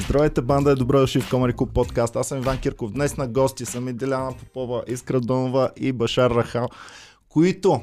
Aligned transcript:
Здравейте, 0.00 0.42
банда 0.42 0.70
е 0.70 0.74
добре 0.74 0.98
дошли 0.98 1.20
в 1.20 1.30
Комари 1.30 1.52
Клуб 1.52 1.70
подкаст. 1.74 2.16
Аз 2.16 2.28
съм 2.28 2.38
Иван 2.38 2.58
Кирков. 2.58 2.92
Днес 2.92 3.16
на 3.16 3.28
гости 3.28 3.64
са 3.64 3.80
ми 3.80 3.92
Деляна 3.92 4.32
Попова, 4.32 4.84
Искра 4.86 5.20
Донова 5.20 5.70
и 5.76 5.92
Башар 5.92 6.30
Рахал, 6.30 6.68
които, 7.28 7.80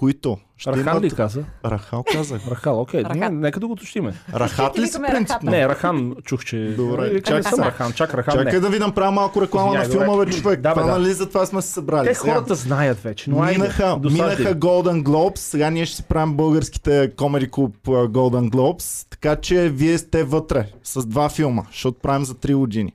които 0.00 0.38
ще 0.56 0.70
Рахан 0.70 1.00
ли 1.00 1.06
имат... 1.06 1.16
каза? 1.16 1.44
Рахал 1.64 2.04
казах. 2.12 2.42
Рахал, 2.50 2.80
окей. 2.80 3.02
Рахан. 3.02 3.18
Не, 3.18 3.28
нека 3.30 3.60
да 3.60 3.66
го 3.66 3.72
уточниме. 3.72 4.14
Рахат 4.34 4.78
ли 4.78 4.86
си 4.86 4.86
Викаме 4.86 5.08
принципно? 5.08 5.50
Не, 5.50 5.68
Рахан 5.68 6.14
чух, 6.24 6.44
че... 6.44 6.74
Добре, 6.76 7.08
Викам, 7.08 7.36
чакай 7.36 7.52
съм. 7.52 7.64
Рахан, 7.64 7.92
чак 7.92 8.14
Рахан 8.14 8.34
Чакай 8.34 8.52
не. 8.52 8.60
да 8.60 8.68
ви 8.68 8.78
направя 8.78 9.10
малко 9.10 9.42
реклама 9.42 9.74
на 9.74 9.84
филма, 9.84 10.24
бе, 10.24 10.32
човек. 10.32 10.60
Да, 10.60 10.68
бе, 10.68 10.80
това 10.80 10.92
да. 10.92 10.98
нали 10.98 11.12
за 11.12 11.28
това 11.28 11.46
сме 11.46 11.62
се 11.62 11.68
събрали. 11.68 12.08
Те 12.08 12.14
Сега, 12.14 12.34
хората 12.34 12.54
знаят 12.54 13.00
вече, 13.00 13.30
но 13.30 13.42
айде. 13.42 13.58
Минаха, 13.58 13.96
досаждай. 14.00 14.26
минаха 14.26 14.54
Golden 14.54 15.02
Globes, 15.02 15.38
сега 15.38 15.70
ние 15.70 15.86
ще 15.86 15.96
си 15.96 16.02
правим 16.02 16.34
българските 16.34 17.12
Comedy 17.16 17.50
Club 17.50 17.72
Golden 17.86 18.50
Globes, 18.50 19.06
така 19.10 19.36
че 19.36 19.68
вие 19.68 19.98
сте 19.98 20.24
вътре 20.24 20.66
с 20.84 21.06
два 21.06 21.28
филма, 21.28 21.62
защото 21.70 21.98
правим 21.98 22.24
за 22.24 22.34
3 22.34 22.54
години. 22.54 22.92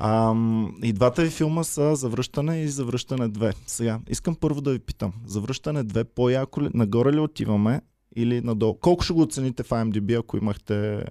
Ам, 0.00 0.74
и 0.82 0.92
двата 0.92 1.22
ви 1.22 1.30
филма 1.30 1.64
са 1.64 1.96
Завръщане 1.96 2.56
и 2.56 2.68
Завръщане 2.68 3.28
2. 3.28 3.54
Сега, 3.66 3.98
искам 4.08 4.34
първо 4.34 4.60
да 4.60 4.70
ви 4.70 4.78
питам, 4.78 5.12
Завръщане 5.26 5.84
2 5.84 6.04
по-яко 6.06 6.62
ли, 6.62 6.68
нагоре 6.74 7.12
ли 7.12 7.18
отиваме 7.18 7.80
или 8.16 8.40
надолу? 8.40 8.74
Колко 8.74 9.04
ще 9.04 9.12
го 9.12 9.22
оцените 9.22 9.62
в 9.62 9.68
IMDb, 9.68 10.18
ако 10.18 10.36
имахте 10.36 11.04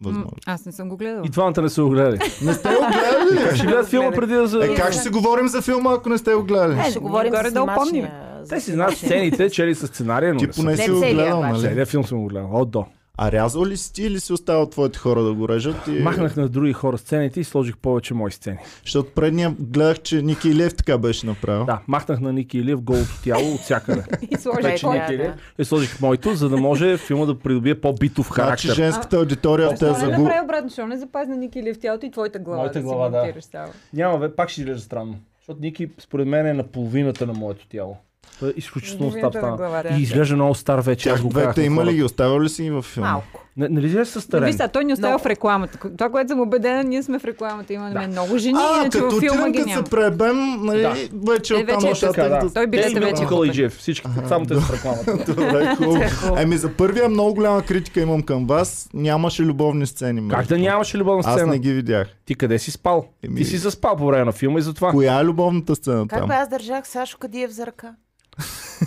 възможност? 0.00 0.46
М, 0.46 0.52
Аз 0.52 0.66
не 0.66 0.72
съм 0.72 0.88
го 0.88 0.96
гледала. 0.96 1.26
И 1.26 1.30
двамата 1.30 1.62
не 1.62 1.68
са 1.68 1.82
го 1.82 1.88
гледали. 1.90 2.18
Не 2.42 2.54
сте 2.54 2.68
го 2.70 2.80
гледали 2.82 3.56
ще 3.56 3.66
гледат 3.66 3.88
филма 3.88 4.10
преди 4.10 4.34
да... 4.34 4.46
за- 4.46 4.64
Е, 4.64 4.74
как 4.74 4.92
ще 4.92 5.02
си 5.02 5.08
говорим 5.08 5.48
за 5.48 5.62
филма, 5.62 5.92
ако 5.92 6.08
не 6.08 6.18
сте 6.18 6.34
го 6.34 6.44
гледали? 6.44 6.78
Е, 6.78 6.90
Ще 6.90 6.98
говорим 6.98 7.30
горе 7.30 7.44
за 7.44 7.54
да 7.54 7.62
опомним. 7.62 8.06
Те 8.48 8.60
си 8.60 8.72
знаят 8.72 8.96
сцените, 8.96 9.50
чели 9.50 9.74
с 9.74 9.86
сценария, 9.86 10.34
но 10.34 10.40
Ти 10.40 10.46
не 10.46 10.52
са. 10.52 10.56
поне 10.56 10.70
Не 10.70 10.76
си 10.78 10.90
го 10.90 11.00
гледал, 11.00 11.40
нали? 11.42 11.60
Целият 11.60 11.88
филм 11.88 12.04
съм 12.04 12.18
го 12.18 12.26
гледал. 12.26 12.50
От 12.52 12.70
до. 12.70 12.84
А 13.18 13.32
рязал 13.32 13.66
ли 13.66 13.76
си 13.76 13.92
ти 13.92 14.02
или 14.02 14.20
си 14.20 14.32
оставил 14.32 14.66
твоите 14.66 14.98
хора 14.98 15.22
да 15.22 15.34
го 15.34 15.48
режат? 15.48 15.76
И... 15.86 15.90
Махнах 15.90 16.36
на 16.36 16.48
други 16.48 16.72
хора 16.72 16.98
сцените 16.98 17.40
и 17.40 17.44
сложих 17.44 17.76
повече 17.76 18.14
мои 18.14 18.30
сцени. 18.30 18.58
Защото 18.82 19.10
предния 19.10 19.54
гледах, 19.60 20.02
че 20.02 20.22
Ники 20.22 20.48
Илев 20.48 20.74
така 20.74 20.98
беше 20.98 21.26
направил. 21.26 21.64
Да, 21.64 21.80
махнах 21.86 22.20
на 22.20 22.32
Ники 22.32 22.58
Илиев 22.58 22.80
голото 22.80 23.22
тяло 23.24 23.54
от 23.54 23.60
всякъде. 23.60 24.04
И 24.30 24.36
сложи 24.36 24.62
Вече 24.62 24.86
кой. 24.86 25.16
да. 25.16 25.34
И 25.58 25.64
сложих 25.64 26.00
моето, 26.00 26.34
за 26.34 26.48
да 26.48 26.56
може 26.56 26.96
филма 26.96 27.26
да 27.26 27.38
придобие 27.38 27.80
по-битов 27.80 28.26
Значи 28.26 28.40
характер. 28.40 28.74
женската 28.74 29.16
аудитория 29.16 29.68
те 29.68 29.86
Защо 29.86 30.06
не 30.06 30.18
направи 30.18 30.44
обратно? 30.44 30.68
Защо 30.68 30.86
не 30.86 30.96
запази 30.96 31.30
на 31.30 31.36
Ники 31.36 31.58
или 31.58 31.74
в 31.74 31.80
тялото 31.80 32.06
и 32.06 32.10
твоята 32.10 32.38
глава? 32.38 32.58
Моята 32.58 32.78
да 32.78 32.88
си 32.88 32.94
глава, 32.94 33.08
да. 33.52 33.66
Няма, 33.92 34.18
бе, 34.18 34.34
пак 34.34 34.48
ще 34.48 34.60
изглежда 34.60 34.82
странно. 34.82 35.18
Защото 35.40 35.60
Ники, 35.60 35.90
според 35.98 36.28
мен, 36.28 36.46
е 36.46 36.52
на 36.54 36.62
половината 36.62 37.26
на 37.26 37.32
моето 37.32 37.68
тяло. 37.68 37.96
Той 38.40 38.48
е 38.48 38.52
изключително 38.56 39.12
стар 39.12 39.30
стана. 39.30 39.56
глава, 39.56 39.82
да. 39.82 39.88
И 39.88 40.02
изглежда 40.02 40.34
много 40.34 40.54
стар 40.54 40.78
вече. 40.78 41.10
Аз 41.10 41.20
Тях 41.20 41.28
двете 41.28 41.62
има 41.62 41.84
ли 41.84 41.94
ги? 41.94 42.02
Оставил 42.02 42.42
ли 42.42 42.48
си 42.48 42.62
ги 42.62 42.70
във 42.70 42.84
филма? 42.84 43.10
Малко. 43.10 43.42
Не, 43.56 43.68
нали 43.68 43.86
изглежда 43.86 44.06
със 44.06 44.14
Но 44.16 44.20
старен? 44.20 44.44
виж, 44.44 44.54
сега, 44.54 44.68
той 44.68 44.84
ни 44.84 44.92
оставя 44.92 45.08
Много. 45.10 45.22
в 45.22 45.26
рекламата. 45.26 45.78
Това, 45.90 46.10
което 46.10 46.28
съм 46.28 46.40
убедена, 46.40 46.84
ние 46.84 47.02
сме 47.02 47.18
в 47.18 47.24
рекламата. 47.24 47.72
Имаме 47.72 47.90
Да. 47.92 48.08
много 48.08 48.38
жени, 48.38 48.58
А, 48.60 48.80
иначе 48.80 48.98
като 48.98 49.10
във 49.10 49.20
филма 49.20 49.50
ги 49.50 49.58
като 49.58 49.68
няма. 49.68 49.86
се 49.86 49.90
пребем, 49.90 50.36
нали, 50.60 50.80
Да. 50.82 50.94
вече 51.32 51.54
Е, 51.54 51.64
вече 51.64 51.86
е 51.86 51.88
нещата 51.88 52.12
Така, 52.14 52.28
да. 52.36 52.52
Той 52.52 52.66
билета 52.66 52.88
Те 52.90 52.96
и 52.96 53.00
вече 53.00 53.22
е 53.44 53.52
Джеф. 53.52 53.78
Всички, 53.78 54.06
само 54.28 54.46
те 54.46 54.54
са 54.54 54.60
в 54.60 54.72
рекламата. 54.74 55.16
Добре, 55.26 55.74
хубаво. 55.76 56.02
Еми 56.38 56.56
за 56.56 56.68
първия 56.70 57.08
много 57.08 57.34
голяма 57.34 57.62
критика 57.62 58.00
имам 58.00 58.22
към 58.22 58.46
вас. 58.46 58.88
Нямаше 58.94 59.42
любовни 59.42 59.86
сцени. 59.86 60.28
Как 60.30 60.46
да 60.46 60.58
нямаше 60.58 60.98
любовна 60.98 61.22
Аз 61.26 61.34
сцена? 61.34 61.52
не 61.52 61.58
ги 61.58 61.72
видях. 61.72 62.08
Ти 62.24 62.34
къде 62.34 62.58
си 62.58 62.70
спал? 62.70 63.06
Ти 63.36 63.44
си 63.44 63.56
заспал 63.56 63.96
по 63.96 64.06
време 64.06 64.24
на 64.24 64.32
филма 64.32 64.58
и 64.58 64.62
затова. 64.62 64.90
Коя 64.90 65.20
е 65.20 65.24
любовната 65.24 65.76
сцена 65.76 66.06
Как 66.08 66.18
там? 66.18 66.30
аз 66.30 66.48
държах 66.48 66.88
Сашо 66.88 67.18
Кадиев 67.18 67.50
за 67.50 67.66
ръка? 67.66 67.94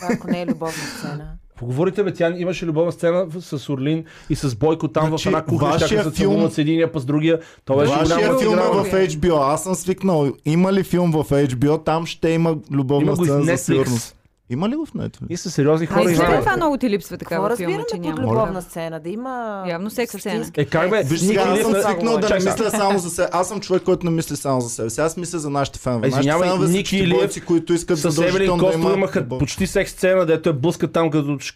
Ако 0.03 0.27
не 0.27 0.41
е 0.41 0.45
любовна 0.45 0.73
сцена. 0.97 1.31
Поговорите, 1.57 2.03
бе, 2.03 2.13
тя 2.13 2.35
имаше 2.37 2.65
любовна 2.65 2.91
сцена 2.91 3.25
с 3.31 3.69
Орлин 3.69 4.05
и 4.29 4.35
с 4.35 4.55
Бойко 4.55 4.87
там 4.87 5.07
Значи, 5.07 5.23
в 5.23 5.25
една 5.25 5.41
кухня, 5.41 5.79
ще 5.79 5.87
се 5.87 5.95
филм- 5.95 6.49
с 6.49 6.57
единия, 6.57 6.91
па 6.91 6.99
с 6.99 7.05
другия. 7.05 7.39
То 7.65 7.77
беше 7.77 7.93
Вашия 7.93 8.37
филм 8.37 8.53
е 8.53 8.61
в 8.61 8.85
HBO. 8.85 9.53
Аз 9.53 9.63
съм 9.63 9.75
свикнал. 9.75 10.31
Има 10.45 10.73
ли 10.73 10.83
филм 10.83 11.11
в 11.11 11.23
HBO? 11.23 11.85
Там 11.85 12.05
ще 12.05 12.29
има 12.29 12.57
любовна 12.71 13.05
Има 13.07 13.15
сцена 13.15 13.43
за 13.43 13.57
сигурност. 13.57 14.15
Има 14.51 14.69
ли 14.69 14.75
в 14.75 14.87
Netflix? 14.87 15.25
И 15.29 15.37
са 15.37 15.51
сериозни 15.51 15.87
А, 15.89 15.93
хора. 15.93 16.01
и 16.01 16.13
Иване. 16.13 16.29
след 16.29 16.39
това 16.39 16.55
много 16.55 16.77
ти 16.77 16.89
липсва 16.89 17.17
Какво 17.17 17.29
такава 17.29 17.47
филма, 17.49 17.69
разбираме 17.69 17.85
че 17.89 17.95
под 18.09 18.17
няма. 18.17 18.21
любовна 18.23 18.61
сцена? 18.61 18.99
Да 18.99 19.09
има... 19.09 19.63
Явно 19.67 19.89
секс 19.89 20.11
сцена. 20.11 20.45
Е, 20.57 20.65
как 20.65 20.89
бе? 20.89 21.03
Виж 21.03 21.19
сега, 21.19 21.41
аз 21.41 21.59
съм 21.59 21.71
на- 21.71 21.81
свикнал 21.83 22.17
да 22.17 22.29
не 22.29 22.35
мисля 22.35 22.69
само 22.71 22.99
за 22.99 23.09
себе. 23.09 23.27
Аз 23.31 23.47
съм 23.47 23.59
човек, 23.59 23.83
който 23.83 24.05
не 24.05 24.11
мисли 24.11 24.35
само 24.35 24.61
за 24.61 24.69
себе 24.69 24.89
си. 24.89 25.01
Аз 25.01 25.17
мисля 25.17 25.39
за 25.39 25.49
нашите 25.49 25.79
фенове. 25.79 25.99
Нашите 26.01 26.19
Извинявай, 26.19 26.49
фенове 26.49 26.67
са 26.67 26.73
Ники 26.73 27.09
бойци, 27.09 27.41
които 27.41 27.73
искат 27.73 27.97
Евелин 27.97 28.11
задължително 28.11 28.57
да 28.57 28.65
Костов 28.65 28.81
има 28.81 28.93
имаха 28.93 29.27
почти 29.29 29.67
секс 29.67 29.91
сцена, 29.91 30.25
дето 30.25 30.49
е 30.49 30.53
блъска 30.53 30.87
там 30.87 31.09
като 31.11 31.27
ш- 31.29 31.55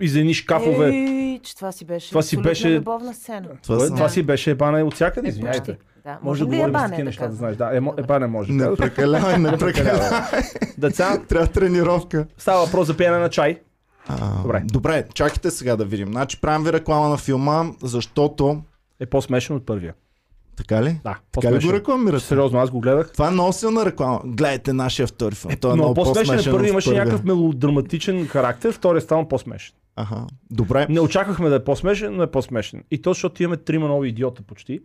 из 0.00 0.14
едни 0.14 0.34
шкафове. 0.34 0.88
Ей, 0.88 1.40
че 1.40 1.56
това 1.56 1.72
си 1.72 1.84
беше 1.84 2.08
Това 2.08 2.22
си 2.22 2.36
беше- 2.36 2.70
любовна 2.70 3.14
сцена. 3.14 3.48
Това 3.62 3.76
Това, 3.76 3.86
това 3.88 4.08
си 4.08 4.22
беше 4.22 4.50
ебане 4.50 4.82
от 4.82 4.94
всякъде, 4.94 5.28
Е, 5.28 5.30
извинявайте. 5.30 5.76
Да, 6.04 6.18
Може 6.22 6.40
да 6.40 6.46
говорим 6.46 6.74
за 6.74 6.84
такива 6.84 7.04
неща, 7.04 7.26
да 7.28 7.34
знаеш. 7.34 7.56
Да, 7.56 7.76
емо, 7.76 7.90
Добре. 7.90 8.02
ебане 8.02 8.26
може. 8.26 8.52
Не 8.52 8.76
прекалявай, 8.76 9.38
не 9.38 9.58
прекалявай. 9.58 10.08
Деца, 10.78 11.18
Трябва 11.28 11.46
тренировка. 11.46 12.26
става 12.38 12.64
въпрос 12.64 12.86
за 12.86 12.96
пиене 12.96 13.18
на 13.18 13.30
чай. 13.30 13.60
А, 14.08 14.42
Добре. 14.42 14.62
Добре, 14.64 15.04
чакайте 15.14 15.50
сега 15.50 15.76
да 15.76 15.84
видим. 15.84 16.08
Значи 16.08 16.40
правим 16.40 16.64
ви 16.64 16.72
реклама 16.72 17.08
на 17.08 17.16
филма, 17.16 17.64
защото... 17.82 18.62
Е 19.00 19.06
по-смешен 19.06 19.56
от 19.56 19.66
първия. 19.66 19.94
Така 20.56 20.82
ли? 20.82 21.00
Да, 21.04 21.18
Така 21.32 21.52
ли 21.52 21.66
го 21.66 21.72
рекламирате? 21.72 22.24
Сериозно, 22.24 22.58
аз 22.58 22.70
го 22.70 22.80
гледах. 22.80 23.12
Това 23.12 23.28
е 23.28 23.30
много 23.30 23.52
силна 23.52 23.86
реклама. 23.86 24.20
Гледайте 24.24 24.72
нашия 24.72 25.06
втори 25.06 25.34
филм. 25.34 25.52
Той 25.60 25.70
е 25.70 25.74
Но 25.74 25.76
много 25.76 25.94
по-смешен 25.94 26.24
по-смешен 26.24 26.50
е 26.52 26.56
първи, 26.56 26.68
имаше 26.68 26.90
някакъв 26.90 27.24
мелодраматичен 27.24 28.26
характер, 28.26 28.72
втория 28.72 29.00
става 29.00 29.28
по-смешен. 29.28 29.74
Аха. 29.96 30.26
Добре. 30.50 30.86
Не 30.90 31.00
очаквахме 31.00 31.48
да 31.48 31.54
е 31.54 31.64
по-смешен, 31.64 32.16
но 32.16 32.22
е 32.22 32.30
по-смешен. 32.30 32.82
И 32.90 33.02
то, 33.02 33.10
защото 33.10 33.42
имаме 33.42 33.56
трима 33.56 33.88
нови 33.88 34.08
идиота 34.08 34.42
почти. 34.42 34.80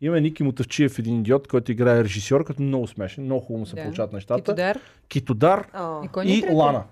Имаме 0.00 0.20
Ники 0.20 0.42
Мутавчиев, 0.42 0.98
един 0.98 1.20
идиот, 1.20 1.48
който 1.48 1.72
играе 1.72 2.04
режисьор, 2.04 2.44
като 2.44 2.62
много 2.62 2.86
смешен, 2.86 3.24
много 3.24 3.40
хубаво 3.40 3.58
му 3.58 3.66
се 3.66 3.76
Да. 3.76 3.82
получават 3.82 4.12
нещата. 4.12 4.42
Китодар. 4.42 4.78
Китодар 5.08 5.66
О, 5.74 6.02
И 6.24 6.32
е 6.32 6.34
и? 6.34 6.44
Лана. 6.52 6.82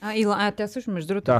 А, 0.00 0.14
и, 0.14 0.26
а, 0.28 0.50
тя 0.50 0.68
също, 0.68 0.90
между 0.90 1.08
другото. 1.08 1.24
Да. 1.24 1.38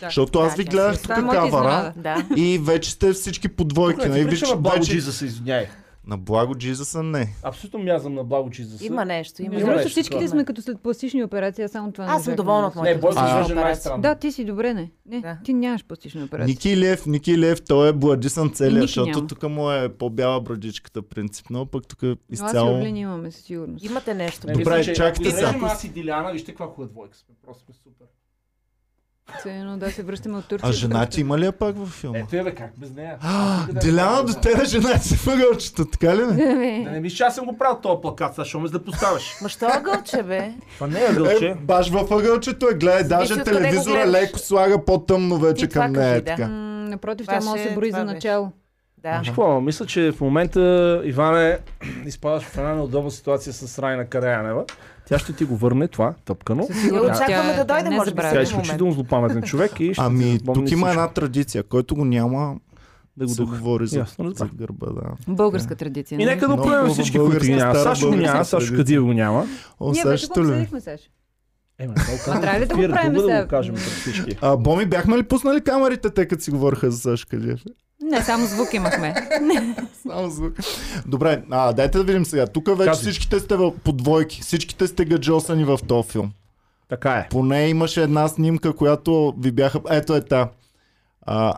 да. 0.00 0.06
Защото 0.06 0.38
аз 0.38 0.56
ви 0.56 0.64
гледах 0.64 1.02
тук 1.02 1.10
е 1.10 1.14
кавара. 1.14 1.92
Да. 1.96 2.26
и 2.36 2.58
вече 2.58 2.90
сте 2.90 3.12
всички 3.12 3.48
по 3.48 3.64
двойки. 3.64 4.00
Тук 4.00 4.08
нали? 4.08 4.28
ти 4.28 4.44
Вече. 4.74 4.92
Джиза 4.92 5.12
се 5.12 5.24
извиняй. 5.24 5.66
На 6.08 6.16
благо 6.18 6.54
Джизаса 6.54 7.02
не. 7.02 7.34
Абсолютно 7.42 7.78
мязам 7.78 8.14
на 8.14 8.24
Благо 8.24 8.50
Джиза. 8.50 8.84
Има 8.86 9.04
нещо, 9.04 9.42
има 9.42 9.54
Между 9.54 9.66
другото, 9.66 9.88
всичките 9.88 10.28
сме 10.28 10.44
като 10.44 10.62
след 10.62 10.80
пластични 10.80 11.24
операции, 11.24 11.64
аз 11.64 11.70
само 11.70 11.92
това 11.92 12.06
не 12.06 12.12
Аз 12.12 12.24
съм 12.24 12.36
доволна 12.36 12.66
от 12.66 12.74
моята 12.74 13.08
А, 13.16 13.28
изглежда 13.28 13.60
операция. 13.60 13.98
Да, 13.98 14.14
ти 14.14 14.32
си 14.32 14.44
добре, 14.44 14.74
не. 14.74 14.90
Не, 15.06 15.20
Да. 15.20 15.38
ти 15.44 15.54
нямаш 15.54 15.84
пластична 15.84 16.24
операция. 16.24 16.46
Ники 16.46 16.70
Илев, 16.70 17.06
Ники 17.06 17.32
Илев, 17.32 17.62
той 17.64 17.88
е 17.88 17.92
бладисан 17.92 18.50
целия, 18.54 18.82
защото 18.82 19.26
тук 19.26 19.42
му 19.42 19.70
е 19.72 19.88
по-бяла 19.88 20.40
брадичката 20.40 21.02
принципно, 21.02 21.66
пък 21.66 21.88
тук 21.88 22.02
Но 22.02 22.10
аз 22.10 22.16
и 22.30 22.34
изцяло... 22.34 22.78
Орлин 22.78 22.96
имаме 22.96 23.30
със 23.30 23.44
сигурност. 23.44 23.84
Имате 23.84 24.14
нещо. 24.14 24.46
Не, 24.46 24.52
Добре, 24.52 24.94
чакайте 24.94 25.30
сега. 25.30 25.54
аз 25.62 25.84
и 25.84 25.88
Диляна, 25.88 26.32
вижте 26.32 26.50
каква 26.52 26.66
хубава 26.66 26.88
двойка 26.88 27.16
сме. 27.16 27.34
Просто 27.46 27.64
сме 27.64 27.74
супер. 27.74 28.06
Все 29.38 29.50
едно 29.50 29.76
да 29.76 29.90
се 29.90 30.02
връщаме 30.02 30.38
от 30.38 30.44
Турция. 30.44 30.68
А 30.68 30.72
жена 30.72 31.06
ти 31.06 31.20
има 31.20 31.38
ли 31.38 31.44
я 31.44 31.52
пак 31.52 31.76
във 31.76 31.88
филма? 31.90 32.18
Ето 32.18 32.36
я 32.36 32.44
бе, 32.44 32.50
как 32.50 32.70
без 32.76 32.90
нея? 32.90 33.16
А, 33.20 33.66
Къде 33.66 33.80
Деляна 33.80 34.24
до 34.24 34.34
тебе 34.34 34.64
жена 34.64 34.98
се 34.98 35.30
въгълчета, 35.30 35.84
така 35.86 36.16
ли? 36.16 36.20
бе? 36.20 36.32
Да 36.84 36.90
не 36.90 37.00
мислиш, 37.00 37.16
че 37.16 37.22
аз 37.22 37.34
съм 37.34 37.46
го 37.46 37.58
правил 37.58 37.76
този 37.76 38.00
плакат, 38.02 38.34
сега 38.34 38.44
ще 38.44 38.58
ме 38.58 38.68
да 38.68 38.84
поставяш. 38.84 39.36
Ма 39.42 39.48
що 39.48 39.66
ъгълче, 39.68 40.22
бе? 40.22 40.52
Това 40.74 40.86
не 40.86 41.00
е 41.00 41.12
гълче. 41.14 41.46
Е, 41.46 41.54
баш 41.54 41.88
във 41.88 42.10
ъгълчето 42.10 42.66
е, 42.66 42.74
гледай, 42.74 43.04
даже 43.04 43.44
телевизора 43.44 44.06
леко 44.06 44.38
слага 44.38 44.84
по-тъмно 44.84 45.38
вече 45.38 45.68
към 45.68 45.92
нея. 45.92 46.22
да. 46.22 46.36
М, 46.38 46.68
Напротив, 46.80 47.26
Това 47.26 47.38
тя 47.38 47.44
може 47.44 47.62
да 47.62 47.68
се 47.68 47.74
брои 47.74 47.90
това 47.90 47.98
за 47.98 48.04
начало. 48.04 48.52
Да. 48.98 49.22
Какво, 49.26 49.60
мисля, 49.60 49.86
че 49.86 50.12
в 50.12 50.20
момента 50.20 50.60
Иване 51.04 51.58
изпадаш 52.06 52.42
в 52.42 52.58
една 52.58 52.74
неудобна 52.74 53.10
ситуация 53.10 53.52
с 53.52 53.78
Райна 53.78 54.04
Караянева. 54.06 54.64
Тя 55.08 55.18
ще 55.18 55.32
ти 55.32 55.44
го 55.44 55.56
върне 55.56 55.88
това, 55.88 56.14
тъпкано. 56.24 56.62
Със 56.62 56.76
Не 56.76 56.82
сигурност. 56.82 57.10
очакваме 57.10 57.42
Тя- 57.44 57.56
да 57.56 57.64
дойде, 57.64 57.90
може 57.90 58.10
би. 58.10 58.16
Тя 58.16 58.40
е 58.40 58.42
изключително 58.42 58.92
злопаметен 58.92 59.42
човек 59.42 59.80
и 59.80 59.94
ще 59.94 60.02
Ами, 60.04 60.38
тук 60.54 60.70
има 60.70 60.90
една 60.90 61.08
традиция, 61.08 61.62
който 61.62 61.94
го 61.94 62.04
няма, 62.04 62.56
да 63.16 63.24
го 63.24 63.30
се 63.30 63.42
духа. 63.42 63.56
говори 63.56 63.86
за, 63.86 64.06
за 64.18 64.48
гърба, 64.48 64.86
да. 64.86 65.32
Българска 65.34 65.74
традиция. 65.76 66.16
И 66.16 66.24
нали? 66.24 66.34
нека 66.34 66.48
да 66.48 66.54
оправим 66.54 66.92
всички, 66.92 67.18
които 67.18 67.40
ги 67.40 67.54
няма. 67.54 67.74
Сашо 67.74 68.08
го 68.08 68.16
няма, 68.16 68.44
Сашо. 68.44 68.74
Кадиев 68.76 69.02
го 69.02 69.12
няма. 69.12 69.46
О, 69.80 69.86
Ние 69.86 69.94
сега 69.94 70.08
вече 70.08 70.26
го 70.26 70.40
обсъдихме, 70.40 70.80
Саш. 70.80 71.00
Е, 71.78 71.86
ма, 71.86 71.94
много 71.98 72.18
казвам. 72.18 72.40
трябва 72.40 72.60
ли 72.60 72.66
да 72.66 72.74
го 72.76 72.82
правим 72.82 73.12
друго 73.12 73.22
да 73.22 73.28
сега? 73.28 73.42
го 73.42 73.48
кажем 73.48 73.74
пред 73.74 73.84
всички. 73.84 74.38
А, 74.40 74.56
Боми, 74.56 74.86
бяхме 74.86 75.18
ли 75.18 75.22
пуснали 75.22 75.60
камерите, 75.60 76.10
те 76.10 76.26
като 76.26 76.42
си 76.42 76.50
говориха 76.50 76.90
за 76.90 76.98
Сашо 76.98 77.26
Кадиев? 77.30 77.60
Не, 78.02 78.22
само 78.22 78.46
звук 78.46 78.74
имахме. 78.74 79.14
Само 80.02 80.30
звук. 80.30 80.54
Добре, 81.06 81.42
а, 81.50 81.72
дайте 81.72 81.98
да 81.98 82.04
видим 82.04 82.24
сега. 82.24 82.46
Тук 82.46 82.68
вече 82.68 82.84
Казвай. 82.90 82.94
всичките 83.02 83.40
сте 83.40 83.56
в, 83.56 83.72
по 83.84 83.92
двойки. 83.92 84.40
Всичките 84.42 84.86
сте 84.86 85.04
гаджосани 85.04 85.64
в 85.64 85.78
този 85.88 86.08
филм. 86.08 86.32
Така 86.88 87.12
е. 87.12 87.28
Поне 87.30 87.68
имаше 87.68 88.02
една 88.02 88.28
снимка, 88.28 88.72
която 88.72 89.34
ви 89.38 89.52
бяха... 89.52 89.80
Ето 89.90 90.14
е 90.14 90.20
та. 90.20 90.50
А, 91.22 91.54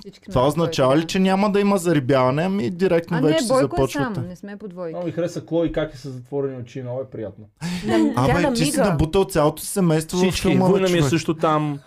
Всички 0.00 0.30
това 0.30 0.46
означава 0.46 0.96
ли, 0.96 1.06
че 1.06 1.18
няма 1.18 1.52
да 1.52 1.60
има 1.60 1.78
зарибяване, 1.78 2.42
ами 2.42 2.70
директно 2.70 3.16
А 3.16 3.20
не, 3.20 3.26
вече 3.28 3.44
се 3.44 3.48
Бойко 3.48 3.60
е 3.60 3.62
започвате. 3.62 4.14
сам, 4.14 4.28
не 4.28 4.36
сме 4.36 4.56
по 4.56 4.68
двойки. 4.68 4.94
Много 4.94 5.06
ми 5.06 5.12
хареса 5.12 5.46
Клои 5.46 5.72
как 5.72 5.94
е 5.94 5.96
с 5.96 6.10
затворени 6.10 6.56
очи, 6.56 6.82
много 6.82 7.00
е 7.00 7.10
приятно. 7.10 7.44
Абе, 8.16 8.52
ти 8.54 8.64
си 8.64 8.80
набутал 8.80 9.24
цялото 9.24 9.62
семейство 9.62 10.18
в 10.18 10.20
Всички, 10.20 10.40
филма, 10.40 10.66
бе, 10.66 10.70
Война 10.70 10.88
ми 10.88 10.98
е 10.98 11.02
също 11.02 11.34
там. 11.34 11.78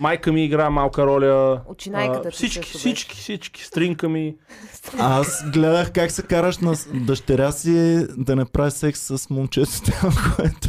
Майка 0.00 0.32
ми 0.32 0.44
игра 0.44 0.70
малка 0.70 1.06
роля. 1.06 1.60
Очинайката 1.66 2.30
всички, 2.30 2.78
всички, 2.78 3.16
всички, 3.16 3.64
стринка 3.64 4.08
ми. 4.08 4.36
Аз 4.98 5.50
гледах 5.52 5.92
как 5.92 6.10
се 6.10 6.22
караш 6.22 6.58
на 6.58 6.74
дъщеря 6.94 7.52
си 7.52 8.06
да 8.16 8.36
не 8.36 8.44
прави 8.44 8.70
секс 8.70 9.00
с 9.00 9.30
момчето 9.30 9.70
там, 9.82 10.12
което... 10.36 10.68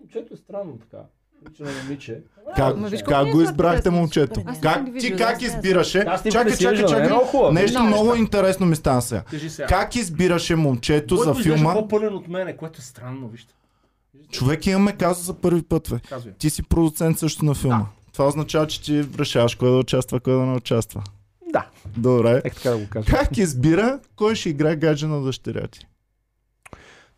Момчето 0.00 0.34
е 0.34 0.36
странно 0.36 0.78
така. 0.78 1.02
Момиче 1.42 1.62
на 1.62 1.82
момиче. 1.82 2.20
Как, 2.56 2.76
Ма 2.76 2.88
виж 2.88 3.02
как 3.08 3.30
го 3.30 3.40
е 3.40 3.44
избрахте 3.44 3.90
момчето? 3.90 4.42
Как, 4.62 4.86
ти 5.00 5.16
как 5.16 5.42
избираше? 5.42 6.04
Чакай, 6.04 6.30
чакай, 6.30 6.72
не 6.72 6.80
е 6.80 6.86
чакай. 6.86 7.52
Нещо 7.52 7.82
Много 7.82 8.14
интересно 8.14 8.66
ми 8.66 8.76
стана 8.76 9.02
сега. 9.02 9.22
Как 9.68 9.96
избираше 9.96 10.56
момчето 10.56 11.16
Който 11.16 11.34
за 11.34 11.42
филма? 11.42 11.72
по-пълен 11.74 12.14
от 12.14 12.28
мене, 12.28 12.56
което 12.56 12.78
е 12.78 12.82
странно, 12.82 13.28
вижте. 13.28 13.54
Човек 14.30 14.66
имаме 14.66 14.92
каза 14.92 15.22
за 15.22 15.34
първи 15.34 15.62
път, 15.62 15.90
бе. 15.90 16.30
Ти 16.38 16.50
си 16.50 16.62
продуцент 16.62 17.18
също 17.18 17.44
на 17.44 17.54
филма. 17.54 17.86
Това 18.18 18.28
означава, 18.28 18.66
че 18.66 18.82
ти 18.82 19.04
решаваш 19.18 19.54
кой 19.54 19.70
да 19.70 19.76
участва, 19.76 20.20
кой 20.20 20.32
да 20.32 20.38
не 20.38 20.56
участва. 20.56 21.02
Да, 21.52 21.66
Добре. 21.96 22.42
ек 22.44 22.54
така 22.54 22.70
да 22.70 22.78
го 22.78 22.84
кажа. 22.90 23.10
Как 23.10 23.36
избира 23.36 24.00
кой 24.16 24.34
ще 24.34 24.48
играе 24.48 24.76
гадже 24.76 25.06
на 25.06 25.22
дъщеря 25.22 25.68
ти? 25.68 25.86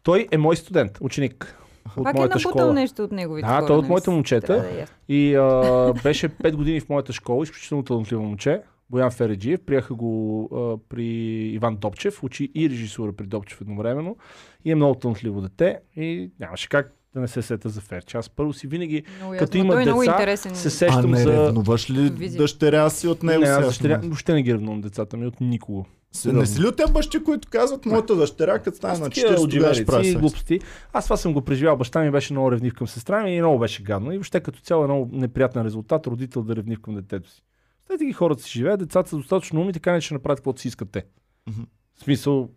Той 0.03 0.29
е 0.31 0.39
мой 0.39 0.57
студент, 0.57 0.99
ученик. 1.01 1.57
От 1.97 2.05
Пак 2.05 2.15
е 2.15 2.19
моята 2.19 2.35
набутал 2.35 2.51
школа. 2.51 2.73
нещо 2.73 3.05
от 3.05 3.13
неговите 3.13 3.49
Да, 3.49 3.67
той 3.67 3.77
е 3.77 3.79
от 3.79 3.89
моите 3.89 4.11
момчета. 4.11 4.53
Да 4.53 4.81
е. 4.81 4.87
И 5.09 5.35
а, 5.35 5.95
беше 6.03 6.29
5 6.29 6.57
години 6.57 6.81
в 6.81 6.89
моята 6.89 7.13
школа, 7.13 7.43
изключително 7.43 7.85
талантливо 7.85 8.23
момче. 8.23 8.63
Боян 8.91 9.11
Фереджиев, 9.11 9.61
приеха 9.61 9.95
го 9.95 10.49
а, 10.55 10.89
при 10.89 11.07
Иван 11.55 11.77
Допчев, 11.77 12.23
учи 12.23 12.51
и 12.55 12.71
режисура 12.71 13.13
при 13.13 13.27
Допчев 13.27 13.61
едновременно. 13.61 14.17
И 14.65 14.71
е 14.73 14.75
много 14.75 14.95
талантливо 14.95 15.41
дете 15.41 15.79
и 15.97 16.31
нямаше 16.41 16.69
как 16.69 17.00
да 17.15 17.21
не 17.21 17.29
се 17.29 17.43
сета 17.43 17.69
за 17.69 17.81
Ферче. 17.81 18.17
Аз 18.17 18.31
първо 18.31 18.53
си 18.53 18.67
винаги 18.67 19.03
Много 19.17 19.35
Като 19.39 19.57
има 19.57 19.75
е 19.75 19.85
много 19.85 20.01
деца, 20.01 20.13
интересен. 20.13 20.55
се 20.55 20.69
А 20.69 20.71
сещам 20.71 21.11
не 21.11 21.19
за... 21.19 21.33
ревнуваш 21.33 21.91
ли 21.91 22.11
Визия. 22.11 22.39
дъщеря 22.39 22.91
си 22.91 23.09
от 23.09 23.23
него 23.23 23.43
Не, 23.43 23.49
аз 23.49 23.67
дъщеря, 23.67 23.99
въобще 23.99 24.35
не 24.35 24.43
ги 24.43 24.53
ревнувам 24.55 24.81
децата 24.81 25.17
ми 25.17 25.27
от 25.27 25.41
никого. 25.41 25.87
Се- 26.13 26.33
Не 26.33 26.47
си 26.47 26.63
ли 26.63 26.67
от 26.67 26.77
тези 26.77 26.93
бащи, 26.93 27.25
които 27.25 27.49
казват, 27.51 27.87
моята 27.87 28.17
дъщеря, 28.17 28.59
като 28.59 28.77
стане 28.77 28.99
на 28.99 29.07
40, 29.07 29.51
тогава 29.51 29.75
ще 29.75 29.87
прави 29.87 30.15
глупости. 30.15 30.61
Аз 30.93 31.05
това 31.05 31.17
съм 31.17 31.33
го 31.33 31.43
преживял. 31.43 31.77
Баща 31.77 32.01
ми 32.01 32.11
беше 32.11 32.33
много 32.33 32.53
ревнив 32.53 32.75
към 32.75 32.89
сестра 32.89 33.23
ми 33.23 33.37
и 33.37 33.41
много 33.41 33.59
беше 33.59 33.83
гадно. 33.83 34.13
И 34.13 34.17
въобще 34.17 34.41
като 34.41 34.61
цяло 34.61 34.85
е 34.85 34.87
много 34.87 35.11
неприятен 35.13 35.63
резултат 35.63 36.07
родител 36.07 36.43
да 36.43 36.57
ревнив 36.57 36.81
към 36.81 36.95
детето 36.95 37.31
си. 37.31 37.43
След 37.87 38.01
ги 38.01 38.13
хората 38.13 38.43
си 38.43 38.51
живеят, 38.51 38.81
децата 38.81 39.09
са 39.09 39.17
достатъчно 39.17 39.61
умни, 39.61 39.73
така 39.73 39.93
не 39.93 40.01
ще 40.01 40.15
направят 40.15 40.39
каквото 40.39 40.61
си 40.61 40.69
искат 40.69 40.91
те. 40.91 41.05
Мгм. 41.49 41.61
В 41.97 42.03
смисъл, 42.03 42.49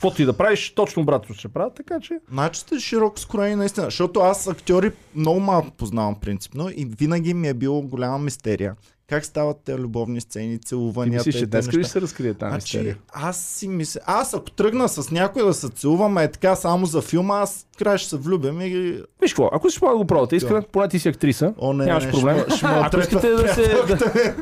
каквото 0.00 0.22
и 0.22 0.24
да 0.24 0.32
правиш, 0.32 0.70
точно 0.74 1.02
обратно 1.02 1.34
ще 1.34 1.48
правят, 1.48 1.74
така 1.74 2.00
че 2.00 2.18
Значи 2.32 2.60
сте 2.60 2.80
широко 2.80 3.20
скроени 3.20 3.56
наистина, 3.56 3.86
защото 3.86 4.20
аз 4.20 4.48
актьори 4.48 4.92
много 5.14 5.40
малко 5.40 5.70
познавам 5.70 6.20
принципно 6.20 6.68
и 6.68 6.88
винаги 6.98 7.34
ми 7.34 7.48
е 7.48 7.54
било 7.54 7.82
голяма 7.82 8.18
мистерия. 8.18 8.76
Как 9.10 9.24
стават 9.24 9.56
те 9.64 9.78
любовни 9.78 10.20
сцени, 10.20 10.58
ти 10.58 10.66
целуванията 10.66 11.28
мислиш, 11.28 11.38
че 11.38 11.46
днес 11.46 11.74
ли 11.74 11.82
ще 11.82 11.92
се 11.92 12.00
разкрие 12.00 12.34
тази 12.34 12.50
Значи, 12.50 12.76
мистерия? 12.76 12.96
аз 13.12 13.38
си 13.38 13.68
мисля, 13.68 14.00
аз 14.06 14.34
ако 14.34 14.50
тръгна 14.50 14.88
с 14.88 15.10
някой 15.10 15.42
да 15.44 15.54
се 15.54 15.68
целуваме 15.68 16.24
е 16.24 16.30
така 16.30 16.56
само 16.56 16.86
за 16.86 17.00
филма, 17.02 17.38
аз 17.38 17.66
край 17.78 17.98
ще 17.98 18.08
се 18.08 18.16
влюбям 18.16 18.60
и... 18.60 19.02
Виж 19.22 19.32
какво, 19.32 19.50
ако 19.52 19.68
мога 19.82 19.92
да 19.92 19.98
го 19.98 20.06
пробвате, 20.06 20.36
искам, 20.36 20.64
поне 20.72 20.88
ти 20.88 20.98
си 20.98 21.08
актриса. 21.08 21.54
О, 21.58 21.72
не, 21.72 21.84
Нямаш 21.84 22.04
не, 22.04 22.10
проблем. 22.10 22.38
Ще, 22.38 22.56
ще 22.56 22.66
ме 22.66 22.72
Ако 22.84 23.00
искате 23.00 23.28
да 23.28 23.54
се... 23.54 23.76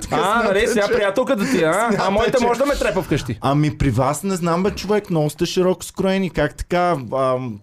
А, 0.11 0.43
нали, 0.43 0.67
сега 0.67 0.89
приятелката 0.89 1.45
ти, 1.45 1.65
а? 1.65 1.91
А 1.99 2.11
моята 2.11 2.39
че- 2.39 2.47
може 2.47 2.59
да 2.59 2.67
ме 2.67 2.75
трепа 2.75 3.03
вкъщи. 3.03 3.39
Ами 3.41 3.79
при 3.79 3.91
вас 3.91 4.23
не 4.23 4.37
знам 4.37 4.63
бе 4.63 4.71
човек, 4.71 5.11
много 5.11 5.31
сте 5.31 5.47
широко 5.47 5.85
скроени. 5.85 6.31
Как 6.31 6.55
така, 6.55 6.97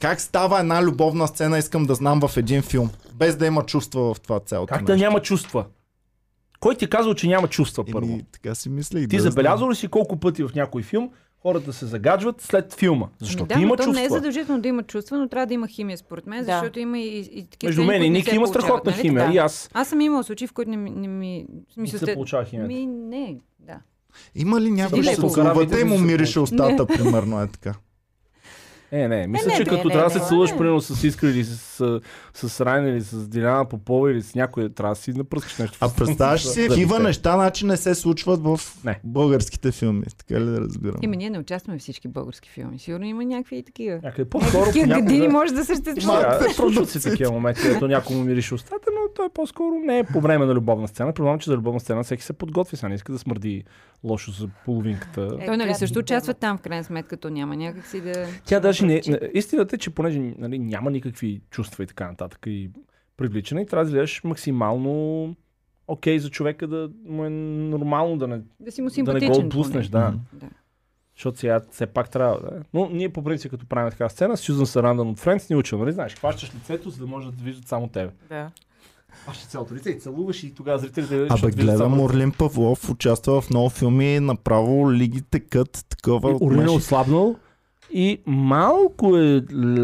как 0.01 0.21
става 0.21 0.59
една 0.59 0.83
любовна 0.83 1.27
сцена, 1.27 1.57
искам 1.57 1.85
да 1.85 1.95
знам 1.95 2.19
в 2.27 2.37
един 2.37 2.61
филм, 2.61 2.89
без 3.13 3.35
да 3.35 3.45
има 3.45 3.63
чувства 3.65 4.13
в 4.13 4.19
това 4.19 4.39
цялото 4.39 4.73
Как 4.73 4.83
да 4.83 4.97
няма 4.97 5.21
чувства? 5.21 5.65
Кой 6.59 6.75
ти 6.75 6.85
е 6.85 6.87
казал, 6.87 7.13
че 7.13 7.27
няма 7.27 7.47
чувства 7.47 7.85
първо? 7.85 8.11
Еми, 8.11 8.25
така 8.31 8.55
си 8.55 8.69
мисля 8.69 8.99
и 8.99 9.07
Ти 9.07 9.15
да 9.17 9.21
забелязал 9.21 9.71
ли 9.71 9.75
си 9.75 9.87
колко 9.87 10.17
пъти 10.17 10.43
в 10.43 10.49
някой 10.55 10.83
филм 10.83 11.09
хората 11.39 11.73
се 11.73 11.85
загаджват 11.85 12.41
след 12.41 12.73
филма? 12.73 13.05
Защото 13.19 13.45
да, 13.47 13.61
има 13.61 13.67
но 13.67 13.75
то 13.75 13.83
не 13.83 13.91
е 13.91 14.03
чувства. 14.03 14.17
задължително 14.17 14.61
да 14.61 14.67
има 14.67 14.83
чувства, 14.83 15.17
но 15.17 15.27
трябва 15.29 15.45
да 15.47 15.53
има 15.53 15.67
химия 15.67 15.97
според 15.97 16.27
мен, 16.27 16.45
Да. 16.45 16.51
защото 16.51 16.79
има 16.79 16.99
и, 16.99 17.19
и 17.33 17.47
такива 17.47 17.69
Между 17.69 17.83
мен 17.83 18.03
и 18.03 18.09
Ники 18.09 18.35
има 18.35 18.47
страхотна 18.47 18.91
нали 18.91 19.01
химия. 19.01 19.23
така? 19.23 19.33
И 19.33 19.37
аз 19.37 19.69
Аз 19.73 19.87
съм 19.87 20.01
имала 20.01 20.23
случаи, 20.23 20.47
в 20.47 20.53
които 20.53 20.71
не, 20.71 20.77
не 20.77 21.07
ми... 21.07 21.45
В 21.49 21.77
не 21.77 21.87
смисъл, 21.87 21.99
се 21.99 22.13
получава 22.13 22.45
химията. 22.45 22.67
Ми, 22.67 22.85
не, 22.85 23.37
да. 23.59 23.79
Има 24.35 24.61
ли 24.61 24.71
някой, 24.71 25.03
ще 25.03 25.15
се 25.15 25.29
целувате 25.29 25.79
и 25.79 25.83
му 25.83 25.97
мирише 25.99 26.39
устата, 26.39 26.85
примерно 26.87 27.41
е 27.41 27.47
така. 27.47 27.73
Е, 28.95 29.07
не, 29.07 29.27
мисля, 29.27 29.47
не, 29.47 29.53
че 29.53 29.63
не, 29.63 29.69
като 29.69 29.87
не, 29.87 29.93
трябва 29.93 30.09
да 30.09 30.19
се 30.19 30.27
целуваш, 30.27 30.57
примерно 30.57 30.81
с 30.81 31.03
Искра 31.03 31.27
или 31.29 31.43
с, 31.43 32.01
с, 32.33 32.49
с 32.49 32.61
Райн 32.61 32.87
или 32.87 33.01
с 33.01 33.27
Диляна 33.27 33.65
Попова 33.65 34.11
или 34.11 34.21
с 34.21 34.35
някой, 34.35 34.69
трябва 34.69 34.95
да 34.95 35.01
си 35.01 35.13
напръскаш 35.13 35.57
нещо. 35.57 35.77
А 35.81 35.89
представяш 35.97 36.43
си, 36.43 36.61
Да. 36.61 36.67
такива 36.67 36.99
неща, 36.99 37.33
значи 37.33 37.65
не 37.65 37.77
се 37.77 37.95
случват 37.95 38.43
в 38.43 38.59
Не. 38.83 38.99
българските 39.03 39.71
филми. 39.71 40.03
Така 40.17 40.41
ли 40.41 40.45
да 40.45 40.61
разбирам? 40.61 40.95
Ими 41.01 41.17
ние 41.17 41.29
не 41.29 41.39
участваме 41.39 41.79
в 41.79 41.81
всички 41.81 42.07
български 42.07 42.49
филми. 42.49 42.79
Сигурно 42.79 43.05
има 43.05 43.25
някакви 43.25 43.57
и 43.57 43.63
такива. 43.63 43.99
Някъде 44.03 44.29
по-скоро 44.29 44.65
Такива 44.65 44.87
градини 44.87 45.27
може 45.27 45.53
да 45.53 45.65
съществуват. 45.65 46.41
Сега, 46.41 46.53
случват 46.53 46.89
се 46.89 47.09
такива 47.09 47.31
моменти, 47.31 47.61
ето 47.75 47.87
някой 47.87 48.15
му 48.15 48.23
мирише 48.23 48.53
устата, 48.53 48.85
но 48.93 49.13
той 49.15 49.29
по-скоро 49.29 49.75
не 49.85 49.99
е 49.99 50.03
по 50.03 50.21
време 50.21 50.45
на 50.45 50.53
любовна 50.53 50.87
сцена. 50.87 51.09
Предполагам, 51.09 51.39
че 51.39 51.49
за 51.49 51.57
любовна 51.57 51.79
сцена 51.79 52.03
всеки 52.03 52.23
се 52.23 52.33
подготви, 52.33 52.77
сега 52.77 52.89
не 52.89 52.95
иска 52.95 53.11
да 53.11 53.19
смърди 53.19 53.63
лошо 54.03 54.31
за 54.31 54.47
половинката. 54.65 55.21
Е, 55.21 55.27
Той 55.27 55.37
нали 55.37 55.57
трябва 55.57 55.75
също 55.75 55.93
да 55.93 55.99
участва 55.99 56.33
там 56.33 56.57
в 56.57 56.61
крайна 56.61 56.83
сметка, 56.83 57.17
то 57.17 57.29
няма 57.29 57.55
някакси 57.55 58.01
да... 58.01 58.25
Тя 58.45 58.59
даже 58.59 58.84
не, 58.85 59.01
не. 59.07 59.19
Истината 59.33 59.75
е, 59.75 59.79
че 59.79 59.89
понеже 59.89 60.19
нали, 60.19 60.59
няма 60.59 60.91
никакви 60.91 61.41
чувства 61.49 61.83
и 61.83 61.87
така 61.87 62.07
нататък 62.07 62.39
и 62.47 62.69
привличане, 63.17 63.61
и 63.61 63.65
трябва 63.65 63.85
да 63.85 63.89
изгледаш 63.89 64.23
максимално 64.23 65.35
окей 65.87 66.19
за 66.19 66.29
човека 66.29 66.67
да 66.67 66.89
му 67.05 67.25
е 67.25 67.29
нормално 67.29 68.17
да 68.17 68.27
не, 68.27 68.41
Да 68.59 68.71
си 68.71 68.81
му 68.81 68.89
да 68.97 69.13
не 69.13 69.27
го 69.27 69.37
отблъснеш. 69.37 69.87
Да. 69.87 70.13
Защото 71.15 71.39
сега 71.39 71.61
все 71.71 71.85
пак 71.85 72.09
трябва 72.09 72.39
да 72.39 72.57
е. 72.57 72.59
Но 72.73 72.89
ние 72.89 73.09
по 73.09 73.23
принцип, 73.23 73.51
като 73.51 73.65
правим 73.65 73.91
така 73.91 74.09
сцена, 74.09 74.37
Сюзан 74.37 74.65
Сарандън 74.65 75.09
от 75.09 75.19
Френц 75.19 75.49
ни 75.49 75.55
учил, 75.55 75.79
нали 75.79 75.91
знаеш, 75.91 76.15
хващаш 76.15 76.55
лицето, 76.55 76.89
за 76.89 76.99
да 76.99 77.07
може 77.07 77.31
да 77.31 77.43
виждат 77.43 77.67
само 77.67 77.87
тебе. 77.87 78.11
Да. 78.29 78.51
Хващаш 79.23 79.47
цялото 79.47 79.75
лице 79.75 79.89
и 79.89 79.99
целуваш 79.99 80.43
и 80.43 80.55
тогава 80.55 80.79
зрителите 80.79 81.27
Абе, 81.29 81.51
гледам 81.51 81.77
само... 81.77 82.03
Орлин 82.03 82.31
Павлов, 82.31 82.89
участва 82.89 83.41
в 83.41 83.49
много 83.49 83.69
филми, 83.69 84.19
направо 84.19 84.91
лиги 84.91 85.21
текат, 85.21 85.85
такова. 85.89 86.31
И 86.31 86.35
Орлин 86.41 86.67
е 86.67 86.69
отслабнал 86.69 87.35
и 87.95 88.21
малко 88.25 89.17
е 89.17 89.41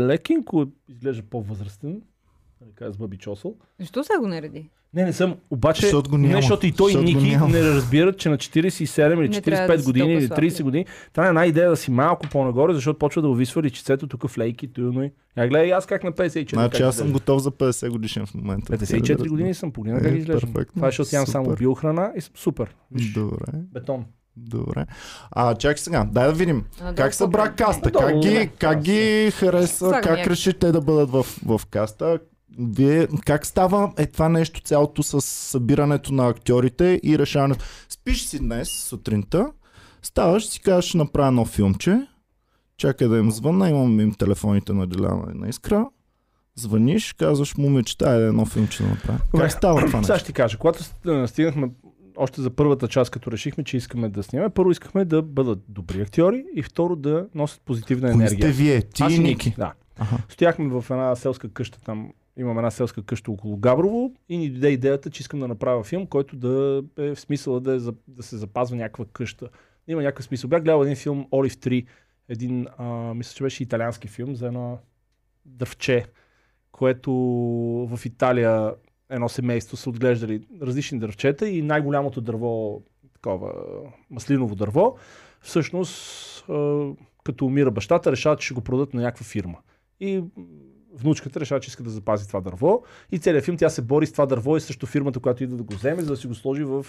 лекенко 0.07 0.65
изглежда 0.89 1.23
по-възрастен. 1.23 2.01
С 2.81 2.97
Бъби 2.97 3.17
Чосъл. 3.17 3.55
Защо 3.79 4.03
сега 4.03 4.19
го 4.19 4.27
нареди? 4.27 4.69
Не, 4.93 5.05
не 5.05 5.13
съм. 5.13 5.35
Обаче, 5.49 5.81
Защото 5.81 6.09
го 6.09 6.17
няма. 6.17 6.33
не, 6.35 6.41
защото 6.41 6.65
и 6.67 6.71
той 6.71 6.91
и 6.91 6.93
Защото 6.93 7.13
го 7.13 7.19
Ники 7.19 7.31
няма. 7.31 7.47
не 7.49 7.61
разбират, 7.61 8.17
че 8.17 8.29
на 8.29 8.37
47 8.37 8.85
или 9.15 9.29
Не 9.29 9.41
трябва 9.41 9.67
да 9.67 9.73
45 9.73 9.79
си 9.79 9.85
години 9.85 10.13
или 10.13 10.19
толкова 10.21 10.41
30 10.41 10.49
слаб, 10.49 10.63
години 10.63 10.85
трябва 11.13 11.29
една 11.29 11.45
идея 11.45 11.69
да 11.69 11.75
си 11.75 11.91
малко 11.91 12.27
по-нагоре, 12.27 12.73
защото 12.73 12.99
почва 12.99 13.21
да 13.21 13.29
увисва 13.29 13.63
личицето 13.63 14.07
тук 14.07 14.27
в 14.27 14.37
лейки, 14.37 14.67
туно 14.67 15.03
и. 15.03 15.11
Я 15.37 15.47
гледай 15.47 15.71
аз 15.71 15.85
как 15.85 16.03
на 16.03 16.11
54. 16.11 16.49
Значи 16.49 16.71
как 16.71 16.81
аз 16.81 16.95
съм 16.95 17.07
изглежда. 17.07 17.13
готов 17.13 17.41
за 17.41 17.51
50 17.51 17.89
годишен 17.89 18.25
в 18.25 18.33
момента. 18.33 18.77
54 18.77 19.29
години 19.29 19.53
съм, 19.53 19.71
погледна 19.71 20.01
как 20.01 20.11
Е, 20.11 20.15
изглеждам. 20.15 20.53
перфектно. 20.53 20.75
Това 20.75 20.87
е, 20.87 20.91
защото 20.91 21.15
ям 21.15 21.27
само 21.27 21.45
Супер. 21.45 21.57
биохрана 21.57 22.13
и 22.17 22.21
съм 22.21 22.33
супер. 22.35 22.75
Виж, 22.91 23.13
Добре, 23.13 23.37
бетон. 23.53 24.05
Добре. 24.37 24.85
А, 25.31 25.55
чакай 25.55 25.77
сега, 25.77 26.03
дай 26.11 26.27
да 26.27 26.33
видим. 26.33 26.65
Надолу 26.79 26.95
Как 26.95 27.13
събра 27.13 27.51
каста? 27.51 27.91
Как 27.91 28.19
ги, 28.19 28.49
как 28.59 28.81
ги 28.81 29.31
хареса? 29.35 29.75
Слагам 29.77 30.01
Как 30.01 30.11
някакви. 30.11 30.29
реши 30.31 30.53
те 30.53 30.71
да 30.71 30.81
бъдат 30.81 31.09
в, 31.09 31.25
в 31.45 31.61
каста? 31.65 32.19
Вие, 32.59 33.07
как 33.25 33.45
става 33.45 33.91
е 33.97 34.05
това 34.05 34.29
нещо 34.29 34.61
цялото 34.61 35.03
с 35.03 35.21
събирането 35.21 36.13
на 36.13 36.27
актьорите 36.27 36.99
и 37.03 37.19
решаването? 37.19 37.65
Спиш 37.89 38.25
си 38.25 38.39
днес 38.39 38.69
сутринта, 38.69 39.47
ставаш, 40.01 40.47
си 40.47 40.59
казваш, 40.59 40.85
ще 40.85 40.97
направя 40.97 41.27
едно 41.27 41.45
филмче, 41.45 42.07
чакай 42.77 43.07
да 43.07 43.17
им 43.17 43.31
звънна, 43.31 43.69
имам 43.69 43.99
им 43.99 44.13
телефоните 44.13 44.73
на 44.73 44.87
Деляна 44.87 45.31
и 45.35 45.37
на 45.37 45.49
Искра, 45.49 45.85
звъниш, 46.55 47.13
казваш, 47.13 47.57
момичета, 47.57 48.09
айде 48.09 48.25
едно 48.27 48.45
филмче 48.45 48.83
да 48.83 48.89
направя. 48.89 49.19
Как 49.37 49.51
става 49.51 49.75
това 49.77 49.89
Сега 49.89 49.97
нещо? 50.13 50.15
ще 50.15 50.25
ти 50.25 50.33
кажа, 50.33 50.57
когато 50.57 50.83
ст- 50.83 51.25
стигнахме 51.25 51.69
още 52.17 52.41
за 52.41 52.49
първата 52.49 52.87
част, 52.87 53.11
като 53.11 53.31
решихме, 53.31 53.63
че 53.63 53.77
искаме 53.77 54.09
да 54.09 54.23
снимаме, 54.23 54.49
първо 54.49 54.71
искахме 54.71 55.05
да 55.05 55.21
бъдат 55.21 55.59
добри 55.67 56.01
актьори 56.01 56.45
и 56.55 56.63
второ 56.63 56.95
да 56.95 57.27
носят 57.35 57.61
позитивна 57.61 58.11
Кои 58.11 58.21
енергия. 58.21 58.37
сте 58.37 58.51
вие? 58.51 58.81
Ти 58.81 59.03
Аз 59.03 59.13
и 59.13 59.19
Ники. 59.19 59.53
Да. 59.57 59.73
Аха. 59.99 60.17
Стояхме 60.29 60.67
в 60.67 60.85
една 60.89 61.15
селска 61.15 61.49
къща 61.49 61.81
там. 61.81 62.13
Имам 62.37 62.57
една 62.57 62.71
селска 62.71 63.03
къща 63.03 63.31
около 63.31 63.57
Габрово 63.57 64.11
и 64.29 64.37
ни 64.37 64.49
дойде 64.49 64.69
идеята, 64.69 65.09
че 65.09 65.21
искам 65.21 65.39
да 65.39 65.47
направя 65.47 65.83
филм, 65.83 66.07
който 66.07 66.35
да 66.35 66.83
е 66.97 67.15
в 67.15 67.19
смисъла 67.19 67.59
да, 67.59 67.75
е, 67.75 67.79
да 68.07 68.23
се 68.23 68.37
запазва 68.37 68.75
някаква 68.75 69.05
къща. 69.13 69.49
Има 69.87 70.01
някакъв 70.01 70.25
смисъл. 70.25 70.49
Бях 70.49 70.63
гледал 70.63 70.83
един 70.83 70.95
филм 70.95 71.27
Олив 71.31 71.57
3, 71.57 71.85
един, 72.29 72.67
а, 72.77 73.13
мисля, 73.13 73.35
че 73.35 73.43
беше 73.43 73.63
италиански 73.63 74.07
филм 74.07 74.35
за 74.35 74.47
едно 74.47 74.79
дървче, 75.45 76.05
което 76.71 77.11
в 77.91 78.05
Италия 78.05 78.73
едно 79.11 79.29
семейство 79.29 79.77
са 79.77 79.89
отглеждали 79.89 80.47
различни 80.61 80.99
дървчета 80.99 81.49
и 81.49 81.61
най-голямото 81.61 82.21
дърво, 82.21 82.81
такова 83.13 83.53
маслиново 84.09 84.55
дърво, 84.55 84.95
всъщност 85.41 86.45
като 87.23 87.45
умира 87.45 87.71
бащата, 87.71 88.11
решават, 88.11 88.39
че 88.39 88.45
ще 88.45 88.53
го 88.53 88.61
продадат 88.61 88.93
на 88.93 89.01
някаква 89.01 89.25
фирма. 89.25 89.57
И 89.99 90.23
внучката 90.93 91.39
решава, 91.39 91.61
че 91.61 91.67
иска 91.67 91.83
да 91.83 91.89
запази 91.89 92.27
това 92.27 92.41
дърво 92.41 92.83
и 93.11 93.19
целият 93.19 93.45
филм 93.45 93.57
тя 93.57 93.69
се 93.69 93.81
бори 93.81 94.05
с 94.05 94.11
това 94.11 94.25
дърво 94.25 94.57
и 94.57 94.61
също 94.61 94.85
фирмата, 94.85 95.19
която 95.19 95.43
идва 95.43 95.57
да 95.57 95.63
го 95.63 95.73
вземе, 95.73 96.01
за 96.01 96.07
да 96.07 96.17
си 96.17 96.27
го 96.27 96.35
сложи 96.35 96.63
в 96.63 96.85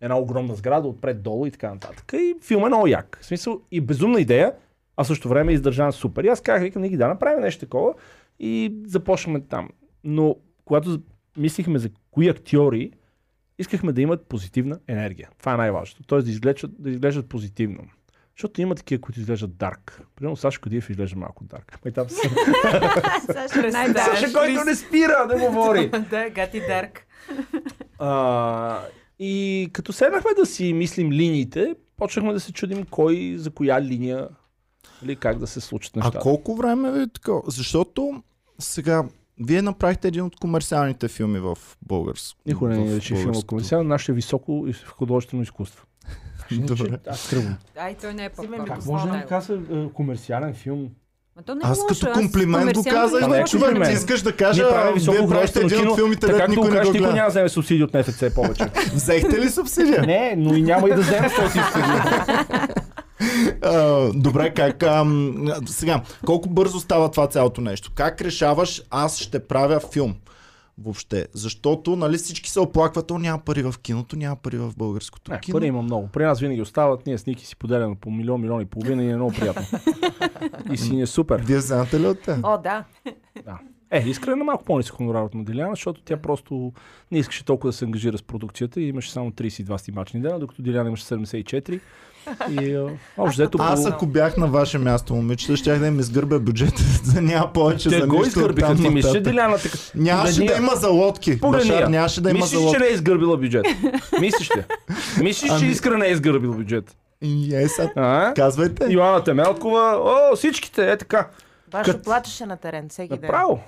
една 0.00 0.18
огромна 0.18 0.54
сграда 0.54 0.88
отпред 0.88 1.22
долу 1.22 1.46
и 1.46 1.50
така 1.50 1.74
нататък. 1.74 2.12
И 2.12 2.34
филм 2.42 2.64
е 2.64 2.68
много 2.68 2.86
як. 2.86 3.18
В 3.22 3.26
смисъл 3.26 3.60
и 3.70 3.80
безумна 3.80 4.20
идея, 4.20 4.52
а 4.96 5.04
в 5.04 5.06
същото 5.06 5.28
време 5.28 5.52
е 5.52 5.54
издържан 5.54 5.92
супер. 5.92 6.24
И 6.24 6.28
аз 6.28 6.40
казах, 6.40 6.62
викам, 6.62 6.82
не 6.82 6.88
ги 6.88 6.96
да 6.96 7.08
направим 7.08 7.40
нещо 7.40 7.60
такова 7.60 7.94
и 8.38 8.74
започнахме 8.86 9.40
там. 9.40 9.68
Но 10.04 10.36
когато 10.64 11.00
мислихме 11.36 11.78
за 11.78 11.90
кои 12.10 12.28
актьори, 12.28 12.90
искахме 13.58 13.92
да 13.92 14.00
имат 14.00 14.26
позитивна 14.26 14.78
енергия. 14.88 15.28
Това 15.38 15.54
е 15.54 15.56
най-важното. 15.56 16.02
Тоест 16.06 16.24
да 16.24 16.30
изглеждат, 16.30 16.82
да 16.82 16.90
изглеждат 16.90 17.28
позитивно. 17.28 17.82
Защото 18.36 18.60
има 18.60 18.74
такива, 18.74 19.00
които 19.00 19.20
изглеждат 19.20 19.56
дарк. 19.56 20.02
Примерно 20.16 20.36
Сашо 20.36 20.60
Кадиев 20.60 20.90
изглежда 20.90 21.18
малко 21.18 21.44
дарк. 21.44 21.78
Ма 21.84 21.88
и 21.88 21.92
там 21.92 22.08
са... 22.08 22.16
Саша, 23.26 23.72
Саша, 23.72 24.32
който 24.32 24.64
не 24.64 24.74
спира 24.74 25.26
да 25.28 25.38
говори. 25.38 25.88
да, 26.10 26.30
Гати 26.30 26.60
Дарк. 26.60 27.06
А, 27.98 28.80
и 29.18 29.68
като 29.72 29.92
седнахме 29.92 30.30
да 30.36 30.46
си 30.46 30.72
мислим 30.72 31.12
линиите, 31.12 31.74
почнахме 31.96 32.32
да 32.32 32.40
се 32.40 32.52
чудим 32.52 32.86
кой 32.90 33.34
за 33.36 33.50
коя 33.50 33.80
линия 33.80 34.28
или 35.02 35.16
как 35.16 35.38
да 35.38 35.46
се 35.46 35.60
случат 35.60 35.96
А 35.96 35.98
нещата. 35.98 36.18
колко 36.18 36.56
време 36.56 37.02
е 37.02 37.06
така? 37.08 37.32
Защото 37.46 38.22
сега 38.58 39.04
вие 39.40 39.62
направихте 39.62 40.08
един 40.08 40.24
от 40.24 40.36
комерциалните 40.36 41.08
филми 41.08 41.38
в 41.38 41.58
българско. 41.82 42.38
Никой 42.46 42.76
не 42.76 42.96
рече 42.96 43.08
филма 43.08 43.22
българското. 43.22 43.46
комисар, 43.46 43.82
наше 43.82 44.12
високо 44.12 44.64
и 44.68 44.72
художествено 44.72 45.42
изкуство. 45.42 45.86
Добре. 46.52 46.98
Аз 47.08 47.30
тръгвам. 47.30 47.56
Ай, 47.78 47.96
той 48.00 48.14
не 48.14 48.24
е 48.24 48.30
микрофона. 48.40 48.64
Как 48.64 48.86
може 48.86 49.08
да 49.08 49.26
казва 49.26 49.58
е, 49.72 49.88
комерциален 49.92 50.54
филм? 50.54 50.88
То 51.46 51.54
не 51.54 51.58
е 51.58 51.62
Аз 51.64 51.78
лошо, 51.78 52.06
като 52.06 52.12
комплимент 52.20 52.74
го 52.74 52.82
комерциално 52.82 53.10
казах, 53.10 53.28
не 53.28 53.38
е 53.38 53.44
човек. 53.44 53.86
Ти 53.86 53.92
искаш 53.92 54.22
да 54.22 54.36
кажа, 54.36 54.68
вие 54.96 55.28
правите 55.28 55.60
един 55.60 55.88
от 55.88 55.96
филмите, 55.96 56.26
както 56.26 56.50
никой 56.50 56.70
не 56.70 56.76
го 56.76 56.82
никой 56.84 56.98
гледа. 56.98 57.14
няма 57.14 57.26
да 57.26 57.30
вземе 57.30 57.48
субсидии 57.48 57.84
от 57.84 57.94
НФЦ 57.94 58.24
повече. 58.34 58.64
Взехте 58.94 59.40
ли 59.40 59.48
субсидия? 59.48 60.02
не, 60.02 60.34
но 60.36 60.54
и 60.54 60.62
няма 60.62 60.88
и 60.88 60.94
да 60.94 61.00
вземе 61.00 61.30
този 61.36 61.58
А, 61.58 62.68
добре, 64.14 64.54
как... 64.54 64.82
ам, 64.82 65.48
сега, 65.66 66.02
колко 66.26 66.48
бързо 66.48 66.80
става 66.80 67.10
това 67.10 67.26
цялото 67.26 67.60
нещо? 67.60 67.92
Как 67.94 68.20
решаваш, 68.20 68.82
аз 68.90 69.18
ще 69.18 69.46
правя 69.46 69.80
филм? 69.92 70.14
Въобще. 70.82 71.26
Защото, 71.32 71.96
нали, 71.96 72.16
всички 72.16 72.50
се 72.50 72.60
оплакват, 72.60 73.06
то 73.06 73.18
няма 73.18 73.38
пари 73.38 73.62
в 73.62 73.74
киното, 73.82 74.16
няма 74.16 74.36
пари 74.36 74.56
в 74.56 74.72
българското 74.76 75.32
Не, 75.32 75.40
кино. 75.40 75.58
пари 75.58 75.66
има 75.66 75.82
много. 75.82 76.08
При 76.12 76.24
нас 76.24 76.40
винаги 76.40 76.62
остават, 76.62 77.06
ние 77.06 77.18
с 77.18 77.26
Ники 77.26 77.46
си 77.46 77.56
поделяме 77.56 77.94
по 78.00 78.10
милион, 78.10 78.40
милион 78.40 78.60
и 78.60 78.66
половина 78.66 79.04
и 79.04 79.10
е 79.10 79.16
много 79.16 79.32
приятно. 79.32 79.78
и 80.72 80.76
си 80.76 80.94
ни 80.94 81.02
е 81.02 81.06
супер. 81.06 81.40
Вие 81.40 81.60
знаете 81.60 82.00
ли 82.00 82.06
от 82.06 82.22
те? 82.22 82.36
О, 82.42 82.58
да. 82.58 82.84
Да. 83.44 83.58
Е, 83.90 84.04
искра 84.06 84.36
на 84.36 84.44
малко 84.44 84.64
по-нисък 84.64 84.94
хонорар 84.94 85.22
от 85.22 85.44
Диляна, 85.44 85.72
защото 85.72 86.02
тя 86.04 86.16
просто 86.16 86.72
не 87.12 87.18
искаше 87.18 87.44
толкова 87.44 87.68
да 87.68 87.72
се 87.72 87.84
ангажира 87.84 88.18
с 88.18 88.22
продукцията 88.22 88.80
и 88.80 88.88
имаше 88.88 89.12
само 89.12 89.30
32 89.30 89.76
снимачни 89.76 90.20
дена, 90.20 90.38
докато 90.38 90.62
Диляна 90.62 90.88
имаше 90.88 91.04
74. 91.04 91.80
И 92.50 92.74
а, 92.74 92.88
общо 93.18 93.34
взето 93.34 93.58
Аз 93.60 93.86
ако 93.86 94.06
бях 94.06 94.36
на 94.36 94.46
ваше 94.46 94.78
място, 94.78 95.14
момичета, 95.14 95.56
щях 95.56 95.78
да 95.78 95.86
им 95.86 96.00
изгърбя 96.00 96.40
бюджета, 96.40 96.82
за 97.04 97.22
няма 97.22 97.52
повече 97.52 97.88
те 97.88 98.00
за 98.00 98.06
го 98.06 98.24
изгърбиха. 98.24 98.76
Ти 98.76 98.88
мислиш, 98.88 99.12
че 99.12 99.22
така... 99.22 99.56
Нямаше 99.94 100.44
да 100.44 100.56
има 100.56 100.76
за 100.76 100.88
лодки. 100.88 101.36
Башар, 101.36 101.86
нямаше 101.86 102.20
да 102.20 102.30
има 102.30 102.38
Мислиш, 102.38 102.50
за 102.50 102.58
че 102.58 102.64
лодки. 102.64 102.80
не 102.80 102.86
е 102.86 102.90
изгърбила 102.90 103.36
бюджет? 103.36 103.66
Мислиш 104.20 104.50
ли? 104.50 104.64
Мислиш, 105.22 105.50
че 105.50 105.56
Ами- 105.56 105.72
Искра 105.72 105.98
не 105.98 106.06
е 106.06 106.10
изгърбила 106.10 106.54
бюджет? 106.54 106.96
Е, 107.52 107.68
сега, 107.68 107.90
А? 107.96 108.32
казвайте. 108.36 108.86
Йоанна 108.88 109.24
Темелкова, 109.24 109.98
о, 110.32 110.36
всичките, 110.36 110.92
е 110.92 110.96
така. 110.96 111.28
Башо 111.70 111.90
Кът- 111.90 112.04
плачеше 112.04 112.46
на 112.46 112.56
терен 112.56 112.88
всеки 112.88 113.08
ден. 113.08 113.18
Направо. 113.22 113.60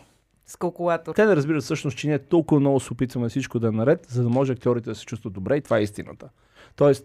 С 0.47 0.57
калкулатор. 0.57 1.15
Те 1.15 1.25
да 1.25 1.37
разбират 1.37 1.63
всъщност, 1.63 1.97
че 1.97 2.07
ние 2.07 2.19
толкова 2.19 2.61
много 2.61 2.81
се 2.81 2.93
опитваме 2.93 3.29
всичко 3.29 3.59
да 3.59 3.69
е 3.69 3.71
наред, 3.71 4.07
за 4.09 4.23
да 4.23 4.29
може 4.29 4.53
актьорите 4.53 4.91
да 4.91 4.97
се 4.97 5.05
чувстват 5.05 5.33
добре 5.33 5.57
и 5.57 5.61
това 5.61 5.79
е 5.79 5.83
истината. 5.83 6.29
Тоест, 6.77 7.05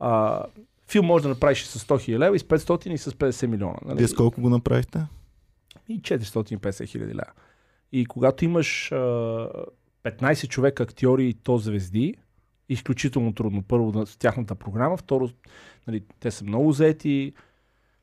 а, 0.00 0.42
филм 0.90 1.06
може 1.06 1.22
да 1.22 1.28
направиш 1.28 1.62
и 1.62 1.66
с 1.66 1.78
100 1.78 1.86
000 1.86 2.18
лева, 2.18 2.36
и 2.36 2.38
с 2.38 2.42
500 2.42 2.88
и 2.88 2.98
с 2.98 3.10
50 3.10 3.46
милиона. 3.46 3.78
Нали? 3.84 3.98
Вие 3.98 4.08
с 4.08 4.14
колко 4.14 4.40
го 4.40 4.48
направихте? 4.48 5.06
И 5.88 6.00
450 6.02 6.86
хиляди 6.88 7.14
лева. 7.14 7.32
И 7.92 8.06
когато 8.06 8.44
имаш 8.44 8.92
а, 8.92 8.96
15 10.04 10.48
човека 10.48 10.82
актьори 10.82 11.28
и 11.28 11.34
то 11.34 11.58
звезди, 11.58 12.14
изключително 12.68 13.34
трудно. 13.34 13.62
Първо 13.62 14.06
с 14.06 14.16
тяхната 14.16 14.54
програма, 14.54 14.96
второ, 14.96 15.30
нали, 15.86 16.04
те 16.20 16.30
са 16.30 16.44
много 16.44 16.72
заети, 16.72 17.32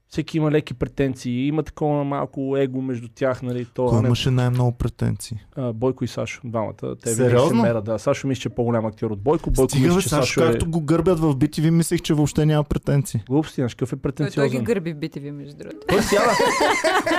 всеки 0.10 0.38
има 0.38 0.52
леки 0.52 0.74
претенции, 0.74 1.48
има 1.48 1.64
такова 1.64 2.04
малко 2.04 2.58
его 2.58 2.82
между 2.82 3.08
тях, 3.16 3.42
нали, 3.42 3.66
то, 3.74 3.86
Кой 3.86 4.02
не, 4.02 4.08
имаше 4.08 4.32
най-много 4.32 4.72
претенции? 4.72 5.38
а, 5.56 5.74
Бойко 5.74 6.04
и 6.04 6.08
Сашо, 6.08 6.42
двамата. 6.46 6.96
Те 7.04 7.10
Сериозно? 7.10 7.50
се 7.50 7.68
мерят, 7.68 7.86
да. 7.86 8.00
Сашо 8.00 8.28
мисля, 8.28 8.42
че 8.42 8.48
е 8.48 8.56
по-голям 8.56 8.86
актьор 8.86 9.12
от 9.12 9.22
Бойко. 9.22 9.52
Бойко 9.52 9.70
Стига, 9.70 9.88
мисля, 9.88 10.02
че 10.02 10.10
Сашо, 10.10 10.22
Сашо 10.22 10.44
е... 10.44 10.52
както 10.52 10.70
го 10.70 10.82
гърбят 10.82 11.20
в 11.20 11.36
BTV, 11.36 11.70
мислех, 11.70 12.02
че 12.02 12.14
въобще 12.14 12.46
няма 12.46 12.64
претенции. 12.64 13.24
Глупости, 13.30 13.56
знаеш, 13.56 13.76
какъв 13.76 13.94
е 13.94 13.96
Той, 13.96 14.12
той 14.12 14.14
ги 14.14 14.18
претенциозен. 14.18 14.64
гърби 14.64 14.94
в 14.94 14.98
BTV, 14.98 15.32
между 15.32 15.58
другото. 15.58 15.78
Той 15.88 16.02
сяда. 16.02 16.32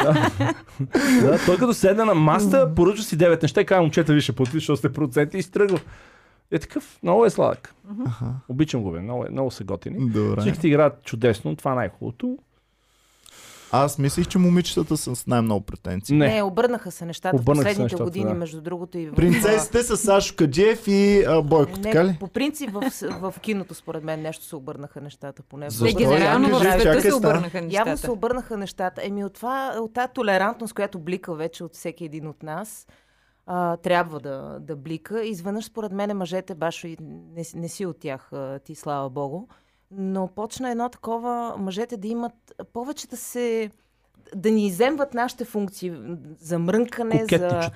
да. 0.02 0.30
да, 1.22 1.38
той 1.46 1.56
като 1.56 1.74
седне 1.74 2.04
на 2.04 2.14
маста, 2.14 2.74
поръчва 2.74 3.04
си 3.04 3.18
9 3.18 3.42
неща 3.42 3.60
и 3.60 3.64
казва, 3.64 3.82
момчета, 3.82 4.12
ви 4.14 4.20
ще 4.20 4.32
плати, 4.32 4.52
защото 4.52 4.76
сте 4.76 4.92
проценти 4.92 5.38
и 5.38 5.42
стръгва. 5.42 5.80
Е 6.50 6.58
такъв, 6.58 6.98
много 7.02 7.24
е 7.24 7.30
сладък. 7.30 7.74
Аха. 8.06 8.26
Обичам 8.48 8.82
го, 8.82 8.92
бе, 8.92 9.00
много, 9.00 9.24
е, 9.24 9.30
много 9.30 9.50
са 9.50 9.64
готини. 9.64 10.10
Добре. 10.10 10.40
Всичките 10.40 10.68
играят 10.68 11.02
чудесно, 11.04 11.56
това 11.56 11.72
е 11.72 11.74
най-хубавото. 11.74 12.38
Аз 13.72 13.98
мислих, 13.98 14.26
че 14.28 14.38
момичетата 14.38 14.96
са 14.96 15.16
с 15.16 15.26
най-много 15.26 15.60
претенции. 15.60 16.16
Не. 16.16 16.28
Не, 16.28 16.42
обърнаха 16.42 16.90
се 16.90 17.04
нещата 17.04 17.38
в 17.38 17.40
Обърнаха 17.40 17.62
се 17.62 17.64
последните 17.64 17.82
нещата, 17.84 18.04
години, 18.04 18.24
да. 18.24 18.34
между 18.34 18.60
другото 18.60 18.98
и 18.98 19.06
в... 19.06 19.14
Принцесите 19.14 19.82
са 19.82 19.96
Сашо 19.96 20.34
Каджиев 20.36 20.88
и 20.88 21.24
а, 21.24 21.42
Бойко, 21.42 21.72
Не, 21.72 21.82
така 21.82 22.04
ли? 22.04 22.16
по 22.20 22.28
принцип 22.28 22.70
в, 22.70 22.82
в 23.12 23.40
киното, 23.40 23.74
според 23.74 24.04
мен, 24.04 24.22
нещо 24.22 24.44
се 24.44 24.56
обърнаха 24.56 25.00
нещата. 25.00 25.42
Поне 25.42 25.66
в 25.66 25.72
Защо? 25.72 25.98
Те 25.98 26.04
България. 26.04 26.38
генерално 26.38 26.58
в 26.58 26.80
света 26.80 27.00
се 27.02 27.14
обърнаха 27.14 27.58
Явно 27.58 27.70
се 27.86 27.90
нещата. 27.90 28.12
обърнаха 28.12 28.56
нещата. 28.56 29.00
Еми 29.04 29.24
от, 29.24 29.32
това, 29.32 29.74
от 29.78 29.92
тази 29.92 30.12
толерантност, 30.14 30.74
която 30.74 30.98
блика 30.98 31.34
вече 31.34 31.64
от 31.64 31.74
всеки 31.74 32.04
един 32.04 32.26
от 32.26 32.42
нас, 32.42 32.86
а, 33.46 33.76
трябва 33.76 34.20
да, 34.20 34.58
да 34.60 34.76
блика. 34.76 35.24
Изведнъж, 35.24 35.64
според 35.64 35.92
мен, 35.92 36.16
мъжете, 36.16 36.54
башо, 36.54 36.86
и 36.86 36.96
не, 37.34 37.44
си- 37.44 37.56
не 37.58 37.68
си 37.68 37.86
от 37.86 38.00
тях, 38.00 38.30
ти 38.64 38.74
слава 38.74 39.10
богу, 39.10 39.46
но 39.90 40.28
почна 40.28 40.70
едно 40.70 40.88
такова, 40.88 41.54
мъжете 41.58 41.96
да 41.96 42.08
имат 42.08 42.54
повече 42.72 43.08
да 43.08 43.16
се 43.16 43.70
да 44.34 44.50
ни 44.50 44.66
иземват 44.66 45.14
нашите 45.14 45.44
функции 45.44 45.92
за 46.40 46.58
мрънкане, 46.58 47.24
за, 47.30 47.70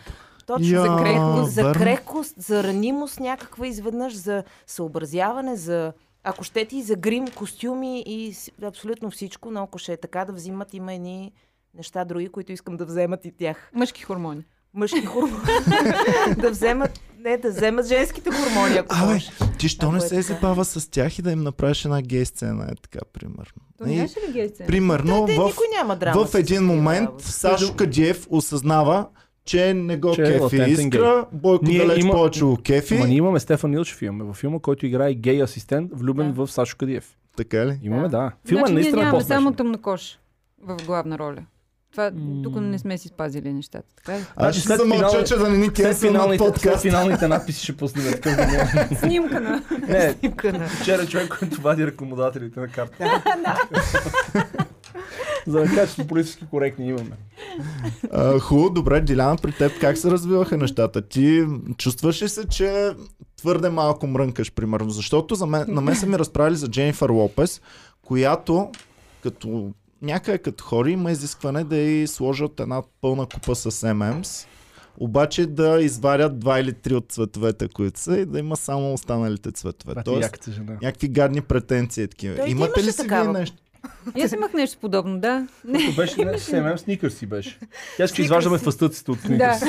точно, 0.46 0.66
Я, 0.66 0.80
за, 0.80 0.96
крехкост, 0.98 1.52
за 1.52 1.62
верно. 1.62 1.80
крехкост, 1.80 2.34
за 2.38 2.64
ранимост 2.64 3.20
някаква 3.20 3.66
изведнъж, 3.66 4.14
за 4.14 4.44
съобразяване, 4.66 5.56
за 5.56 5.92
ако 6.24 6.44
щете 6.44 6.76
и 6.76 6.82
за 6.82 6.96
грим, 6.96 7.28
костюми 7.28 8.02
и 8.06 8.34
абсолютно 8.62 9.10
всичко, 9.10 9.50
но 9.50 9.62
ако 9.62 9.78
ще 9.78 9.92
е 9.92 9.96
така 9.96 10.24
да 10.24 10.32
взимат, 10.32 10.74
има 10.74 10.94
едни 10.94 11.32
неща 11.74 12.04
други, 12.04 12.28
които 12.28 12.52
искам 12.52 12.76
да 12.76 12.84
вземат 12.84 13.24
и 13.24 13.32
тях. 13.32 13.70
Мъжки 13.74 14.02
хормони. 14.02 14.44
Мъжки 14.74 15.00
хормони. 15.02 15.42
да 16.36 16.50
вземат, 16.50 16.90
не, 17.18 17.36
да 17.36 17.50
вземат 17.50 17.86
женските 17.86 18.30
хормони, 18.30 18.74
ако 18.74 18.96
Абе, 18.96 19.18
ти 19.58 19.68
що 19.68 19.92
не 19.92 19.98
е 19.98 20.00
се 20.00 20.08
така. 20.08 20.22
забава 20.24 20.64
с 20.64 20.90
тях 20.90 21.18
и 21.18 21.22
да 21.22 21.32
им 21.32 21.40
направиш 21.40 21.84
една 21.84 22.02
гей 22.02 22.24
сцена, 22.24 22.64
е 22.64 22.74
така, 22.74 22.98
примерно. 23.12 23.44
То 23.78 23.86
нямаше 23.86 24.20
ли 24.20 24.32
гей 24.32 24.48
сцена? 24.48 24.66
примерно, 24.66 25.26
Те, 25.26 25.34
в, 25.34 25.44
никой 25.46 25.66
няма 25.74 25.96
драма. 25.96 26.24
в 26.26 26.34
един 26.34 26.64
момент. 26.64 27.10
Сашо 27.18 27.74
Каджиев 27.74 28.26
осъзнава, 28.30 29.06
че 29.44 29.74
не 29.74 29.96
го 29.96 30.14
Че 30.14 30.22
е 30.22 30.24
кефи 30.24 30.40
латентен 30.40 30.70
искра, 30.86 31.26
Бойко 31.32 31.64
Ние 31.64 31.78
далеч 31.78 32.00
има- 32.00 32.12
повече 32.12 32.44
го 32.44 32.56
кефи. 32.56 32.94
Ама 32.94 33.06
ние 33.06 33.16
имаме 33.16 33.40
Стефан 33.40 33.72
Илчев 33.72 34.02
имаме 34.02 34.24
във 34.24 34.36
филма, 34.36 34.58
който 34.58 34.86
играе 34.86 35.14
гей 35.14 35.42
асистент, 35.42 35.90
влюбен 35.94 36.32
Да. 36.32 36.46
в 36.46 36.52
Сашо 36.52 36.76
Кадиев. 36.76 37.16
Така 37.36 37.66
ли? 37.66 37.80
Имаме, 37.82 38.02
Да. 38.02 38.08
да. 38.10 38.32
Филма 38.46 38.58
значи, 38.58 38.72
ние 38.72 38.74
наистина 38.74 38.98
е 38.98 39.04
нямаме 39.04 39.18
по-смешен. 39.18 39.36
само 39.36 39.52
тъмнокош 39.52 40.18
в 40.60 40.76
главна 40.86 41.18
роля. 41.18 41.42
Това, 41.92 42.10
тук 42.42 42.56
не 42.56 42.78
сме 42.78 42.98
си 42.98 43.08
спазили 43.08 43.52
нещата. 43.52 43.84
Така 43.96 44.12
ли? 44.12 44.24
Аз 44.36 44.44
Значи 44.46 44.60
ще 44.60 44.76
замълча, 44.76 45.08
финала- 45.08 45.24
че 45.24 45.36
да 45.36 45.48
не 45.48 45.58
ни 45.58 45.64
След 45.64 45.74
кенсъл 45.76 45.90
на 45.90 45.94
финалните, 46.12 46.44
подкаст. 46.44 46.82
финалните 46.82 47.28
надписи 47.28 47.62
ще 47.62 47.76
пуснем 47.76 48.04
Снимка 48.94 49.40
на... 49.40 49.62
Не, 49.88 50.12
Снимка 50.12 50.52
на- 50.52 50.68
вчера 50.68 51.06
човек, 51.06 51.36
който 51.38 51.60
вади 51.60 51.86
ръкомодателите 51.86 52.60
на 52.60 52.68
карта. 52.68 53.22
За 55.46 55.60
да 55.60 55.66
кажа, 55.66 55.94
че 55.94 56.06
политически 56.06 56.46
коректни 56.46 56.88
имаме. 56.88 57.16
А, 58.12 58.38
Хубаво, 58.38 58.70
добре, 58.70 59.00
Диляна, 59.00 59.36
при 59.36 59.52
теб 59.52 59.72
как 59.80 59.98
се 59.98 60.10
развиваха 60.10 60.56
нещата? 60.56 61.02
Ти 61.02 61.46
чувстваш 61.76 62.22
ли 62.22 62.28
се, 62.28 62.48
че 62.48 62.90
твърде 63.36 63.68
малко 63.68 64.06
мрънкаш, 64.06 64.52
примерно? 64.52 64.90
Защото 64.90 65.34
за 65.34 65.46
мен, 65.46 65.64
на 65.68 65.80
мен 65.80 65.96
са 65.96 66.06
ми 66.06 66.18
разправили 66.18 66.56
за 66.56 66.68
Дженнифър 66.68 67.10
Лопес, 67.10 67.60
която 68.02 68.70
като 69.22 69.70
някъде 70.02 70.38
като 70.38 70.64
хори 70.64 70.92
има 70.92 71.10
изискване 71.10 71.64
да 71.64 71.76
й 71.76 72.06
сложат 72.06 72.60
една 72.60 72.82
пълна 73.00 73.26
купа 73.26 73.54
с 73.54 73.94
ММС, 73.94 74.46
обаче 74.98 75.46
да 75.46 75.80
извадят 75.80 76.38
два 76.38 76.60
или 76.60 76.72
три 76.72 76.94
от 76.94 77.12
цветовете, 77.12 77.68
които 77.68 78.00
са 78.00 78.18
и 78.18 78.26
да 78.26 78.38
има 78.38 78.56
само 78.56 78.92
останалите 78.92 79.52
цветове. 79.52 79.94
Тоест, 80.04 80.48
някакви 80.82 81.08
гадни 81.08 81.40
претенции 81.40 82.08
такива. 82.08 82.50
Имате 82.50 82.80
ли 82.80 82.92
си 82.92 83.02
вие 83.02 83.08
такава. 83.08 83.32
нещо? 83.32 83.56
И 84.16 84.22
аз 84.24 84.32
имах 84.32 84.52
нещо 84.52 84.78
подобно, 84.80 85.18
да. 85.20 85.46
Като 85.72 85.96
беше, 85.96 86.24
не, 86.24 86.38
семем 86.38 86.78
сникърс 86.78 87.14
си 87.14 87.26
беше. 87.26 87.58
Тя 87.96 88.04
иска 88.04 88.22
изваждаме 88.22 88.58
фастъците 88.58 89.10
от 89.10 89.20
сникърс. 89.20 89.62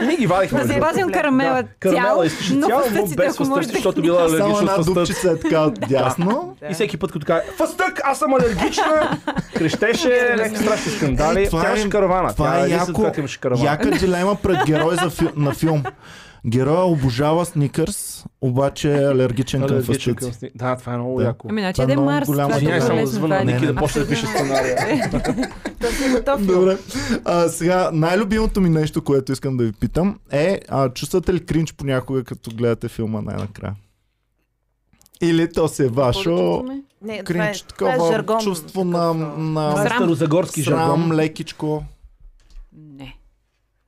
Ние 0.00 0.16
ги 0.16 0.26
вадихме. 0.26 0.60
Да 0.60 0.66
запазим 0.66 1.12
карамела 1.12 1.62
Да, 1.62 1.68
карамела 1.80 2.14
цял, 2.14 2.24
искаше 2.26 2.54
но 2.54 2.66
цял, 2.66 2.82
но 2.94 3.06
без 3.06 3.36
фастъци, 3.36 3.72
защото 3.72 4.02
била 4.02 4.22
алергична 4.22 4.52
от 4.52 4.68
фастъци. 4.68 4.94
дупчица 4.94 5.30
е 5.30 5.38
така 5.38 5.70
дясно. 5.88 6.56
И 6.70 6.74
всеки 6.74 6.96
път, 6.96 7.12
като 7.12 7.26
каже, 7.26 7.42
фастък, 7.56 8.00
аз 8.04 8.18
съм 8.18 8.34
алергична, 8.34 9.18
крещеше, 9.54 10.34
някакви 10.36 10.56
страшни 10.56 10.92
скандали. 10.92 11.46
Това 11.46 11.62
Тя 11.62 11.68
е- 11.68 11.72
имаше 11.72 11.88
каравана. 11.90 12.32
Това 12.32 12.50
Тя 12.50 12.66
е 12.66 12.68
яко, 12.70 13.12
яка 13.64 13.90
дилема 13.90 14.36
пред 14.36 14.66
герой 14.66 14.96
на 15.36 15.52
филм. 15.52 15.82
Героя 16.46 16.84
обожава 16.84 17.44
сникърс, 17.44 18.24
обаче 18.40 18.92
е 18.92 19.04
алергичен 19.04 19.60
към 19.60 19.82
сни- 20.32 20.50
Да, 20.54 20.76
това 20.76 20.92
е 20.92 20.96
много 20.96 21.18
Да. 21.18 21.24
яко. 21.24 21.46
Ами, 21.50 21.60
значи 21.60 21.82
е 21.82 21.86
да 21.86 21.92
е 21.92 21.96
Марс. 21.96 22.26
голяма 22.26 22.48
това 22.48 22.54
е 22.54 22.58
Извинявай, 22.58 22.80
само 22.80 22.96
лесно, 22.96 23.10
звъна, 23.10 23.44
Ники 23.44 23.66
да 23.66 23.72
не. 23.72 23.78
почне 23.78 24.02
да 24.02 24.08
пише 24.08 24.26
сценария. 24.26 25.10
Добре. 26.38 26.78
А, 27.24 27.48
сега, 27.48 27.90
най-любимото 27.92 28.60
ми 28.60 28.68
нещо, 28.70 29.02
което 29.02 29.32
искам 29.32 29.56
да 29.56 29.64
ви 29.64 29.72
питам 29.72 30.18
е, 30.30 30.60
а, 30.68 30.88
чувствате 30.88 31.34
ли 31.34 31.40
кринч 31.40 31.72
понякога, 31.72 32.24
като 32.24 32.50
гледате 32.50 32.88
филма 32.88 33.20
най-накрая? 33.20 33.74
Или 35.20 35.52
то 35.52 35.68
си 35.68 35.82
е 35.82 35.88
вашо 35.88 36.30
Не, 36.62 36.82
това 37.02 37.14
е, 37.14 37.22
кринч, 37.44 37.62
това 37.62 37.88
е 37.88 37.92
такова 37.92 38.12
жаргон. 38.12 38.40
чувство 38.40 38.84
на, 38.84 39.14
на 39.36 39.72
Срам. 39.76 39.86
старозагорски 39.88 40.62
срам, 40.62 40.78
жаргон. 40.78 41.12
лекичко. 41.12 41.84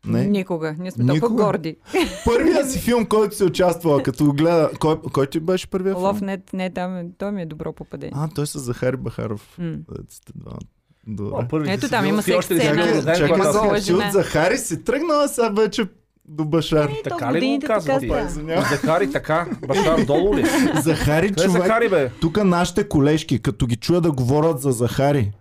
Не. 0.06 0.24
Никога. 0.24 0.74
Ние 0.78 0.90
сме 0.90 1.06
толкова 1.06 1.14
Никога? 1.14 1.44
горди. 1.44 1.76
Първият 2.24 2.70
си 2.70 2.78
филм, 2.78 3.06
който 3.06 3.36
си 3.36 3.44
участвала, 3.44 4.02
като 4.02 4.24
го 4.24 4.32
гледа... 4.32 4.70
Кой, 4.80 5.00
кой 5.12 5.26
ти 5.26 5.40
беше 5.40 5.66
първият 5.66 5.98
Лов 5.98 6.18
филм? 6.18 6.26
не, 6.26 6.38
не 6.52 6.70
там, 6.70 6.96
е- 6.96 7.06
той 7.18 7.32
ми 7.32 7.42
е 7.42 7.46
добро 7.46 7.72
попадение. 7.72 8.12
А, 8.16 8.28
той 8.28 8.46
с 8.46 8.58
Захари 8.58 8.96
Бахаров. 8.96 9.58
О, 9.60 10.58
Добре. 11.06 11.72
Ето 11.72 11.84
си 11.84 11.90
там 11.90 12.06
има 12.06 12.22
си 12.22 12.30
секс 12.30 12.44
сцена. 12.44 13.02
Чакай, 13.16 13.28
гола 13.28 13.52
сега, 13.52 13.80
ти 13.80 13.92
от. 13.92 14.12
Захари 14.12 14.58
си 14.58 14.84
тръгнала, 14.84 15.28
сега 15.28 15.48
вече 15.48 15.86
до 16.28 16.44
Башар. 16.44 16.90
Така 17.04 17.30
в 17.30 17.34
ли 17.34 17.58
го 17.58 17.66
така. 17.66 18.22
Извинявай. 18.26 18.64
Захари 18.70 19.12
така, 19.12 19.46
Башар 19.66 20.04
долу 20.04 20.36
ли? 20.36 20.44
Захари, 20.82 21.28
Къде 21.28 21.42
е 21.42 21.46
човек. 21.46 21.62
Захари, 21.62 21.88
бе? 21.88 22.10
Тук 22.20 22.44
нашите 22.44 22.88
колежки, 22.88 23.42
като 23.42 23.66
ги 23.66 23.76
чуя 23.76 24.00
да 24.00 24.12
говорят 24.12 24.60
за 24.60 24.70
Захари. 24.70 25.32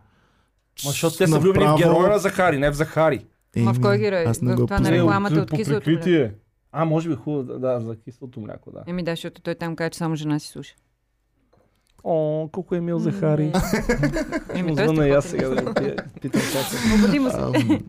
Ма, 0.85 0.91
защото 0.91 1.17
те 1.17 1.27
са 1.27 1.39
влюбени 1.39 1.65
в 1.65 1.75
героя 1.77 2.09
на 2.09 2.19
Захари, 2.19 2.57
не 2.57 2.69
в 2.71 2.73
Захари. 2.73 3.25
Ма 3.55 3.73
в 3.73 3.81
кой 3.81 3.97
герой? 3.97 4.23
Аз 4.23 4.41
не 4.41 4.53
В 4.53 4.55
го 4.55 4.65
това 4.65 4.79
на 4.79 4.91
рекламата 4.91 5.39
от 5.41 5.51
киселото 5.51 5.89
мляко. 5.89 6.35
А, 6.71 6.85
може 6.85 7.09
би 7.09 7.15
хубаво, 7.15 7.43
да, 7.43 7.59
да, 7.59 7.79
за 7.79 7.95
киселото 7.95 8.39
мляко, 8.39 8.71
да. 8.71 8.83
Еми 8.87 9.03
да, 9.03 9.11
защото 9.11 9.41
той 9.41 9.55
там 9.55 9.75
каза, 9.75 9.89
че 9.89 9.97
само 9.97 10.15
жена 10.15 10.39
си 10.39 10.47
слуша. 10.47 10.75
О, 12.03 12.49
колко 12.51 12.75
е 12.75 12.81
мил 12.81 12.99
Захари. 12.99 13.51
Еми 14.53 14.71
е 14.71 14.75
звънна 14.75 15.07
и 15.07 15.11
аз 15.11 15.25
сега 15.25 15.49
да 15.49 15.73
питам 16.21 16.41
как 16.53 16.81
е. 16.81 17.81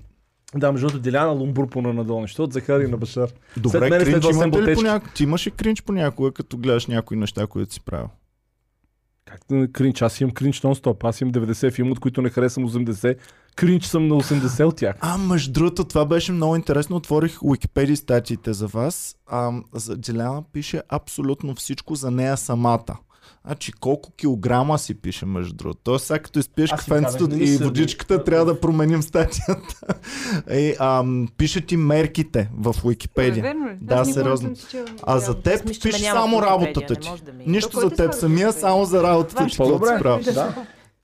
Да, 0.54 0.72
между 0.72 0.86
другото, 0.86 1.02
Деляна 1.02 1.30
Лумбур 1.30 1.68
по 1.68 1.82
надолу. 1.82 2.20
Нещо 2.20 2.44
от 2.44 2.52
Захари 2.52 2.88
на 2.88 2.96
Башар. 2.96 3.28
Добре, 3.56 3.80
мен 3.80 3.92
е 4.00 4.04
кринч 4.04 4.24
следва 4.24 4.44
имате 4.44 4.70
ли 4.70 4.74
понякога? 4.74 5.12
Ти 5.14 5.22
имаш 5.22 5.46
ли 5.46 5.50
кринч 5.50 5.82
понякога, 5.82 6.32
като 6.32 6.56
гледаш 6.56 6.86
някои 6.86 7.16
неща, 7.16 7.46
които 7.46 7.72
си 7.72 7.80
правил? 7.80 8.08
Как 9.26 9.40
да 9.50 9.72
кринч? 9.72 10.02
Аз 10.02 10.20
имам 10.20 10.34
кринч 10.34 10.60
нон-стоп. 10.60 11.08
Аз 11.08 11.20
имам 11.20 11.34
90 11.34 11.72
филма, 11.72 11.90
от 11.90 12.00
които 12.00 12.22
не 12.22 12.30
харесвам 12.30 12.68
80. 12.68 13.16
Кринч 13.56 13.84
съм 13.84 14.08
на 14.08 14.14
80 14.14 14.64
от 14.64 14.76
тях. 14.76 14.96
А, 15.00 15.18
между 15.18 15.52
другото, 15.52 15.84
това 15.84 16.04
беше 16.04 16.32
много 16.32 16.56
интересно. 16.56 16.96
Отворих 16.96 17.38
Wikipedia 17.38 17.94
статиите 17.94 18.52
за 18.52 18.66
вас. 18.66 19.16
А, 19.26 19.52
за 19.72 19.96
Джиляна 19.96 20.42
пише 20.52 20.82
абсолютно 20.88 21.54
всичко 21.54 21.94
за 21.94 22.10
нея 22.10 22.36
самата. 22.36 22.96
Значи 23.44 23.72
колко 23.72 24.12
килограма 24.12 24.78
си 24.78 24.94
пише 24.94 25.26
между 25.26 25.54
другото. 25.54 25.80
Тоест 25.84 26.06
сега 26.06 26.18
като 26.18 26.38
изпиеш 26.38 26.70
кафенцето 26.72 27.24
и 27.32 27.56
водичката, 27.58 28.24
трябва 28.24 28.44
да 28.44 28.60
променим 28.60 29.02
статията. 29.02 29.74
Е, 30.48 30.76
ам, 30.78 31.28
пише 31.36 31.60
ти 31.60 31.76
мерките 31.76 32.50
в 32.54 32.74
Wikipedia. 32.74 33.42
верно 33.42 33.68
ли? 33.68 33.76
Да, 33.80 34.04
сериозно. 34.04 34.50
А 35.02 35.18
за 35.18 35.34
теб 35.34 35.64
ме 35.64 35.70
пише 35.72 36.04
само 36.04 36.42
работата 36.42 36.94
ти. 36.94 37.08
да 37.24 37.32
ми- 37.32 37.44
Нищо 37.46 37.80
за 37.80 37.90
теб 37.90 38.14
самия, 38.14 38.52
само 38.52 38.84
за 38.84 39.02
работата 39.02 39.46
ти. 39.46 39.56
По-добре. 39.56 39.98
Да. 40.24 40.54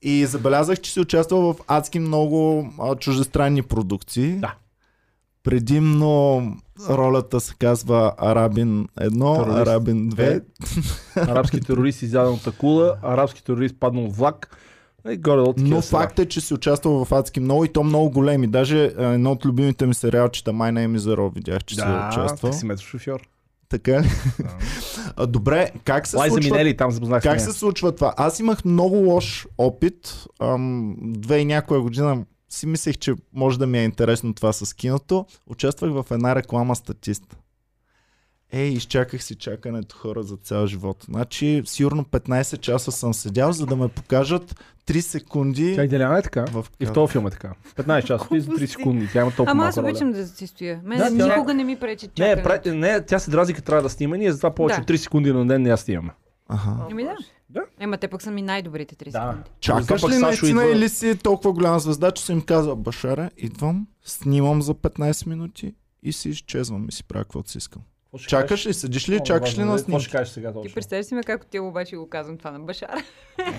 И 0.02 0.26
забелязах, 0.26 0.80
че 0.80 0.92
си 0.92 1.00
участвал 1.00 1.42
в 1.42 1.56
адски 1.68 1.98
много 1.98 2.68
а, 2.80 2.96
чуждестранни 2.96 3.62
продукции. 3.62 4.32
Да. 4.32 4.54
Предимно 5.44 6.42
ролята 6.90 7.40
се 7.40 7.54
казва 7.58 8.12
Арабин 8.18 8.86
1, 9.00 9.44
Терорист. 9.44 9.68
Арабин 9.68 10.10
2. 10.10 10.42
Арабски 11.16 11.60
терорист 11.60 12.02
изяден 12.02 12.32
от 12.32 12.46
акула, 12.46 12.96
арабски 13.02 13.44
терорист 13.44 13.76
паднал 13.80 14.10
в 14.10 14.16
влак. 14.16 14.56
И 15.10 15.16
горе 15.16 15.52
Но 15.58 15.82
факт 15.82 16.18
е, 16.18 16.26
че 16.26 16.40
си 16.40 16.54
участвал 16.54 17.04
в 17.04 17.12
адски 17.12 17.40
много 17.40 17.64
и 17.64 17.68
то 17.68 17.82
много 17.82 18.10
големи. 18.10 18.46
Даже 18.46 18.92
а, 18.98 19.04
едно 19.04 19.32
от 19.32 19.44
любимите 19.44 19.86
ми 19.86 19.94
сериалчета 19.94 20.50
My 20.50 20.72
Name 20.72 20.98
is 20.98 20.98
Zero 20.98 21.34
видях, 21.34 21.64
че 21.64 21.74
си 21.74 21.80
да, 21.80 22.08
участвал. 22.12 22.52
ти 22.52 22.58
си 22.58 22.66
метрошофьор. 22.66 23.20
Така 23.68 24.02
ли? 24.02 24.06
Да. 25.16 25.26
Добре, 25.26 25.70
как 25.84 26.06
се 26.06 26.16
Лайза 26.16 26.34
случва 26.34 26.50
Минели, 26.50 26.76
там 26.76 26.90
запознах 26.90 27.22
Как 27.22 27.40
се 27.40 27.52
случва 27.52 27.94
това? 27.94 28.14
Аз 28.16 28.40
имах 28.40 28.64
много 28.64 28.96
лош 28.96 29.46
опит. 29.58 30.24
Ам, 30.40 30.96
две 31.00 31.38
и 31.38 31.44
някоя 31.44 31.80
година 31.80 32.24
си 32.52 32.66
мислех, 32.66 32.98
че 32.98 33.14
може 33.32 33.58
да 33.58 33.66
ми 33.66 33.78
е 33.78 33.84
интересно 33.84 34.34
това 34.34 34.52
с 34.52 34.74
киното. 34.74 35.26
Участвах 35.46 35.92
в 35.92 36.06
една 36.10 36.34
реклама 36.36 36.76
статист. 36.76 37.36
Ей, 38.52 38.68
изчаках 38.68 39.24
си 39.24 39.34
чакането 39.34 39.96
хора 39.96 40.22
за 40.22 40.36
цял 40.36 40.66
живот. 40.66 41.04
Значи, 41.04 41.62
сигурно 41.64 42.04
15 42.04 42.58
часа 42.58 42.92
съм 42.92 43.14
седял, 43.14 43.52
за 43.52 43.66
да 43.66 43.76
ме 43.76 43.88
покажат 43.88 44.60
3 44.86 45.00
секунди 45.00 45.74
Тя 45.76 45.86
Деляна 45.86 46.18
е 46.18 46.22
така. 46.22 46.44
в 46.44 46.66
И 46.80 46.86
в 46.86 46.92
този 46.92 47.12
филм 47.12 47.26
е 47.26 47.30
така. 47.30 47.52
15 47.76 48.04
часа 48.04 48.26
и 48.32 48.40
за 48.40 48.50
3 48.50 48.66
секунди. 48.66 49.08
Тя 49.12 49.20
има 49.20 49.30
толкова 49.30 49.50
Ама 49.50 49.64
аз 49.64 49.76
обичам 49.76 50.12
да 50.12 50.26
си 50.26 50.46
стоя. 50.46 50.80
Мен 50.84 50.98
Да, 50.98 51.04
тя- 51.18 51.26
никога 51.28 51.54
не 51.54 51.64
ми 51.64 51.76
пречи 51.76 52.06
Не, 52.08 52.12
чакането. 52.34 52.42
пра... 52.64 52.74
не, 52.74 53.00
тя 53.00 53.18
се 53.18 53.30
дрази, 53.30 53.54
като 53.54 53.66
трябва 53.66 53.82
да 53.82 53.90
снима. 53.90 54.16
Ние 54.16 54.32
затова 54.32 54.54
повече 54.54 54.76
Да. 54.76 54.82
от 54.82 54.88
3 54.88 54.96
секунди 54.96 55.32
на 55.32 55.46
ден 55.46 55.62
не 55.62 55.68
я 55.68 55.76
снимаме. 55.76 56.10
Аха. 56.52 56.86
Еми 56.90 57.04
да. 57.04 57.16
Да. 57.50 57.62
Ема 57.80 57.96
те 57.96 58.08
пък 58.08 58.22
са 58.22 58.30
ми 58.30 58.42
най-добрите 58.42 58.94
3 58.96 59.04
Да. 59.04 59.10
секунди. 59.12 59.50
Чакаш 59.60 60.02
ли 60.04 60.18
наистина 60.18 60.62
идва- 60.62 60.72
или 60.72 60.88
си 60.88 61.16
толкова 61.16 61.52
голяма 61.52 61.78
звезда, 61.78 62.10
че 62.10 62.24
съм 62.24 62.36
им 62.36 62.42
казал, 62.42 62.76
Башаре, 62.76 63.30
идвам, 63.36 63.86
снимам 64.04 64.62
за 64.62 64.74
15 64.74 65.26
минути 65.26 65.74
и 66.02 66.12
си 66.12 66.28
изчезвам 66.28 66.86
и 66.88 66.92
си 66.92 67.04
правя 67.04 67.24
каквото 67.24 67.50
си 67.50 67.58
искам. 67.58 67.82
Какво 68.04 68.18
ще 68.18 68.28
Чакаш 68.28 68.66
ли, 68.66 68.74
седиш 68.74 69.08
ли, 69.08 69.20
чакаш 69.20 69.58
ли 69.58 69.60
на 69.60 69.64
е. 69.64 69.76
Какво 69.76 69.78
ще 69.78 69.84
снимки? 69.84 70.06
кажеш 70.08 70.28
сега 70.28 70.48
Ти 70.48 70.54
точно? 70.54 70.74
представяш 70.74 71.06
си 71.06 71.14
ме 71.14 71.22
как 71.22 71.46
ти 71.46 71.58
обаче 71.60 71.96
го 71.96 72.08
казвам 72.08 72.38
това 72.38 72.50
на 72.50 72.60
Башара. 72.60 73.02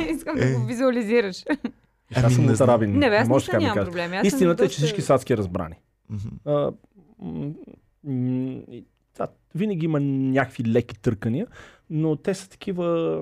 Искам 0.10 0.38
Е. 0.38 0.46
да 0.46 0.60
го 0.60 0.66
визуализираш. 0.66 1.44
Аз 2.16 2.24
Ами, 2.24 2.34
съм 2.34 2.46
не 2.46 2.52
от. 2.54 2.62
Арабин. 2.62 2.98
Не, 3.00 3.06
аз 3.08 3.28
не 3.28 3.30
можеш 3.30 3.46
съм 3.48 3.60
нямам 3.60 3.76
съм 3.76 3.94
Истината 4.28 4.66
е, 4.66 4.70
че 4.70 4.78
всички 4.78 5.02
са 5.02 5.14
адски 5.14 5.38
разбрани. 5.38 5.76
Винаги 9.56 9.86
има 9.86 10.00
някакви 10.00 10.66
леки 10.66 11.00
търкания, 11.02 11.48
но 11.94 12.16
те 12.16 12.34
са 12.34 12.50
такива... 12.50 13.20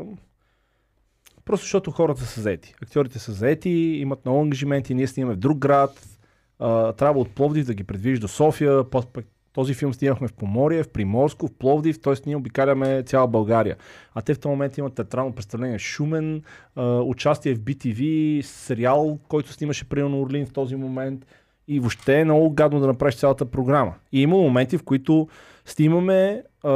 Просто 1.45 1.63
защото 1.63 1.91
хората 1.91 2.21
са 2.21 2.41
заети. 2.41 2.73
Актьорите 2.83 3.19
са 3.19 3.31
заети, 3.31 3.69
имат 3.69 4.25
много 4.25 4.41
ангажименти, 4.41 4.95
ние 4.95 5.07
снимаме 5.07 5.35
в 5.35 5.39
друг 5.39 5.57
град, 5.57 6.19
а, 6.59 6.93
трябва 6.93 7.21
от 7.21 7.29
Пловдив 7.29 7.65
да 7.65 7.73
ги 7.73 7.83
предвижиш 7.83 8.19
до 8.19 8.27
София, 8.27 8.89
пък 8.89 9.25
този 9.53 9.73
филм 9.73 9.93
снимахме 9.93 10.27
в 10.27 10.33
Поморие, 10.33 10.83
в 10.83 10.89
Приморско, 10.89 11.47
в 11.47 11.53
Пловдив, 11.53 12.01
т.е. 12.01 12.13
ние 12.25 12.35
обикаляме 12.35 13.03
цяла 13.03 13.27
България. 13.27 13.75
А 14.15 14.21
те 14.21 14.33
в 14.33 14.39
този 14.39 14.51
момент 14.51 14.77
имат 14.77 14.93
театрално 14.93 15.35
представление 15.35 15.79
Шумен, 15.79 16.43
а, 16.75 16.99
участие 16.99 17.55
в 17.55 17.59
BTV, 17.59 18.41
сериал, 18.41 19.19
който 19.27 19.53
снимаше 19.53 19.89
примерно 19.89 20.21
Орлин 20.21 20.45
в 20.45 20.53
този 20.53 20.75
момент. 20.75 21.25
И 21.67 21.79
въобще 21.79 22.19
е 22.19 22.25
много 22.25 22.51
гадно 22.53 22.79
да 22.79 22.87
направиш 22.87 23.15
цялата 23.15 23.45
програма. 23.45 23.93
И 24.11 24.21
има 24.21 24.37
моменти, 24.37 24.77
в 24.77 24.83
които 24.83 25.27
снимаме 25.65 26.43
а, 26.63 26.69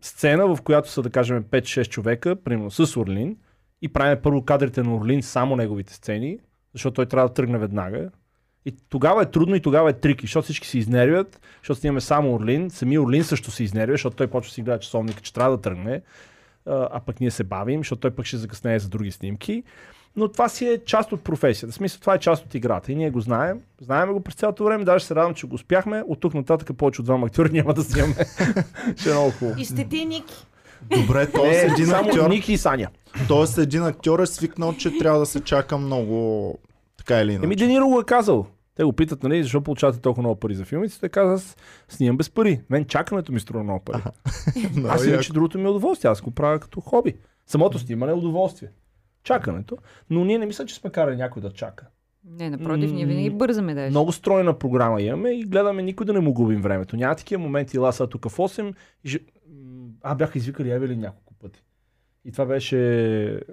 сцена, 0.00 0.56
в 0.56 0.62
която 0.62 0.90
са, 0.90 1.02
да 1.02 1.10
кажем, 1.10 1.44
5-6 1.44 1.88
човека, 1.88 2.36
примерно 2.36 2.70
с 2.70 2.96
Орлин, 2.96 3.36
и 3.82 3.88
правим 3.88 4.18
първо 4.22 4.44
кадрите 4.44 4.82
на 4.82 4.96
Орлин, 4.96 5.22
само 5.22 5.56
неговите 5.56 5.94
сцени, 5.94 6.38
защото 6.72 6.94
той 6.94 7.06
трябва 7.06 7.28
да 7.28 7.34
тръгне 7.34 7.58
веднага. 7.58 8.10
И 8.66 8.74
тогава 8.88 9.22
е 9.22 9.30
трудно 9.30 9.54
и 9.54 9.60
тогава 9.60 9.90
е 9.90 9.92
трики, 9.92 10.26
защото 10.26 10.44
всички 10.44 10.68
се 10.68 10.78
изнервят, 10.78 11.40
защото 11.62 11.80
снимаме 11.80 12.00
само 12.00 12.34
Орлин. 12.34 12.70
Самия 12.70 13.02
Орлин 13.02 13.24
също 13.24 13.50
се 13.50 13.64
изнервя, 13.64 13.92
защото 13.92 14.16
той 14.16 14.26
почва 14.26 14.50
да 14.50 14.54
си 14.54 14.62
гледа 14.62 14.78
часовника, 14.78 15.20
че 15.20 15.32
трябва 15.32 15.56
да 15.56 15.62
тръгне. 15.62 16.02
А 16.66 17.00
пък 17.06 17.20
ние 17.20 17.30
се 17.30 17.44
бавим, 17.44 17.80
защото 17.80 18.00
той 18.00 18.10
пък 18.10 18.26
ще 18.26 18.36
закъснее 18.36 18.78
за 18.78 18.88
други 18.88 19.10
снимки. 19.10 19.62
Но 20.16 20.28
това 20.28 20.48
си 20.48 20.66
е 20.66 20.78
част 20.84 21.12
от 21.12 21.24
професията. 21.24 21.72
В 21.72 21.74
смисъл, 21.74 22.00
това 22.00 22.14
е 22.14 22.18
част 22.18 22.44
от 22.44 22.54
играта. 22.54 22.92
И 22.92 22.94
ние 22.94 23.10
го 23.10 23.20
знаем. 23.20 23.60
Знаем 23.80 24.12
го 24.12 24.20
през 24.20 24.34
цялото 24.34 24.64
време. 24.64 24.84
Даже 24.84 25.04
се 25.04 25.14
радвам, 25.14 25.34
че 25.34 25.46
го 25.46 25.54
успяхме. 25.54 26.02
От 26.08 26.20
тук 26.20 26.34
нататък 26.34 26.76
повече 26.76 27.00
от 27.00 27.04
двама 27.04 27.26
актьори 27.26 27.52
няма 27.52 27.74
да 27.74 27.82
снимаме. 27.82 28.14
Ще 28.96 29.10
е 29.10 29.12
много 29.12 29.30
хубаво. 29.30 29.60
И 29.60 29.64
сте 29.64 29.84
ти, 29.84 30.04
Ники. 30.04 30.46
Добре, 30.96 31.26
т.е. 31.26 31.50
Не, 31.50 31.72
един 31.72 31.86
само 31.86 32.08
актьор, 32.08 32.30
Ники 32.30 32.52
и 32.52 32.58
Саня. 32.58 32.88
т.е. 33.28 33.62
един 33.62 33.82
актьор 33.82 34.18
е 34.18 34.26
свикнал, 34.26 34.74
че 34.74 34.98
трябва 34.98 35.18
да 35.18 35.26
се 35.26 35.40
чака 35.40 35.78
много 35.78 36.58
така 36.96 37.20
или 37.20 37.34
Еми, 37.34 37.44
иначе. 37.44 37.64
Дениро 37.64 37.88
го 37.88 38.00
е 38.00 38.04
казал. 38.04 38.46
Те 38.74 38.84
го 38.84 38.92
питат, 38.92 39.22
нали, 39.22 39.42
защо 39.42 39.60
получавате 39.60 40.00
толкова 40.00 40.22
много 40.22 40.40
пари 40.40 40.54
за 40.54 40.64
филмите. 40.64 41.00
Те 41.00 41.08
каза, 41.08 41.34
аз 41.34 41.56
снимам 41.88 42.16
без 42.16 42.30
пари. 42.30 42.60
Мен 42.70 42.84
чакането 42.84 43.32
ми 43.32 43.40
струва 43.40 43.64
много 43.64 43.84
пари. 43.84 44.02
Много 44.76 44.94
аз 44.94 45.06
иначе 45.06 45.32
другото 45.32 45.58
ми 45.58 45.64
е 45.64 45.68
удоволствие. 45.68 46.10
Аз 46.10 46.20
го 46.20 46.30
правя 46.30 46.60
като 46.60 46.80
хоби. 46.80 47.14
Самото 47.46 47.78
снимане 47.78 48.12
е 48.12 48.14
удоволствие. 48.14 48.68
Чакането. 49.22 49.78
Но 50.10 50.24
ние 50.24 50.38
не 50.38 50.46
мисля, 50.46 50.66
че 50.66 50.74
сме 50.74 50.90
карали 50.90 51.16
някой 51.16 51.42
да 51.42 51.52
чака. 51.52 51.86
Не, 52.24 52.50
напротив, 52.50 52.92
ние 52.92 53.06
винаги 53.06 53.30
бързаме 53.30 53.74
да 53.74 53.90
Много 53.90 54.12
стройна 54.12 54.58
програма 54.58 55.02
имаме 55.02 55.30
и 55.30 55.44
гледаме 55.44 55.82
никой 55.82 56.06
да 56.06 56.12
не 56.12 56.20
му 56.20 56.32
губим 56.32 56.62
времето. 56.62 56.96
Няма 56.96 57.14
такива 57.14 57.42
моменти, 57.42 57.76
ела 57.76 57.92
са 57.92 58.06
тук 58.06 58.28
в 58.28 58.36
8 58.36 58.74
и 59.04 59.18
А, 60.02 60.14
бяха 60.14 60.38
извикали 60.38 60.70
Евели 60.70 60.96
няколко 60.96 61.34
пъти. 61.34 61.62
И 62.24 62.32
това 62.32 62.46
беше 62.46 62.76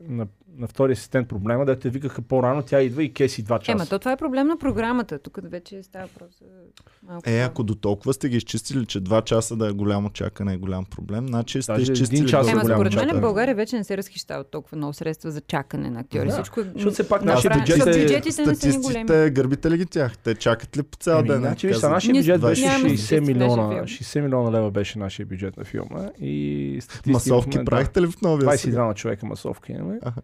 на, 0.01 0.27
на 0.57 0.67
втори 0.67 0.91
асистент 0.91 1.27
проблема, 1.27 1.65
да 1.65 1.79
те 1.79 1.89
викаха 1.89 2.21
по-рано, 2.21 2.63
тя 2.63 2.81
идва 2.81 3.03
и 3.03 3.13
кеси 3.13 3.43
два 3.43 3.59
часа. 3.59 3.71
Ема, 3.71 3.85
то 3.85 3.99
това 3.99 4.11
е 4.11 4.17
проблем 4.17 4.47
на 4.47 4.57
програмата. 4.57 5.19
Тук 5.19 5.39
вече 5.43 5.83
става 5.83 6.07
просто 6.19 6.43
малко. 7.07 7.29
Е, 7.29 7.39
ако 7.39 7.63
до 7.63 7.75
толкова 7.75 8.13
сте 8.13 8.29
ги 8.29 8.37
изчистили, 8.37 8.85
че 8.85 8.99
два 8.99 9.21
часа 9.21 9.55
да 9.55 9.67
е 9.67 9.71
голямо 9.71 10.09
чакане 10.09 10.53
е 10.53 10.57
голям 10.57 10.85
проблем, 10.85 11.27
значи 11.27 11.61
сте 11.61 11.71
Даже 11.71 11.91
изчистили 11.91 12.17
един 12.17 12.29
час 12.29 12.47
е 12.47 12.51
Ема, 12.51 12.61
според 12.63 12.95
мен 12.95 13.17
в 13.17 13.21
България 13.21 13.55
вече 13.55 13.75
не 13.75 13.83
се 13.83 13.97
разхищават 13.97 14.51
толкова 14.51 14.77
много 14.77 14.93
средства 14.93 15.31
за 15.31 15.41
чакане 15.41 15.89
на 15.89 15.99
актьори. 15.99 16.27
Да, 16.27 16.33
Всичко 16.33 16.59
е... 16.59 16.63
защото 16.63 16.93
все 16.93 17.09
пак 17.09 17.21
направено- 17.21 17.33
нашия 17.49 17.59
бюджет 17.59 17.77
е- 17.77 17.81
защото 17.83 17.99
бюджетите 17.99 18.45
не 18.45 18.55
са 18.55 18.67
ни 18.69 18.77
големи. 18.77 19.31
Гърбите 19.31 19.71
ли 19.71 19.77
ги 19.77 19.85
тях? 19.85 20.17
Те 20.17 20.35
чакат 20.35 20.77
ли 20.77 20.83
по 20.83 20.97
цял 20.97 21.23
ден? 21.23 21.39
значи, 21.39 21.67
Така 21.67 21.77
виж, 21.77 21.83
нашия 21.83 22.13
бюджет 22.13 22.41
беше 22.41 22.61
нямаме 22.61 22.83
60 22.83 22.87
статистици 22.87 23.19
в 23.19 23.27
милиона, 23.27 23.63
нашия 23.63 23.85
филм. 23.85 23.85
60 23.85 24.21
милиона 24.21 24.51
лева 24.51 24.71
беше 24.71 24.99
нашия 24.99 25.25
бюджет 25.25 25.57
на 25.57 25.63
филма. 25.63 26.09
И 26.19 26.79
Масовки 27.07 27.65
правихте 27.65 28.01
ли 28.01 28.07
в 28.07 28.21
новия 28.21 28.57
сега? 28.57 28.77
22 28.77 28.95
човека 28.95 29.25
масовки 29.25 29.71
имаме. 29.71 29.99
Аха. 30.01 30.21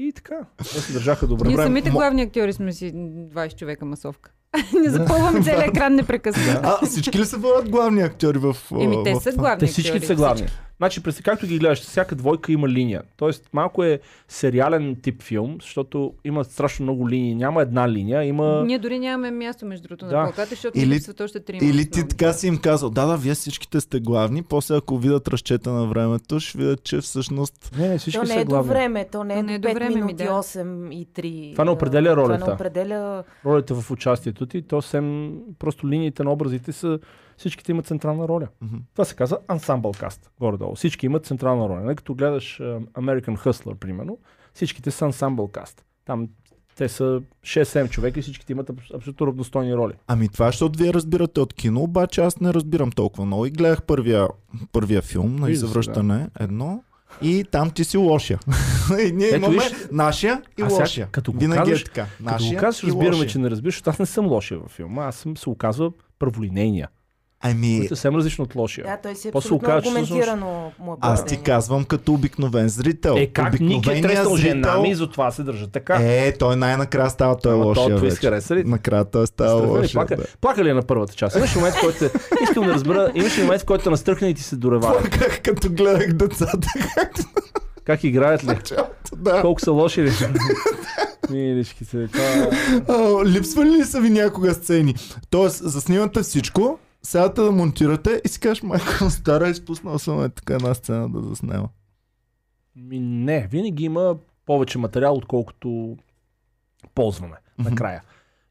И 0.00 0.12
така. 0.12 0.34
Те 0.56 0.64
се 0.64 0.92
държаха 0.92 1.26
добре. 1.26 1.48
Ние 1.48 1.56
Време- 1.56 1.66
самите 1.66 1.90
главни 1.90 2.22
актьори 2.22 2.52
сме 2.52 2.72
си 2.72 2.92
20 2.94 3.58
човека 3.58 3.84
масовка. 3.84 4.30
Не 4.82 4.90
запълваме 4.90 5.42
целият 5.42 5.68
екран 5.68 5.94
непрекъснато. 5.94 6.60
А, 6.62 6.86
всички 6.86 7.18
ли 7.18 7.24
се 7.24 7.36
водят 7.36 7.70
главни 7.70 8.02
актьори 8.02 8.38
в... 8.38 8.56
Еми, 8.80 9.04
те 9.04 9.14
в 9.14 9.20
са 9.20 9.32
главни 9.32 9.58
Те 9.58 9.66
всички 9.66 9.90
актьори, 9.90 10.06
са 10.06 10.14
главни. 10.14 10.46
Значи, 10.78 11.02
през 11.02 11.20
както 11.20 11.46
ги 11.46 11.58
гледаш, 11.58 11.80
всяка 11.80 12.14
двойка 12.14 12.52
има 12.52 12.68
линия. 12.68 13.02
Тоест, 13.16 13.48
малко 13.52 13.84
е 13.84 13.98
сериален 14.28 14.96
тип 14.96 15.22
филм, 15.22 15.56
защото 15.60 16.14
има 16.24 16.44
страшно 16.44 16.82
много 16.82 17.08
линии. 17.08 17.34
Няма 17.34 17.62
една 17.62 17.88
линия, 17.88 18.24
има... 18.24 18.62
Ние 18.66 18.78
дори 18.78 18.98
нямаме 18.98 19.30
място 19.32 19.66
между 19.66 19.82
другото 19.82 20.06
Да. 20.06 20.16
на 20.16 20.24
плаката, 20.24 20.48
защото 20.48 20.78
Или- 20.78 20.86
липсват 20.86 21.20
още 21.20 21.40
три 21.40 21.58
Или 21.58 21.90
ти 21.90 22.08
така 22.08 22.32
си 22.32 22.46
им 22.46 22.58
казал, 22.58 22.90
да, 22.90 23.06
да, 23.06 23.16
вие 23.16 23.34
всичките 23.34 23.80
сте 23.80 24.00
главни, 24.00 24.42
после 24.42 24.76
ако 24.76 24.98
видят 24.98 25.28
разчета 25.28 25.70
на 25.70 25.86
времето, 25.86 26.40
ще 26.40 26.58
видят, 26.58 26.82
че 26.82 26.98
всъщност 26.98 27.72
Не, 27.78 27.88
не, 27.88 27.98
всички 27.98 28.16
То 28.16 28.22
не 28.22 28.28
са 28.28 28.34
е 28.34 28.44
до 28.44 28.48
главни. 28.48 28.68
време, 28.68 29.04
то 29.04 29.24
не 29.24 29.34
е 29.34 29.36
То 29.36 29.42
не 29.42 29.54
е 29.54 29.58
до 29.58 29.62
до 29.62 29.68
5 29.68 29.74
време, 29.74 29.88
ми, 29.90 29.94
минути, 29.96 30.14
да. 30.16 30.30
8 30.30 30.58
и 30.90 31.06
3. 31.06 31.52
Това 31.52 31.64
не 31.64 31.70
определя 31.70 32.10
Това 32.10 32.16
ролята. 32.18 32.46
не 32.46 32.52
определя... 32.52 33.24
Ролята 33.44 33.74
в 33.74 33.90
участието 33.90 34.46
ти, 34.46 34.62
то 34.62 34.82
съвсем 34.82 35.32
просто 35.58 35.88
линиите 35.88 36.24
на 36.24 36.32
образите 36.32 36.72
са... 36.72 36.98
Всичките 37.38 37.72
имат 37.72 37.86
централна 37.86 38.28
роля. 38.28 38.48
Мгм. 38.60 38.76
Това 38.92 39.04
се 39.04 39.14
казва 39.14 39.38
ансамбъл 39.48 39.92
каст, 39.92 40.30
горе-долу. 40.40 40.74
Всички 40.74 41.06
имат 41.06 41.26
централна 41.26 41.68
роля. 41.68 41.80
Нали, 41.80 41.96
Като 41.96 42.14
гледаш 42.14 42.60
а, 42.60 42.64
American 42.80 43.36
Hustler, 43.36 43.74
примерно, 43.74 44.18
всичките 44.54 44.90
са 44.90 45.04
ансамбъл 45.04 45.48
каст. 45.48 45.84
Там 46.04 46.28
те 46.76 46.88
са 46.88 47.20
6-7 47.42 47.90
човека 47.90 48.18
и 48.18 48.22
всичките 48.22 48.52
имат 48.52 48.68
абс- 48.68 48.94
абсолютно 48.94 49.26
равностойни 49.26 49.74
роли. 49.74 49.92
Ами 50.06 50.28
това, 50.28 50.46
защото 50.46 50.78
вие 50.78 50.92
разбирате 50.92 51.40
от 51.40 51.54
кино, 51.54 51.82
обаче 51.82 52.20
аз 52.20 52.40
не 52.40 52.54
разбирам 52.54 52.90
толкова 52.90 53.24
много. 53.26 53.46
И 53.46 53.50
гледах 53.50 53.82
първия, 53.82 54.28
първия 54.72 55.02
филм 55.02 55.36
на 55.36 55.46
Вижда 55.46 55.60
се, 55.60 55.66
завръщане, 55.66 56.28
едно, 56.40 56.82
и 57.22 57.44
там 57.50 57.70
ти 57.70 57.84
си 57.84 57.96
лошия. 57.96 58.38
и 59.00 59.12
ние 59.12 59.26
Ето 59.26 59.36
имаме 59.36 59.54
виж, 59.54 59.72
нашия 59.92 60.42
и 60.58 60.62
а 60.62 60.70
сега, 60.70 60.80
лошия. 60.80 61.08
като 61.08 61.32
го 61.32 61.38
Винаги 61.38 61.58
казваш- 61.62 61.80
е 61.80 61.84
така. 61.84 62.06
Като 62.08 62.24
Нашия 62.24 62.52
го 62.52 62.60
казваш, 62.60 62.84
разбираме, 62.84 63.26
че 63.26 63.38
не 63.38 63.50
разбираш, 63.50 63.74
защото 63.74 63.90
аз 63.90 63.98
не 63.98 64.06
съм 64.06 64.26
лошия 64.26 64.58
във 64.58 64.70
филма. 64.70 65.02
Аз 65.02 65.16
съм, 65.16 65.36
се 65.36 65.50
оказва 65.50 65.90
първолинейния. 66.18 66.88
Ами, 67.40 67.72
Който 67.72 67.84
е 67.84 67.88
съвсем 67.88 68.16
различно 68.16 68.44
от 68.44 68.54
лошия. 68.54 68.84
Да, 68.84 68.96
той 68.98 69.14
си 69.14 69.28
е 69.28 69.32
абсолютно 69.34 69.56
оказа, 69.58 69.78
аргументирано 69.78 70.72
му 70.78 70.92
е 70.92 70.96
аз 71.00 71.24
ти 71.24 71.36
казвам 71.36 71.84
като 71.84 72.12
обикновен 72.12 72.68
зрител. 72.68 73.14
Е, 73.18 73.26
как 73.26 73.60
Ник 73.60 73.86
е 73.86 73.90
зрител- 73.92 74.36
жена 74.36 74.78
ми 74.78 74.90
и 74.90 74.94
затова 74.94 75.30
се 75.30 75.42
държа 75.42 75.66
така. 75.66 75.98
Е, 76.00 76.32
той 76.32 76.56
най-накрая 76.56 77.10
става 77.10 77.36
той 77.36 77.54
Ама 77.54 77.64
лошия 77.64 77.88
то 77.88 77.96
твист 77.96 78.16
вече. 78.16 78.26
хареса 78.26 78.56
ли? 78.56 78.64
Накрая 78.64 79.04
той 79.04 79.26
става 79.26 79.50
Страхна 79.50 79.66
ли? 79.68 79.78
лошия. 79.78 79.92
Плака, 79.92 80.16
да. 80.16 80.24
плака 80.40 80.64
ли 80.64 80.70
е 80.70 80.74
на 80.74 80.82
първата 80.82 81.14
част? 81.14 81.36
Имаш 81.36 81.54
момент, 81.56 81.74
в 81.74 81.80
който 81.80 82.04
искам 82.42 82.64
да 82.64 82.72
разбера, 82.74 83.12
имаш 83.14 83.38
момент, 83.38 83.62
в 83.62 83.66
който 83.66 83.90
настръхне 83.90 84.28
и 84.28 84.34
ти 84.34 84.42
се 84.42 84.56
доревава. 84.56 84.98
Плаках, 85.00 85.42
като 85.42 85.70
гледах 85.70 86.12
децата. 86.12 86.68
Как 87.84 88.04
играят 88.04 88.44
ли? 88.44 88.58
да. 89.16 89.40
Колко 89.40 89.60
са 89.60 89.72
лоши 89.72 90.02
ли? 90.02 90.12
Милички 91.30 91.84
се. 91.84 92.08
Това... 92.08 93.24
Липсвали 93.24 93.70
ли 93.70 93.84
са 93.84 94.00
ви 94.00 94.10
някога 94.10 94.54
сцени? 94.54 94.94
Тоест, 95.30 95.60
заснимате 95.62 96.22
всичко, 96.22 96.78
седате 97.02 97.40
да 97.40 97.52
монтирате 97.52 98.22
и 98.24 98.28
си 98.28 98.40
кажеш, 98.40 98.62
майко, 98.62 98.86
стара, 99.10 99.48
изпуснал 99.48 99.98
съм 99.98 100.24
е 100.24 100.28
така 100.28 100.54
една 100.54 100.74
сцена 100.74 101.08
да 101.08 101.22
заснема. 101.22 101.68
Ми, 102.76 103.00
не, 103.00 103.46
винаги 103.50 103.84
има 103.84 104.16
повече 104.46 104.78
материал, 104.78 105.14
отколкото 105.14 105.96
ползваме 106.94 107.36
накрая. 107.58 108.02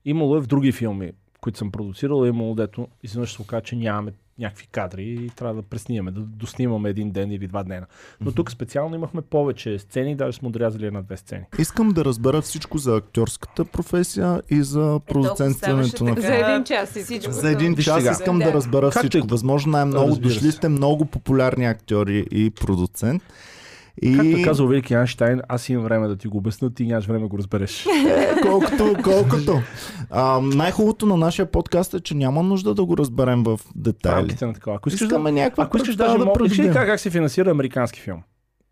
Имало 0.06 0.38
е 0.38 0.42
в 0.42 0.48
други 0.48 0.72
филми, 0.72 1.12
които 1.42 1.58
съм 1.58 1.72
продуцирал, 1.72 2.26
имало 2.26 2.56
дето 2.56 2.88
изведнъж 3.04 3.34
се 3.34 3.42
оказа, 3.42 3.62
че 3.62 3.76
нямаме 3.76 4.14
някакви 4.40 4.68
кадри 4.68 5.04
и 5.04 5.30
трябва 5.30 5.56
да 5.56 5.62
преснимаме, 5.62 6.12
да 6.12 6.20
доснимаме 6.22 6.90
един 6.90 7.12
ден 7.12 7.32
или 7.32 7.48
два 7.48 7.64
дена. 7.64 7.86
Но 8.22 8.32
тук 8.32 8.52
специално 8.52 8.96
имахме 8.96 9.22
повече 9.22 9.80
сцени, 9.80 10.16
даже 10.16 10.38
сме 10.38 10.48
отрязали 10.48 10.86
една-две 10.86 11.18
сцени. 11.18 11.44
Искам 11.60 11.90
да 11.90 12.06
разбера 12.06 12.42
всичко 12.42 12.78
за 12.78 12.96
актьорската 12.96 13.66
професия 13.66 14.42
и 14.50 14.64
за 14.64 15.00
продуцентстването 15.08 15.88
ставаше 15.88 16.04
на. 16.16 16.22
За 16.22 16.36
един 16.36 16.64
час 16.64 16.96
и 16.96 17.04
Всичко. 17.04 17.32
За 17.32 17.52
един 17.52 17.74
Виж 17.74 17.86
час 17.86 17.98
сега. 17.98 18.12
искам 18.12 18.40
да, 18.40 18.46
Да. 18.46 18.54
разбера 18.54 18.90
Както 18.90 19.00
всичко. 19.00 19.28
е- 19.28 19.30
Възможно 19.30 19.72
най-много. 19.72 20.16
Дошли 20.16 20.52
сте 20.52 20.70
много 20.70 21.06
популярни 21.06 21.66
актьори 21.66 22.26
и 22.32 22.50
продуцент. 22.50 23.24
И 24.02 24.18
Както 24.18 24.44
казал 24.44 24.68
Велики 24.68 24.94
Айнштайн, 24.94 25.42
аз 25.50 25.70
имам 25.70 25.84
време 25.84 26.08
да 26.08 26.16
ти 26.16 26.28
го 26.28 26.38
обясна, 26.38 26.74
ти 26.74 26.86
нямаш 26.86 27.06
време 27.06 27.20
да 27.20 27.28
го 27.28 27.38
разбереш. 27.38 27.86
Колкото, 28.42 28.96
колкото. 29.04 29.62
А, 30.10 30.42
най-хубавото 30.42 31.06
на 31.06 31.18
нашия 31.18 31.52
подкаст 31.52 31.94
е, 31.94 32.00
че 32.00 32.16
няма 32.16 32.44
нужда 32.44 32.74
да 32.74 32.86
го 32.86 32.98
разберем 32.98 33.44
в 33.44 33.60
детайли. 33.76 34.36
на 34.42 34.54
такова. 34.54 34.76
Ако 34.76 34.90
искаш, 34.90 35.00
да, 35.00 35.06
Искаме 35.06 35.32
някаква 35.32 35.64
ако 35.64 35.78
искаш 35.78 35.96
даже 35.96 36.18
да 36.18 36.26
ли 36.26 36.30
проведем. 36.34 36.74
как, 36.74 36.88
как 36.88 37.00
се 37.00 37.10
финансира 37.10 37.52
американски 37.52 38.00
филм? 38.00 38.24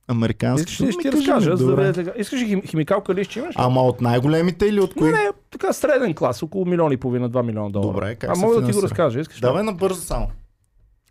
Американски 0.08 0.74
Искаш 0.74 0.94
ще 0.94 1.02
ти 1.02 1.12
разкажа, 1.12 1.58
за 1.58 1.76
да 1.76 1.76
видите. 1.76 2.14
Искаш 2.18 2.42
ли 2.42 2.46
хим, 2.46 2.62
химикалка 2.62 3.14
ли 3.14 3.24
ще 3.24 3.40
имаш? 3.40 3.56
Ама 3.58 3.82
от 3.82 4.02
най-големите 4.02 4.66
или 4.66 4.80
от 4.80 4.94
кои? 4.94 5.04
Не, 5.04 5.12
не, 5.12 5.30
така 5.52 5.74
среден 5.74 6.14
клас, 6.14 6.44
около 6.44 6.66
милион 6.66 6.92
и 6.92 6.98
половина, 6.98 7.30
2 7.30 7.44
милиона 7.46 7.70
долара. 7.70 7.94
Добре, 7.94 8.16
как 8.16 8.30
а 8.30 8.36
се 8.36 8.42
мога 8.42 8.62
да 8.62 8.68
ти 8.68 8.74
го 8.74 8.82
разкажа, 8.84 9.20
искаш? 9.20 9.40
Давай 9.40 9.64
набързо 9.64 10.02
само. 10.02 10.28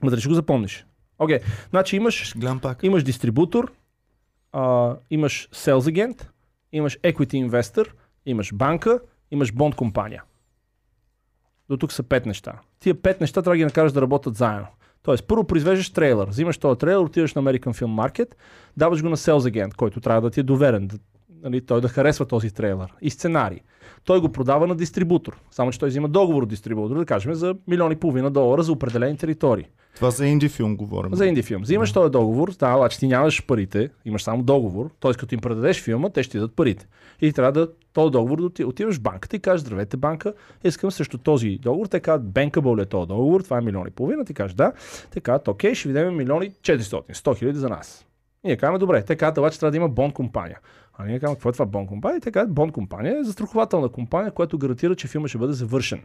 Ма 0.03 0.11
дали 0.11 0.21
ще 0.21 0.29
го 0.29 0.35
запомниш? 0.35 0.87
Окей, 1.19 1.39
значи 1.71 1.97
имаш, 1.97 2.35
пак. 2.63 2.83
имаш 2.83 3.03
дистрибутор, 3.03 3.73
а, 4.55 4.97
имаш 5.11 5.49
sales 5.53 5.79
agent, 5.79 6.29
имаш 6.73 6.99
equity 6.99 7.49
investor, 7.49 7.89
имаш 8.27 8.55
банка, 8.55 9.01
имаш 9.31 9.53
бонд 9.53 9.75
компания. 9.75 10.23
До 11.69 11.77
тук 11.77 11.93
са 11.93 12.03
пет 12.03 12.27
неща. 12.27 12.61
Тия 12.81 13.03
пет 13.03 13.21
неща 13.21 13.43
трябва 13.43 13.55
да 13.55 13.59
ги 13.59 13.65
накараш 13.65 13.93
да 13.93 14.03
работят 14.03 14.35
заедно. 14.35 14.67
Тоест, 15.03 15.27
първо 15.27 15.45
произвеждаш 15.45 15.91
трейлър, 15.91 16.29
взимаш 16.29 16.59
този 16.59 16.79
трейлър, 16.79 17.05
отиваш 17.05 17.35
на 17.35 17.43
American 17.43 17.73
Film 17.83 18.09
Market, 18.09 18.35
даваш 18.77 19.03
го 19.03 19.09
на 19.09 19.17
sales 19.17 19.53
agent, 19.53 19.75
който 19.75 20.01
трябва 20.01 20.21
да 20.23 20.31
ти 20.31 20.41
е 20.41 20.43
доверен, 20.43 20.87
да, 20.87 20.99
нали, 21.45 21.61
той 21.61 21.81
да 21.81 21.89
харесва 21.89 22.25
този 22.27 22.51
трейлър 22.51 22.95
и 23.01 23.11
сценарий. 23.11 23.61
Той 24.05 24.21
го 24.21 24.33
продава 24.33 24.67
на 24.67 24.75
дистрибутор, 24.75 25.41
само 25.51 25.71
че 25.71 25.79
той 25.79 25.89
взима 25.89 26.09
договор 26.09 26.43
от 26.43 26.49
дистрибутор, 26.49 26.99
да 26.99 27.05
кажем, 27.05 27.35
за 27.35 27.55
милион 27.69 27.93
и 27.93 27.97
половина 27.97 28.31
долара 28.31 28.63
за 28.63 28.73
определени 28.73 29.17
територии. 29.17 29.65
Това 29.95 30.11
за 30.11 30.27
инди 30.27 30.49
филм 30.49 30.77
говорим. 30.77 31.15
За 31.15 31.27
инди 31.27 31.43
филм. 31.43 31.63
Взимаш 31.63 31.93
този 31.93 32.11
договор, 32.11 32.53
става, 32.53 32.77
обаче 32.77 32.99
ти 32.99 33.07
нямаш 33.07 33.47
парите, 33.47 33.91
имаш 34.05 34.23
само 34.23 34.43
договор, 34.43 34.91
т.е. 35.01 35.13
като 35.13 35.35
им 35.35 35.41
предадеш 35.41 35.83
филма, 35.83 36.11
те 36.11 36.23
ще 36.23 36.31
ти 36.31 36.39
дадат 36.39 36.57
парите. 36.57 36.87
И 37.21 37.33
трябва 37.33 37.53
да 37.53 37.69
този 37.93 38.11
договор 38.13 38.39
да 38.39 38.45
отив- 38.47 38.67
отиваш 38.67 38.97
в 38.97 39.03
банката 39.03 39.37
и 39.37 39.41
кажеш, 39.41 39.61
здравейте 39.61 39.97
банка, 39.97 40.33
искам 40.65 40.91
срещу 40.91 41.19
този 41.19 41.59
договор. 41.63 41.87
Те 41.87 42.01
казват, 42.01 42.27
bankable 42.29 42.83
е 42.83 42.87
този 42.87 43.09
договор, 43.09 43.41
това 43.41 43.59
е 43.59 43.61
милион 43.61 43.87
и 43.89 43.91
половина. 43.91 44.25
Ти 44.25 44.35
кажеш, 44.35 44.55
да. 44.55 44.73
Те 45.11 45.21
казват, 45.21 45.49
окей, 45.49 45.75
ще 45.75 45.89
ви 45.89 45.95
дадем 45.95 46.17
милион 46.17 46.43
и 46.43 46.51
400, 46.51 47.13
100 47.13 47.39
хиляди 47.39 47.59
за 47.59 47.69
нас. 47.69 48.07
И 48.45 48.47
ние 48.47 48.57
казваме, 48.57 48.79
добре, 48.79 49.03
те 49.05 49.17
казват, 49.17 49.39
обаче 49.39 49.61
трябва 49.61 49.71
да 49.71 49.77
има 49.77 49.89
бонд 49.89 50.15
компания. 50.15 50.59
А 50.99 51.07
ние 51.07 51.21
казваме, 51.21 51.37
какво 51.37 51.49
е 51.49 51.53
това 51.53 51.67
бонд 51.67 51.89
компания? 51.89 52.21
Те 52.21 52.33
казват, 52.33 52.55
бонд 52.55 52.73
компания 52.73 53.19
е 53.19 53.25
застрахователна 53.25 53.89
компания, 53.89 54.33
която 54.33 54.59
гарантира, 54.59 54.97
че 54.97 55.09
филма 55.09 55.29
ще 55.29 55.39
бъде 55.39 55.53
завършен. 55.53 56.03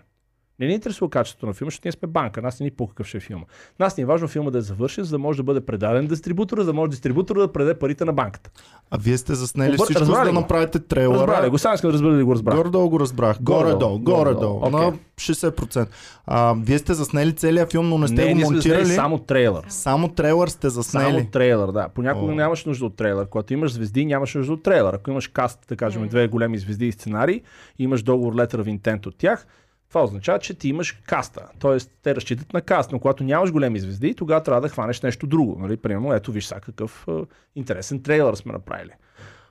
Не 0.59 0.67
ни 0.67 0.73
интересува 0.73 1.09
качеството 1.09 1.45
на 1.45 1.53
филма, 1.53 1.67
защото 1.67 1.85
ние 1.85 1.91
сме 1.91 2.07
банка. 2.07 2.41
Нас 2.41 2.59
не 2.59 2.63
ни 2.63 2.71
по 2.71 2.87
какъв 2.87 3.07
ще 3.07 3.17
е 3.17 3.21
филма. 3.21 3.45
Нас 3.79 3.97
ни 3.97 4.03
е 4.03 4.05
важно 4.05 4.27
филма 4.27 4.51
да 4.51 4.57
е 4.57 4.61
завършен, 4.61 5.03
за 5.03 5.11
да 5.11 5.19
може 5.19 5.37
да 5.37 5.43
бъде 5.43 5.61
предаден 5.61 6.07
дистрибутора, 6.07 6.61
за 6.61 6.65
да 6.65 6.73
може 6.73 6.89
дистрибутора 6.89 7.39
да 7.39 7.51
предаде 7.51 7.79
парите 7.79 8.05
на 8.05 8.13
банката. 8.13 8.49
А 8.91 8.97
вие 8.97 9.17
сте 9.17 9.35
заснели 9.35 9.71
Обър- 9.71 9.83
всичко, 9.83 10.03
за 10.05 10.11
да 10.13 10.25
го? 10.25 10.33
направите 10.33 10.79
трейлера. 10.79 11.13
Разбрали 11.17 11.49
го, 11.49 11.57
само 11.57 11.75
искам 11.75 11.89
да 11.89 11.93
разбера 11.93 12.13
да 12.13 12.25
го 12.25 12.33
разбра. 12.33 12.55
Горе-долу 12.55 12.89
го 12.89 12.99
разбрах. 12.99 13.37
Горе-долу, 13.41 13.99
Горе-долу. 13.99 13.99
Горе-долу. 13.99 14.59
горе-долу. 14.59 14.83
На 14.83 14.97
60%. 15.17 15.87
А, 16.25 16.55
вие 16.55 16.79
сте 16.79 16.93
заснели 16.93 17.33
целият 17.33 17.71
филм, 17.71 17.89
но 17.89 17.97
не 17.97 18.07
сте 18.07 18.25
не, 18.25 18.33
го 18.33 18.39
сме 18.39 18.49
монтирали. 18.49 18.79
заснели 18.79 18.95
само 18.95 19.17
трейлър. 19.19 19.65
Само 19.69 20.07
трейлър 20.07 20.47
сте 20.47 20.69
заснели. 20.69 21.11
Само 21.11 21.25
трейлър, 21.25 21.71
да. 21.71 21.89
Понякога 21.89 22.31
О. 22.31 22.35
нямаш 22.35 22.65
нужда 22.65 22.85
от 22.85 22.95
трейлър. 22.95 23.25
Когато 23.25 23.53
имаш 23.53 23.71
звезди, 23.71 24.05
нямаш 24.05 24.35
нужда 24.35 24.53
от 24.53 24.63
трейлър. 24.63 24.93
Ако 24.93 25.11
имаш 25.11 25.27
каст, 25.27 25.59
да 25.69 25.75
кажем, 25.75 26.07
две 26.07 26.27
големи 26.27 26.57
звезди 26.57 26.87
и 26.87 26.91
сценарии, 26.91 27.41
и 27.79 27.83
имаш 27.83 28.03
договор 28.03 28.35
Letter 28.35 28.55
of 28.55 28.79
Intent 28.79 29.07
от 29.07 29.17
тях, 29.17 29.47
това 29.89 30.03
означава, 30.03 30.39
че 30.39 30.53
ти 30.53 30.69
имаш 30.69 30.91
каста. 30.91 31.47
Тоест, 31.59 31.91
те 32.03 32.15
разчитат 32.15 32.53
на 32.53 32.61
каст, 32.61 32.91
но 32.91 32.99
когато 32.99 33.23
нямаш 33.23 33.51
големи 33.51 33.79
звезди, 33.79 34.13
тогава 34.13 34.43
трябва 34.43 34.61
да 34.61 34.69
хванеш 34.69 35.01
нещо 35.01 35.27
друго. 35.27 35.57
Нали? 35.59 35.77
Примерно, 35.77 36.13
ето 36.13 36.31
виж 36.31 36.45
сега 36.45 36.59
какъв 36.59 37.07
интересен 37.55 38.03
трейлър 38.03 38.35
сме 38.35 38.53
направили. 38.53 38.91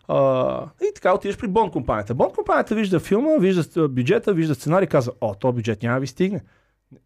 А, 0.08 0.64
и 0.82 0.94
така 0.94 1.14
отиваш 1.14 1.38
при 1.38 1.48
Бонд 1.48 1.72
компанията. 1.72 2.14
Бонд 2.14 2.34
компанията 2.34 2.74
вижда 2.74 3.00
филма, 3.00 3.36
вижда 3.40 3.88
бюджета, 3.88 4.32
вижда 4.32 4.54
сценарий 4.54 4.88
казва, 4.88 5.12
о, 5.20 5.34
то 5.34 5.52
бюджет 5.52 5.82
няма 5.82 6.00
ви 6.00 6.06
стигне. 6.06 6.40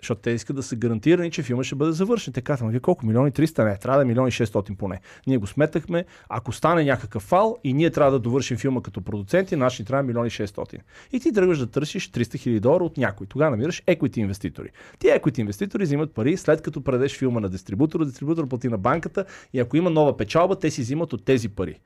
Защото 0.01 0.21
те 0.21 0.31
искат 0.31 0.57
да 0.57 0.63
са 0.63 0.77
гарантирани, 0.77 1.31
че 1.31 1.43
филма 1.43 1.65
ще 1.65 1.75
бъде 1.75 1.93
завършен. 1.93 2.33
Те 2.33 2.41
казват, 2.41 2.71
вие 2.71 2.81
колко? 2.81 3.07
Милиони 3.07 3.33
300? 3.33 3.65
Не, 3.65 3.77
трябва 3.77 3.99
да 3.99 4.03
е 4.03 4.05
милиони 4.05 4.31
600 4.31 4.77
поне. 4.77 5.01
Ние 5.27 5.37
го 5.39 5.47
сметахме, 5.47 6.05
ако 6.29 6.53
стане 6.53 6.85
някакъв 6.85 7.23
фал 7.23 7.57
и 7.65 7.73
ние 7.73 7.91
трябва 7.91 8.13
да 8.13 8.19
довършим 8.19 8.57
филма 8.57 8.83
като 8.83 9.01
продуценти, 9.01 9.57
наши 9.57 9.85
трябва 9.85 10.03
милиони 10.03 10.31
600. 10.31 10.79
И 11.13 11.21
ти 11.21 11.33
тръгваш 11.33 11.59
да 11.59 11.67
търсиш 11.67 12.11
300 12.11 12.39
хиляди 12.39 12.61
долара 12.61 12.85
от 12.85 12.97
някой. 12.97 13.27
Тогава 13.27 13.51
намираш 13.51 13.83
equity 13.83 14.19
инвеститори. 14.19 14.69
Ти 14.99 15.07
equity 15.07 15.39
инвеститори 15.39 15.85
взимат 15.85 16.15
пари 16.15 16.37
след 16.37 16.63
като 16.63 16.85
предеш 16.85 17.19
филма 17.19 17.41
на 17.41 17.49
дистрибутора, 17.49 18.05
дистрибутор 18.05 18.49
плати 18.49 18.69
на 18.69 18.79
банката 18.79 19.25
и 19.53 19.61
ако 19.61 19.77
има 19.77 19.91
нова 19.91 20.17
печалба, 20.17 20.59
те 20.59 20.71
си 20.71 20.81
взимат 20.81 21.13
от 21.13 21.25
тези 21.25 21.49
пари. 21.49 21.81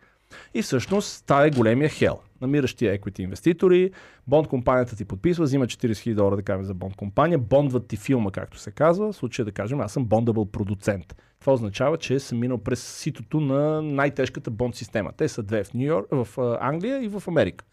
И 0.54 0.62
всъщност 0.62 1.26
това 1.26 1.44
е 1.44 1.50
големия 1.50 1.88
хел. 1.88 2.18
Намираш 2.40 2.74
ти 2.74 2.84
equity 2.84 3.20
инвеститори, 3.20 3.90
бонд 4.26 4.48
компанията 4.48 4.96
ти 4.96 5.04
подписва, 5.04 5.44
взима 5.44 5.66
40 5.66 5.90
000 5.90 6.14
долара 6.14 6.36
да 6.36 6.42
кажем 6.42 6.64
за 6.64 6.74
бонд 6.74 6.96
компания, 6.96 7.38
бондват 7.38 7.88
ти 7.88 7.96
филма, 7.96 8.30
както 8.30 8.58
се 8.58 8.70
казва, 8.70 9.12
в 9.12 9.16
случая 9.16 9.46
да 9.46 9.52
кажем 9.52 9.80
аз 9.80 9.92
съм 9.92 10.04
бондабъл 10.04 10.46
продуцент. 10.46 11.16
Това 11.40 11.52
означава, 11.52 11.96
че 11.96 12.20
съм 12.20 12.38
минал 12.38 12.58
през 12.58 12.98
ситото 12.98 13.40
на 13.40 13.82
най-тежката 13.82 14.50
бонд 14.50 14.74
система. 14.74 15.12
Те 15.16 15.28
са 15.28 15.42
две 15.42 15.64
в, 15.64 15.74
Нью 15.74 15.86
Йорк, 15.86 16.06
в 16.10 16.58
Англия 16.60 17.04
и 17.04 17.08
в 17.08 17.22
Америка. 17.28 17.64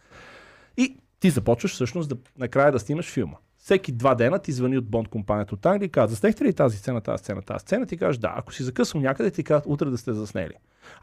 И 0.78 0.98
ти 1.20 1.30
започваш 1.30 1.74
всъщност 1.74 2.10
да, 2.10 2.16
накрая 2.40 2.72
да 2.72 2.80
снимаш 2.80 3.12
филма. 3.12 3.38
Всеки 3.58 3.92
два 3.92 4.16
дена 4.16 4.40
ти 4.40 4.52
звъни 4.52 4.78
от 4.78 4.90
Бонд 4.90 5.08
компанията 5.08 5.56
от 5.56 5.66
Англия 5.66 5.86
и 5.86 5.92
казва, 5.92 6.08
заснехте 6.08 6.44
ли 6.44 6.54
тази 6.54 6.78
сцена, 6.78 7.02
тази 7.02 7.24
сцена, 7.24 7.42
тази 7.42 7.62
сцена? 7.62 7.86
Ти 7.86 7.98
кажеш 7.98 8.18
да. 8.18 8.34
Ако 8.36 8.54
си 8.54 8.64
закъсвал 8.64 9.02
някъде, 9.02 9.32
ти 9.32 9.44
казват 9.44 9.66
утре 9.68 9.90
да 9.90 9.98
сте 9.98 10.14
заснели. 10.14 10.54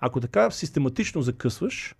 Ако 0.01 0.21
така 0.21 0.51
систематично 0.51 1.23
закъсваш, 1.23 1.95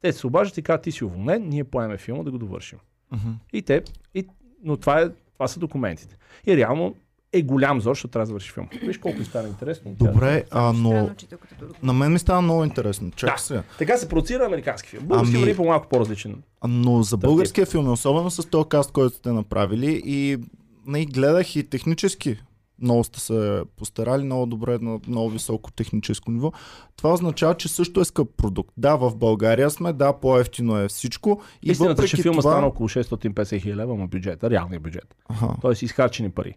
те 0.00 0.12
се 0.12 0.26
обаждат 0.26 0.58
и 0.58 0.62
казват, 0.62 0.82
ти 0.82 0.92
си 0.92 1.04
уволнен, 1.04 1.48
ние 1.48 1.64
поеме 1.64 1.96
филма 1.96 2.22
да 2.22 2.30
го 2.30 2.38
довършим. 2.38 2.78
Мгм. 3.12 3.28
И 3.52 3.62
те, 3.62 3.82
и, 4.14 4.26
но 4.64 4.76
това, 4.76 5.00
е, 5.00 5.08
това 5.34 5.48
са 5.48 5.60
документите. 5.60 6.16
И 6.46 6.56
реално 6.56 6.94
е 7.32 7.42
голям 7.42 7.80
зор, 7.80 7.90
защото 7.90 8.12
трябва 8.12 8.22
да 8.22 8.26
завърши 8.26 8.52
филм. 8.52 8.68
Виж 8.82 8.98
колко 8.98 9.18
ми 9.18 9.24
стана 9.24 9.48
интересно. 9.48 9.90
Добре, 9.92 10.44
а, 10.50 10.72
но 10.72 11.10
тук 11.20 11.40
като- 11.40 11.74
на 11.82 11.92
мен 11.92 12.12
ми 12.12 12.18
става 12.18 12.42
много 12.42 12.64
интересно. 12.64 13.10
Чакай 13.10 13.34
Да. 13.34 13.42
сега. 13.42 13.62
Така 13.78 13.96
се 13.96 14.08
продуцира 14.08 14.44
американски 14.44 14.88
филм. 14.88 15.04
Български 15.04 15.36
Ами- 15.36 15.44
ами... 15.44 15.56
по 15.56 15.64
малко 15.64 15.88
по-различен. 15.88 16.42
Но 16.68 17.02
за 17.02 17.16
българския 17.16 17.66
филм, 17.66 17.88
особено 17.88 18.30
с 18.30 18.46
този 18.46 18.68
каст, 18.68 18.92
който 18.92 19.16
сте 19.16 19.32
направили 19.32 20.02
и 20.04 20.38
не, 20.86 21.04
гледах 21.04 21.56
и 21.56 21.62
технически 21.64 22.36
много 22.82 23.04
сте 23.04 23.20
се 23.20 23.62
постарали, 23.76 24.24
много 24.24 24.46
добре, 24.46 24.78
на 24.78 25.00
много 25.08 25.30
високо 25.30 25.72
техническо 25.72 26.30
ниво. 26.30 26.52
Това 26.96 27.12
означава, 27.12 27.54
че 27.54 27.68
също 27.68 28.00
е 28.00 28.04
скъп 28.04 28.28
продукт. 28.36 28.74
Да, 28.76 28.96
в 28.96 29.16
България 29.16 29.70
сме, 29.70 29.92
да, 29.92 30.12
по-ефтино 30.12 30.78
е 30.78 30.88
всичко. 30.88 31.40
И 31.62 31.70
Истината, 31.70 31.94
въпреки 31.94 32.16
че 32.16 32.22
филма 32.22 32.40
това... 32.40 32.52
стана 32.52 32.66
около 32.66 32.88
650 32.88 33.62
хиляди 33.62 33.76
лева, 33.76 33.94
но 33.94 34.08
бюджета, 34.08 34.50
реалния 34.50 34.80
бюджет. 34.80 35.14
Аха. 35.28 35.54
Тоест 35.60 35.82
изхарчени 35.82 36.30
пари. 36.30 36.54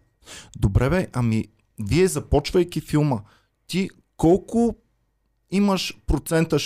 Добре 0.58 0.90
бе, 0.90 1.08
ами 1.12 1.44
вие 1.88 2.06
започвайки 2.06 2.80
филма, 2.80 3.20
ти 3.66 3.90
колко 4.16 4.76
имаш 5.52 5.98
процента 6.06 6.56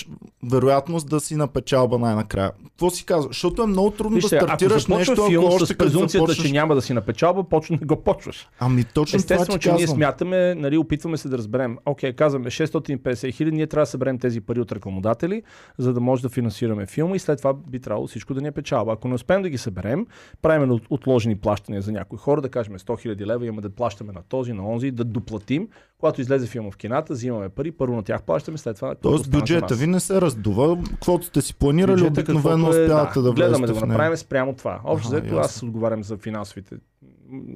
вероятност 0.51 1.09
да 1.09 1.21
си 1.21 1.37
на 1.37 1.49
печалба 1.49 1.99
най-накрая? 1.99 2.53
Какво 2.65 2.91
си 2.91 3.05
казваш? 3.05 3.37
Защото 3.37 3.63
е 3.63 3.67
много 3.67 3.91
трудно 3.91 4.15
Вижте, 4.15 4.31
да 4.31 4.37
ако 4.37 4.47
стартираш 4.47 4.83
започва 4.83 4.99
нещо, 4.99 5.27
филм 5.27 5.45
ако 5.45 5.55
още 5.55 5.75
с 5.75 5.79
презумцията, 5.79 6.27
започнеш... 6.27 6.47
че 6.49 6.53
няма 6.53 6.75
да 6.75 6.83
си 6.83 6.93
на 6.93 7.01
печалба, 7.01 7.45
почва 7.45 7.79
не 7.81 7.87
го 7.87 7.97
почваш. 7.97 8.49
Ами 8.59 8.85
точно 8.85 9.17
Естествено, 9.17 9.47
това 9.47 9.59
че 9.59 9.73
ние 9.73 9.79
казвам. 9.81 9.97
смятаме, 9.97 10.55
нали, 10.55 10.79
опитваме 10.79 11.17
се 11.17 11.29
да 11.29 11.39
разберем. 11.39 11.79
Окей, 11.87 12.13
казваме 12.13 12.51
650 12.51 13.35
хиляди, 13.35 13.57
ние 13.57 13.67
трябва 13.67 13.83
да 13.83 13.91
съберем 13.91 14.19
тези 14.19 14.41
пари 14.41 14.61
от 14.61 14.73
рекламодатели, 14.73 15.43
за 15.79 15.93
да 15.93 16.01
може 16.01 16.23
да 16.23 16.29
финансираме 16.29 16.87
филма 16.87 17.17
и 17.17 17.19
след 17.19 17.39
това 17.39 17.55
би 17.55 17.81
трябвало 17.81 18.07
всичко 18.07 18.35
да 18.35 18.41
ни 18.41 18.49
е 18.49 18.53
печалба. 18.53 18.93
Ако 18.93 19.09
не 19.09 19.15
успеем 19.15 19.43
да 19.43 19.49
ги 19.49 19.59
съберем, 19.59 20.07
правим 20.43 20.71
от- 20.71 20.87
отложени 20.91 21.37
плащания 21.37 21.83
за 21.83 21.93
някои 21.93 22.19
хора, 22.19 22.41
да 22.43 22.49
кажем 22.49 22.79
100 22.79 23.01
хиляди 23.01 23.27
лева, 23.27 23.47
имаме 23.47 23.63
да 23.63 23.71
плащаме 23.71 24.13
на 24.13 24.23
този, 24.29 24.53
на 24.53 24.69
онзи, 24.69 24.91
да 24.91 25.05
доплатим. 25.05 25.69
Когато 26.01 26.21
излезе 26.21 26.47
филма 26.47 26.71
в 26.71 26.77
кината, 26.77 27.13
взимаме 27.13 27.49
пари, 27.49 27.73
първо 27.73 27.97
на 27.97 28.03
тях 28.03 28.23
плащаме, 28.23 28.59
след 28.59 28.77
това. 28.77 28.95
Тоест 28.95 29.31
бюджета 29.31 29.75
ви 29.75 29.87
не 29.87 30.01
се 30.01 30.21
раздува, 30.21 30.79
каквото 30.91 31.27
сте 31.27 31.43
си 31.43 31.55
планирали, 31.55 32.03
Бюджета, 32.03 32.21
обикновено 32.21 32.67
е, 32.67 32.71
успявате 32.71 33.21
да, 33.21 33.33
Гледаме 33.33 33.57
влезете 33.59 33.67
да 33.67 33.73
го 33.73 33.79
в 33.79 33.83
него. 33.83 33.93
направим 33.93 34.17
спрямо 34.17 34.55
това. 34.55 34.81
Общо 34.85 35.09
взето 35.09 35.37
аз 35.37 35.63
отговарям 35.63 36.05
за 36.05 36.17
финансовите 36.17 36.77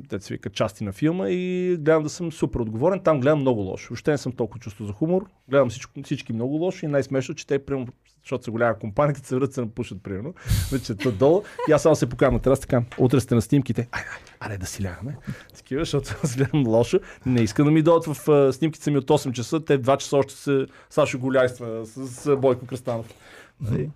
те 0.09 0.21
се 0.21 0.35
вика, 0.35 0.51
части 0.51 0.85
на 0.85 0.93
филма 0.93 1.29
и 1.29 1.77
гледам 1.77 2.03
да 2.03 2.11
съм 2.11 2.33
супер 2.33 2.61
отговорен. 2.61 3.01
Там 3.01 3.21
гледам 3.21 3.41
много 3.41 3.61
лошо. 3.61 3.89
Въобще 3.89 4.11
не 4.11 4.19
съм 4.19 4.33
толкова 4.33 4.61
чувство 4.61 4.85
за 4.85 4.93
хумор. 4.93 5.27
Гледам 5.49 5.69
всичко, 5.71 5.93
всички 6.05 6.33
много 6.33 6.55
лошо 6.55 6.85
и 6.87 6.89
най-смешно, 6.89 7.35
че 7.35 7.47
те, 7.47 7.59
примерно, 7.59 7.87
защото 8.23 8.45
са 8.45 8.51
голяма 8.51 8.79
компания, 8.79 9.17
се 9.23 9.37
врат 9.37 9.53
се 9.53 9.61
напушат, 9.61 10.03
примерно. 10.03 10.35
Вече 10.73 10.95
долу. 10.95 11.43
И 11.69 11.73
аз 11.73 11.83
само 11.83 11.97
се 11.97 12.09
покажам 12.09 12.35
на 12.35 12.41
терас, 12.41 12.61
така, 12.61 12.83
утре 12.99 13.21
сте 13.21 13.35
на 13.35 13.43
снимките. 13.43 13.89
Ай, 13.93 14.03
ай, 14.03 14.19
аре 14.41 14.59
да 14.59 14.67
си 14.67 14.85
лягаме. 14.85 15.17
Такива, 15.57 15.81
защото 15.81 16.21
аз 16.25 16.37
гледам 16.37 16.67
лошо. 16.67 17.01
Не 17.27 17.41
искам 17.41 17.65
да 17.65 17.71
ми 17.71 17.83
дойдат 17.83 18.17
в 18.17 18.29
а, 18.29 18.53
снимките 18.53 18.91
ми 18.91 18.99
от 18.99 19.07
8 19.07 19.33
часа. 19.33 19.65
Те 19.65 19.77
в 19.77 19.83
2 19.83 19.97
часа 19.97 20.17
още 20.17 20.35
се 20.35 20.67
Сашо 20.91 21.19
Голяйства 21.19 21.87
с, 21.87 22.07
с 22.07 22.37
Бойко 22.37 22.67
Кръстанов. 22.67 23.15
Нали? 23.61 23.91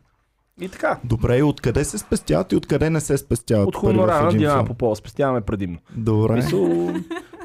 И 0.60 0.68
така. 0.68 1.00
Добре, 1.04 1.38
и 1.38 1.42
откъде 1.42 1.84
се 1.84 1.98
спестяват 1.98 2.52
и 2.52 2.56
откъде 2.56 2.90
не 2.90 3.00
се 3.00 3.18
спестяват? 3.18 3.68
От 3.68 3.76
хонорара 3.76 4.32
на 4.32 4.38
филм? 4.38 4.66
Попова 4.66 4.96
спестяваме 4.96 5.40
предимно. 5.40 5.78
Добре. 5.96 6.34
Мисъл, 6.34 6.92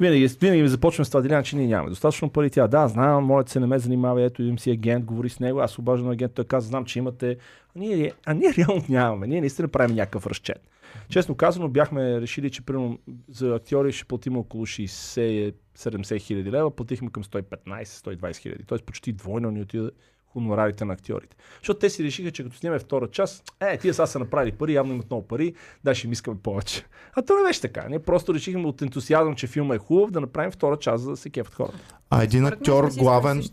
винаги, 0.02 0.28
винаги 0.41 0.67
започваме 0.67 1.06
с 1.06 1.10
това 1.10 1.22
Диляна, 1.22 1.43
че 1.43 1.56
ние 1.56 1.67
нямаме 1.67 1.89
достатъчно 1.89 2.30
пари. 2.30 2.50
Тя, 2.50 2.67
да, 2.67 2.88
знам, 2.88 3.26
моят 3.26 3.50
се 3.50 3.60
не 3.60 3.67
ме 3.67 3.80
занимава, 3.80 4.24
ето 4.24 4.41
идем 4.41 4.60
си 4.60 4.72
агент, 4.72 5.06
говори 5.06 5.30
с 5.30 5.39
него, 5.39 5.60
аз 5.60 5.80
обаждам 5.80 6.08
на 6.08 6.13
агент, 6.13 6.34
той 6.34 6.45
каза, 6.45 6.67
знам, 6.67 6.86
че 6.86 7.00
имате. 7.00 7.38
А 7.76 7.80
ние, 7.80 8.13
а 8.26 8.34
ние 8.34 8.54
реално 8.58 8.84
нямаме, 8.89 9.28
ние 9.28 9.41
наистина 9.41 9.67
правим 9.67 9.95
някакъв 9.95 10.28
разчет. 10.28 10.69
Честно 11.10 11.36
казано, 11.36 11.67
бяхме 11.67 12.22
решили, 12.22 12.50
че 12.50 12.62
примерно 12.62 13.00
за 13.30 13.56
актьори 13.56 13.91
ще 13.91 14.06
платим 14.06 14.38
около 14.38 14.65
60-70 14.65 16.19
хиляди 16.19 16.52
лева, 16.52 16.76
платихме 16.76 17.10
към 17.12 17.24
115-120 17.24 18.36
хиляди. 18.36 18.63
Тоест 18.63 18.84
почти 18.84 19.13
двойно 19.13 19.52
ни 19.52 19.62
отида 19.62 19.91
хонорарите 20.34 20.86
на 20.86 20.94
актьорите. 20.94 21.38
Защото 21.60 21.80
те 21.80 21.89
си 21.89 22.04
решиха, 22.04 22.32
че 22.32 22.44
като 22.44 22.56
снимаме 22.56 22.80
втора 22.80 23.08
част, 23.08 23.44
е, 23.60 23.78
тия 23.78 23.94
сега 23.94 24.06
са 24.06 24.20
направили 24.20 24.52
пари, 24.52 24.74
явно 24.74 24.94
имат 24.94 25.10
много 25.10 25.28
пари, 25.28 25.54
да 25.84 25.96
ще 25.96 26.08
им 26.08 26.13
искаме 26.13 26.38
повече. 26.44 26.86
А 27.13 27.22
то 27.22 27.38
не 27.38 27.44
беше 27.44 27.62
така. 27.62 27.86
Ние 27.89 28.00
просто 28.00 28.34
решихме 28.34 28.68
от 28.68 28.82
ентусиазъм, 28.82 29.36
че 29.36 29.48
филма 29.48 29.76
е 29.76 29.78
хубав, 29.78 30.12
да 30.12 30.22
направим 30.22 30.52
втора 30.52 30.78
част, 30.78 31.04
за 31.04 31.10
да 31.10 31.18
се 31.18 31.30
кефат 31.30 31.56
хората. 31.56 31.99
А 32.12 32.24
един 32.24 32.41
Според 32.41 32.60
актьор 32.60 32.89
главен, 32.98 33.43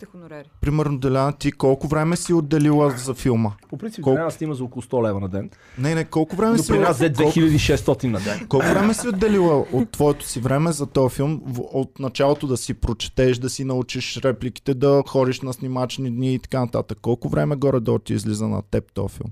примерно 0.60 0.98
Деляна, 0.98 1.32
ти 1.32 1.52
колко 1.52 1.88
време 1.88 2.16
си 2.16 2.32
отделила 2.32 2.90
за 2.90 3.14
филма? 3.14 3.52
По 3.70 3.78
принцип, 3.78 4.04
Колко? 4.04 4.16
Колко? 4.18 4.32
снима 4.32 4.54
за 4.54 4.64
около 4.64 4.82
100 4.82 5.08
лева 5.08 5.20
на 5.20 5.28
ден. 5.28 5.50
Не, 5.78 5.94
не, 5.94 6.04
колко 6.04 6.36
време 6.36 6.56
Но 6.56 6.62
си 6.62 6.72
при 6.72 6.78
нас 6.78 6.98
колко, 6.98 7.12
2600 7.12 8.04
на 8.04 8.20
ден. 8.20 8.46
колко 8.48 8.66
време 8.66 8.94
си 8.94 9.08
отделила 9.08 9.64
от 9.72 9.90
твоето 9.90 10.26
си 10.28 10.40
време 10.40 10.72
за 10.72 10.86
този 10.86 11.14
филм? 11.14 11.42
От 11.58 11.98
началото 11.98 12.46
да 12.46 12.56
си 12.56 12.74
прочетеш, 12.74 13.38
да 13.38 13.50
си 13.50 13.64
научиш 13.64 14.16
репликите, 14.16 14.74
да 14.74 15.02
ходиш 15.08 15.40
на 15.40 15.52
снимачни 15.52 16.10
дни 16.10 16.34
и 16.34 16.38
така 16.38 16.60
нататък. 16.60 16.98
Колко 17.02 17.28
време 17.28 17.56
горе-долу 17.56 17.98
ти 17.98 18.14
излиза 18.14 18.48
на 18.48 18.62
теб 18.62 18.92
този 18.92 19.14
филм? 19.14 19.30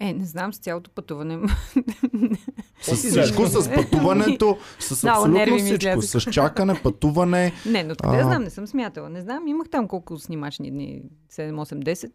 Е, 0.00 0.12
не 0.12 0.24
знам, 0.24 0.52
с 0.52 0.58
цялото 0.58 0.90
пътуване. 0.90 1.38
С 2.80 2.96
си 2.96 3.10
всичко, 3.10 3.46
с 3.46 3.74
пътуването, 3.74 4.58
с 4.78 5.04
абсолютно 5.04 5.58
всичко. 5.58 6.02
С 6.02 6.20
чакане, 6.20 6.82
пътуване. 6.82 7.52
не, 7.66 7.84
но 7.84 7.92
откъде 7.92 8.16
А. 8.16 8.24
знам, 8.24 8.42
не 8.42 8.50
съм 8.50 8.66
смятала. 8.66 9.08
Не 9.08 9.20
знам, 9.20 9.46
имах 9.48 9.68
там 9.68 9.88
колко 9.88 10.18
снимачни 10.18 10.70
дни. 10.70 11.02
7, 11.32 11.52
8, 11.52 11.94
10. 11.94 12.10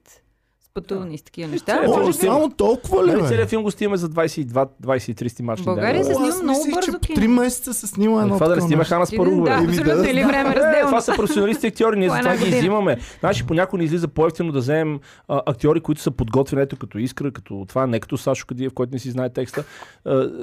С 0.74 0.76
пътуване 0.76 1.14
и 1.14 1.18
с 1.18 1.24
такива 1.24 1.50
неща. 1.50 1.74
Целият 1.76 1.98
О, 1.98 2.08
би- 2.08 2.14
само 2.14 2.50
толкова 2.50 3.04
ли, 3.04 3.08
Нали, 3.08 3.22
бе? 3.22 3.28
целият 3.28 3.50
филм 3.50 3.64
го 3.64 3.72
стимаме 3.72 3.98
за 3.98 4.10
22-23 4.10 5.28
стимачни 5.28 5.66
България 5.66 6.04
се 6.04 6.14
снима 6.14 6.28
много 6.44 6.60
мислих, 6.60 6.74
бързо. 6.76 6.92
3 6.92 7.28
месеца 7.30 7.74
се 7.74 7.88
снима 7.88 8.20
Е, 8.20 8.22
едно 8.22 8.34
това 8.34 8.48
да 8.48 8.56
нещо. 8.56 8.84
Хана 8.86 9.06
Спарува. 9.06 9.44
Да, 9.44 9.56
абсолютно. 9.56 9.96
да. 9.96 10.10
Или 10.10 10.24
време 10.24 10.50
Е, 10.50 10.56
разделно. 10.56 10.86
това 10.86 11.02
са 11.02 11.16
професионалисти 11.16 11.68
актьори, 11.68 11.98
ние 11.98 12.08
По 12.08 12.14
затова 12.14 12.34
една 12.34 12.46
ги 12.46 12.52
взимаме. 12.52 12.98
Значи 13.20 13.46
понякога 13.46 13.78
ни 13.78 13.86
излиза 13.86 14.08
по-ефтино 14.08 14.52
да 14.52 14.60
вземем 14.60 15.00
актьори, 15.28 15.80
които 15.80 16.02
са 16.02 16.12
подготвени, 16.12 16.62
ето 16.62 16.78
като 16.78 16.98
Искра, 16.98 17.32
като 17.32 17.66
това, 17.70 17.88
не 17.88 18.00
като 18.00 18.18
Сашо 18.18 18.46
Кадиев, 18.48 18.74
който 18.74 18.94
не 18.94 19.00
си 19.00 19.12
знае 19.12 19.30
текста. 19.30 19.64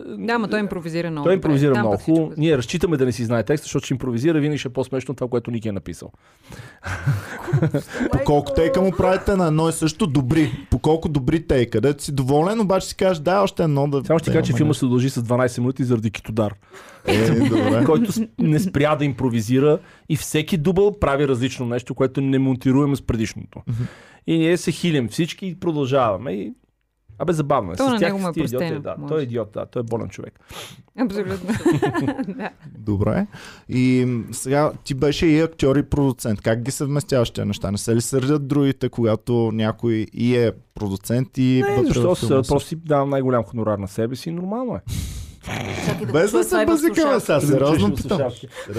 Да, 0.09 0.39
ма 0.39 0.49
той 0.49 0.61
импровизира 0.61 1.11
много. 1.11 1.25
той 1.25 1.35
импровизира 1.35 1.79
много 1.79 1.97
хубаво. 1.97 2.33
Ние 2.37 2.59
разчитаме 2.59 2.97
да 2.97 3.05
не 3.05 3.13
си 3.13 3.25
знае 3.25 3.43
текста, 3.43 3.65
защото 3.65 3.85
ще 3.85 3.95
импровизира, 3.95 4.41
винаги 4.41 4.59
ще 4.59 4.69
е 4.69 4.73
по-смешно 4.73 5.15
това, 5.15 5.29
което 5.29 5.51
Ники 5.51 5.69
е 5.69 5.73
написал. 5.73 6.11
По 8.13 8.19
колко 8.27 8.53
тейка 8.53 8.83
му 8.83 8.93
правите 8.93 9.37
на 9.37 9.47
едно 9.47 9.69
и 9.69 9.73
също 9.73 10.07
добри? 10.23 10.67
По 10.71 10.79
колко 10.79 11.09
добри 11.09 11.47
тейка? 11.47 11.81
Да 11.81 11.95
си 11.99 12.13
доволен, 12.13 12.61
обаче 12.61 12.87
си 12.87 12.97
кажеш, 12.97 13.19
да, 13.19 13.43
още 13.43 13.63
едно 13.63 13.89
да... 13.89 14.05
Само 14.05 14.19
ще 14.19 14.33
кажа, 14.33 14.43
че 14.43 14.57
филма 14.57 14.75
се 14.75 14.87
дължи 14.87 15.11
с 15.11 15.23
12 15.23 15.59
минути 15.59 15.85
заради 15.85 16.11
Китодар. 16.11 16.55
Е, 17.07 17.31
добре. 17.31 17.85
който 17.87 18.13
не 18.39 18.61
спря 18.61 18.97
да 18.97 19.05
импровизира 19.05 19.79
и 20.09 20.17
всеки 20.17 20.57
дубъл 20.57 20.99
прави 20.99 21.29
различно 21.29 21.67
нещо, 21.67 21.95
което 21.95 22.21
не 22.21 22.39
монтируем 22.39 22.97
с 22.97 23.03
предишното. 23.03 23.63
И 24.27 24.39
ние 24.39 24.57
се 24.57 24.73
хилим 24.73 25.09
всички 25.09 25.47
и 25.47 25.55
продължаваме. 25.55 26.33
И 26.33 26.53
Абе, 27.23 27.33
забавно 27.33 27.73
е. 27.73 27.77
То 27.77 27.89
С 27.89 27.91
на 27.91 27.99
тях 27.99 28.09
него 28.09 28.19
му 28.19 28.29
е 28.29 28.31
с 28.31 28.35
тия 28.35 28.45
идиоти, 28.45 28.59
простено, 28.59 28.81
да, 28.81 28.95
може. 28.99 29.09
той 29.09 29.21
е 29.21 29.23
идиот, 29.23 29.49
да, 29.53 29.67
той 29.67 29.81
е 29.81 29.83
болен 29.83 30.09
човек. 30.09 30.41
Абсолютно. 30.99 31.55
да. 32.35 32.51
Добре. 32.79 33.27
И 33.69 34.05
м, 34.07 34.25
сега 34.33 34.73
ти 34.85 34.95
беше 34.95 35.27
и 35.27 35.41
актьор 35.41 35.77
и 35.77 35.83
продуцент. 35.83 36.41
Как 36.41 36.63
ги 36.63 36.71
съвместяваш 36.71 37.31
тези 37.31 37.47
неща? 37.47 37.71
Не 37.71 37.79
се 37.79 37.97
ли 37.97 38.01
сърдят 38.01 38.49
другите, 38.49 38.89
когато 38.89 39.51
някой 39.53 40.07
и 40.13 40.37
е 40.37 40.53
продуцент 40.75 41.39
и 41.39 41.63
Не, 41.63 41.77
вътре 41.77 41.87
защо 41.87 42.09
във 42.09 42.19
филма 42.19 42.43
просто 42.43 42.69
си 42.69 42.77
давам 42.77 43.11
най-голям 43.11 43.45
хонорар 43.45 43.79
на 43.79 43.89
себе 43.89 44.17
си, 44.17 44.31
нормално 44.31 44.75
е. 44.75 44.81
Чакай 45.87 46.07
да 46.07 46.13
Без 46.13 46.33
да 46.33 46.45
се 46.45 46.49
слушалките. 46.51 47.21
сега, 47.21 47.41
сериозно 47.41 47.95
питам. 47.95 48.23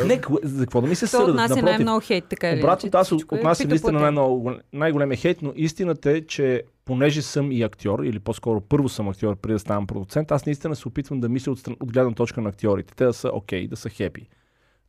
Не, 0.06 0.22
за 0.44 0.62
какво 0.66 0.82
да 0.82 0.88
ми 0.88 0.96
се 0.96 1.08
сърдат? 1.08 1.30
от 1.30 1.36
нас 1.36 1.52
е 1.52 1.56
Напротив, 1.56 1.66
най-много 1.66 2.00
хейт, 2.00 2.26
така 2.30 2.50
или 2.50 2.60
Обратно, 2.60 2.90
аз 2.94 3.12
е 3.12 3.16
отнасям 3.16 3.70
наистина 3.70 4.00
най-много, 4.00 4.52
най-големия 4.74 5.18
хейт, 5.18 5.42
но 5.42 5.54
истината 5.56 6.12
е, 6.12 6.22
че 6.22 6.64
понеже 6.86 7.22
съм 7.22 7.52
и 7.52 7.64
актьор, 7.64 8.00
или 8.00 8.20
по-скоро 8.20 8.62
първо 8.62 8.90
съм 8.90 9.10
актьор, 9.10 9.36
преди 9.36 9.54
да 9.54 9.60
ставам 9.60 9.88
продуцент, 9.88 10.32
аз 10.32 10.46
наистина 10.46 10.76
се 10.76 10.88
опитвам 10.88 11.20
да 11.20 11.30
мисля 11.30 11.52
от, 11.52 11.68
от 11.68 11.94
гледна 11.94 12.12
точка 12.12 12.42
на 12.42 12.50
актьорите. 12.50 12.96
Те 12.96 13.06
да 13.06 13.14
са 13.14 13.30
окей, 13.34 13.68
да 13.68 13.76
са 13.76 13.90
хепи. 13.90 14.28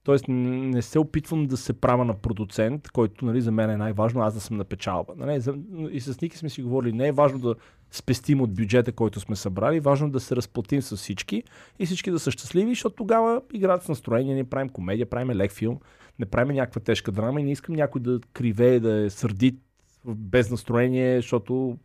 Тоест 0.04 0.24
не 0.28 0.82
се 0.82 0.98
опитвам 0.98 1.46
да 1.46 1.56
се 1.56 1.72
правя 1.72 2.04
на 2.04 2.14
продуцент, 2.14 2.90
който 2.90 3.24
нали, 3.24 3.40
за 3.40 3.52
мен 3.52 3.70
е 3.70 3.76
най-важно, 3.76 4.22
аз 4.22 4.34
да 4.34 4.40
съм 4.40 4.56
на 4.56 4.64
печалба. 4.64 5.12
Нали, 5.16 5.42
и 5.90 6.00
с 6.00 6.20
Ники 6.20 6.38
сме 6.38 6.48
си 6.48 6.62
говорили, 6.62 6.92
не 6.92 7.08
е 7.08 7.12
важно 7.12 7.38
да 7.38 7.54
спестим 7.90 8.40
от 8.40 8.54
бюджета, 8.54 8.92
който 8.92 9.20
сме 9.20 9.36
събрали, 9.36 9.80
важно 9.80 10.06
е 10.06 10.10
да 10.10 10.20
се 10.20 10.36
разплатим 10.36 10.82
с 10.82 10.96
всички 10.96 11.42
и 11.78 11.86
всички 11.86 12.10
да 12.10 12.18
са 12.18 12.30
щастливи, 12.30 12.70
защото 12.70 12.96
тогава 12.96 13.42
играят 13.52 13.82
с 13.82 13.88
настроение, 13.88 14.34
ние 14.34 14.44
правим 14.44 14.68
комедия, 14.68 15.10
правим 15.10 15.30
лек 15.30 15.52
филм, 15.52 15.78
не 16.18 16.26
правим 16.26 16.56
някаква 16.56 16.80
тежка 16.80 17.12
драма 17.12 17.40
и 17.40 17.44
не 17.44 17.52
искам 17.52 17.74
някой 17.74 18.00
да 18.00 18.20
кривее, 18.32 18.80
да 18.80 19.04
е 19.04 19.10
сърдит 19.10 19.60
без 20.04 20.50
настроение, 20.50 21.16
защото 21.16 21.78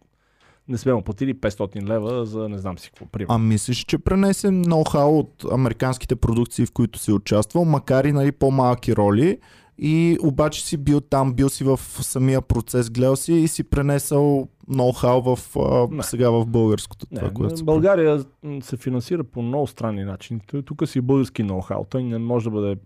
не 0.69 0.77
сме 0.77 0.93
му 0.93 1.01
платили 1.01 1.36
500 1.36 1.88
лева 1.88 2.25
за 2.25 2.49
не 2.49 2.58
знам 2.58 2.80
си 2.80 2.89
какво. 2.89 3.06
Примерно. 3.06 3.36
А 3.36 3.38
мислиш, 3.38 3.77
че 3.86 3.97
пренесе 3.97 4.47
ноу-хау 4.47 5.19
от 5.19 5.45
американските 5.51 6.15
продукции, 6.15 6.65
в 6.65 6.71
които 6.71 6.99
си 6.99 7.12
участвал, 7.12 7.65
макар 7.65 8.06
и 8.06 8.12
нали, 8.12 8.32
по-малки 8.32 8.95
роли, 8.95 9.39
и 9.77 10.17
обаче 10.23 10.65
си 10.65 10.77
бил 10.77 11.01
там, 11.01 11.34
бил 11.34 11.49
си 11.49 11.63
в 11.63 11.77
самия 11.84 12.41
процес, 12.41 12.89
гледал 12.89 13.15
си 13.15 13.34
и 13.34 13.47
си 13.47 13.63
пренесъл 13.63 14.47
ноу-хау 14.69 15.36
в, 15.36 15.56
Не. 15.91 15.99
а, 15.99 16.03
сега 16.03 16.30
в 16.30 16.45
българското. 16.45 17.06
Не, 17.12 17.19
Това, 17.19 17.32
което 17.32 17.65
България 17.65 18.25
се 18.62 18.77
финансира 18.77 19.23
по 19.23 19.41
много 19.41 19.67
странни 19.67 20.03
начини. 20.03 20.39
Тук 20.65 20.88
си 20.88 21.01
български 21.01 21.43
ноу-хау. 21.43 21.89
Той 21.89 22.03
не 22.03 22.17
може 22.17 22.43
да 22.43 22.51
бъде... 22.51 22.77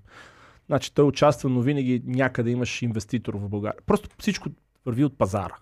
Значи 0.68 0.94
той 0.94 1.06
участва, 1.06 1.50
но 1.50 1.62
винаги 1.62 2.02
някъде 2.06 2.52
имаш 2.52 2.82
инвеститор 2.82 3.34
в 3.34 3.50
България. 3.50 3.82
Просто 3.86 4.10
всичко 4.20 4.50
върви 4.86 5.06
от 5.06 5.18
пазара. 5.18 5.56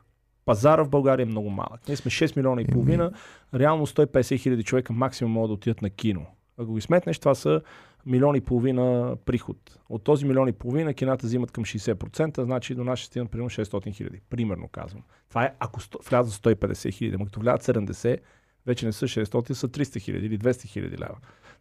Пазара 0.49 0.83
в 0.83 0.89
България 0.89 1.23
е 1.23 1.25
много 1.25 1.49
малък. 1.49 1.87
Ние 1.87 1.97
сме 1.97 2.11
6 2.11 2.37
милиона 2.37 2.61
и 2.61 2.65
половина. 2.65 3.11
Реално 3.53 3.87
150 3.87 4.39
хиляди 4.39 4.63
човека 4.63 4.93
максимум 4.93 5.33
могат 5.33 5.49
да 5.49 5.53
отидат 5.53 5.81
на 5.81 5.89
кино. 5.89 6.25
Ако 6.57 6.75
ги 6.75 6.81
сметнеш, 6.81 7.19
това 7.19 7.35
са 7.35 7.61
милион 8.05 8.35
и 8.35 8.41
половина 8.41 9.15
приход. 9.25 9.57
От 9.89 10.03
този 10.03 10.25
милион 10.25 10.47
и 10.47 10.51
половина 10.51 10.93
кината 10.93 11.27
взимат 11.27 11.51
към 11.51 11.65
60%, 11.65 12.43
значи 12.43 12.75
до 12.75 12.83
нас 12.83 12.99
ще 12.99 13.07
стигнат 13.07 13.31
примерно 13.31 13.49
600 13.49 13.93
хиляди. 13.93 14.21
Примерно 14.29 14.67
казвам. 14.67 15.03
Това 15.29 15.43
е 15.43 15.53
ако 15.59 15.79
влязат 16.09 16.33
150 16.33 16.93
хиляди, 16.93 17.17
но 17.19 17.25
като 17.25 17.39
влязат 17.39 17.75
70, 17.75 18.17
вече 18.65 18.85
не 18.85 18.91
са 18.91 19.05
600, 19.05 19.53
са 19.53 19.67
300 19.67 19.99
хиляди 19.99 20.25
или 20.25 20.39
200 20.39 20.65
хиляди 20.65 20.97
лева. 20.97 21.17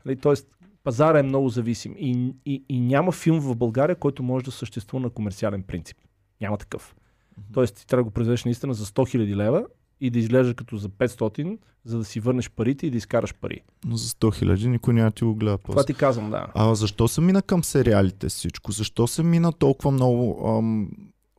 Нали, 0.06 0.16
тоест, 0.16 0.48
пазара 0.84 1.18
е 1.18 1.22
много 1.22 1.48
зависим 1.48 1.94
и, 1.98 2.34
и, 2.46 2.64
и 2.68 2.80
няма 2.80 3.12
филм 3.12 3.40
в 3.40 3.56
България, 3.56 3.96
който 3.96 4.22
може 4.22 4.44
да 4.44 4.50
съществува 4.50 5.02
на 5.02 5.10
комерциален 5.10 5.62
принцип. 5.62 5.96
Няма 6.40 6.56
такъв. 6.56 6.94
Тоест, 7.52 7.76
ти 7.76 7.86
трябва 7.86 8.00
да 8.00 8.04
го 8.04 8.10
произведеш 8.10 8.44
наистина 8.44 8.74
за 8.74 8.86
100 8.86 9.10
хиляди 9.10 9.36
лева 9.36 9.64
и 10.00 10.10
да 10.10 10.18
изглежда 10.18 10.54
като 10.54 10.76
за 10.76 10.88
500, 10.88 11.58
за 11.84 11.98
да 11.98 12.04
си 12.04 12.20
върнеш 12.20 12.50
парите 12.50 12.86
и 12.86 12.90
да 12.90 12.96
изкараш 12.96 13.34
пари. 13.34 13.60
Но 13.86 13.96
за 13.96 14.08
100 14.08 14.34
хиляди 14.38 14.68
никой 14.68 14.94
няма 14.94 15.10
ти 15.10 15.24
го 15.24 15.34
гледа 15.34 15.58
Това 15.58 15.74
после. 15.74 15.86
ти 15.86 15.94
казвам, 15.94 16.30
да. 16.30 16.46
А 16.54 16.74
защо 16.74 17.08
се 17.08 17.20
мина 17.20 17.42
към 17.42 17.64
сериалите 17.64 18.28
всичко? 18.28 18.72
Защо 18.72 19.06
се 19.06 19.22
мина 19.22 19.52
толкова 19.52 19.90
много 19.90 20.48
ам, 20.48 20.90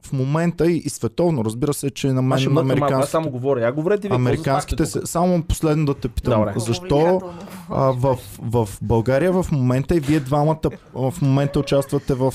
в 0.02 0.14
момента 0.14 0.72
и, 0.72 0.78
и 0.78 0.90
световно? 0.90 1.46
Разбира 1.46 1.74
се, 1.74 1.90
че 1.90 2.08
на 2.08 2.36
Аз 2.36 2.46
мен 2.46 2.54
малко, 2.54 2.60
аз 2.60 2.78
американските, 2.80 3.12
само 3.12 3.30
говоря. 3.30 3.62
Я 3.62 3.72
говорете 3.72 4.08
ви. 4.08 4.16
американските 4.16 4.86
се... 4.86 5.02
Само 5.06 5.44
последно 5.44 5.86
да 5.86 5.94
те 5.94 6.08
питам. 6.08 6.40
Добре. 6.40 6.54
Защо 6.56 7.22
а, 7.70 7.92
в, 7.92 8.18
в 8.40 8.70
България 8.82 9.32
в 9.32 9.46
момента 9.52 9.96
и 9.96 10.00
вие 10.00 10.20
двамата 10.20 10.70
в 10.94 11.14
момента 11.22 11.60
участвате 11.60 12.14
в, 12.14 12.34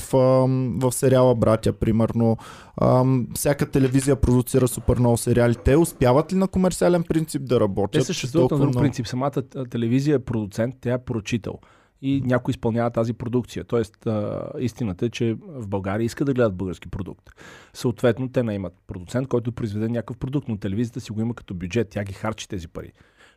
в 0.77 0.91
сериала 0.91 1.35
Братя, 1.35 1.73
примерно. 1.73 2.37
Ам, 2.81 3.27
всяка 3.33 3.65
телевизия 3.71 4.15
продуцира 4.15 4.67
супер 4.67 4.97
много 4.97 5.17
сериали. 5.17 5.55
Те 5.55 5.77
успяват 5.77 6.33
ли 6.33 6.37
на 6.37 6.47
комерциален 6.47 7.03
принцип 7.03 7.41
да 7.45 7.59
работят? 7.59 8.01
Те 8.01 8.05
съществуват 8.05 8.51
на 8.51 8.57
друг 8.57 8.73
принцип. 8.77 9.07
Самата 9.07 9.43
а, 9.55 9.65
телевизия 9.65 10.15
е 10.15 10.19
продуцент, 10.19 10.75
тя 10.81 10.93
е 10.93 10.97
поръчител. 10.97 11.53
И 12.01 12.21
някой 12.25 12.51
изпълнява 12.51 12.91
тази 12.91 13.13
продукция. 13.13 13.63
Тоест, 13.63 14.07
а, 14.07 14.49
истината 14.59 15.05
е, 15.05 15.09
че 15.09 15.33
в 15.43 15.67
България 15.67 16.05
иска 16.05 16.25
да 16.25 16.33
гледат 16.33 16.55
български 16.55 16.89
продукт. 16.89 17.29
Съответно, 17.73 18.29
те 18.29 18.43
наймат 18.43 18.73
продуцент, 18.87 19.27
който 19.27 19.51
произведе 19.51 19.87
някакъв 19.87 20.17
продукт, 20.17 20.47
но 20.47 20.57
телевизията 20.57 21.01
си 21.01 21.11
го 21.11 21.21
има 21.21 21.33
като 21.33 21.53
бюджет, 21.53 21.89
тя 21.89 22.03
ги 22.03 22.13
харчи 22.13 22.47
тези 22.47 22.67
пари. 22.67 22.91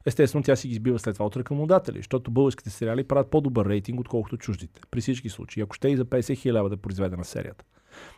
Естествено, 0.06 0.42
тя 0.42 0.56
си 0.56 0.68
ги 0.68 0.72
избива 0.72 0.98
след 0.98 1.14
това 1.14 1.26
от 1.26 1.36
рекламодатели, 1.36 1.98
защото 1.98 2.30
българските 2.30 2.70
сериали 2.70 3.04
правят 3.04 3.30
по-добър 3.30 3.68
рейтинг, 3.68 4.00
отколкото 4.00 4.36
чуждите. 4.36 4.80
При 4.90 5.00
всички 5.00 5.28
случаи. 5.28 5.62
Ако 5.62 5.74
ще 5.74 5.88
и 5.88 5.96
за 5.96 6.04
50 6.04 6.36
хиляди 6.36 6.68
да 6.68 6.74
е 6.74 6.76
произведена 6.78 7.24
серията. 7.24 7.64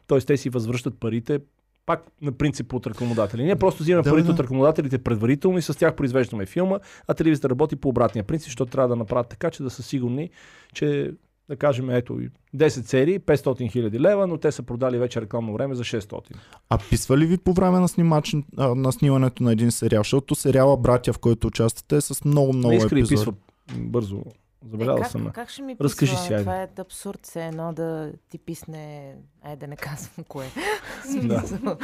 Тоест, 0.07 0.27
те 0.27 0.37
си 0.37 0.51
възвръщат 0.51 1.01
парите 1.01 1.41
пак 1.87 2.07
на 2.23 2.33
принцип 2.33 2.73
от 2.73 2.87
рекламодатели. 2.87 3.45
Ние 3.45 3.57
просто 3.57 3.83
взимаме 3.83 4.03
Да, 4.03 4.11
парите 4.11 4.27
да. 4.27 4.33
от 4.33 4.41
рекламодателите 4.41 4.99
предварително 4.99 5.59
и 5.59 5.63
с 5.63 5.79
тях 5.79 5.97
произвеждаме 5.97 6.47
филма, 6.47 6.79
а 7.09 7.15
телевизията 7.15 7.51
работи 7.51 7.77
по 7.77 7.89
обратния 7.89 8.25
принцип, 8.25 8.47
защото 8.47 8.73
трябва 8.73 8.89
да 8.89 8.97
направят 8.97 9.29
така, 9.29 9.51
че 9.51 9.63
да 9.63 9.71
са 9.71 9.83
сигурни, 9.83 10.31
че 10.75 11.13
да 11.49 11.57
кажем, 11.57 11.91
ето, 11.91 12.21
10 12.57 12.69
серии, 12.69 13.19
500 13.21 13.73
хиляди 13.73 14.01
лева, 14.01 14.27
но 14.27 14.37
те 14.39 14.53
са 14.53 14.63
продали 14.63 14.99
вече 14.99 15.21
рекламно 15.21 15.53
време 15.53 15.75
за 15.75 15.85
600. 15.85 16.21
А 16.69 16.79
писва 16.91 17.19
ли 17.19 17.27
ви 17.27 17.39
по 17.39 17.53
време 17.53 17.81
на, 17.81 17.89
снимач, 17.89 18.37
на 18.57 18.93
снимането 18.93 19.43
на 19.43 19.53
един 19.53 19.71
сериал? 19.71 20.01
Защото 20.01 20.35
сериала 20.35 20.77
Братя, 20.77 21.13
в 21.13 21.19
който 21.19 21.47
участвате, 21.47 21.97
е 21.97 22.01
с 22.01 22.25
много, 22.25 22.53
много 22.53 22.71
Не 22.71 22.77
иска 22.77 22.95
ли 22.95 23.01
епизоди. 23.01 23.17
писва 23.17 23.33
бързо. 23.79 24.23
Забелязал 24.65 24.97
е, 24.97 25.01
как, 25.01 25.11
съм. 25.11 25.31
как 25.31 25.49
ще 25.51 25.63
ми 25.63 25.77
Разкажи 25.81 26.13
писва? 26.13 26.27
си, 26.27 26.33
айде. 26.33 26.45
Това 26.45 26.63
е 26.63 26.69
абсурд, 26.79 27.21
все 27.23 27.47
едно 27.47 27.73
да 27.73 28.13
ти 28.31 28.39
писне... 28.39 29.15
Айде 29.43 29.57
да 29.57 29.67
не 29.67 29.77
казвам 29.77 30.25
кое. 30.29 30.47
Да. 31.23 31.41
смисъл, 31.41 31.77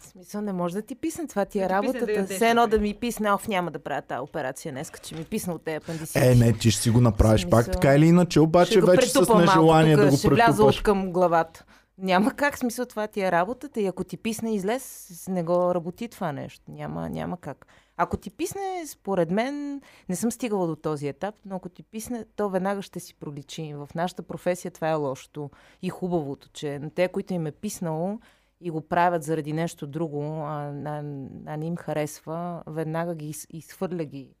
смисъл, 0.00 0.40
не 0.40 0.52
може 0.52 0.74
да 0.74 0.82
ти 0.82 0.94
писне. 0.94 1.26
Това 1.26 1.44
ти 1.44 1.58
е 1.58 1.68
Да 1.68 1.80
ти 1.80 1.86
писне 1.86 2.00
да 2.00 2.06
работата. 2.06 2.34
все 2.34 2.50
едно 2.50 2.66
да 2.66 2.78
ми 2.78 2.94
писне, 2.94 3.32
оф, 3.32 3.48
няма 3.48 3.70
да 3.70 3.78
правя 3.78 4.02
тази 4.02 4.20
операция 4.20 4.72
днес, 4.72 4.92
че 5.02 5.14
ми 5.14 5.24
писна 5.24 5.54
от 5.54 5.64
тези 5.64 5.76
апендицити. 5.76 6.18
Е, 6.18 6.34
не, 6.34 6.52
ти 6.52 6.70
ще 6.70 6.82
си 6.82 6.90
го 6.90 7.00
направиш 7.00 7.40
Смисъл. 7.42 7.58
пак 7.58 7.70
така 7.72 7.94
или 7.94 8.06
иначе, 8.06 8.40
обаче 8.40 8.80
вече 8.80 9.08
с 9.08 9.14
малко 9.14 9.38
нежелание 9.38 9.94
тук, 9.96 10.04
да 10.04 10.10
го 10.10 10.16
ще 10.16 10.28
вляза 10.28 10.46
претупаш. 10.52 10.76
от 10.78 10.82
към 10.82 11.12
главата. 11.12 11.64
Няма 11.98 12.32
как, 12.32 12.58
смисъл 12.58 12.86
това 12.86 13.06
ти 13.06 13.20
е 13.20 13.32
работата 13.32 13.80
и 13.80 13.86
ако 13.86 14.04
ти 14.04 14.16
писне 14.16 14.54
излез, 14.54 15.08
не 15.28 15.42
го 15.42 15.74
работи 15.74 16.08
това 16.08 16.32
нещо. 16.32 16.62
Няма, 16.68 17.08
няма 17.08 17.36
как. 17.36 17.66
Ако 17.96 18.16
ти 18.16 18.30
писне, 18.30 18.84
според 18.86 19.30
мен, 19.30 19.80
не 20.08 20.16
съм 20.16 20.30
стигала 20.32 20.66
до 20.66 20.76
този 20.76 21.08
етап, 21.08 21.34
но 21.44 21.56
ако 21.56 21.68
ти 21.68 21.82
писне, 21.82 22.24
то 22.36 22.50
веднага 22.50 22.82
ще 22.82 23.00
си 23.00 23.14
проличи. 23.14 23.74
В 23.74 23.88
нашата 23.94 24.22
професия 24.22 24.70
това 24.70 24.90
е 24.90 24.94
лошото 24.94 25.50
и 25.82 25.88
хубавото, 25.88 26.48
че 26.52 26.78
на 26.78 26.90
те, 26.90 27.08
които 27.08 27.34
им 27.34 27.46
е 27.46 27.52
писнало 27.52 28.18
и 28.60 28.70
го 28.70 28.80
правят 28.80 29.22
заради 29.22 29.52
нещо 29.52 29.86
друго, 29.86 30.22
а, 30.22 30.72
а, 30.84 30.98
а 31.46 31.56
не 31.56 31.66
им 31.66 31.76
харесва, 31.76 32.62
веднага 32.66 33.14
ги 33.14 33.28
из- 33.28 33.46
изхвърля 33.50 34.04
ги 34.04 34.34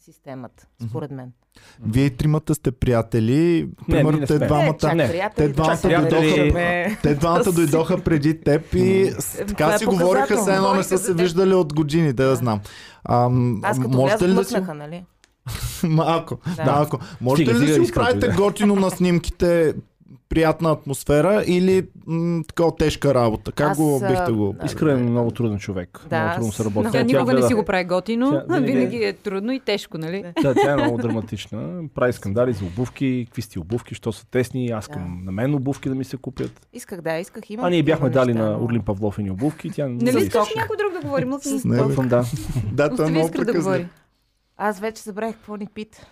системата, 0.00 0.66
според 0.88 1.10
мен. 1.10 1.32
Вие 1.82 2.10
тримата 2.10 2.54
сте 2.54 2.70
приятели. 2.72 3.68
Примерно 3.90 4.26
те 4.26 4.38
двамата. 4.38 4.94
Не. 4.94 5.30
Те 5.36 5.48
двамата 5.48 5.76
дойдоха-. 5.82 6.96
Те 7.02 7.14
двамата 7.14 7.52
дойдоха 7.52 7.98
преди 7.98 8.40
теб 8.40 8.74
и 8.74 9.02
Е, 9.02 9.12
така 9.46 9.78
си 9.78 9.86
говориха, 9.86 10.26
показателно. 10.28 10.56
едно 10.56 10.74
не 10.74 10.82
са 10.82 10.98
се 10.98 11.14
виждали 11.14 11.54
от 11.54 11.74
години, 11.74 12.12
да, 12.12 12.24
да 12.24 12.36
знам. 12.36 12.60
Ам, 13.04 13.60
Аз 13.64 13.78
като 13.78 13.96
можете 13.96 14.28
ли 14.28 14.34
да 14.34 14.44
си... 14.44 14.54
мъкнаха, 14.54 14.74
нали? 14.74 15.04
Малко, 15.82 16.38
Да. 16.56 16.64
малко. 16.64 16.98
Можете 17.20 17.50
ли 17.50 17.54
да 17.54 17.58
си 17.58 17.64
стига, 17.64 17.78
го 17.78 17.84
искам 17.84 18.04
правите 18.04 18.28
да. 18.28 18.34
готино 18.34 18.76
на 18.76 18.90
снимките, 18.90 19.74
приятна 20.28 20.70
атмосфера 20.70 21.44
или 21.46 21.86
м- 22.06 22.42
такава 22.44 22.76
тежка 22.76 23.14
работа? 23.14 23.52
Как 23.52 23.70
Аз, 23.70 23.76
го 23.76 24.00
бихте 24.02 24.32
го... 24.32 24.54
Искрен 24.64 24.98
е 24.98 25.02
много 25.02 25.30
труден 25.30 25.58
човек. 25.58 26.00
Да, 26.06 26.20
много 26.20 26.34
трудно 26.36 26.52
се 26.52 26.64
работи. 26.64 26.78
много- 26.78 26.92
Тя 26.92 26.98
Тя 26.98 27.04
никога 27.06 27.32
не 27.32 27.32
гледа- 27.32 27.46
си 27.46 27.54
го 27.54 27.64
прави 27.64 27.84
готино, 27.84 28.30
Тя 28.30 28.44
винаги- 28.50 28.72
винаги 28.72 28.96
е 28.96 29.12
трудно 29.14 29.52
и 29.52 29.60
тежко, 29.60 29.98
нали? 29.98 30.24
Да, 30.42 30.54
тя 30.54 30.72
е 30.72 30.76
много 30.76 30.96
драматична. 30.98 31.60
Прави 31.94 32.12
скандали 32.12 32.52
за 32.52 32.64
обувки, 32.64 33.24
какви 33.26 33.42
сте 33.42 33.58
обувки, 33.60 33.94
що 33.94 34.12
са 34.12 34.26
тесни. 34.26 34.68
Аз 34.68 34.84
искам 34.84 35.20
на 35.24 35.32
мен 35.32 35.54
обувки 35.54 35.88
да 35.88 35.94
ми 35.94 36.04
се 36.04 36.16
купят. 36.16 36.66
Исках, 36.72 37.00
да, 37.00 37.18
исках. 37.18 37.50
Има 37.50 37.62
А 37.62 37.70
ние 37.70 37.82
бяхме 37.82 38.10
дали 38.10 38.32
неща, 38.32 38.44
на 38.44 38.50
но- 38.52 38.64
Орлин 38.64 38.82
Павлов 38.82 39.18
едни 39.18 39.30
обувки. 39.30 39.70
Тя 39.70 39.84
не 39.84 39.94
Нали 39.94 40.00
ги 40.12 40.18
искаш 40.18 40.48
иска. 40.48 40.60
някой 40.60 40.76
друг 40.76 40.92
да 40.92 41.00
говори? 41.00 41.24
Мълквам, 41.24 42.08
да. 42.08 42.24
Да, 42.72 42.96
той 42.96 43.06
е 43.06 43.10
много 43.10 43.28
да 43.34 43.52
говори. 43.52 43.86
Аз 44.60 44.80
вече 44.80 45.02
забравих 45.02 45.36
какво 45.36 45.56
ни 45.56 45.66
пита. 45.66 46.06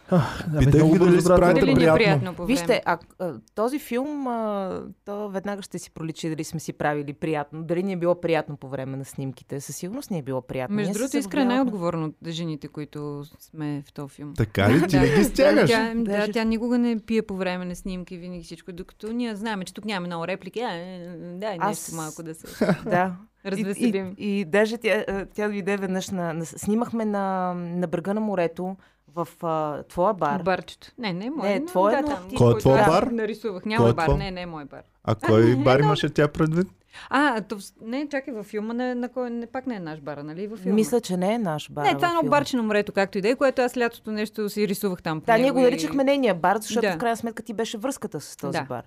Питах 0.58 0.82
ви 0.82 0.98
дали 0.98 1.20
справите 1.20 1.60
Дали 1.60 1.66
ни 1.66 1.72
е 1.72 1.76
приятно. 1.76 1.96
приятно 1.96 2.34
по 2.34 2.42
време? 2.42 2.46
Вижте, 2.46 2.82
а, 2.84 2.98
а, 3.18 3.34
този 3.54 3.78
филм, 3.78 4.26
а, 4.26 4.82
то 5.04 5.28
веднага 5.28 5.62
ще 5.62 5.78
си 5.78 5.90
проличи 5.90 6.28
дали 6.28 6.44
сме 6.44 6.60
си 6.60 6.72
правили 6.72 7.12
приятно. 7.12 7.62
Дали 7.62 7.82
ни 7.82 7.92
е 7.92 7.96
било 7.96 8.20
приятно 8.20 8.56
по 8.56 8.68
време 8.68 8.96
на 8.96 9.04
снимките. 9.04 9.60
Със 9.60 9.76
сигурност 9.76 10.10
ни 10.10 10.18
е 10.18 10.22
било 10.22 10.42
приятно. 10.42 10.76
Между 10.76 10.92
другото, 10.92 11.16
Искра 11.16 11.40
е 11.40 11.44
най-отговорно 11.44 12.06
от 12.06 12.28
жените, 12.28 12.68
които 12.68 13.22
сме 13.38 13.82
в 13.88 13.92
този 13.92 14.14
филм. 14.14 14.34
Така 14.36 14.70
ли? 14.70 14.88
Ти 14.88 14.98
ги 14.98 15.24
стягаш? 15.24 15.70
Тя, 15.70 15.92
да, 15.96 16.32
тя 16.32 16.44
никога 16.44 16.78
не 16.78 16.98
пие 16.98 17.22
по 17.22 17.36
време 17.36 17.64
на 17.64 17.76
снимки, 17.76 18.16
винаги 18.16 18.44
всичко. 18.44 18.72
Докато 18.72 19.12
ние 19.12 19.36
знаем, 19.36 19.62
че 19.62 19.74
тук 19.74 19.84
нямаме 19.84 20.06
много 20.06 20.26
реплики. 20.26 20.60
А, 20.60 20.72
е, 20.72 21.08
дай 21.34 21.56
Аз- 21.60 21.68
нещо 21.68 22.02
малко 22.02 22.22
да 22.22 22.34
се 22.34 22.66
Да. 22.84 23.16
Развеселим. 23.46 24.14
И, 24.18 24.26
и, 24.28 24.40
и 24.40 24.44
даже 24.44 24.78
тя, 24.78 25.04
а, 25.08 25.26
тя 25.26 25.48
дойде 25.48 25.76
веднъж 25.76 26.10
на, 26.10 26.32
на... 26.32 26.46
Снимахме 26.46 27.04
на, 27.04 27.54
на 27.54 27.86
брега 27.86 28.14
на 28.14 28.20
морето 28.20 28.76
в 29.08 29.28
а, 29.42 29.82
твоя 29.82 30.12
бар. 30.14 30.42
Барчето. 30.42 30.88
Не, 30.98 31.12
не, 31.12 31.30
мой. 31.30 31.48
Не, 31.48 31.58
но 31.60 31.66
твое, 31.66 31.92
да, 31.92 32.00
но 32.00 32.08
там, 32.08 32.28
ти- 32.28 32.36
Кой 32.36 32.54
е 32.54 32.58
твой 32.58 32.80
аз 32.80 32.86
бар? 32.88 33.02
Нарисувах. 33.02 33.62
Кой 33.62 33.68
Няма 33.68 33.88
е 33.88 33.92
бар. 33.92 34.04
твой? 34.04 34.18
Не, 34.18 34.30
не 34.30 34.40
е 34.40 34.46
мой 34.46 34.64
бар. 34.64 34.82
А 35.04 35.14
кой 35.16 35.56
бар 35.64 35.74
Едно- 35.74 35.84
имаше 35.84 36.08
тя 36.08 36.28
предвид? 36.28 36.68
А, 37.10 37.40
то, 37.40 37.56
не, 37.82 38.08
чакай, 38.08 38.34
във 38.34 38.46
филма 38.46 38.74
не, 38.74 38.94
на 38.94 39.08
кой, 39.08 39.30
не, 39.30 39.46
пак 39.46 39.66
не 39.66 39.74
е 39.74 39.80
наш 39.80 40.00
бар, 40.00 40.18
нали? 40.18 40.46
Във 40.46 40.58
филма. 40.58 40.74
Мисля, 40.74 41.00
че 41.00 41.16
не 41.16 41.34
е 41.34 41.38
наш 41.38 41.70
бар. 41.70 41.82
не, 41.82 41.94
това 41.94 42.06
е 42.06 42.12
едно 42.12 42.30
барче 42.30 42.56
на 42.56 42.62
морето, 42.62 42.92
както 42.92 43.18
и 43.18 43.22
да 43.22 43.28
е, 43.28 43.34
което 43.34 43.62
аз 43.62 43.76
лятото 43.76 44.10
нещо 44.10 44.48
си 44.48 44.68
рисувах 44.68 45.02
там. 45.02 45.22
Да, 45.26 45.38
ние 45.38 45.50
го 45.50 45.58
и- 45.58 45.62
наричахме 45.62 46.04
нейния 46.04 46.34
бар, 46.34 46.56
защото 46.56 46.86
Да. 46.86 46.92
в 46.92 46.98
крайна 46.98 47.16
сметка 47.16 47.42
ти 47.42 47.52
беше 47.52 47.78
връзката 47.78 48.20
с 48.20 48.36
този 48.36 48.58
Да. 48.58 48.64
бар. 48.64 48.82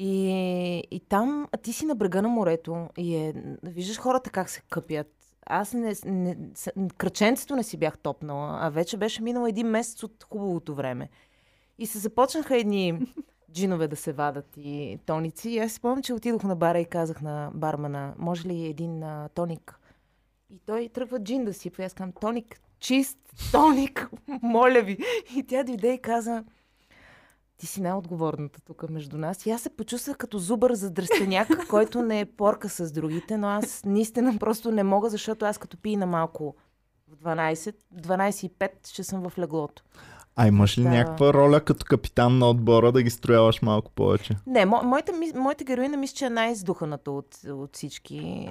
И, 0.00 0.30
и 0.90 1.00
там 1.00 1.48
а 1.52 1.56
ти 1.56 1.72
си 1.72 1.86
на 1.86 1.94
брега 1.94 2.22
на 2.22 2.28
морето 2.28 2.88
и 2.98 3.16
е, 3.16 3.34
виждаш 3.62 3.98
хората 3.98 4.30
как 4.30 4.50
се 4.50 4.62
къпят. 4.70 5.06
Аз 5.46 5.72
не, 5.72 5.94
не, 6.04 6.36
кръченцето 6.96 7.56
не 7.56 7.62
си 7.62 7.76
бях 7.76 7.98
топнала, 7.98 8.58
а 8.60 8.68
вече 8.68 8.96
беше 8.96 9.22
минал 9.22 9.46
един 9.46 9.66
месец 9.66 10.02
от 10.02 10.26
хубавото 10.28 10.74
време. 10.74 11.08
И 11.78 11.86
се 11.86 11.98
започнаха 11.98 12.56
едни 12.56 13.00
джинове 13.52 13.88
да 13.88 13.96
се 13.96 14.12
вадат 14.12 14.56
и 14.56 14.98
тоници. 15.06 15.50
И 15.50 15.58
аз 15.58 15.70
си 15.70 15.76
спомням, 15.76 16.02
че 16.02 16.14
отидох 16.14 16.44
на 16.44 16.56
бара 16.56 16.80
и 16.80 16.84
казах 16.84 17.22
на 17.22 17.50
бармана, 17.54 18.14
може 18.18 18.48
ли 18.48 18.66
един 18.66 19.02
а, 19.02 19.28
тоник? 19.34 19.80
И 20.50 20.58
той 20.66 20.88
тръгва 20.88 21.22
джин 21.22 21.44
да 21.44 21.54
сипва. 21.54 21.82
И 21.82 21.86
аз 21.86 21.94
казвам, 21.94 22.12
тоник, 22.20 22.60
чист 22.80 23.18
тоник, 23.52 24.10
моля 24.42 24.80
ви. 24.80 24.98
И 25.36 25.42
тя 25.42 25.64
дойде 25.64 25.92
и 25.92 25.98
каза, 25.98 26.44
ти 27.58 27.66
си 27.66 27.80
най-отговорната 27.80 28.60
тук 28.60 28.90
между 28.90 29.18
нас. 29.18 29.46
И 29.46 29.50
аз 29.50 29.62
се 29.62 29.76
почувствах 29.76 30.16
като 30.16 30.38
зубър 30.38 30.74
за 30.74 30.90
дръстеняк, 30.90 31.48
който 31.70 32.02
не 32.02 32.20
е 32.20 32.24
порка 32.24 32.68
с 32.68 32.92
другите, 32.92 33.36
но 33.36 33.48
аз 33.48 33.82
наистина 33.84 34.38
просто 34.38 34.70
не 34.70 34.82
мога, 34.82 35.10
защото 35.10 35.44
аз 35.44 35.58
като 35.58 35.76
пия 35.76 35.98
на 35.98 36.06
малко 36.06 36.54
в 37.08 37.16
12, 37.16 37.74
12 37.94 38.46
и 38.46 38.50
5 38.50 38.70
ще 38.92 39.04
съм 39.04 39.30
в 39.30 39.38
леглото. 39.38 39.82
А 40.36 40.46
имаш 40.46 40.78
ли 40.78 40.82
Да. 40.82 40.88
някаква 40.88 41.32
роля 41.32 41.60
като 41.60 41.86
капитан 41.88 42.38
на 42.38 42.50
отбора 42.50 42.92
да 42.92 43.02
ги 43.02 43.10
строяваш 43.10 43.62
малко 43.62 43.90
повече? 43.90 44.36
Не, 44.46 44.66
мо, 44.66 44.82
моята, 44.84 45.12
моята 45.34 45.64
героина 45.64 45.96
мисля, 45.96 46.14
че 46.14 46.24
е 46.26 46.30
най-издуханата 46.30 47.10
от, 47.10 47.38
от 47.48 47.76
всички. 47.76 48.50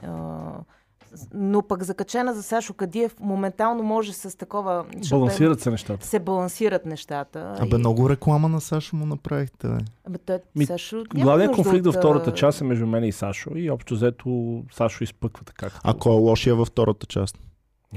Но 1.34 1.62
пък 1.62 1.84
закачена 1.84 2.34
за 2.34 2.44
Сашо 2.44 2.74
Кадиев, 2.74 3.16
моментално 3.20 3.84
може 3.84 4.14
с 4.14 4.38
такова... 4.38 4.86
Балансират 5.10 5.62
се 5.62 5.72
нещата. 5.72 6.08
се 6.08 6.20
балансират 6.20 6.86
нещата. 6.86 7.56
Абе, 7.60 7.76
и- 7.76 7.80
много 7.80 8.10
реклама 8.10 8.50
на 8.50 8.62
Сашо 8.62 8.96
му 8.96 9.06
направихте. 9.06 9.68
Бе. 9.68 9.78
Абе, 10.08 10.18
той, 10.18 10.40
Ми, 10.56 10.66
Сашо, 10.66 11.04
Главният 11.16 11.56
конфликт 11.56 11.80
от, 11.80 11.86
във 11.86 11.96
втората 11.96 12.30
а, 12.30 12.34
част 12.34 12.62
е 12.62 12.64
между 12.64 12.88
мен 12.88 13.04
и 13.04 13.12
Сашо 13.12 13.50
и 13.56 13.72
общо 13.72 13.94
взето 13.94 14.64
Сашо 14.74 15.04
изпъква 15.04 15.46
така. 15.46 15.66
като- 15.66 15.82
А 15.84 15.94
кой 15.94 16.12
е 16.12 16.20
лошия 16.20 16.56
във 16.56 16.68
втората 16.68 17.06
част? 17.06 17.40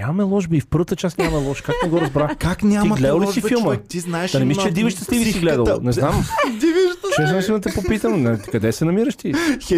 Нямаме 0.01 0.23
лош, 0.25 0.49
би 0.49 0.57
и 0.57 0.61
в 0.61 0.67
първата 0.67 0.97
част 0.97 1.19
нямаме 1.19 1.47
лош. 1.47 1.61
Как 1.61 1.75
не 1.85 1.89
го 1.89 2.01
разбра? 2.01 2.35
Как 2.39 2.63
няма 2.63 2.97
гледал 2.97 3.21
ли 3.21 3.25
лош, 3.25 3.35
си 3.35 3.41
филма? 3.41 3.65
Човек? 3.65 3.81
Ти 3.81 4.01
знаеш, 4.01 4.33
Да 4.33 4.39
не 4.39 4.45
мисля, 4.45 4.63
че 4.63 4.71
Диви 4.71 4.91
щастливи 4.91 5.25
си 5.25 5.31
психиката. 5.31 5.57
гледал. 5.57 5.81
Не 5.81 5.93
знам. 5.93 6.25
Дивиш 6.51 6.91
Честно 7.17 7.43
си 7.43 7.53
да 7.53 7.61
те 7.61 7.75
попитам. 7.75 8.39
Къде 8.53 8.73
се 8.73 8.85
намираш 8.85 9.17
ти? 9.17 9.33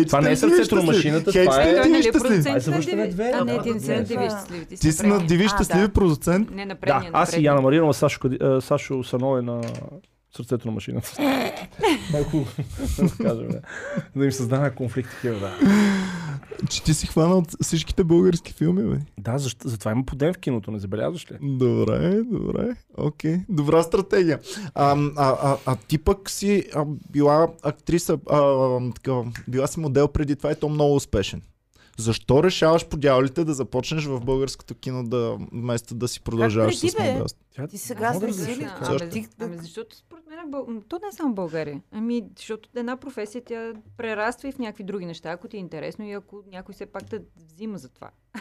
Това 0.06 0.20
не 0.20 0.30
е 0.30 0.36
сърцето 0.36 0.74
на 0.76 0.82
машината, 0.82 1.32
това 1.32 1.62
е- 1.62 1.82
Ти 1.82 1.88
нали 1.88 2.10
Ай, 2.46 2.60
завършваме 2.60 3.08
две. 3.08 3.32
А, 3.34 3.44
не, 3.44 3.62
ти 3.62 3.70
не 3.70 3.80
си 3.80 3.88
на 3.88 3.96
Да. 3.96 4.04
Диви 4.04 4.24
щастливи. 4.26 4.64
Ти, 4.66 4.76
Ти 4.76 4.92
си 4.92 5.06
на 5.06 5.18
Диви 5.18 5.44
А, 5.44 5.48
щастливи 5.48 5.82
да. 5.82 5.88
продуцент. 5.88 6.50
Не, 6.50 6.64
на 6.64 6.74
Да, 6.74 6.80
предния. 6.80 7.12
на 7.12 7.18
аз 7.18 7.36
и. 7.36 7.44
Яна 7.44 7.60
Маринова, 7.60 7.94
Сашо, 7.94 8.20
Кади- 8.20 8.38
а, 8.40 8.60
Сашо 8.60 9.04
Сано 9.04 9.36
е 9.36 9.42
на 9.42 9.60
сърцето 10.36 10.68
на 10.68 10.74
машината. 10.74 11.12
Малко 12.12 12.46
да 12.98 13.24
кажем, 13.24 13.48
да. 13.48 13.60
да 14.16 14.24
им 14.24 14.32
създава 14.32 14.70
конфликт 14.70 15.10
такива, 15.10 15.38
да. 15.38 15.58
Че 16.70 16.82
ти 16.82 16.94
си 16.94 17.06
хванал 17.06 17.42
всичките 17.62 18.04
български 18.04 18.52
филми, 18.52 18.90
бе. 18.90 19.04
Да, 19.18 19.38
защо, 19.38 19.68
затова 19.68 19.92
има 19.92 20.04
подем 20.04 20.32
в 20.32 20.38
киното, 20.38 20.70
не 20.70 20.78
забелязваш 20.78 21.30
ли? 21.30 21.36
Добре, 21.42 22.22
добре. 22.22 22.76
Окей. 22.96 23.40
Добра 23.48 23.82
стратегия. 23.82 24.40
А, 24.74 24.96
а, 25.16 25.36
а, 25.42 25.56
а 25.66 25.76
ти 25.76 25.98
пък 25.98 26.30
си 26.30 26.64
а, 26.74 26.84
била 27.10 27.48
актриса, 27.62 28.18
а, 28.30 28.38
а, 28.38 28.92
така, 28.94 29.12
била 29.48 29.66
си 29.66 29.80
модел 29.80 30.08
преди 30.08 30.36
това 30.36 30.52
и 30.52 30.54
то 30.54 30.68
много 30.68 30.94
успешен. 30.94 31.42
Защо 31.98 32.44
решаваш 32.44 32.88
по 32.88 32.96
дяволите 32.96 33.44
да 33.44 33.54
започнеш 33.54 34.04
в 34.04 34.20
българското 34.20 34.74
кино 34.74 35.04
да, 35.04 35.38
вместо 35.52 35.94
да 35.94 36.08
си 36.08 36.20
продължаваш 36.20 36.80
преди, 36.80 36.90
с? 36.90 37.34
Тя... 37.50 37.66
Ти 37.66 37.78
сега 37.78 38.12
да 38.12 38.18
сме 38.18 38.28
разбера. 38.28 38.54
сили. 38.54 38.68
Ами, 39.38 39.56
Защо? 39.56 39.62
защото 39.62 39.96
според 39.96 40.26
мен, 40.26 40.38
е 40.38 40.50
бъл... 40.50 40.66
то 40.88 40.98
не 41.02 41.08
е 41.08 41.12
само 41.12 41.34
България. 41.34 41.82
Ами, 41.90 42.22
защото 42.36 42.68
една 42.76 42.96
професия 42.96 43.44
тя 43.44 43.72
прераства 43.96 44.48
и 44.48 44.52
в 44.52 44.58
някакви 44.58 44.84
други 44.84 45.06
неща, 45.06 45.30
ако 45.30 45.48
ти 45.48 45.56
е 45.56 45.60
интересно 45.60 46.04
и 46.04 46.12
ако 46.12 46.42
някой 46.46 46.74
все 46.74 46.86
пак 46.86 47.10
те 47.10 47.20
взима 47.36 47.78
за 47.78 47.88
това. 47.88 48.10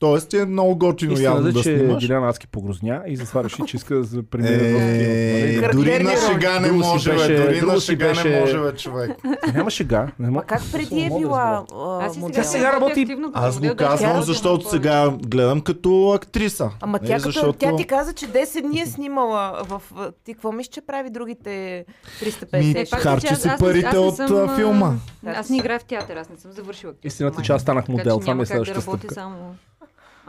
Тоест 0.00 0.28
ти 0.28 0.38
е 0.38 0.44
много 0.44 0.76
готино 0.76 1.12
явно 1.12 1.20
Истината, 1.38 1.52
да 1.52 1.62
че 1.64 1.78
снимаш. 1.78 2.00
Диляна 2.00 2.28
Адски 2.28 2.46
погрозня 2.46 3.02
и 3.06 3.16
затова 3.16 3.44
реши, 3.44 3.62
че 3.66 3.76
иска 3.76 3.94
да 3.94 4.04
се 4.04 4.22
премине 4.22 4.50
в 4.50 4.62
Е, 4.62 5.50
кино. 5.50 5.60
нали? 5.62 5.72
дори 5.74 6.02
на 6.04 6.12
шега 6.22 6.60
не 6.60 6.72
може, 6.72 7.12
беше- 7.12 7.28
бе. 7.28 7.38
Дори 7.38 7.60
на 7.62 7.80
шега 7.80 8.08
беше- 8.08 8.28
не 8.28 8.40
може, 8.40 8.58
бе, 8.60 8.74
човек. 8.74 9.10
Няма 9.54 9.70
шега. 9.70 10.06
Мога. 10.18 10.44
как 10.44 10.62
преди 10.72 11.00
е 11.00 11.10
била 11.10 11.64
а, 11.74 12.06
Аз 12.06 12.16
модел? 12.16 12.34
Тя 12.34 12.44
сега 12.44 12.72
работи- 12.72 13.16
Аз 13.34 13.60
го 13.60 13.76
казвам, 13.76 14.22
защото 14.22 14.68
сега 14.68 15.10
гледам 15.18 15.60
като 15.60 16.12
актриса. 16.12 16.70
Ама 16.80 16.98
тя, 16.98 17.06
като, 17.06 17.22
защото- 17.22 17.52
тя 17.52 17.76
ти 17.76 17.84
каза, 17.84 18.12
че 18.12 18.26
10 18.26 18.62
дни 18.62 18.80
е 18.80 18.86
снимала 18.86 19.62
в... 19.64 19.82
в- 19.90 20.12
Ти 20.24 20.34
какво 20.34 20.52
мислиш, 20.52 20.68
че 20.68 20.80
прави 20.80 21.10
другите 21.10 21.84
350? 22.20 22.58
Ми, 22.64 22.70
Е, 22.72 22.86
харчи 22.86 23.34
си 23.36 23.48
парите 23.58 23.86
аз 23.86 23.92
не 23.92 23.98
от, 24.24 24.30
а, 24.30 24.56
филма. 24.56 24.94
а, 25.26 25.30
Аз 25.30 25.48
не 25.48 25.56
играя 25.56 25.78
в 25.78 25.84
театър, 25.84 26.16
аз 26.16 26.28
не 26.28 26.36
съм 26.36 26.52
завършила. 26.52 26.92
Истината, 27.04 27.42
че 27.42 27.52
аз 27.52 27.62
станах 27.62 27.88
модел. 27.88 28.04
че 28.14 28.20
Това 28.20 28.24
ми 28.24 28.28
няма 28.28 28.42
е 28.42 28.46
как 28.46 28.58
да 28.58 28.64
следващата 28.64 28.80
стъпка. 28.98 29.14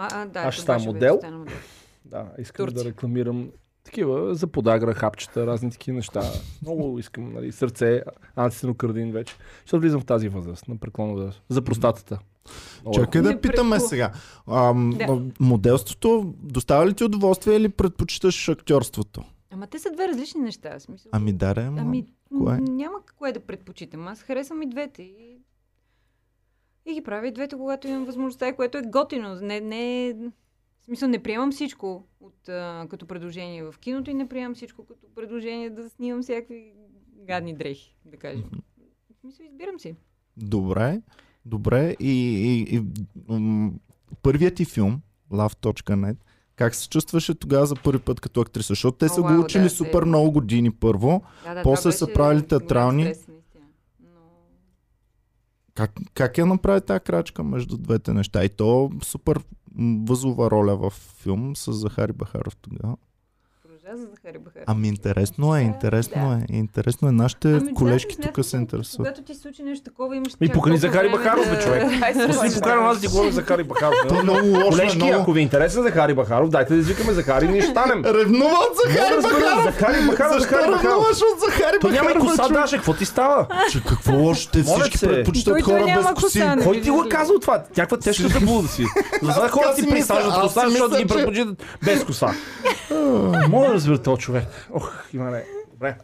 А, 0.03 0.09
а, 0.13 0.25
да, 0.25 0.39
Аз 0.39 0.53
ще 0.53 0.63
стана 0.63 0.77
беше 0.77 0.87
модел. 0.87 1.13
да 1.13 1.19
стана 1.19 1.37
модел. 1.37 1.55
Да, 2.05 2.25
искам 2.39 2.65
Турция. 2.65 2.83
да 2.83 2.89
рекламирам 2.89 3.49
такива 3.83 4.35
за 4.35 4.47
подагра, 4.47 4.93
хапчета, 4.93 5.47
разни 5.47 5.71
такива 5.71 5.95
неща. 5.95 6.21
Много 6.61 6.99
искам, 6.99 7.33
нали, 7.33 7.51
сърце, 7.51 8.01
антисенокардин 8.35 9.11
вече. 9.11 9.35
Ще 9.65 9.77
влизам 9.77 10.01
в 10.01 10.05
тази 10.05 10.29
възраст, 10.29 10.67
на 10.67 10.77
преклонна 10.77 11.13
възраст. 11.13 11.43
За 11.49 11.61
простатата. 11.61 12.19
Е 12.87 12.91
Чакай 12.91 13.21
да 13.21 13.29
Не 13.29 13.41
питаме 13.41 13.75
предпо- 13.75 13.79
сега. 13.79 14.11
Ам, 14.47 14.89
Да. 14.89 15.03
а, 15.03 15.21
Моделството 15.39 16.33
доставя 16.35 16.87
ли 16.87 16.93
ти 16.93 17.03
удоволствие 17.03 17.55
или 17.55 17.69
предпочиташ 17.69 18.49
актьорството? 18.49 19.23
Ама 19.51 19.67
те 19.67 19.79
са 19.79 19.91
две 19.91 20.07
различни 20.07 20.41
неща. 20.41 20.69
в 20.71 20.81
Смисъл, 20.81 21.09
Ами 21.11 21.33
да, 21.33 21.53
ама... 21.57 21.81
ами 21.81 22.05
кое? 22.37 22.57
няма 22.59 22.97
кое 23.17 23.31
да 23.31 23.39
предпочитам. 23.39 24.07
Аз 24.07 24.21
харесвам 24.21 24.61
и 24.61 24.69
двете. 24.69 25.01
И, 25.03 25.37
и 26.85 26.93
ги 26.93 27.01
правя 27.01 27.27
и 27.27 27.31
двете, 27.31 27.55
когато 27.55 27.87
имам 27.87 28.05
възможността, 28.05 28.53
което 28.53 28.77
е 28.77 28.81
готино. 28.81 29.35
Не, 29.35 29.59
не. 29.59 30.13
В 30.79 30.85
смисъл, 30.85 31.09
не 31.09 31.19
приемам 31.19 31.51
всичко 31.51 32.03
от, 32.21 32.49
а, 32.49 32.87
като 32.89 33.05
предложение 33.05 33.63
в 33.63 33.75
киното 33.79 34.09
и 34.09 34.13
не 34.13 34.27
приемам 34.27 34.55
всичко 34.55 34.85
като 34.85 35.07
предложение 35.15 35.69
да 35.69 35.89
снимам 35.89 36.21
всякакви 36.21 36.73
гадни 37.17 37.55
дрехи, 37.55 37.95
да 38.05 38.17
кажем. 38.17 38.43
В 39.09 39.21
смисъл, 39.21 39.45
избирам 39.45 39.79
си. 39.79 39.95
Добре, 40.37 41.01
добре. 41.45 41.95
И, 41.99 42.09
и, 42.09 42.75
и 42.75 42.81
м- 43.29 43.71
първият 44.21 44.55
ти 44.55 44.65
филм, 44.65 45.01
Love.net, 45.31 46.17
как 46.55 46.75
се 46.75 46.89
чувстваше 46.89 47.35
тогава 47.35 47.65
за 47.65 47.75
първи 47.75 47.99
път 47.99 48.19
като 48.19 48.41
актриса? 48.41 48.67
Защото 48.67 48.97
те 48.97 49.09
са 49.09 49.21
го 49.21 49.27
вау, 49.27 49.41
учили 49.41 49.63
да, 49.63 49.69
супер 49.69 49.99
те- 49.99 50.05
много 50.05 50.31
години 50.31 50.71
първо. 50.71 51.21
Да, 51.43 51.53
да, 51.53 51.63
После 51.63 51.91
са 51.91 52.13
правили 52.13 52.41
театрални. 52.41 53.03
стрес, 53.03 53.17
наистина. 53.17 53.35
Но... 53.35 53.40
Как, 55.73 55.91
как 56.13 56.37
я 56.37 56.45
направи 56.45 56.81
тази 56.81 56.99
крачка 56.99 57.43
между 57.43 57.77
двете 57.77 58.13
неща? 58.13 58.43
И 58.43 58.49
то 58.49 58.91
супер 59.03 59.41
м, 59.77 60.05
възлова 60.07 60.51
роля 60.51 60.75
в 60.75 60.93
филм 61.23 61.55
с 61.55 61.73
Захари 61.73 62.13
Бахаров 62.13 62.55
тогава. 62.55 62.97
Да, 63.83 63.97
за 63.97 64.05
Захари 64.05 64.37
Бахар. 64.37 64.61
Ами 64.67 64.87
интересно 64.87 65.55
е, 65.55 65.61
интересно 65.61 66.31
е. 66.33 66.53
Интересно 66.53 67.07
е. 67.07 67.11
Нашите 67.11 67.47
Ами, 67.47 67.73
колежки 67.73 68.15
да, 68.15 68.21
тук 68.23 68.45
се 68.45 68.57
интересуват. 68.57 69.07
Когато 69.07 69.21
ти 69.21 69.33
се 69.35 69.41
случи 69.41 69.63
нещо 69.63 69.83
такова, 69.83 70.15
имаш... 70.15 70.33
Ми 70.41 70.47
чак 70.47 70.53
покани 70.53 70.77
Захари 70.85 71.09
Бахаров, 71.09 71.49
бе, 71.49 71.59
човек. 71.59 71.83
Не 72.15 72.49
си 72.49 72.55
покарам 72.55 72.85
аз 72.85 72.95
да 72.97 73.01
ти 73.01 73.07
говоря 73.07 73.31
за 73.31 73.41
Хари 73.41 73.63
Бахаров. 73.63 73.95
То 74.09 74.19
е 74.19 74.23
много 74.23 74.47
лошо, 74.47 74.59
е 74.59 74.69
Колежки, 74.69 75.09
ако 75.09 75.33
ви 75.33 75.39
е 75.39 75.43
интересен 75.43 75.83
за 75.83 75.91
Хари 75.91 76.13
Бахаров, 76.13 76.49
дайте 76.49 76.73
да 76.73 76.79
извикаме 76.79 77.13
Захари 77.13 77.45
и 77.45 77.49
ние 77.49 77.61
станем. 77.61 78.05
Ревнува 78.05 78.51
от 78.51 78.77
Захари 78.77 79.15
да 79.15 79.21
Бахаров! 79.21 79.63
Захари 79.63 80.05
Бахаров, 80.07 80.41
Захари 80.41 80.71
Бахаров. 80.71 80.83
ревнуваш 80.83 81.17
от 81.33 81.39
Захари 81.39 81.77
Той 81.81 81.91
няма 81.91 82.11
и 82.11 82.13
Бахаров? 82.13 82.37
коса? 82.37 82.49
Даше, 82.49 82.75
какво 82.75 82.93
ти 82.93 83.05
става? 83.05 83.47
Че 83.71 83.83
какво 83.83 84.13
лошо? 84.13 84.49
Те 84.51 84.63
Моля 84.63 84.79
всички 84.79 84.99
предпочитат 84.99 85.63
хора 85.63 85.83
без 85.85 86.05
коси. 86.05 86.15
коса, 86.39 86.55
не? 86.55 86.63
Кой 86.63 86.81
ти 86.81 86.89
го 86.89 87.03
е 87.03 87.09
казал 87.09 87.39
това? 87.39 87.63
Някаква 87.77 87.97
тежка 87.97 88.27
заблуда 88.27 88.67
си. 88.67 88.85
За 89.21 89.49
хората 89.49 89.75
си 89.75 89.89
присаждат 89.89 90.33
аз 90.33 90.41
коса, 90.41 90.69
защото 90.69 90.97
ги 90.97 91.05
предпочитат 91.07 91.63
без 91.85 92.03
коса. 92.03 92.33
Мога 93.49 93.70
да 93.71 93.75
разбера 93.75 93.97
този 93.99 94.21
човек. 94.21 94.43
Ох, 94.71 95.03
Иване. 95.13 95.43
Добре. 95.71 95.95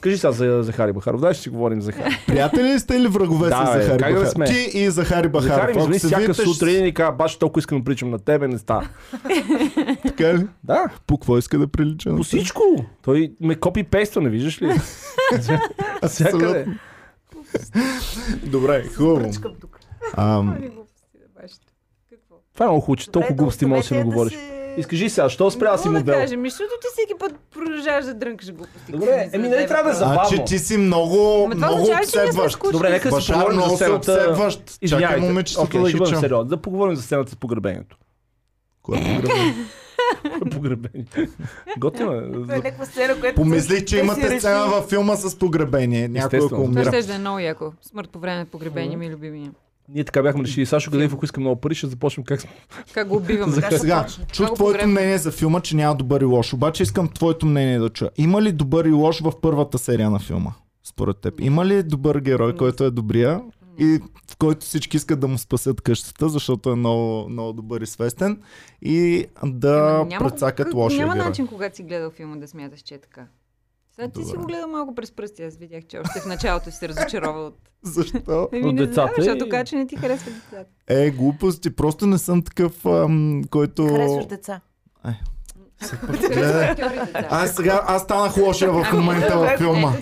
Кажи 0.00 0.18
сега 0.18 0.32
за 0.32 0.62
Захари 0.62 0.92
Бахаров. 0.92 1.20
Дай 1.20 1.34
ще 1.34 1.42
си 1.42 1.48
говорим 1.48 1.80
за 1.80 1.86
Захари. 1.86 2.18
Приятели 2.26 2.62
ли 2.64 2.78
сте 2.78 2.96
или 2.96 3.08
врагове 3.08 3.48
Да, 3.48 3.66
с 3.66 3.72
бе, 3.72 3.82
Захари 3.82 3.98
как 3.98 4.08
да 4.08 4.14
Бахаров? 4.14 4.30
сме? 4.30 4.46
Ти 4.46 4.70
и 4.74 4.90
Захари 4.90 5.28
Бахаров. 5.28 5.54
Захари 5.54 5.74
ми 5.74 5.80
звъни 5.82 5.98
всяка 5.98 6.34
сутрин 6.36 6.86
и 6.86 6.94
казва, 6.94 7.12
баш 7.12 7.36
толкова 7.36 7.58
искам 7.58 7.78
да 7.78 7.84
приличам 7.84 8.10
на 8.10 8.18
тебе, 8.18 8.48
не 8.48 8.58
става. 8.58 8.88
Така 10.02 10.34
ли? 10.34 10.46
Да, 10.64 10.84
По 11.06 11.18
какво 11.18 11.38
иска 11.38 11.58
да 11.58 11.68
прилича 11.68 12.10
на 12.10 12.16
по 12.16 12.22
всичко. 12.22 12.62
Той 13.02 13.32
ме 13.40 13.54
копи 13.54 13.82
пейства, 13.82 14.20
не 14.20 14.28
виждаш 14.30 14.62
ли? 14.62 14.72
Всякъде. 16.08 16.66
Добре, 18.42 18.84
хубаво. 18.88 19.30
Ам, 20.16 20.46
глупости 20.46 21.02
да 21.14 21.42
баща. 21.42 21.58
Какво? 22.10 22.34
Това 22.54 22.66
е 22.66 22.68
много 22.68 22.80
хубаво, 22.80 22.96
че 22.96 23.10
толкова 23.10 23.34
глупости 23.34 23.66
можеш 23.66 23.80
да 23.80 23.94
оставете 23.94 24.04
говориш. 24.06 24.32
се- 24.32 24.61
Изкажи 24.76 25.10
сега, 25.10 25.28
що 25.28 25.50
спря 25.50 25.72
да 25.72 25.78
си 25.78 25.88
модел? 25.88 26.04
да 26.04 26.12
кажем, 26.12 26.44
защото 26.44 26.70
ти 26.80 26.86
всеки 26.92 27.18
път 27.18 27.34
продължаваш 27.54 28.04
да 28.04 28.14
дрънкаш 28.14 28.52
глупости. 28.52 28.92
Добре, 28.92 29.06
ми 29.06 29.30
еми, 29.32 29.48
нали 29.48 29.66
трябва 29.66 29.92
да 29.92 29.98
въпрос. 29.98 29.98
забавно. 29.98 30.28
Значи 30.28 30.44
ти 30.46 30.58
си 30.58 30.76
много, 30.76 31.42
Ама 31.44 31.54
това 31.54 31.66
много 31.66 31.82
обсебващ. 32.02 32.58
Добре, 32.72 32.90
нека 32.90 33.08
си 33.08 33.14
Башар 33.14 33.34
поговорим 33.34 33.60
за 33.70 33.76
сцената. 33.76 33.96
обсебващ. 33.96 34.80
Чакай 34.88 35.20
момичето 35.20 35.60
Окей, 35.60 35.80
да 35.80 35.88
ще 35.88 35.92
ги 35.92 35.98
бъдем 35.98 36.20
сериозни. 36.20 36.48
Да 36.48 36.56
поговорим 36.56 36.96
за 36.96 37.02
сцената 37.02 37.30
с 37.30 37.36
погребението. 37.36 37.96
Кое 38.82 38.98
е 38.98 39.20
погребение? 39.20 39.54
Погребение. 40.52 41.06
Готино 41.78 42.12
е. 42.12 42.16
Е 42.16 42.20
някаква 42.56 42.84
сцена, 42.84 43.20
която... 43.20 43.36
Помислих, 43.36 43.78
че 43.78 43.84
те 43.84 43.90
си 43.90 43.98
имате 43.98 44.38
сцена 44.38 44.66
във 44.66 44.88
филма 44.88 45.16
с 45.16 45.38
погребение. 45.38 46.08
Някой 46.08 46.18
ако 46.18 46.36
Естествено. 46.36 46.48
Това 46.48 46.80
умира. 46.80 47.02
ще 47.02 47.06
да 47.06 47.14
е 47.14 47.18
много 47.18 47.38
яко. 47.38 47.72
Смърт 47.82 48.10
по 48.10 48.18
време 48.18 48.38
на 48.38 48.46
погребение 48.46 48.96
ми 48.96 49.06
е 49.06 49.10
любимия. 49.10 49.50
Ние 49.92 50.04
така 50.04 50.22
бяхме 50.22 50.44
решили. 50.44 50.66
Сашо 50.66 50.90
Гадеев, 50.90 51.14
ако 51.14 51.24
иска 51.24 51.40
много 51.40 51.60
пари, 51.60 51.74
ще 51.74 51.86
започнем 51.86 52.24
как. 52.24 52.40
Как 52.94 53.08
го 53.08 53.16
убиваме. 53.16 53.52
За- 53.52 53.60
ще 53.62 53.78
Сега, 53.78 54.06
чух 54.32 54.40
Много 54.40 54.54
твоето 54.54 54.86
мнение 54.86 55.18
за 55.18 55.30
филма, 55.32 55.60
че 55.60 55.76
няма 55.76 55.94
добър 55.94 56.20
и 56.20 56.24
лош. 56.24 56.52
Обаче 56.52 56.82
искам 56.82 57.08
твоето 57.08 57.46
мнение 57.46 57.78
да 57.78 57.88
чуя. 57.88 58.10
Има 58.16 58.42
ли 58.42 58.52
добър 58.52 58.84
и 58.84 58.92
лош 58.92 59.20
в 59.20 59.32
първата 59.42 59.78
серия 59.78 60.10
на 60.10 60.18
филма? 60.18 60.50
Според 60.84 61.16
теб. 61.16 61.34
Има 61.40 61.66
ли 61.66 61.82
добър 61.82 62.18
герой, 62.18 62.56
който 62.56 62.84
е 62.84 62.90
добрия 62.90 63.40
и 63.78 63.98
в 64.30 64.36
който 64.36 64.60
всички 64.60 64.96
искат 64.96 65.20
да 65.20 65.28
му 65.28 65.38
спасят 65.38 65.80
къщата, 65.80 66.28
защото 66.28 66.70
е 66.70 66.74
много, 66.74 67.28
много 67.28 67.52
добър 67.52 67.80
и 67.80 67.86
свестен 67.86 68.40
и 68.82 69.26
да 69.44 69.90
Ама 69.94 70.04
няма- 70.06 70.28
прецакат 70.28 70.66
как- 70.66 70.74
лошия 70.74 71.00
Няма 71.00 71.14
герой? 71.14 71.28
начин, 71.28 71.46
когато 71.46 71.76
си 71.76 71.82
гледал 71.82 72.10
филма, 72.10 72.36
да 72.36 72.48
смяташ, 72.48 72.80
че 72.80 72.94
е 72.94 72.98
така. 72.98 73.26
Сега 73.94 74.08
ти 74.08 74.24
си 74.24 74.26
Добре. 74.26 74.40
го 74.40 74.46
гледал 74.46 74.68
малко 74.68 74.94
през 74.94 75.12
пръсти. 75.12 75.42
Аз 75.42 75.56
видях, 75.56 75.84
че 75.84 75.98
още 75.98 76.20
в 76.20 76.26
началото 76.26 76.70
си 76.70 76.76
се 76.76 76.88
разочарова 76.88 77.40
от... 77.40 77.56
Защо? 77.82 78.48
Еми, 78.52 78.68
От 78.68 78.74
не 78.74 78.86
децата 78.86 78.94
знам, 78.94 79.14
защото 79.18 79.44
така, 79.44 79.64
че 79.64 79.76
не 79.76 79.86
ти 79.86 79.96
харесва 79.96 80.30
децата. 80.30 80.70
Е, 80.86 81.10
глупости. 81.10 81.76
Просто 81.76 82.06
не 82.06 82.18
съм 82.18 82.42
такъв, 82.42 82.86
ам, 82.86 83.42
който... 83.50 83.86
Харесваш 83.88 84.26
деца. 84.26 84.60
Гледай. 85.04 85.20
Аз 87.30 87.54
сега, 87.54 87.82
аз 87.86 88.02
станах 88.02 88.36
лошия 88.36 88.72
в 88.72 88.92
момента 88.92 89.38
във 89.38 89.58
филма. 89.58 89.92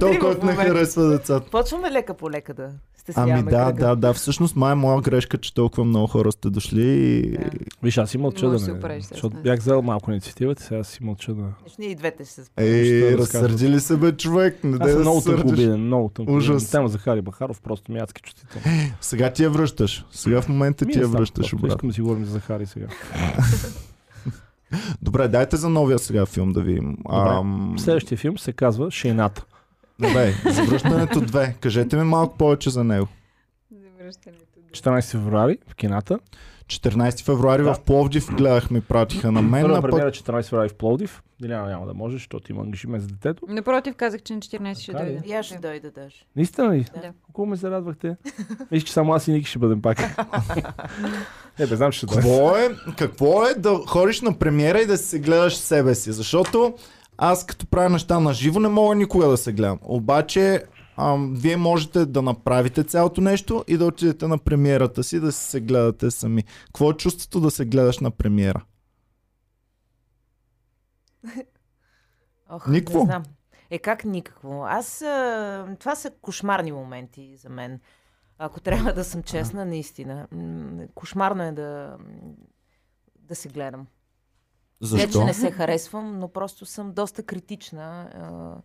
Той, 0.00 0.18
който 0.18 0.46
не 0.46 0.54
харесва 0.54 1.08
децата. 1.08 1.50
Почваме 1.50 1.90
лека 1.90 2.14
по 2.14 2.30
лека 2.30 2.54
да 2.54 2.70
стесняваме 3.12 3.38
Ами 3.38 3.50
да, 3.50 3.64
кръга. 3.64 3.86
да, 3.86 3.96
да. 3.96 4.12
Всъщност 4.12 4.56
май 4.56 4.72
е 4.72 4.74
моя 4.74 5.00
грешка, 5.00 5.38
че 5.38 5.54
толкова 5.54 5.84
много 5.84 6.06
хора 6.06 6.32
сте 6.32 6.50
дошли 6.50 6.82
и... 6.82 7.30
Да. 7.30 7.50
Виж, 7.82 7.98
аз 7.98 8.10
си 8.10 8.18
мълча 8.18 8.48
да 8.48 8.58
сега, 8.58 8.98
Защото 9.10 9.36
бях 9.36 9.58
взел 9.58 9.82
малко 9.82 10.10
инициативата, 10.10 10.62
сега 10.62 10.84
си 10.84 11.04
мълча 11.04 11.34
да. 11.34 11.42
Значи 11.60 11.74
Ние 11.78 11.88
и 11.88 11.94
двете 11.94 12.24
ще 12.24 12.34
се. 12.34 12.50
Ей, 12.56 13.16
разсърди 13.16 13.68
ли 13.68 13.80
се 13.80 13.96
бе 13.96 14.12
човек? 14.12 14.64
Не 14.64 14.76
Аз 14.80 14.90
съм 14.90 15.00
много 15.00 15.20
тънкобиден, 15.20 15.86
много 15.86 16.08
тънкобиден. 16.08 16.38
Ужас. 16.38 16.70
Тема 16.70 16.88
за 16.88 16.98
Хари 16.98 17.22
Бахаров, 17.22 17.60
просто 17.60 17.92
ми 17.92 17.98
е 17.98 18.02
адски 18.02 18.22
чувствително. 18.22 18.66
Сега 19.00 19.32
ти 19.32 19.42
я 19.42 19.50
връщаш. 19.50 20.04
Сега 20.10 20.42
в 20.42 20.48
момента 20.48 20.86
ти 20.86 20.98
я 20.98 21.08
връщаш 21.08 21.52
обратно. 21.52 21.68
Искам 21.68 21.88
да 21.88 21.94
си 21.94 22.00
говорим 22.00 22.24
за 22.24 22.30
Захари 22.30 22.66
сега. 22.66 22.86
Добре, 25.02 25.28
дайте 25.28 25.56
за 25.56 25.68
новия 25.68 25.98
сега 25.98 26.26
филм 26.26 26.52
да 26.52 26.60
видим. 26.60 26.96
Ам... 27.10 27.74
Следващия 27.78 28.18
филм 28.18 28.38
се 28.38 28.52
казва 28.52 28.90
Шейната. 28.90 29.44
Добре, 30.00 30.34
завръщането 30.44 31.20
2. 31.20 31.54
Кажете 31.56 31.96
ми 31.96 32.02
малко 32.02 32.36
повече 32.36 32.70
за 32.70 32.84
него. 32.84 33.08
Завръщането. 33.72 34.44
14 34.70 35.10
февруари 35.10 35.58
в 35.68 35.74
кината. 35.74 36.18
14 36.68 37.24
февруари 37.24 37.62
Да. 37.62 37.74
в 37.74 37.80
Пловдив 37.80 38.26
гледах 38.26 38.70
ми 38.70 38.80
пратиха 38.80 39.32
на 39.32 39.42
мен. 39.42 39.62
Първа 39.62 39.78
А 39.78 39.82
премиера 39.82 40.06
пък 40.06 40.14
14 40.14 40.42
февруари 40.42 40.68
в 40.68 40.74
Пловдив. 40.74 41.22
Диляна 41.40 41.68
няма 41.68 41.86
да 41.86 41.94
може, 41.94 42.16
защото 42.16 42.52
има 42.52 42.62
ангажимент 42.62 43.04
с 43.04 43.06
детето. 43.06 43.42
Напротив, 43.48 43.94
казах, 43.94 44.22
че 44.22 44.34
на 44.34 44.40
14 44.40 44.78
ще 44.78 44.92
Така 44.92 45.04
ли? 45.04 45.08
дойде. 45.08 45.28
И 45.28 45.32
аз 45.32 45.46
ще 45.46 45.58
дойда 45.58 45.90
даже. 45.90 46.16
Наистина 46.36 46.74
ли? 46.76 46.84
Да. 46.94 47.12
Колко 47.32 47.46
ме 47.46 47.56
зарадвахте? 47.56 48.16
Виж, 48.70 48.82
че 48.82 48.92
само 48.92 49.12
аз 49.12 49.28
и 49.28 49.32
Ники 49.32 49.50
ще 49.50 49.58
бъдем 49.58 49.82
пак. 49.82 49.98
Не, 51.58 51.66
бе, 51.66 51.76
знам, 51.76 51.92
че 51.92 51.96
ще 51.96 52.06
какво 52.06 52.56
е, 52.56 52.68
какво 52.96 53.46
е 53.46 53.54
да 53.54 53.80
ходиш 53.86 54.20
на 54.20 54.34
премиера 54.34 54.80
и 54.80 54.86
да 54.86 54.96
се 54.96 55.18
гледаш 55.18 55.56
себе 55.56 55.94
си? 55.94 56.12
Защото 56.12 56.74
аз 57.18 57.46
като 57.46 57.66
правя 57.66 57.88
неща 57.88 58.20
на 58.20 58.32
живо 58.32 58.60
не 58.60 58.68
мога 58.68 58.94
никога 58.94 59.26
да 59.26 59.36
се 59.36 59.52
гледам. 59.52 59.78
Обаче 59.82 60.62
ам, 60.98 61.34
вие 61.34 61.56
можете 61.56 62.06
да 62.06 62.22
направите 62.22 62.84
цялото 62.84 63.20
нещо 63.20 63.64
и 63.68 63.76
да 63.76 63.86
отидете 63.86 64.26
на 64.26 64.38
премиерата 64.38 65.02
си 65.02 65.20
да 65.20 65.32
се 65.32 65.60
гледате 65.60 66.10
сами. 66.10 66.44
Какво 66.66 66.90
е 66.90 66.94
чувството 66.94 67.40
да 67.40 67.50
се 67.50 67.64
гледаш 67.64 67.98
на 67.98 68.10
премиера? 68.10 68.64
Ох, 72.50 72.68
Никво? 72.68 72.98
Не 72.98 73.04
знам. 73.04 73.22
Е, 73.70 73.78
как 73.78 74.04
никакво? 74.04 74.64
Аз... 74.64 75.02
А, 75.02 75.76
това 75.78 75.94
са 75.94 76.10
кошмарни 76.10 76.72
моменти 76.72 77.36
за 77.36 77.48
мен. 77.48 77.80
Ако 78.38 78.60
трябва 78.60 78.92
да 78.92 79.04
съм 79.04 79.22
честна, 79.22 79.64
наистина. 79.64 80.28
Кошмарно 80.94 81.42
е 81.42 81.52
да, 81.52 81.96
да 83.16 83.34
се 83.34 83.48
гледам. 83.48 83.80
Не, 83.80 83.86
Защо? 84.88 85.18
че 85.18 85.24
не 85.24 85.34
се 85.34 85.50
харесвам, 85.50 86.18
но 86.18 86.28
просто 86.28 86.66
съм 86.66 86.92
доста 86.92 87.22
критична. 87.22 88.10
А, 88.14 88.62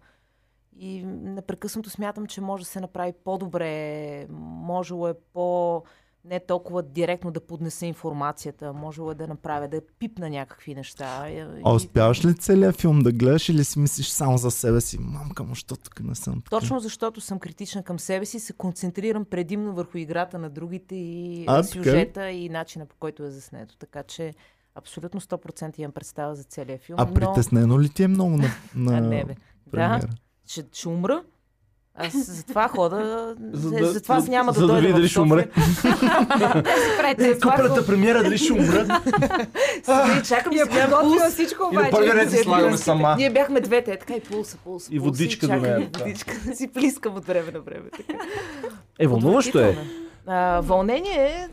и 0.80 1.04
непрекъснато 1.06 1.90
смятам, 1.90 2.26
че 2.26 2.42
може 2.42 2.64
да 2.64 2.70
се 2.70 2.80
направи 2.80 3.14
по-добре. 3.24 4.28
Можело 4.30 5.08
е 5.08 5.14
по... 5.34 5.84
Не 6.26 6.40
толкова 6.40 6.84
директно 6.84 7.32
да 7.32 7.40
поднеса 7.40 7.86
информацията. 7.86 8.74
Можело 8.74 9.12
е 9.12 9.16
да 9.16 9.28
направя, 9.28 9.68
да 9.68 9.82
пипна 10.00 10.30
някакви 10.30 10.76
неща. 10.76 11.28
А 11.66 11.74
успяваш 11.74 12.26
ли 12.26 12.38
целият 12.38 12.82
филм 12.82 13.00
да 13.00 13.12
гледаш 13.12 13.50
или 13.50 13.64
си 13.64 13.80
мислиш 13.80 14.08
само 14.08 14.38
за 14.38 14.52
себе 14.52 14.82
си? 14.82 14.98
Мамка 15.00 15.44
му, 15.44 15.56
що 15.56 15.76
тук 15.76 16.00
не 16.00 16.16
съм 16.16 16.42
така? 16.42 16.60
Точно 16.60 16.80
защото 16.80 17.22
съм 17.22 17.40
критична 17.40 17.84
към 17.84 18.00
себе 18.00 18.26
си, 18.26 18.40
се 18.40 18.54
концентрирам 18.54 19.26
предимно 19.26 19.74
върху 19.74 19.98
играта 19.98 20.40
на 20.40 20.50
другите 20.50 20.96
и 20.96 21.46
А, 21.48 21.54
а, 21.54 21.56
така 21.56 21.68
сюжета 21.68 22.30
и 22.30 22.50
начина 22.50 22.86
по 22.86 22.96
който 23.00 23.24
е 23.24 23.32
заснето. 23.32 23.78
Така 23.78 24.04
че 24.04 24.34
абсолютно 24.76 25.22
100% 25.22 25.80
имам 25.80 25.92
представа 25.92 26.36
за 26.36 26.44
целия 26.44 26.78
филм. 26.78 27.00
А 27.00 27.06
но... 27.06 27.14
притеснено 27.14 27.80
ли 27.80 27.90
ти 27.90 28.04
е 28.04 28.08
много 28.08 28.38
на, 28.38 28.48
на 28.76 28.98
А, 28.98 29.02
не, 29.02 29.26
бе. 29.26 29.34
Да, 29.34 29.72
премиера? 29.72 30.08
Ще, 30.48 30.64
ще 30.74 30.88
умра. 30.90 31.22
Аз 31.96 32.14
затова 32.16 32.68
хода. 32.68 33.36
За 33.54 33.70
За, 33.70 33.76
да- 33.76 33.86
затова 33.86 34.16
аз 34.16 34.24
за- 34.26 34.32
няма 34.32 34.52
да 34.52 34.60
за 34.60 34.68
да 34.68 34.74
дойда 34.74 34.90
в 34.90 34.94
дали 34.94 35.08
ще 35.08 35.20
умре. 35.20 35.48
Спрете, 36.96 37.40
това 37.40 37.52
Куплената 37.52 37.86
премиера 37.86 38.24
дали 38.24 38.38
ще 38.38 38.54
умра? 38.54 39.02
Седи, 39.84 40.28
чакам 40.28 40.54
И 40.54 40.56
е 40.56 40.64
си 40.64 40.70
гледам 40.70 40.90
подготвила 40.92 41.20
пулс. 41.20 41.34
всичко 41.34 41.64
И 41.64 41.76
на 41.76 41.82
обаче. 41.82 41.92
първия 41.92 42.16
ред 42.16 42.24
си 42.24 42.32
Седи, 42.32 42.44
слагаме 42.44 42.78
сама. 42.78 43.16
Ние 43.18 43.30
бяхме 43.30 43.62
двете, 43.62 43.92
е, 43.92 44.00
така 44.00 44.14
и 44.14 44.20
пулса, 44.22 44.58
пулса. 44.58 44.90
И 44.94 45.00
водичка 45.00 45.48
до 45.48 45.56
нея, 45.56 45.80
и 45.82 45.88
да. 45.88 46.00
Водичка, 46.00 46.34
си 46.56 46.68
плискам 46.70 47.16
от 47.16 47.26
време 47.26 47.52
на 47.52 47.60
време. 47.60 47.90
Е, 49.00 49.08
вълнуващо 49.08 49.60
е. 49.60 49.78
А, 50.28 50.62
вълнение 50.62 51.14
е 51.14 51.48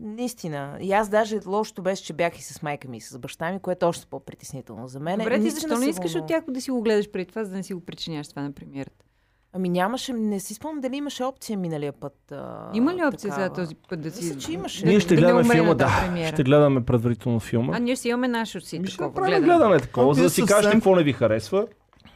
наистина. 0.00 0.76
И 0.80 0.92
аз 0.92 1.08
даже 1.08 1.40
лошото 1.46 1.82
беше, 1.82 2.04
че 2.04 2.12
бях 2.12 2.38
и 2.38 2.42
с 2.42 2.62
майка 2.62 2.88
ми, 2.88 2.96
и 2.96 3.00
с 3.00 3.18
баща 3.18 3.52
ми, 3.52 3.58
което 3.58 3.86
е 3.86 3.88
още 3.88 4.06
по-притеснително 4.06 4.88
за 4.88 5.00
мен. 5.00 5.18
Добре, 5.18 5.34
ти 5.34 5.40
Наистина 5.40 5.74
защо 5.74 5.84
не 5.84 5.90
искаш 5.90 6.14
от 6.14 6.26
тях 6.26 6.44
да 6.48 6.60
си 6.60 6.70
го 6.70 6.82
гледаш 6.82 7.10
преди 7.10 7.26
това, 7.26 7.44
за 7.44 7.50
да 7.50 7.56
не 7.56 7.62
си 7.62 7.74
го 7.74 7.80
причиняваш 7.80 8.28
това 8.28 8.42
на 8.42 8.52
премиерата? 8.52 9.04
Ами 9.52 9.68
нямаше, 9.68 10.12
не 10.12 10.40
си 10.40 10.54
спомням 10.54 10.80
дали 10.80 10.96
имаше 10.96 11.24
опция 11.24 11.58
миналия 11.58 11.92
път. 11.92 12.32
А, 12.32 12.70
Има 12.74 12.94
ли 12.94 13.04
опция 13.04 13.30
такава. 13.30 13.34
сега 13.34 13.54
този 13.54 13.74
път 13.74 14.00
да 14.00 14.10
си... 14.10 14.24
Мисля, 14.24 14.38
че 14.40 14.52
имаше. 14.52 14.86
Ние 14.86 15.00
ще 15.00 15.14
да 15.14 15.20
гледаме 15.20 15.44
филма, 15.54 15.74
да. 15.74 16.00
премиера? 16.04 16.32
Ще 16.32 16.42
гледаме 16.42 16.84
предварително 16.84 17.40
филма. 17.40 17.76
А 17.76 17.78
ние 17.78 17.96
си 17.96 18.08
имаме 18.08 18.28
наше 18.28 18.60
си 18.60 18.78
Ми 18.78 18.86
ще 18.86 18.96
такова 18.96 19.08
направим 19.08 19.42
гледане. 19.42 19.58
гледане 19.58 19.80
такова, 19.80 20.14
за 20.14 20.22
да 20.22 20.30
си 20.30 20.46
кажете 20.46 20.74
какво 20.74 20.96
не 20.96 21.02
ви 21.02 21.12
харесва. 21.12 21.66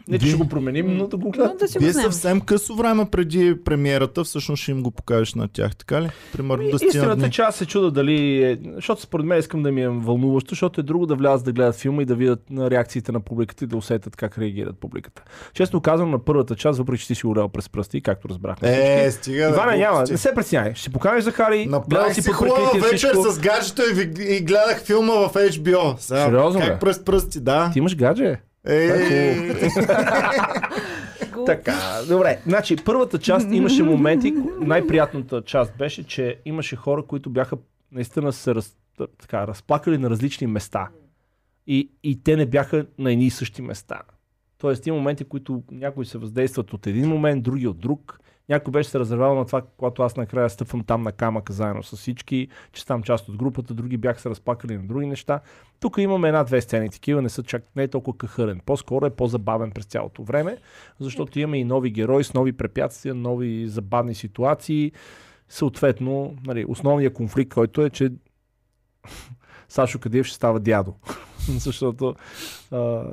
Не, 0.09 0.19
че 0.19 0.27
ще 0.27 0.37
го 0.37 0.49
променим, 0.49 0.97
но 0.97 1.07
да 1.07 1.17
го 1.17 1.31
гледат. 1.31 1.59
да 1.59 1.69
си 1.69 1.79
го 1.79 1.85
Вие 1.85 1.93
знаем. 1.93 2.13
съвсем 2.13 2.41
късо 2.41 2.75
време 2.75 3.07
преди 3.11 3.55
премиерата, 3.65 4.25
всъщност 4.25 4.63
ще 4.63 4.71
им 4.71 4.83
го 4.83 4.91
покажеш 4.91 5.35
на 5.35 5.49
тях, 5.49 5.77
така 5.77 6.03
ли? 6.03 6.11
Примерно 6.33 6.71
да 6.71 6.79
стигнат 6.79 6.95
Истината 6.95 7.27
е, 7.27 7.31
че 7.31 7.43
аз 7.43 7.57
се 7.57 7.67
чуда 7.67 7.91
дали 7.91 8.43
е, 8.43 8.59
защото 8.75 9.03
според 9.03 9.27
мен 9.27 9.39
искам 9.39 9.63
да 9.63 9.73
ми 9.73 9.83
е 9.83 9.89
вълнуващо, 9.89 10.49
защото 10.51 10.81
е 10.81 10.85
друго 10.85 11.07
да 11.07 11.15
влязат 11.15 11.45
да 11.45 11.53
гледат 11.53 11.77
филма 11.77 12.03
и 12.03 12.05
да 12.05 12.15
видят 12.15 12.51
на 12.51 12.71
реакциите 12.71 13.13
на 13.13 13.21
публиката 13.21 13.65
и 13.65 13.67
да 13.67 13.77
усетят 13.77 14.17
как 14.17 14.39
реагират 14.39 14.79
публиката. 14.79 15.23
Честно 15.55 15.81
казвам, 15.81 16.11
на 16.11 16.19
първата 16.25 16.57
част, 16.57 16.79
въпреки 16.79 17.01
че 17.01 17.07
ти 17.07 17.15
си 17.15 17.27
урел 17.27 17.49
през 17.49 17.69
пръсти, 17.69 18.01
както 18.01 18.29
разбрахме. 18.29 18.69
Е, 18.69 19.11
всички, 19.11 19.23
стига. 19.23 19.49
Иване, 19.49 19.73
да, 19.73 19.79
няма, 19.79 20.05
не 20.11 20.17
се 20.17 20.35
притесняй. 20.35 20.75
Ще 20.75 20.83
си 20.83 20.93
поканеш 20.93 21.25
Захари, 21.25 21.67
Направих 21.67 22.15
си 22.15 22.23
си 22.23 22.31
хубава 22.31 22.71
вечер 22.75 23.09
всичко. 23.09 23.31
с 23.31 23.39
гаджето 23.41 23.83
и, 23.83 24.35
и 24.37 24.41
гледах 24.41 24.83
филма 24.85 25.13
в 25.13 25.33
HBO. 25.35 25.97
Сега, 25.99 26.25
Сериозно, 26.25 26.61
бе? 26.61 26.67
Как 26.67 26.81
през 26.81 27.05
пръсти, 27.05 27.41
да. 27.41 27.71
Ти 27.73 27.79
имаш 27.79 27.97
гадже. 27.97 28.41
Е, 28.67 29.55
Така, 31.47 31.75
добре. 32.09 32.41
Значи, 32.47 32.77
първата 32.85 33.19
част 33.19 33.49
имаше 33.53 33.83
моменти, 33.83 34.35
най-приятната 34.61 35.43
част 35.43 35.77
беше, 35.79 36.07
че 36.07 36.41
имаше 36.45 36.77
хора, 36.77 37.03
които 37.03 37.31
бяха 37.31 37.57
наистина 37.93 38.33
се 38.33 38.55
раз, 38.55 38.77
така, 39.19 39.47
разплакали 39.47 39.99
на 39.99 40.11
различни 40.11 40.47
места. 40.47 40.89
И, 41.67 41.91
и 42.03 42.23
те 42.23 42.37
не 42.37 42.47
бяха 42.47 42.87
на 42.99 43.13
едни 43.13 43.27
и 43.27 43.31
същи 43.31 43.63
места. 43.63 44.03
Тоест, 44.59 44.87
има 44.87 44.97
моменти, 44.97 45.25
които 45.25 45.63
някои 45.71 46.07
се 46.07 46.19
въздействат 46.19 46.73
от 46.73 46.87
един 46.87 47.09
момент, 47.09 47.43
други 47.43 47.67
от 47.67 47.79
друг. 47.79 48.21
Някой 48.49 48.73
беше 48.73 48.91
се 48.91 48.99
разървал 48.99 49.35
на 49.35 49.47
това, 49.47 49.63
когато 49.77 50.03
аз 50.03 50.17
накрая 50.17 50.51
стъпвам 50.51 50.85
там 50.85 51.03
на 51.03 51.13
камъка 51.13 51.53
заедно 51.53 51.83
с 51.83 51.97
всички, 51.97 52.49
че 52.73 52.83
ставам 52.83 53.03
част 53.03 53.29
от 53.29 53.37
групата, 53.37 53.75
други 53.75 53.97
бяха 53.97 54.21
се 54.21 54.31
разплакали 54.31 54.77
на 54.77 54.83
други 54.83 55.07
неща. 55.07 55.41
Тук 55.81 55.99
имаме 55.99 56.29
една-две 56.29 56.61
сцени 56.61 56.91
такива, 56.91 57.23
не 57.23 57.29
са 57.29 57.43
чак, 57.43 57.65
не 57.77 57.83
е 57.83 57.89
толкова 57.89 58.19
кахърен. 58.19 58.61
По-скоро 58.67 59.07
е 59.07 59.11
по-забавен 59.11 59.71
през 59.71 59.85
цялото 59.85 60.23
време, 60.23 60.59
защото 61.01 61.39
имаме 61.39 61.59
и 61.59 61.65
нови 61.65 61.91
герои 61.91 62.25
с 62.25 62.35
нови 62.35 62.53
препятствия, 62.53 63.15
нови 63.15 63.69
забавни 63.69 64.15
ситуации. 64.15 64.93
Съответно, 65.49 66.37
нали, 66.47 66.65
основният 66.69 67.15
конфликт, 67.15 67.55
който 67.55 67.83
е, 67.83 67.91
че 67.91 68.13
Сашо 69.69 69.99
Кадиев 69.99 70.27
ще 70.27 70.37
става 70.37 70.61
дядо. 70.61 70.95
Защото 71.59 72.15
а, 72.71 73.05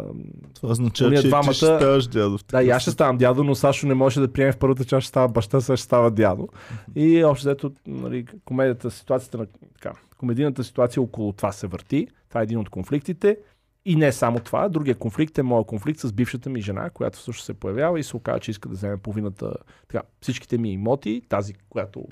това 0.54 0.70
означава, 0.72 1.16
че 1.22 1.28
двамата- 1.28 1.50
ти 1.50 1.56
ще 1.56 1.66
ставаш 1.66 2.08
дядо. 2.08 2.40
да, 2.52 2.64
и 2.64 2.70
аз 2.70 2.82
ще 2.82 2.92
ставам 2.92 3.18
дядо, 3.18 3.44
но 3.44 3.56
Сашо 3.56 3.88
не 3.88 3.94
може 3.94 4.20
да 4.20 4.34
приеме 4.34 4.52
в 4.52 4.58
първата 4.58 4.86
част, 4.86 5.02
ще 5.04 5.10
става 5.10 5.28
баща, 5.28 5.62
сега 5.62 5.78
ще 5.78 5.86
става 5.86 6.12
дядо. 6.12 6.48
И 6.96 7.24
общо 7.24 7.44
взето, 7.44 7.72
нали, 7.88 8.26
комедията, 8.46 8.92
ситуацията 8.92 9.38
на 9.38 9.46
така, 9.74 9.94
комедийната 10.18 10.64
ситуация 10.64 11.04
около 11.04 11.34
това 11.34 11.52
се 11.52 11.68
върти. 11.68 12.08
Това 12.30 12.42
е 12.42 12.44
един 12.44 12.60
от 12.60 12.70
конфликтите. 12.70 13.38
И 13.86 13.96
не 13.96 14.12
само 14.12 14.40
това, 14.40 14.70
другия 14.70 14.96
конфликт 14.96 15.38
е 15.38 15.44
моят 15.44 15.68
конфликт 15.68 16.00
с 16.00 16.14
бившата 16.14 16.50
ми 16.50 16.62
жена, 16.62 16.90
която 16.90 17.20
също 17.20 17.44
се 17.44 17.54
появява 17.54 18.00
и 18.00 18.04
се 18.04 18.18
оказа, 18.18 18.40
че 18.40 18.52
иска 18.52 18.70
да 18.70 18.76
вземе 18.76 18.98
половината, 18.98 19.54
така, 19.88 20.02
всичките 20.22 20.58
ми 20.58 20.74
имоти, 20.74 21.22
тази, 21.30 21.54
която 21.70 22.04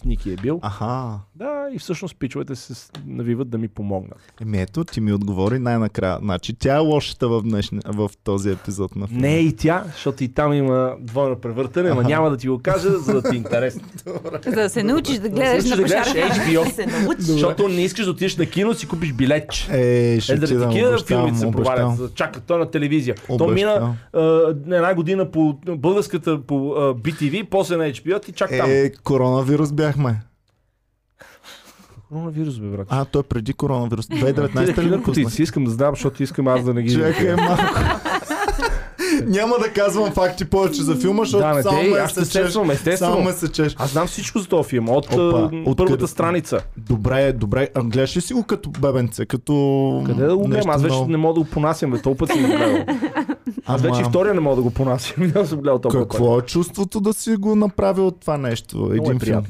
с 0.00 0.04
Ники 0.04 0.32
е 0.32 0.36
бил. 0.36 0.58
Аха. 0.62 1.18
Да, 1.34 1.68
и 1.72 1.78
всъщност 1.78 2.16
пичовете 2.18 2.56
се 2.56 2.90
навиват 3.06 3.50
да 3.50 3.58
ми 3.58 3.68
помогнат. 3.68 4.18
Еми 4.42 4.60
ето, 4.60 4.84
ти 4.84 5.00
ми 5.00 5.12
отговори 5.12 5.58
най-накрая. 5.58 6.18
Значи 6.22 6.54
тя 6.54 6.74
е 6.74 6.78
лошата 6.78 7.28
в, 7.28 7.42
днешни, 7.42 7.80
в 7.86 8.10
този 8.24 8.50
епизод 8.50 8.96
на 8.96 9.06
филма. 9.06 9.20
Не 9.22 9.38
и 9.38 9.56
тя, 9.56 9.84
защото 9.92 10.24
и 10.24 10.28
там 10.28 10.52
има 10.52 10.94
двойно 11.00 11.36
превъртане, 11.36 11.90
ама 11.90 12.00
Аха. 12.00 12.08
няма 12.08 12.30
да 12.30 12.36
ти 12.36 12.48
го 12.48 12.58
кажа, 12.58 12.98
за 12.98 13.12
да 13.12 13.30
ти 13.30 13.36
е 13.36 13.38
интересно. 13.38 13.82
За 14.46 14.50
да 14.50 14.68
се 14.70 14.82
научиш 14.82 15.18
да 15.18 15.28
гледаш 15.28 15.64
Искаш 15.64 15.70
на 15.70 15.76
да 15.76 15.82
гледаш. 15.82 16.08
HBO, 16.08 17.18
защото 17.18 17.68
не 17.68 17.82
искаш 17.82 18.04
да 18.04 18.10
отидеш 18.10 18.36
на 18.36 18.46
кино, 18.46 18.74
си 18.74 18.88
купиш 18.88 19.12
билетче. 19.12 19.66
Е, 19.70 20.20
ще 20.20 20.32
Е, 20.32 20.40
ти 20.40 20.46
заради 20.46 20.54
да 20.54 20.66
такива 20.66 20.98
филми 20.98 21.36
се 21.36 21.50
провалят, 21.50 22.14
чакат 22.14 22.44
то 22.44 22.58
на 22.58 22.70
телевизия. 22.70 23.14
То 23.26 23.34
Обещавам. 23.44 23.54
мина 23.54 23.96
а, 24.12 24.48
една 24.76 24.94
година 24.94 25.30
по 25.30 25.58
българската 25.66 26.42
по 26.42 26.54
BTV, 26.74 27.46
после 27.50 27.76
на 27.76 27.84
HBO 27.84 28.28
и 28.28 28.32
чак 28.32 28.50
там. 28.50 28.70
Е, 28.70 28.90
коронавирус 29.04 29.72
бяхме. 29.90 30.20
Коронавирус, 32.08 32.58
бе, 32.58 32.66
брат. 32.68 32.86
А, 32.90 33.04
той 33.04 33.20
е 33.20 33.24
преди 33.24 33.52
коронавирус. 33.52 34.06
Ти 34.08 34.14
2019 34.14 34.74
да 34.74 34.82
ли 34.82 34.90
наркотици, 34.90 35.42
искам 35.42 35.64
да 35.64 35.70
знам, 35.70 35.90
защото 35.92 36.22
искам 36.22 36.48
аз 36.48 36.64
да 36.64 36.74
не 36.74 36.82
ги 36.82 36.94
Чакай 36.94 37.36
малко. 37.36 37.62
Няма 39.24 39.58
да 39.58 39.72
казвам 39.72 40.12
факти 40.12 40.44
повече 40.44 40.82
за 40.82 40.96
филма, 40.96 41.22
защото 41.22 41.38
Да, 41.38 41.54
не, 41.54 41.62
само 41.62 41.78
те, 41.78 41.88
ме 41.88 41.96
аз 41.96 42.12
се 42.12 42.24
сещам, 42.24 42.50
Само 42.52 42.72
естествено. 42.72 43.20
ме 43.20 43.32
се 43.32 43.48
чеш. 43.48 43.76
Аз 43.78 43.90
знам 43.92 44.06
всичко 44.06 44.38
за 44.38 44.48
този 44.48 44.68
филм, 44.68 44.88
от, 44.88 45.06
Опа, 45.06 45.16
от 45.56 45.76
първата 45.76 45.86
къде- 45.88 46.06
страница. 46.06 46.60
Добре, 46.78 47.32
добре. 47.32 47.68
А 47.74 47.82
гледаш 47.82 48.16
ли 48.16 48.20
си 48.20 48.34
го 48.34 48.44
като 48.44 48.70
бебенце? 48.70 49.26
Като... 49.26 49.52
Къде 50.06 50.24
да 50.24 50.36
го 50.36 50.44
гледам? 50.44 50.70
Аз 50.70 50.82
вече 50.82 50.94
много- 50.94 51.10
не 51.10 51.16
мога 51.16 51.34
да 51.34 51.40
го 51.40 51.46
понасям, 51.46 51.90
бе, 51.90 52.02
толкова 52.02 52.26
път 52.26 52.30
съм 52.30 52.42
го 52.42 52.48
гледал. 52.48 52.84
Аз 53.66 53.82
вече 53.82 54.04
втория 54.04 54.34
не 54.34 54.40
мога 54.40 54.56
да 54.56 54.62
го 54.62 54.70
понасям, 54.70 55.14
не 55.34 55.46
съм 55.46 55.60
гледал 55.60 55.78
толкова. 55.78 56.02
Какво 56.02 56.38
е 56.38 56.42
чувството 56.42 57.00
да 57.00 57.12
си 57.12 57.36
го 57.36 57.56
направил 57.56 58.10
това 58.10 58.36
нещо? 58.38 58.76
Много 58.76 58.92
Един 58.94 59.16
е 59.16 59.18
филм. 59.18 59.42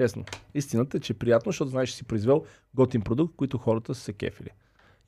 Честно. 0.00 0.24
Истината 0.54 0.96
е, 0.96 1.00
че 1.00 1.12
е 1.12 1.16
приятно, 1.16 1.52
защото 1.52 1.70
знаеш, 1.70 1.88
че 1.90 1.96
си 1.96 2.04
произвел 2.04 2.44
готин 2.74 3.00
продукт, 3.00 3.36
който 3.36 3.58
хората 3.58 3.94
са 3.94 4.00
се 4.00 4.12
кефили. 4.12 4.48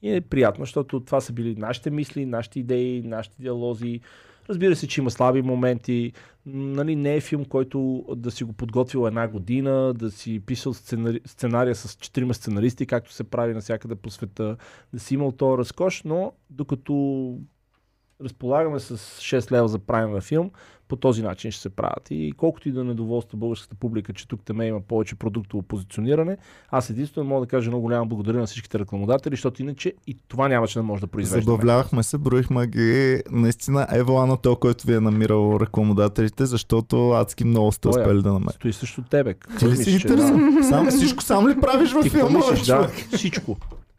И 0.03 0.15
е 0.15 0.21
приятно, 0.21 0.65
защото 0.65 1.01
това 1.01 1.21
са 1.21 1.33
били 1.33 1.57
нашите 1.57 1.91
мисли, 1.91 2.27
нашите 2.27 2.61
идеи, 2.61 3.03
нашите 3.03 3.43
диалози. 3.43 4.01
Разбира 4.49 4.77
се, 4.77 4.89
че 4.89 5.01
има 5.01 5.11
слаби 5.11 5.43
моменти. 5.43 6.13
Нали, 6.47 6.97
не 6.97 7.17
е 7.17 7.21
филм, 7.21 7.45
който 7.45 8.05
да 8.17 8.31
си 8.31 8.45
го 8.45 8.53
подготвил 8.53 9.07
една 9.07 9.29
година, 9.29 9.95
да 9.95 10.11
си 10.11 10.41
писал 10.47 10.75
сценари... 10.75 11.21
сценария 11.25 11.75
с 11.75 11.95
четирима 11.95 12.35
сценаристи, 12.35 12.87
както 12.87 13.13
се 13.13 13.25
прави 13.25 13.55
навсякъде 13.55 13.95
по 13.95 14.11
света, 14.11 14.57
да 14.93 15.01
си 15.01 15.15
имал 15.15 15.33
този 15.33 15.59
разкош, 15.59 16.03
но 16.03 16.33
докато 16.51 17.39
разполагаме 18.25 18.81
с 18.81 18.97
6 18.97 19.53
лева 19.53 19.69
за 19.69 19.79
правене 19.79 20.15
на 20.15 20.21
филм, 20.21 20.51
по 20.93 20.97
този 20.97 21.23
начин 21.23 21.51
ще 21.51 21.63
се 21.63 21.69
правят. 21.69 22.11
И 22.11 22.33
колкото 22.37 22.69
и 22.69 22.73
да 22.73 22.85
недоволства 22.85 23.39
българската 23.39 23.75
публика, 23.75 24.13
че 24.13 24.29
тук 24.29 24.45
теме 24.45 24.67
има 24.67 24.81
повече 24.81 25.15
продуктово 25.15 25.63
позициониране, 25.63 26.37
аз 26.71 26.91
единствено 26.91 27.29
мога 27.29 27.47
да 27.47 27.51
кажа 27.51 27.71
много 27.71 27.83
голямо 27.83 28.09
благодаря 28.09 28.39
на 28.39 28.47
всичките 28.47 28.79
рекламодатели, 28.79 29.33
защото 29.33 29.63
иначе 29.63 29.93
и 30.07 30.19
това 30.29 30.49
нямаше 30.49 30.79
да 30.79 30.83
може 30.83 31.01
да 31.01 31.07
произвеждаме. 31.07 31.43
Забавлявахме 31.43 32.03
се, 32.03 32.19
броихме 32.19 32.67
ги. 32.67 33.23
Наистина 33.31 33.87
Евала 33.91 34.27
на 34.27 34.37
то, 34.37 34.57
който 34.57 34.87
ви 34.87 34.95
е 34.95 35.01
намирал 35.01 35.59
рекламодателите, 35.61 36.47
защото 36.47 37.11
адски 37.11 37.45
много 37.45 37.73
сте 37.73 37.89
е. 37.89 37.91
успели 37.91 38.23
да 38.23 38.33
намерите. 38.33 38.55
Стои 38.55 38.73
също 38.73 39.03
тебе. 39.03 39.35
Ти 39.59 39.69
ли 39.69 39.77
си 39.77 39.91
интересен? 39.91 40.65
Сам, 40.69 40.87
всичко 40.87 41.23
сам 41.23 41.49
ли 41.49 41.61
правиш 41.61 41.93
в 41.93 42.03
Ти 42.03 42.11
какво 42.11 42.27
филма? 42.27 42.41
Да, 42.41 42.65
човек? 42.65 42.91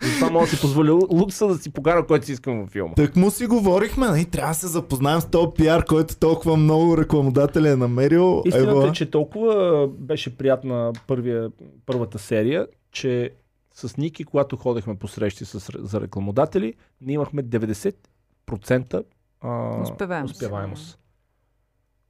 Всичко. 0.03 0.19
Това 0.19 0.31
мога 0.31 0.45
да 0.45 0.51
си 0.51 0.61
позволя 0.61 0.91
лукса 0.91 1.47
да 1.47 1.57
си 1.57 1.73
покана, 1.73 2.05
който 2.07 2.25
си 2.25 2.31
искам 2.31 2.59
във 2.59 2.69
филма. 2.69 2.93
Так 2.93 3.15
му 3.15 3.31
си 3.31 3.47
говорихме, 3.47 4.07
нали, 4.07 4.25
трябва 4.25 4.51
да 4.51 4.55
се 4.59 4.67
запознаем 4.67 5.21
с 5.21 5.25
този 5.25 5.47
пиар, 5.57 5.85
който 5.85 6.15
толкова 6.17 6.57
много 6.57 6.97
рекламодатели 6.97 7.67
е 7.67 7.75
намерил. 7.75 8.41
Истината 8.45 8.71
Ева. 8.71 8.87
е, 8.87 8.91
че 8.91 9.11
толкова 9.11 9.87
беше 9.87 10.37
приятна 10.37 10.93
първия, 11.07 11.51
първата 11.85 12.19
серия, 12.19 12.67
че 12.91 13.31
с 13.75 13.97
Ники, 13.97 14.23
когато 14.23 14.57
ходехме 14.57 14.95
по 14.95 15.07
срещи 15.07 15.45
с, 15.45 15.71
за 15.79 16.01
рекламодатели, 16.01 16.73
ние 17.01 17.13
имахме 17.13 17.43
90% 17.43 19.03
а, 19.41 19.81
Успеваемост. 19.81 20.33
успеваемост. 20.33 20.99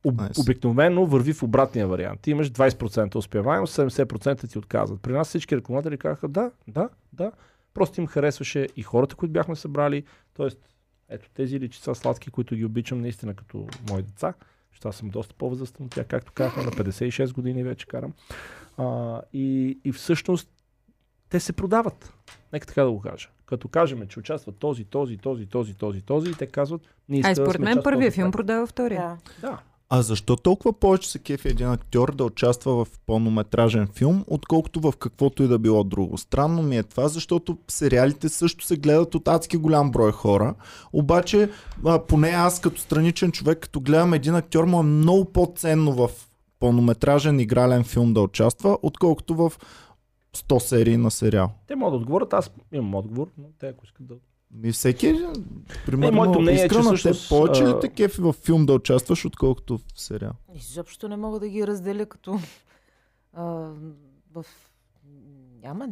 Об, 0.05 0.15
Nice. 0.15 0.41
Обикновено 0.41 1.05
върви 1.05 1.33
в 1.33 1.43
обратния 1.43 1.87
вариант. 1.87 2.19
Ти 2.21 2.31
имаш 2.31 2.51
20% 2.51 3.15
успеваемост, 3.15 3.77
70% 3.77 4.49
ти 4.49 4.57
отказват. 4.57 5.01
При 5.01 5.13
нас 5.13 5.27
всички 5.27 5.57
рекламодатели 5.57 5.97
казаха 5.97 6.27
да, 6.27 6.51
да, 6.67 6.89
да. 7.13 7.31
Просто 7.73 8.01
им 8.01 8.07
харесваше 8.07 8.67
и 8.75 8.83
хората, 8.83 9.15
които 9.15 9.33
бяхме 9.33 9.55
събрали. 9.55 10.03
Тоест, 10.33 10.69
ето 11.09 11.29
тези 11.33 11.59
личица 11.59 11.95
сладки, 11.95 12.31
които 12.31 12.55
ги 12.55 12.65
обичам 12.65 13.01
наистина 13.01 13.33
като 13.33 13.67
мои 13.89 14.01
деца. 14.01 14.33
Защото 14.71 14.89
аз 14.89 14.95
съм 14.95 15.09
доста 15.09 15.33
по-възрастен 15.33 15.85
от 15.85 15.91
тях, 15.91 16.07
както 16.07 16.31
казахме, 16.31 16.63
на 16.63 16.71
56 16.71 17.33
години 17.33 17.63
вече 17.63 17.87
карам. 17.87 18.13
А, 18.77 19.21
и, 19.33 19.79
и 19.83 19.91
всъщност 19.91 20.49
те 21.29 21.39
се 21.39 21.53
продават. 21.53 22.13
Нека 22.53 22.67
така 22.67 22.83
да 22.83 22.91
го 22.91 23.01
кажа. 23.01 23.29
Като 23.45 23.67
кажем, 23.67 24.07
че 24.07 24.19
участват 24.19 24.57
този, 24.57 24.85
този, 24.85 25.17
този, 25.17 25.45
този, 25.45 25.73
този, 25.73 26.01
този, 26.01 26.31
и 26.31 26.33
те 26.33 26.47
казват, 26.47 26.81
ние 27.09 27.21
А 27.25 27.35
според 27.35 27.61
мен 27.61 27.73
част 27.73 27.77
от 27.77 27.83
първия 27.83 28.07
този 28.07 28.15
филм 28.15 28.31
продава 28.31 28.67
втория. 28.67 29.17
Да. 29.41 29.49
Да. 29.49 29.61
А 29.95 30.01
защо 30.01 30.35
толкова 30.35 30.73
повече 30.73 31.11
се 31.11 31.19
кефи 31.19 31.47
един 31.47 31.69
актьор 31.69 32.15
да 32.15 32.25
участва 32.25 32.85
в 32.85 32.87
пълнометражен 33.05 33.87
филм, 33.87 34.23
отколкото 34.27 34.79
в 34.79 34.93
каквото 34.99 35.43
и 35.43 35.47
да 35.47 35.59
било 35.59 35.83
друго? 35.83 36.17
Странно 36.17 36.61
ми 36.61 36.77
е 36.77 36.83
това, 36.83 37.07
защото 37.07 37.57
сериалите 37.67 38.29
също 38.29 38.65
се 38.65 38.77
гледат 38.77 39.15
от 39.15 39.27
адски 39.27 39.57
голям 39.57 39.91
брой 39.91 40.11
хора. 40.11 40.55
Обаче, 40.93 41.49
а, 41.85 41.99
поне 41.99 42.29
аз 42.29 42.61
като 42.61 42.81
страничен 42.81 43.31
човек, 43.31 43.59
като 43.59 43.79
гледам 43.79 44.13
един 44.13 44.35
актьор, 44.35 44.63
му 44.63 44.79
е 44.79 44.83
много 44.83 45.25
по-ценно 45.25 45.91
в 45.91 46.09
пълнометражен 46.59 47.39
игрален 47.39 47.83
филм 47.83 48.13
да 48.13 48.21
участва, 48.21 48.77
отколкото 48.81 49.35
в 49.35 49.51
100 50.35 50.59
серии 50.59 50.97
на 50.97 51.11
сериал. 51.11 51.49
Те 51.67 51.75
могат 51.75 51.93
да 51.93 51.97
отговорят, 51.97 52.33
аз 52.33 52.51
имам 52.71 52.95
отговор, 52.95 53.27
но 53.37 53.45
те 53.59 53.67
ако 53.67 53.85
искат 53.85 54.07
да... 54.07 54.13
Ми 54.55 54.71
всеки, 54.71 55.25
примерно, 55.85 56.15
моето 56.15 56.39
мнение 56.39 56.63
е, 56.63 56.69
че 56.69 56.75
Искрена, 56.75 56.83
всъщност, 56.83 57.29
те 57.29 57.29
повече 57.29 57.65
ли 57.65 57.73
те 57.81 57.89
кефи 57.89 58.21
в 58.21 58.33
филм 58.33 58.65
да 58.65 58.73
участваш, 58.73 59.25
отколкото 59.25 59.77
в 59.77 59.81
сериал? 59.95 60.33
Изобщо 60.55 61.07
не 61.07 61.17
мога 61.17 61.39
да 61.39 61.49
ги 61.49 61.67
разделя 61.67 62.05
като... 62.05 62.39
А, 63.35 63.43
в... 64.33 64.45
Няма... 65.61 65.87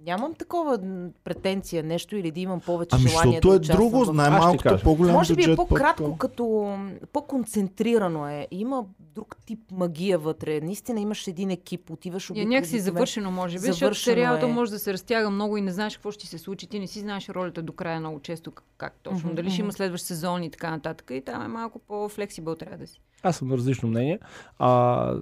Не, 0.00 0.10
нямам 0.10 0.34
такова 0.34 0.78
претенция 1.24 1.82
нещо 1.82 2.16
или 2.16 2.30
да 2.30 2.40
имам 2.40 2.60
повече 2.60 2.96
Ами, 2.96 3.08
желание 3.08 3.32
защото 3.32 3.48
да 3.48 3.54
е 3.54 3.58
участвам 3.58 3.90
друго, 3.90 4.12
най-малкото 4.12 4.78
по-голям 4.84 5.14
Може 5.14 5.34
би 5.34 5.52
е 5.52 5.56
по-кратко, 5.56 6.10
пък, 6.10 6.18
като 6.18 6.76
по-концентрирано 7.12 8.28
е. 8.28 8.48
Има 8.50 8.84
друг 8.98 9.36
тип 9.46 9.60
магия 9.72 10.18
вътре. 10.18 10.60
Наистина 10.60 11.00
имаш 11.00 11.26
един 11.26 11.50
екип, 11.50 11.90
отиваш 11.90 12.30
е 12.30 12.32
обикновено- 12.32 12.48
някакси 12.48 12.80
завършено, 12.80 13.30
може 13.30 13.54
би, 13.54 13.58
защото 13.58 13.78
Завършено 13.78 14.14
сериалът 14.14 14.42
е. 14.42 14.46
може 14.46 14.70
да 14.70 14.78
се 14.78 14.92
разтяга 14.92 15.30
много 15.30 15.56
и 15.56 15.60
не 15.60 15.72
знаеш 15.72 15.96
какво 15.96 16.10
ще 16.10 16.20
ти 16.20 16.26
се 16.26 16.38
случи. 16.38 16.66
Ти 16.66 16.78
не 16.78 16.86
си 16.86 17.00
знаеш 17.00 17.28
ролята 17.28 17.62
до 17.62 17.72
края 17.72 18.00
много 18.00 18.20
често, 18.20 18.52
как, 18.52 18.64
как 18.78 18.94
точно. 19.02 19.18
Мгм, 19.18 19.34
Дали 19.34 19.50
ще 19.50 19.60
има 19.60 19.72
следващ 19.72 20.04
сезон 20.04 20.42
и 20.42 20.50
така 20.50 20.70
нататък. 20.70 21.10
И 21.14 21.20
там 21.20 21.42
е 21.42 21.48
малко 21.48 21.78
по-флексибъл 21.78 22.54
трябва 22.54 22.76
да 22.78 22.86
си. 22.86 23.00
Аз 23.22 23.36
съм 23.36 23.48
на 23.48 23.56
различно 23.56 23.88
мнение. 23.88 24.18
А, 24.58 25.14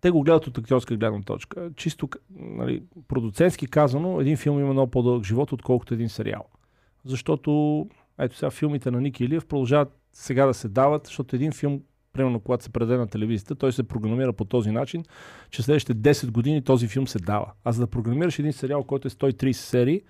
те 0.00 0.10
го 0.10 0.22
гледат 0.22 0.46
от 0.46 0.58
актьорска 0.58 0.96
гледна 0.96 1.22
точка. 1.22 1.70
Чисто 1.76 2.08
нали, 2.30 2.82
продуцентски 3.08 3.66
казано, 3.66 4.20
един 4.20 4.36
филм 4.36 4.60
има 4.60 4.72
много 4.72 4.90
по-дълъг 4.90 5.24
живот, 5.24 5.52
отколкото 5.52 5.94
един 5.94 6.08
сериал. 6.08 6.44
Защото, 7.04 7.86
ето 8.18 8.36
сега, 8.36 8.50
филмите 8.50 8.90
на 8.90 9.00
Ники 9.00 9.24
Илиев 9.24 9.46
продължават 9.46 9.92
сега 10.12 10.46
да 10.46 10.54
се 10.54 10.68
дават, 10.68 11.06
защото 11.06 11.36
един 11.36 11.52
филм, 11.52 11.80
примерно 12.12 12.40
когато 12.40 12.64
се 12.64 12.70
предаде 12.70 12.98
на 12.98 13.06
телевизията, 13.06 13.54
той 13.54 13.72
се 13.72 13.82
програмира 13.82 14.32
по 14.32 14.44
този 14.44 14.70
начин, 14.70 15.04
че 15.50 15.62
следващите 15.62 16.14
10 16.14 16.30
години 16.30 16.62
този 16.62 16.88
филм 16.88 17.06
се 17.06 17.18
дава. 17.18 17.52
А 17.64 17.72
за 17.72 17.80
да 17.80 17.86
програмираш 17.86 18.38
един 18.38 18.52
сериал, 18.52 18.84
който 18.84 19.08
е 19.08 19.10
130 19.10 19.52
серии, 19.52 20.02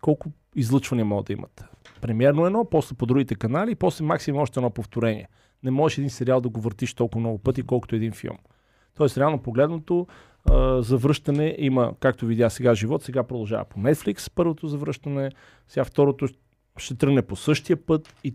колко 0.00 0.30
излъчвания 0.56 1.04
могат 1.04 1.26
да 1.26 1.32
имат? 1.32 1.64
Премиерно 2.00 2.46
едно, 2.46 2.64
после 2.70 2.96
по 2.96 3.06
другите 3.06 3.34
канали 3.34 3.74
после 3.74 4.04
максимум 4.04 4.40
още 4.40 4.60
едно 4.60 4.70
повторение 4.70 5.28
не 5.66 5.70
можеш 5.70 5.98
един 5.98 6.10
сериал 6.10 6.40
да 6.40 6.48
го 6.48 6.60
въртиш 6.60 6.94
толкова 6.94 7.20
много 7.20 7.38
пъти, 7.38 7.62
колкото 7.62 7.96
един 7.96 8.12
филм. 8.12 8.38
Тоест, 8.96 9.18
реално 9.18 9.38
погледнато, 9.38 10.06
а, 10.44 10.82
завръщане 10.82 11.54
има, 11.58 11.94
както 12.00 12.26
видя 12.26 12.50
сега 12.50 12.74
живот, 12.74 13.02
сега 13.02 13.22
продължава 13.22 13.64
по 13.64 13.78
Netflix 13.80 14.32
първото 14.34 14.68
завръщане, 14.68 15.30
сега 15.68 15.84
второто 15.84 16.28
ще 16.76 16.94
тръгне 16.94 17.22
по 17.22 17.36
същия 17.36 17.86
път 17.86 18.14
и 18.24 18.34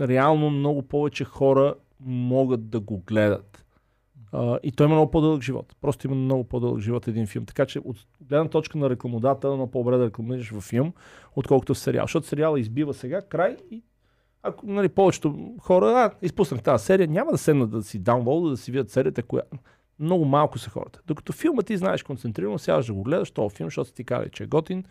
реално 0.00 0.50
много 0.50 0.82
повече 0.82 1.24
хора 1.24 1.74
могат 2.00 2.70
да 2.70 2.80
го 2.80 2.98
гледат. 2.98 3.64
И 4.62 4.72
той 4.72 4.86
има 4.86 4.94
много 4.94 5.10
по-дълъг 5.10 5.42
живот. 5.42 5.76
Просто 5.80 6.06
има 6.06 6.16
много 6.16 6.44
по-дълъг 6.44 6.80
живот 6.80 7.08
един 7.08 7.26
филм. 7.26 7.46
Така 7.46 7.66
че 7.66 7.78
от 7.78 7.96
гледна 8.20 8.48
точка 8.48 8.78
на 8.78 8.90
рекламодател, 8.90 9.54
много 9.54 9.70
по-добре 9.70 9.96
да 9.96 10.06
рекламираш 10.06 10.50
във 10.50 10.64
филм, 10.64 10.92
отколкото 11.36 11.74
в 11.74 11.78
сериал. 11.78 12.04
Защото 12.04 12.26
сериала 12.26 12.60
избива 12.60 12.94
сега 12.94 13.22
край 13.22 13.56
и 13.70 13.82
ако 14.42 14.66
нали, 14.66 14.88
повечето 14.88 15.54
хора, 15.60 15.86
а, 15.86 16.10
изпуснах 16.26 16.62
тази 16.62 16.84
серия, 16.84 17.08
няма 17.08 17.30
да 17.32 17.38
седнат 17.38 17.70
да 17.70 17.82
си 17.82 17.98
даунлоуда, 17.98 18.50
да 18.50 18.56
си 18.56 18.70
видят 18.70 18.90
серията, 18.90 19.22
коя... 19.22 19.42
Много 19.98 20.24
малко 20.24 20.58
са 20.58 20.70
хората. 20.70 21.00
Докато 21.06 21.32
филма 21.32 21.62
ти 21.62 21.76
знаеш 21.76 22.02
концентрирано, 22.02 22.58
сядаш 22.58 22.86
да 22.86 22.94
го 22.94 23.02
гледаш 23.02 23.30
този 23.30 23.56
филм, 23.56 23.66
защото 23.66 23.92
ти 23.92 24.04
казали, 24.04 24.30
че 24.32 24.42
е 24.42 24.46
готин 24.46 24.84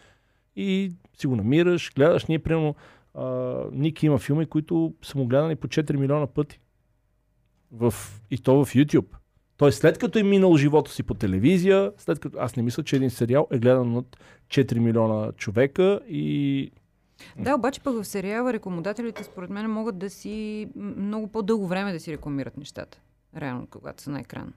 и 0.55 0.91
си 1.17 1.27
го 1.27 1.35
намираш, 1.35 1.93
гледаш. 1.95 2.25
Ние, 2.25 2.39
примерно, 2.39 2.75
Ники 3.71 4.05
има 4.05 4.17
филми, 4.17 4.45
които 4.45 4.93
са 5.01 5.17
му 5.17 5.27
гледани 5.27 5.55
по 5.55 5.67
4 5.67 5.97
милиона 5.97 6.27
пъти. 6.27 6.59
В, 7.71 7.93
и 8.31 8.37
то 8.37 8.65
в 8.65 8.73
YouTube. 8.73 9.15
Тоест, 9.57 9.79
след 9.79 9.97
като 9.97 10.19
е 10.19 10.23
минал 10.23 10.57
живота 10.57 10.91
си 10.91 11.03
по 11.03 11.13
телевизия, 11.13 11.91
след 11.97 12.19
като 12.19 12.37
аз 12.39 12.55
не 12.55 12.63
мисля, 12.63 12.83
че 12.83 12.95
един 12.95 13.09
сериал 13.09 13.47
е 13.51 13.59
гледан 13.59 13.95
от 13.95 14.17
4 14.47 14.79
милиона 14.79 15.31
човека 15.31 15.99
и 16.09 16.71
Да, 17.39 17.55
обаче 17.55 17.81
пък 17.81 17.95
в 17.95 18.05
сериала 18.05 18.53
рекламодателите 18.53 19.23
според 19.23 19.49
мен 19.49 19.71
могат 19.71 19.97
да 19.97 20.09
си 20.09 20.67
много 20.75 21.27
по-дълго 21.27 21.67
време 21.67 21.93
да 21.93 21.99
си 21.99 22.11
рекламират 22.13 22.57
нещата. 22.57 23.01
Реално, 23.37 23.67
когато 23.67 24.03
са 24.03 24.11
на 24.11 24.19
екран. 24.19 24.53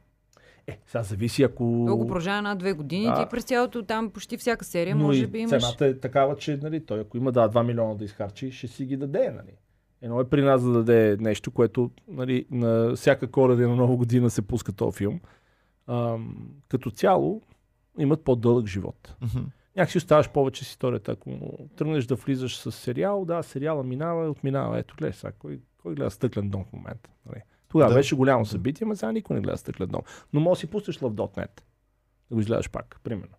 е, 0.67 0.79
сега 0.87 1.03
зависи 1.03 1.43
ако... 1.43 1.83
Дълго 1.87 2.07
продължава 2.07 2.43
над 2.43 2.59
две 2.59 2.73
години. 2.73 3.05
Да. 3.05 3.15
Ти 3.25 3.31
през 3.31 3.45
цялото 3.45 3.83
там 3.83 4.11
почти 4.11 4.37
всяка 4.37 4.65
серия, 4.65 4.97
Но 4.97 5.03
може 5.03 5.27
би 5.27 5.39
имаш... 5.39 5.63
цената 5.63 5.87
е 5.87 5.99
такава, 6.01 6.37
че 6.37 6.57
нали, 6.63 6.87
той 6.87 7.01
ако 7.01 7.17
има 7.17 7.33
да, 7.33 7.49
2 7.51 7.67
милиона 7.67 7.95
да 7.95 8.05
изхарчи, 8.05 8.51
ще 8.51 8.69
си 8.69 8.85
ги 8.85 8.97
даде. 8.97 9.31
Нали. 9.31 9.57
Едно 10.03 10.21
е 10.21 10.29
при 10.29 10.43
нас 10.43 10.63
да 10.65 10.73
даде 10.73 11.17
нещо, 11.21 11.51
което 11.51 11.91
нали, 12.09 12.47
на 12.51 12.95
всяка 12.97 13.31
коледа 13.31 13.69
на 13.69 13.77
нова 13.77 13.97
година 13.97 14.31
се 14.31 14.43
пуска 14.43 14.73
този 14.73 14.97
филм. 14.97 15.21
Ам, 15.87 16.37
като 16.69 16.91
цяло 16.91 17.43
имат 17.99 18.25
по-дълъг 18.25 18.67
живот. 18.67 19.15
Мгм. 19.21 19.45
Някак 19.77 19.91
си 19.91 19.99
оставаш 19.99 20.31
повече 20.31 20.65
с 20.65 20.69
историята. 20.69 21.13
Ако 21.13 21.59
тръгнеш 21.77 22.05
да 22.07 22.15
влизаш 22.15 22.59
с 22.59 22.73
сериал, 22.73 23.25
да, 23.25 23.43
сериала 23.43 23.85
минава 23.85 24.31
отминава. 24.31 24.79
Ето, 24.79 24.95
гледай 24.99 25.13
сега, 25.13 25.33
кой, 25.33 25.61
кой 25.83 25.95
гледа 25.95 26.11
Стъклен 26.11 26.51
дом 26.51 26.65
в 26.65 26.73
момента? 26.73 27.11
Нали? 27.27 27.43
Тогава 27.69 27.91
Да. 27.91 27.95
беше 27.97 28.17
голямо 28.17 28.47
събитие, 28.47 28.87
но 28.87 28.97
сега 28.97 29.13
никой 29.13 29.37
не 29.37 29.43
гледа 29.43 29.57
Стъклен 29.57 29.89
дом. 29.89 30.03
Но 30.33 30.41
може 30.41 30.59
да 30.59 30.61
си 30.61 30.67
пуснеш 30.67 30.99
Love.net. 30.99 31.61
Да 32.31 32.35
го 32.35 32.41
изгледаш 32.41 32.71
пак, 32.71 33.01
примерно. 33.05 33.35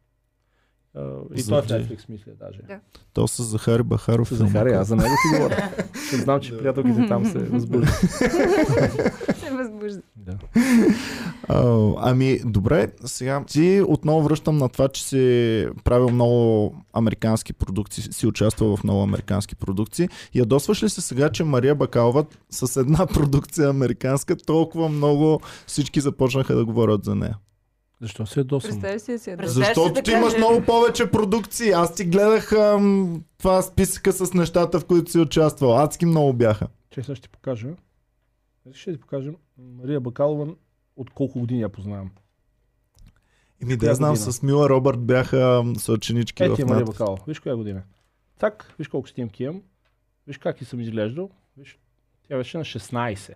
А, 0.96 1.00
и 1.36 1.44
той 1.44 1.60
е 1.60 1.62
в 1.62 1.66
Netflix, 1.66 2.10
мисля, 2.10 2.32
даже. 2.40 2.60
Да. 2.68 2.80
То 3.14 3.28
с 3.28 3.44
Захари 3.44 3.84
Бахаров. 3.84 4.34
Захаря, 4.34 4.64
който- 4.64 4.80
аз 4.80 4.88
за 4.88 4.96
него 4.96 5.10
ти 5.10 5.38
говоря. 5.38 5.70
Ще 6.08 6.18
знам, 6.18 6.40
че 6.40 6.58
приятелките 6.58 7.06
там 7.08 7.26
се 7.26 7.38
възбуждат. 7.40 7.90
се 9.40 9.52
възбужда. 9.52 10.02
Да. 10.16 10.38
А, 11.48 11.92
ами, 11.98 12.40
добре, 12.46 12.88
сега 13.06 13.44
ти 13.48 13.84
отново 13.88 14.22
връщам 14.22 14.58
на 14.58 14.70
това, 14.70 14.88
че 14.88 15.04
си 15.04 15.68
правил 15.84 16.10
много 16.10 16.74
американски 16.94 17.54
продукции, 17.54 18.04
си 18.04 18.28
участвал 18.28 18.78
в 18.78 18.84
много 18.84 19.02
американски 19.02 19.56
продукции. 19.56 20.10
Ядосваш 20.36 20.84
ли 20.84 20.90
се 20.90 21.02
сега, 21.02 21.30
че 21.30 21.44
Мария 21.44 21.76
Бакалова 21.76 22.26
с 22.50 22.80
една 22.80 23.06
продукция 23.14 23.70
американска 23.70 24.36
толкова 24.36 24.90
много 24.90 25.40
всички 25.68 26.02
започнаха 26.02 26.56
да 26.56 26.66
говорят 26.66 27.04
за 27.04 27.16
нея? 27.16 27.38
Защо 28.04 28.26
се 28.26 28.40
ядосвам? 28.40 28.72
Представя 28.72 29.00
си 29.00 29.12
да 29.12 29.20
си 29.20 29.30
ядосваш. 29.30 29.56
Представяш 29.56 29.68
Защото 29.68 30.02
ти 30.04 30.12
имаш 30.12 30.38
много 30.38 30.66
повече 30.66 31.12
продукции. 31.12 31.72
Аз 31.72 31.96
ти 31.96 32.06
гледах 32.06 32.52
ам, 32.52 33.24
това 33.38 33.62
списъка 33.62 34.12
с 34.12 34.34
нещата, 34.34 34.80
в 34.80 34.86
които 34.86 35.12
си 35.12 35.20
участвал. 35.20 35.80
Адски 35.80 36.06
много 36.06 36.34
бяха. 36.34 36.68
Че 36.90 37.04
сега 37.04 37.16
ще 37.16 37.24
ти 37.24 37.30
покажа. 37.30 37.68
Ще 38.74 38.94
ти 38.94 39.00
покажа 39.00 39.32
Мария 39.58 40.00
Бакалова 40.00 40.56
от 40.96 41.10
колко 41.10 41.40
години 41.40 41.62
я 41.62 41.70
познавам. 41.70 42.12
Еми 43.62 43.78
да 43.78 43.86
я 43.86 43.96
знам, 43.96 44.14
година? 44.14 44.32
с 44.32 44.44
Мила 44.44 44.70
Робърт 44.70 45.00
бяха 45.00 45.64
съученички 45.78 46.44
Ето 46.44 46.56
в 46.56 46.60
е 46.60 46.66
Мария. 46.66 46.86
Бакалова. 46.86 47.24
Виж 47.28 47.40
коя 47.40 47.56
година. 47.56 47.84
Так, 48.40 48.76
виж 48.80 48.88
колко 48.88 49.10
снимки 49.10 49.44
имам. 49.44 49.62
Виж 50.28 50.38
как 50.38 50.62
и 50.62 50.66
съм 50.66 50.80
изглеждал. 50.80 51.30
Виж, 51.58 51.80
тя 52.28 52.38
беше 52.38 52.58
на 52.58 52.66
16. 52.66 53.34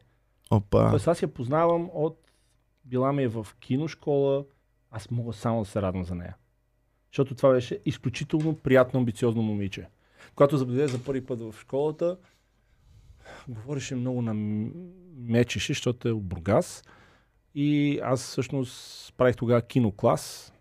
Опа. 0.51 0.89
Тоест 0.89 1.07
аз 1.07 1.21
я 1.21 1.27
познавам 1.27 1.89
от... 1.93 2.19
Била 2.85 3.13
ми 3.13 3.23
е 3.23 3.27
в 3.27 3.47
киношкола. 3.59 4.45
Аз 4.91 5.11
мога 5.11 5.33
само 5.33 5.59
да 5.59 5.65
се 5.65 5.81
радвам 5.81 6.05
за 6.05 6.15
нея. 6.15 6.35
Защото 7.11 7.35
това 7.35 7.51
беше 7.51 7.79
изключително 7.85 8.55
приятно, 8.55 8.99
амбициозно 8.99 9.41
момиче. 9.41 9.87
Когато 10.35 10.57
забледе 10.57 10.87
за 10.87 11.03
първи 11.03 11.25
път 11.25 11.41
в 11.41 11.55
школата, 11.59 12.17
говореше 13.47 13.95
много 13.95 14.21
на 14.21 14.33
мечеше, 15.15 15.73
защото 15.73 16.07
е 16.07 16.11
от 16.11 16.23
Бургас. 16.23 16.83
И 17.55 17.99
аз 18.03 18.23
всъщност 18.23 19.13
правих 19.17 19.35
тогава 19.35 19.61
киноклас 19.61 20.53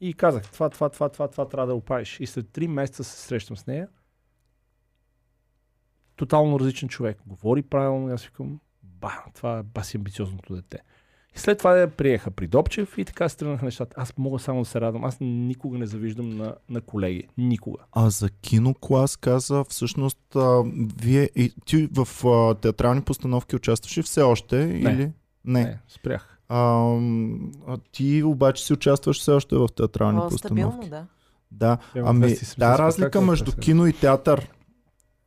и 0.00 0.14
казах, 0.14 0.52
това, 0.52 0.70
това, 0.70 0.88
това, 0.88 1.08
това, 1.08 1.28
това 1.28 1.48
трябва 1.48 1.66
да 1.66 1.74
опаеш. 1.74 2.20
И 2.20 2.26
след 2.26 2.50
три 2.50 2.68
месеца 2.68 3.04
се 3.04 3.26
срещам 3.26 3.56
с 3.56 3.66
нея. 3.66 3.88
Тотално 6.16 6.60
различен 6.60 6.88
човек. 6.88 7.18
Говори 7.26 7.62
правилно 7.62 8.14
аз 8.14 8.24
викам, 8.24 8.60
ба, 8.82 9.24
това 9.34 9.58
е 9.58 9.62
баси 9.62 9.96
амбициозното 9.96 10.54
дете. 10.54 10.82
И 11.36 11.38
след 11.38 11.58
това 11.58 11.76
я 11.76 11.90
приеха 11.90 12.30
при 12.30 12.46
Добчев 12.46 12.98
и 12.98 13.04
така 13.04 13.28
се 13.28 13.36
тръгнаха 13.36 13.64
нещата. 13.64 13.94
Аз 13.98 14.12
мога 14.18 14.38
само 14.38 14.60
да 14.60 14.64
се 14.64 14.80
радвам. 14.80 15.04
Аз 15.04 15.16
никога 15.20 15.78
не 15.78 15.86
завиждам 15.86 16.36
на, 16.36 16.54
на 16.70 16.80
колеги. 16.80 17.28
Никога. 17.38 17.78
А 17.92 18.10
за 18.10 18.30
киноклас 18.30 19.16
каза, 19.16 19.64
всъщност, 19.68 20.36
а, 20.36 20.62
вие, 21.02 21.30
и, 21.36 21.52
ти 21.64 21.88
в 21.92 22.26
а, 22.26 22.54
театрални 22.54 23.02
постановки 23.02 23.56
участваш 23.56 23.98
ли 23.98 24.02
все 24.02 24.22
още? 24.22 24.66
Не. 24.66 24.92
Или? 24.92 25.12
Не. 25.44 25.64
Не, 25.64 25.78
спрях. 25.88 26.38
А, 26.48 26.58
а, 27.66 27.78
ти 27.92 28.22
обаче 28.22 28.64
си 28.64 28.72
участваш 28.72 29.20
все 29.20 29.30
още 29.30 29.56
в 29.56 29.68
театрални 29.76 30.18
О, 30.18 30.28
постановки. 30.28 30.76
стабилно, 30.76 30.88
да. 30.90 31.06
Да, 31.50 31.78
ами 32.04 32.26
270 32.26 32.58
да, 32.58 32.78
разлика 32.78 33.20
между 33.20 33.52
кино 33.52 33.86
и 33.86 33.92
театър. 33.92 34.50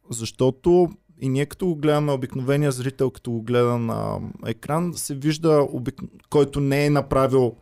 Защото 0.10 0.90
и 1.22 1.30
ние 1.30 1.46
като 1.46 1.66
го 1.66 1.76
гледаме, 1.76 2.12
обикновения 2.12 2.72
зрител, 2.72 3.12
като 3.12 3.32
го 3.32 3.42
гледа 3.42 3.78
на 3.78 4.20
екран, 4.46 4.94
се 4.94 5.16
вижда, 5.16 5.68
обик... 5.72 6.02
който 6.30 6.60
не 6.60 6.86
е 6.86 6.90
направил 6.90 7.56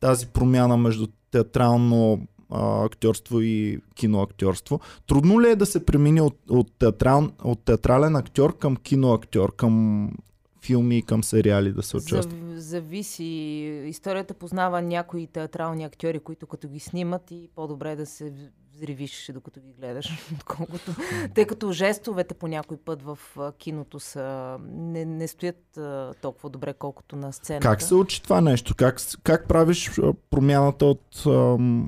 тази 0.00 0.26
промяна 0.26 0.76
между 0.76 1.06
театрално 1.30 2.26
а, 2.50 2.84
актьорство 2.84 3.40
и 3.40 3.80
киноактьорство. 3.94 4.80
Трудно 5.06 5.40
ли 5.40 5.50
е 5.50 5.56
да 5.56 5.66
се 5.66 5.86
премине 5.86 6.22
от, 6.22 6.38
от, 6.48 6.72
театрал, 6.78 7.28
от 7.44 7.64
театрален 7.64 8.16
актьор 8.16 8.58
към 8.58 8.76
киноактьор, 8.76 9.56
към 9.56 10.10
филми 10.62 10.98
и 10.98 11.02
към 11.02 11.24
сериали 11.24 11.72
да 11.72 11.82
се 11.82 11.96
участва? 11.96 12.36
Зав, 12.54 12.58
зависи. 12.58 13.24
Историята 13.86 14.34
познава 14.34 14.82
някои 14.82 15.26
театрални 15.26 15.84
актьори, 15.84 16.18
които 16.18 16.46
като 16.46 16.68
ги 16.68 16.80
снимат 16.80 17.30
и 17.30 17.48
по-добре 17.54 17.96
да 17.96 18.06
се 18.06 18.32
взривиш, 18.80 19.30
докато 19.34 19.60
ги 19.60 19.72
гледаш. 19.72 20.32
Отколкото... 20.34 20.94
Тъй 21.34 21.46
като 21.46 21.72
жестовете 21.72 22.34
по 22.34 22.48
някой 22.48 22.76
път 22.76 23.02
в 23.02 23.18
киното 23.58 24.00
са, 24.00 24.56
не, 24.68 25.04
не 25.04 25.28
стоят 25.28 25.76
а, 25.76 26.14
толкова 26.22 26.50
добре, 26.50 26.74
колкото 26.74 27.16
на 27.16 27.32
сцената. 27.32 27.68
Как 27.68 27.82
се 27.82 27.94
учи 27.94 28.22
това 28.22 28.40
нещо? 28.40 28.74
Как, 28.76 28.96
как 29.22 29.48
правиш 29.48 29.90
промяната 30.30 30.86
от, 30.86 31.22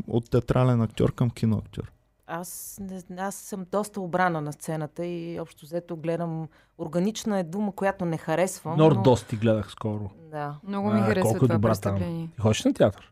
от 0.09 0.30
театрален 0.30 0.82
актьор 0.82 1.14
към 1.14 1.30
киноактьор? 1.30 1.93
Аз, 2.26 2.80
не, 2.80 3.22
аз 3.22 3.34
съм 3.34 3.66
доста 3.72 4.01
обрана 4.01 4.40
на 4.40 4.53
сцената 4.53 5.07
и 5.07 5.40
общо 5.40 5.66
взето 5.66 5.97
гледам. 5.97 6.49
Органична 6.78 7.38
е 7.38 7.43
дума, 7.43 7.72
която 7.72 8.05
не 8.05 8.18
харесвам. 8.18 8.78
но... 8.78 8.84
Нордост 8.84 9.26
ти 9.26 9.36
гледах 9.36 9.70
скоро. 9.70 10.11
Да. 10.30 10.57
Много 10.68 10.90
ми 10.90 11.01
А, 11.01 11.05
харесва 11.05 11.30
е 11.30 11.34
това 11.34 11.55
добра 11.55 11.68
представление. 11.68 12.28
Ти 12.34 12.40
ходиш 12.40 12.64
на 12.64 12.74
театър? 12.74 13.11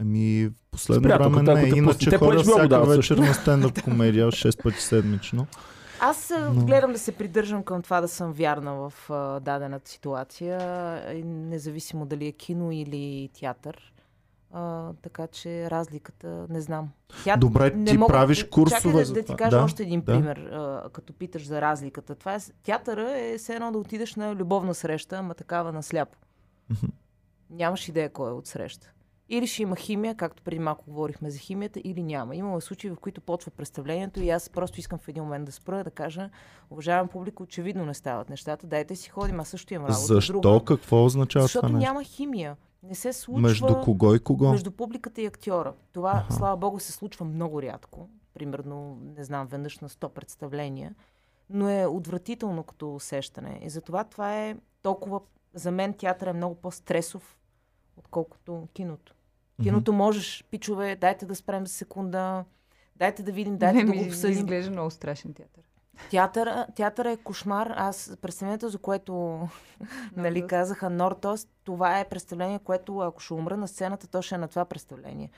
Ами, 0.00 0.46
в 0.46 0.52
последно 0.70 1.00
С 1.00 1.02
приятелката, 1.02 1.42
време 1.44 1.62
не. 1.62 1.78
Иначе. 1.78 2.10
Те 2.10 2.18
го 2.18 2.38
всяка 2.38 2.68
дават 2.68 2.88
вечер 2.88 3.18
на 3.18 3.34
стендъп 3.34 3.82
комедия 3.82 4.26
6 4.26 4.62
пъти 4.62 4.80
седмично. 4.80 5.46
Аз 6.00 6.30
а, 6.30 6.52
Но- 6.52 6.64
гледам 6.64 6.92
да 6.92 6.98
се 6.98 7.12
придържам 7.12 7.62
към 7.62 7.82
това 7.82 8.00
да 8.00 8.08
съм 8.08 8.32
вярна 8.32 8.74
в 8.74 9.10
а, 9.10 9.40
дадената 9.40 9.90
ситуация, 9.90 10.58
независимо 11.24 12.06
дали 12.06 12.26
е 12.26 12.32
кино 12.32 12.72
или 12.72 13.28
театър. 13.40 13.92
А, 14.52 14.92
така 15.02 15.26
че 15.26 15.70
разликата 15.70 16.46
не 16.48 16.60
знам. 16.60 16.88
Тя, 17.24 17.36
Добре, 17.36 17.70
не 17.70 17.84
ти 17.84 17.98
мога- 17.98 18.12
правиш 18.12 18.44
курсове 18.44 18.80
Чакай 18.80 18.92
да, 18.92 19.04
за 19.04 19.14
да 19.14 19.22
ти 19.22 19.34
кажа 19.36 19.50
Да, 19.50 19.64
още 19.64 19.82
един 19.82 20.00
да. 20.00 20.12
пример, 20.12 20.36
а, 20.36 20.88
като 20.92 21.12
питаш 21.12 21.46
за 21.46 21.60
разликата. 21.60 22.14
Това 22.14 22.34
е, 22.34 22.38
театъра 22.62 23.12
е 23.12 23.38
все 23.38 23.54
едно 23.54 23.72
да 23.72 23.78
отидеш 23.78 24.14
на 24.14 24.34
любовна 24.34 24.74
среща, 24.74 25.16
ама 25.16 25.34
такава 25.34 25.72
на 25.72 25.82
сляпо. 25.82 26.18
Мгм. 26.70 26.86
Нямаш 27.50 27.88
идея 27.88 28.12
кой 28.12 28.30
е 28.30 28.34
от 28.34 28.46
среща. 28.46 28.90
Или 29.30 29.46
ще 29.46 29.62
има 29.62 29.76
химия, 29.76 30.14
както 30.14 30.42
преди 30.42 30.58
малко 30.58 30.84
говорихме 30.88 31.30
за 31.30 31.38
химията, 31.38 31.80
или 31.84 32.02
няма. 32.02 32.36
Имало 32.36 32.60
случаи, 32.60 32.90
в 32.90 32.96
които 32.96 33.20
почва 33.20 33.50
представлението 33.50 34.22
и 34.22 34.30
аз 34.30 34.50
просто 34.50 34.80
искам 34.80 34.98
в 34.98 35.08
един 35.08 35.22
момент 35.22 35.44
да 35.44 35.52
спра, 35.52 35.84
да 35.84 35.90
кажа, 35.90 36.30
уважаемам 36.70 37.08
публика, 37.08 37.42
очевидно 37.42 37.84
не 37.84 37.94
стават 37.94 38.30
нещата, 38.30 38.66
дайте 38.66 38.96
си 38.96 39.10
ходим, 39.10 39.40
аз 39.40 39.48
също 39.48 39.74
имам 39.74 39.86
работа. 39.86 40.04
Защо? 40.06 40.40
Друга, 40.40 40.64
Какво 40.64 41.04
означава 41.04 41.42
защото 41.42 41.66
това 41.66 41.78
няма 41.78 42.04
химия. 42.04 42.56
Не 42.82 42.94
се 42.94 43.12
случва 43.12 43.40
Между 43.42 43.80
кого 43.80 44.14
и 44.14 44.18
кого? 44.18 44.50
между 44.50 44.70
публиката 44.70 45.22
и 45.22 45.26
актьора. 45.26 45.74
Това, 45.92 46.10
Аха. 46.10 46.32
слава 46.32 46.56
богу, 46.56 46.78
се 46.80 46.92
случва 46.92 47.24
много 47.24 47.62
рядко. 47.62 48.08
Примерно, 48.34 48.98
не 49.16 49.24
знам, 49.24 49.46
веднъж 49.46 49.78
на 49.78 49.88
100 49.88 50.08
представления. 50.08 50.94
Но 51.50 51.68
е 51.68 51.86
отвратително 51.86 52.62
като 52.62 52.94
усещане. 52.94 53.60
И 53.62 53.70
затова 53.70 54.04
това 54.04 54.38
е 54.44 54.56
толкова... 54.82 55.20
За 55.54 55.70
мен 55.70 55.94
театър 55.94 56.26
е 56.26 56.32
много 56.32 56.54
по-стресов, 56.54 57.38
отколкото 57.96 58.68
киното. 58.72 59.14
Киното 59.62 59.92
можеш, 59.92 60.44
пичове, 60.50 60.96
дайте 60.96 61.26
да 61.26 61.34
спрем 61.34 61.66
за 61.66 61.72
секунда, 61.72 62.44
дайте 62.96 63.22
да 63.22 63.32
видим, 63.32 63.56
дайте 63.56 63.76
Не, 63.78 63.84
да 63.84 63.90
ми 63.90 63.98
го 63.98 64.04
обсъдим. 64.04 64.36
изглежда 64.38 64.70
много 64.70 64.90
страшен 64.90 65.34
театър. 65.34 65.62
Театър, 66.10 66.66
театър 66.76 67.04
е 67.04 67.16
кошмар. 67.16 67.74
Аз 67.76 68.16
представлението, 68.22 68.68
за 68.68 68.78
което 68.78 69.40
нали, 70.16 70.46
казаха 70.46 70.90
Нортост, 70.90 71.48
това 71.64 72.00
е 72.00 72.08
представление, 72.08 72.58
което 72.58 72.98
ако 72.98 73.20
ще 73.20 73.34
умра 73.34 73.56
на 73.56 73.68
сцената, 73.68 74.06
то 74.08 74.22
ще 74.22 74.34
е 74.34 74.38
на 74.38 74.48
това 74.48 74.64
представление. 74.64 75.30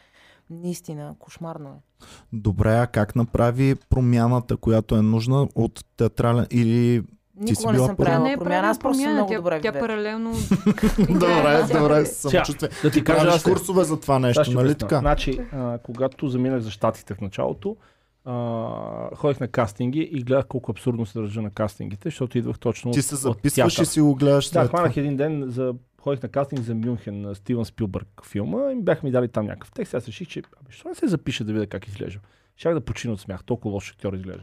Наистина, 0.51 1.15
кошмарно 1.19 1.69
е. 1.69 2.05
Добре, 2.33 2.75
а 2.75 2.87
как 2.87 3.17
направи 3.17 3.75
промяната, 3.75 4.57
която 4.57 4.97
е 4.97 5.03
нужна 5.03 5.49
от 5.55 5.85
театрален 5.97 6.47
или... 6.51 7.03
Никога 7.41 7.73
не 7.73 7.79
съм 7.79 7.97
правила 7.97 8.25
не 8.25 8.33
е 8.33 8.37
промяна. 8.37 8.69
Аз 8.69 8.79
просто 8.79 8.99
съм 8.99 9.05
промяна, 9.05 9.15
много 9.15 9.33
тя, 9.33 9.37
добре 9.37 9.61
тя 9.61 9.73
паралелно... 9.73 10.33
добре, 10.99 11.63
добре, 11.73 12.07
Сега, 12.07 12.45
самочувствие. 12.45 12.69
да 12.83 12.91
ти 12.91 13.05
кажа, 13.05 13.29
аз 13.29 13.43
курсове 13.43 13.85
за 13.85 14.01
това 14.01 14.19
нещо, 14.19 14.51
нали 14.51 14.75
така? 14.75 14.99
Значи, 14.99 15.41
когато 15.83 16.29
заминах 16.29 16.61
за 16.61 16.71
щатите 16.71 17.15
в 17.15 17.21
началото, 17.21 17.77
а, 18.25 19.17
ходех 19.17 19.41
на 19.41 19.49
кастинги 19.49 20.01
и 20.13 20.23
гледах 20.23 20.47
колко 20.47 20.71
абсурдно 20.71 21.07
се 21.07 21.19
държа 21.19 21.43
на 21.43 21.51
кастингите, 21.51 22.09
защото 22.09 22.39
идвах 22.39 22.59
точно 22.59 22.91
Ти 22.91 23.03
се 23.03 23.17
записваш 23.17 23.79
и 23.79 23.87
си 23.87 24.01
го 24.01 24.15
гледаш 24.15 24.51
Да, 24.51 24.69
хванах 24.69 24.97
един 24.97 25.17
ден, 25.17 25.45
за, 25.47 25.75
ходих 26.01 26.23
на 26.23 26.29
кастинг 26.29 26.63
за 26.63 26.75
Мюнхен 26.75 27.21
на 27.21 27.35
Стивън 27.35 27.65
Спилбърг 27.65 28.09
филма 28.27 28.73
и 28.73 28.75
ми 28.75 28.83
бяха 28.83 29.07
ми 29.07 29.11
дали 29.11 29.29
там 29.29 29.47
някакъв 29.47 29.73
текст. 29.73 29.95
Аз 29.95 30.09
реших, 30.09 30.29
че 30.29 30.39
абе, 30.39 30.71
що 30.71 30.89
не 30.89 30.95
се 30.95 31.09
запиша 31.09 31.45
да 31.45 31.53
видя 31.53 31.67
как 31.67 31.89
изглежда. 31.89 32.21
Щях 32.57 32.75
да 32.75 32.81
почина 32.81 33.13
от 33.13 33.21
смях, 33.21 33.45
толкова 33.45 33.75
лош 33.75 33.91
актьор 33.91 34.13
изглежда. 34.13 34.43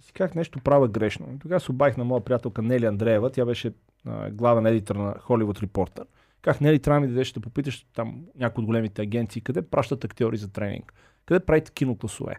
И 0.00 0.02
си 0.02 0.12
казах 0.12 0.34
нещо 0.34 0.60
правя 0.64 0.88
грешно. 0.88 1.26
И 1.34 1.38
тогава 1.38 1.60
се 1.60 1.72
обадих 1.72 1.96
на 1.96 2.04
моя 2.04 2.24
приятелка 2.24 2.62
Нели 2.62 2.86
Андреева, 2.86 3.30
тя 3.30 3.44
беше 3.44 3.72
а, 4.06 4.30
главен 4.30 4.66
едитор 4.66 4.96
на 4.96 5.14
Холивуд 5.20 5.62
Репортер. 5.62 6.04
Казах, 6.42 6.60
Нели, 6.60 6.78
трябва 6.78 7.00
ми 7.00 7.06
да 7.08 7.24
да 7.34 7.40
попиташ 7.40 7.86
там 7.94 8.24
някои 8.38 8.62
от 8.62 8.66
големите 8.66 9.02
агенции, 9.02 9.42
къде 9.42 9.62
пращат 9.62 10.04
актьори 10.04 10.36
за 10.36 10.48
тренинг, 10.48 10.92
къде 11.26 11.40
правите 11.40 11.72
кинокласове. 11.72 12.36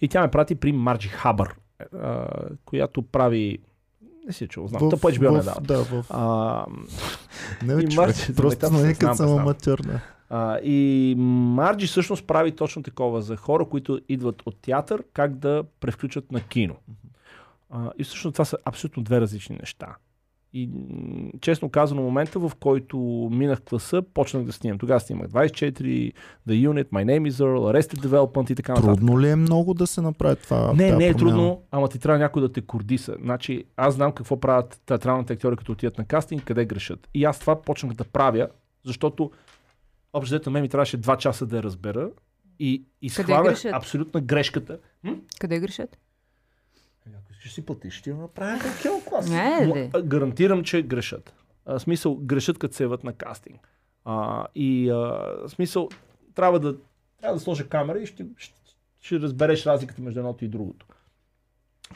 И 0.00 0.08
тя 0.08 0.20
ме 0.22 0.30
прати 0.30 0.54
при 0.54 0.72
Марджи 0.72 1.08
Хабър, 1.08 1.54
а, 1.92 2.28
която 2.64 3.02
прави 3.02 3.58
не 4.26 4.32
си 4.32 4.44
е 4.44 4.48
чул, 4.48 4.66
знам. 4.66 4.90
Та 4.90 4.96
по 4.96 5.10
HBO 5.10 5.30
не 5.30 5.40
в- 5.40 5.44
дава. 5.44 5.60
Да, 5.60 5.84
в... 5.84 6.04
А, 6.10 6.66
Не, 7.64 7.82
и 7.82 7.88
човек, 7.88 8.16
просто 8.36 8.60
да, 8.60 8.70
нали 8.70 8.82
знам, 8.82 8.94
като 8.94 9.16
съм 9.16 9.28
знам. 9.28 9.44
А, 10.34 10.58
и 10.58 11.14
Марджи 11.18 11.86
всъщност 11.86 12.26
прави 12.26 12.52
точно 12.52 12.82
такова 12.82 13.22
за 13.22 13.36
хора, 13.36 13.64
които 13.64 14.00
идват 14.08 14.42
от 14.46 14.56
театър, 14.62 15.04
как 15.12 15.36
да 15.36 15.64
превключат 15.80 16.32
на 16.32 16.40
кино. 16.40 16.74
А, 17.70 17.90
и 17.98 18.04
всъщност 18.04 18.34
това 18.34 18.44
са 18.44 18.56
абсолютно 18.64 19.02
две 19.02 19.20
различни 19.20 19.56
неща. 19.60 19.96
И 20.52 20.68
честно 21.40 21.68
казано, 21.68 22.02
момента 22.02 22.38
в 22.38 22.52
който 22.60 22.98
минах 23.32 23.60
класа, 23.60 24.02
почнах 24.14 24.44
да 24.44 24.52
снимам. 24.52 24.78
Тогава 24.78 25.00
снимах 25.00 25.28
24, 25.28 26.12
The 26.48 26.68
Unit, 26.68 26.84
My 26.84 27.04
Name 27.04 27.30
is 27.30 27.44
Earl, 27.44 27.72
Arrested 27.72 28.06
Development 28.06 28.52
и 28.52 28.54
така 28.54 28.72
нататък. 28.72 28.94
Трудно 28.94 29.20
ли 29.20 29.28
е 29.28 29.36
много 29.36 29.74
да 29.74 29.86
се 29.86 30.00
направи 30.00 30.36
това? 30.36 30.72
Не, 30.72 30.92
не 30.92 31.08
е 31.08 31.14
промяна? 31.14 31.16
трудно, 31.18 31.62
ама 31.70 31.88
ти 31.88 31.98
трябва 31.98 32.18
някой 32.18 32.42
да 32.42 32.52
те 32.52 32.60
кордиса. 32.60 33.16
Значи, 33.22 33.64
аз 33.76 33.94
знам 33.94 34.12
какво 34.12 34.40
правят 34.40 34.80
театралните 34.86 35.32
актьори, 35.32 35.56
като 35.56 35.72
отидат 35.72 35.98
на 35.98 36.04
кастинг, 36.04 36.44
къде 36.44 36.64
грешат. 36.64 37.08
И 37.14 37.24
аз 37.24 37.38
това 37.38 37.62
почнах 37.62 37.92
да 37.92 38.04
правя, 38.04 38.48
защото 38.84 39.30
общо 40.12 40.34
взето 40.34 40.50
мен 40.50 40.62
ми 40.62 40.68
трябваше 40.68 40.96
два 40.96 41.16
часа 41.16 41.46
да 41.46 41.56
я 41.56 41.62
разбера 41.62 42.10
и, 42.58 42.84
и 43.02 43.10
схванах 43.10 43.44
грешат? 43.44 43.72
абсолютна 43.74 44.20
грешката. 44.20 44.78
М? 45.02 45.16
Къде 45.40 45.60
грешат? 45.60 45.98
Ами, 47.06 47.16
Ако 47.18 47.32
искаш 47.32 47.52
си 47.52 47.66
платиш, 47.66 47.94
ще 47.94 48.14
направя 48.14 48.58
кино 48.82 49.02
клас. 49.08 49.30
Не, 49.30 49.90
Гарантирам, 50.04 50.64
че 50.64 50.82
грешат. 50.82 51.34
А, 51.66 51.78
смисъл, 51.78 52.16
грешат 52.16 52.58
като 52.58 52.74
се 52.74 52.82
яват 52.82 53.04
на 53.04 53.12
кастинг. 53.12 53.68
А, 54.04 54.46
и 54.54 54.90
а, 54.90 55.34
смисъл, 55.48 55.88
трябва 56.34 56.60
да, 56.60 56.76
трябва 57.20 57.36
да 57.36 57.40
сложа 57.40 57.68
камера 57.68 57.98
и 57.98 58.06
ще, 58.06 58.26
ще, 58.36 58.54
ще 59.00 59.20
разбереш 59.20 59.66
разликата 59.66 60.02
между 60.02 60.20
едното 60.20 60.44
и 60.44 60.48
другото. 60.48 60.86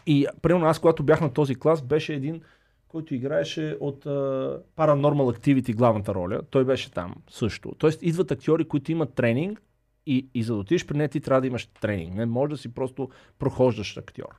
И 0.07 0.27
примерно 0.43 0.67
аз, 0.67 0.79
когато 0.79 1.03
бях 1.03 1.21
на 1.21 1.33
този 1.33 1.55
клас, 1.55 1.83
беше 1.83 2.15
един, 2.15 2.43
който 2.89 3.15
играеше 3.15 3.77
от 3.81 4.05
uh, 4.05 4.61
Paranormal 4.77 5.39
Activity 5.39 5.75
главната 5.75 6.15
роля. 6.15 6.43
Той 6.51 6.65
беше 6.65 6.93
там 6.93 7.15
също. 7.31 7.75
Тоест 7.79 8.03
идват 8.03 8.31
актьори, 8.31 8.69
които 8.69 8.93
имат 8.93 9.15
тренинг 9.15 9.63
и, 10.07 10.29
и 10.35 10.43
за 10.43 10.55
да 10.55 10.61
отидеш 10.61 10.87
при 10.87 10.97
нея 10.97 11.09
ти 11.09 11.21
трябва 11.21 11.41
да 11.41 11.47
имаш 11.47 11.67
тренинг. 11.67 12.15
Не 12.15 12.27
може 12.27 12.51
да 12.51 12.57
си 12.57 12.75
просто 12.75 13.09
прохождаш 13.39 13.97
актьор. 13.97 14.39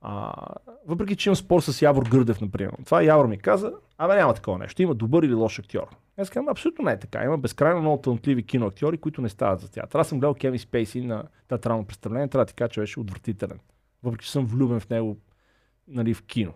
А, 0.00 0.32
въпреки, 0.86 1.16
че 1.16 1.28
имам 1.28 1.36
спор 1.36 1.60
с 1.60 1.82
Явор 1.82 2.08
Гърдев, 2.08 2.40
например. 2.40 2.72
Това 2.84 3.02
Явор 3.02 3.26
ми 3.26 3.38
каза, 3.38 3.72
абе 3.98 4.16
няма 4.16 4.34
такова 4.34 4.58
нещо. 4.58 4.82
Има 4.82 4.94
добър 4.94 5.22
или 5.22 5.34
лош 5.34 5.58
актьор. 5.58 5.88
Аз 6.16 6.30
казвам, 6.30 6.48
абсолютно 6.48 6.84
не 6.84 6.92
е 6.92 6.98
така. 6.98 7.24
Има 7.24 7.38
безкрайно 7.38 7.80
много 7.80 8.02
талантливи 8.02 8.46
киноактьори, 8.46 8.98
които 8.98 9.22
не 9.22 9.28
стават 9.28 9.60
за 9.60 9.70
театър. 9.70 9.98
Аз 9.98 10.08
съм 10.08 10.20
гледал 10.20 10.34
Кеви 10.34 10.58
Спейси 10.58 11.00
на 11.00 11.24
театрално 11.48 11.84
представление, 11.84 12.28
трябва 12.28 12.44
да 12.44 12.48
ти 12.48 12.54
кажа, 12.54 12.68
че 12.68 12.80
беше 12.80 13.00
отвратителен. 13.00 13.58
Въпреки, 14.02 14.24
че 14.24 14.32
съм 14.32 14.46
влюбен 14.46 14.80
в 14.80 14.90
него 14.90 15.16
нали, 15.88 16.14
в 16.14 16.22
кино. 16.22 16.52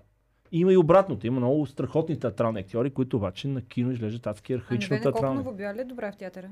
Има 0.52 0.72
и 0.72 0.76
обратното. 0.76 1.26
Има 1.26 1.40
много 1.40 1.66
страхотни 1.66 2.18
театрални 2.18 2.60
актьори, 2.60 2.90
които 2.90 3.16
обаче 3.16 3.48
на 3.48 3.62
кино 3.62 3.92
изглеждат 3.92 4.26
адски 4.26 4.52
архаично 4.52 5.00
театрални. 5.02 5.36
новобял 5.36 5.74
е 5.74 5.84
добра 5.84 6.12
в 6.12 6.16
театъра. 6.16 6.50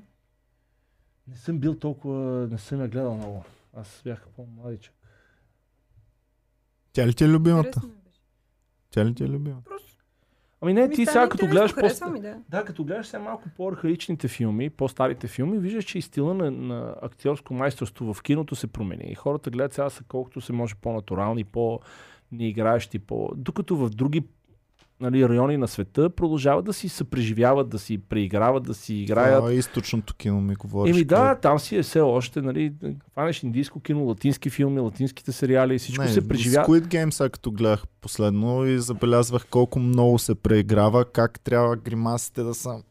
Не 1.28 1.36
съм 1.36 1.58
бил 1.58 1.78
толкова, 1.78 2.48
не 2.50 2.58
съм 2.58 2.80
я 2.80 2.88
гледал 2.88 3.16
много. 3.16 3.44
Аз 3.76 4.00
бях 4.04 4.28
по-младичък. 4.36 4.94
Тя 6.92 7.06
ли 7.06 7.14
ти 7.14 7.24
е 7.24 7.28
любимата? 7.28 7.68
Интересно 7.68 7.88
ми 7.88 7.94
беше. 8.04 8.20
Тя 8.90 9.04
ли 9.04 9.14
ти 9.14 9.24
е 9.24 9.28
любимата? 9.28 9.70
Ами 10.60 10.72
не, 10.72 10.88
Ми 10.88 10.94
ти 10.94 11.06
сега 11.06 11.28
като 11.28 11.46
гледаш 11.46 11.74
по 11.74 12.10
ми, 12.10 12.20
да. 12.20 12.36
Да, 12.48 12.64
като 12.64 12.84
гледаш 12.84 13.06
сега 13.06 13.22
малко 13.22 13.48
по-архаичните 13.56 14.28
филми, 14.28 14.70
по-старите 14.70 15.26
филми, 15.26 15.58
виждаш, 15.58 15.84
че 15.84 15.98
и 15.98 16.02
стила 16.02 16.34
на, 16.34 16.50
на 16.50 16.94
актьорско 17.02 17.54
майсторство 17.54 18.14
в 18.14 18.22
киното 18.22 18.56
се 18.56 18.66
промени. 18.66 19.04
И 19.04 19.14
хората 19.14 19.50
гледат 19.50 19.72
сега 19.72 19.90
са 19.90 20.04
колкото 20.08 20.40
се 20.40 20.52
може 20.52 20.74
по-натурални, 20.74 21.44
по-неиграещи, 22.30 22.98
по... 22.98 23.30
докато 23.36 23.76
в 23.76 23.90
други 23.90 24.22
нали, 25.00 25.28
райони 25.28 25.56
на 25.56 25.68
света 25.68 26.10
продължават 26.10 26.64
да 26.64 26.72
си 26.72 26.88
съпреживяват, 26.88 27.68
да 27.68 27.78
си 27.78 27.98
преиграват, 27.98 28.62
да 28.62 28.74
си 28.74 28.94
играят. 28.94 29.44
А, 29.44 29.52
източното 29.52 30.14
кино 30.14 30.40
ми 30.40 30.54
говориш. 30.54 30.96
Еми 30.96 31.04
да, 31.04 31.34
там 31.34 31.58
си 31.58 31.76
е 31.76 31.82
все 31.82 32.00
още, 32.00 32.42
нали, 32.42 32.72
фанеш 33.14 33.42
индийско 33.42 33.80
кино, 33.80 34.04
латински 34.04 34.50
филми, 34.50 34.80
латинските 34.80 35.32
сериали, 35.32 35.78
всичко 35.78 36.04
не, 36.04 36.08
се 36.08 36.28
преживява. 36.28 36.66
Squid 36.66 36.86
Game 36.86 37.10
сега 37.10 37.28
като 37.28 37.52
гледах 37.52 37.84
последно 38.00 38.66
и 38.66 38.78
забелязвах 38.78 39.46
колко 39.50 39.78
много 39.78 40.18
се 40.18 40.34
преиграва, 40.34 41.04
как 41.04 41.40
трябва 41.40 41.76
гримасите 41.76 42.42
да 42.42 42.54
са 42.54 42.82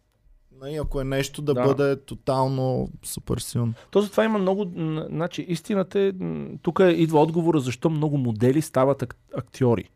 Нали, 0.61 0.75
ако 0.75 1.01
е 1.01 1.03
нещо 1.03 1.41
да, 1.41 1.53
Да. 1.53 1.63
бъде 1.63 1.95
тотално 1.95 2.89
супер 3.03 3.37
силно. 3.37 3.73
То 3.91 4.01
затова 4.01 4.23
има 4.25 4.39
много... 4.39 4.65
Значи, 5.09 5.45
истината 5.47 5.99
е... 5.99 6.11
Тук 6.61 6.79
идва 6.85 7.21
отговора 7.21 7.59
защо 7.59 7.89
много 7.89 8.17
модели 8.17 8.61
стават 8.61 9.01
ак- 9.03 9.17
актьори. 9.35 9.89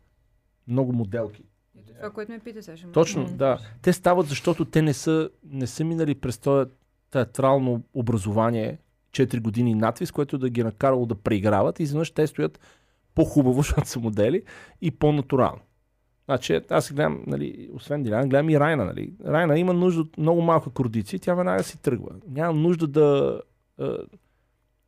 Много 0.68 0.92
моделки. 0.92 1.42
Това, 1.96 2.10
което 2.10 2.32
ме 2.32 2.38
пита 2.38 2.62
сега. 2.62 2.76
Точно, 2.92 3.24
да. 3.24 3.58
Те 3.82 3.92
стават, 3.92 4.26
защото 4.26 4.64
те 4.64 4.82
не 4.82 4.94
са, 4.94 5.30
не 5.50 5.66
са 5.66 5.84
минали 5.84 6.14
през 6.14 6.38
това 6.38 6.66
театрално 7.10 7.82
образование 7.94 8.78
4 9.10 9.40
години 9.40 9.74
надвис, 9.74 10.12
което 10.12 10.38
да 10.38 10.50
ги 10.50 10.60
е 10.60 10.64
накарало 10.64 11.06
да 11.06 11.14
преиграват 11.14 11.80
и 11.80 11.82
изведнъж 11.82 12.10
те 12.10 12.26
стоят 12.26 12.60
по-хубаво, 13.14 13.62
защото 13.62 13.88
са 13.88 13.98
модели 14.00 14.42
и 14.80 14.90
по-натурално. 14.90 15.60
Значи, 16.24 16.60
аз 16.70 16.92
гледам, 16.92 17.22
нали, 17.26 17.70
освен 17.72 18.02
Дилян, 18.02 18.28
гледам 18.28 18.50
и 18.50 18.60
Райна. 18.60 18.84
Нали. 18.84 19.12
Райна 19.26 19.58
има 19.58 19.72
нужда 19.72 20.00
от 20.00 20.18
много 20.18 20.42
малка 20.42 20.70
коордиция, 20.70 21.20
тя 21.20 21.34
веднага 21.34 21.62
си 21.62 21.82
тръгва. 21.82 22.10
Нямам 22.28 22.62
нужда 22.62 22.86
да, 22.86 23.40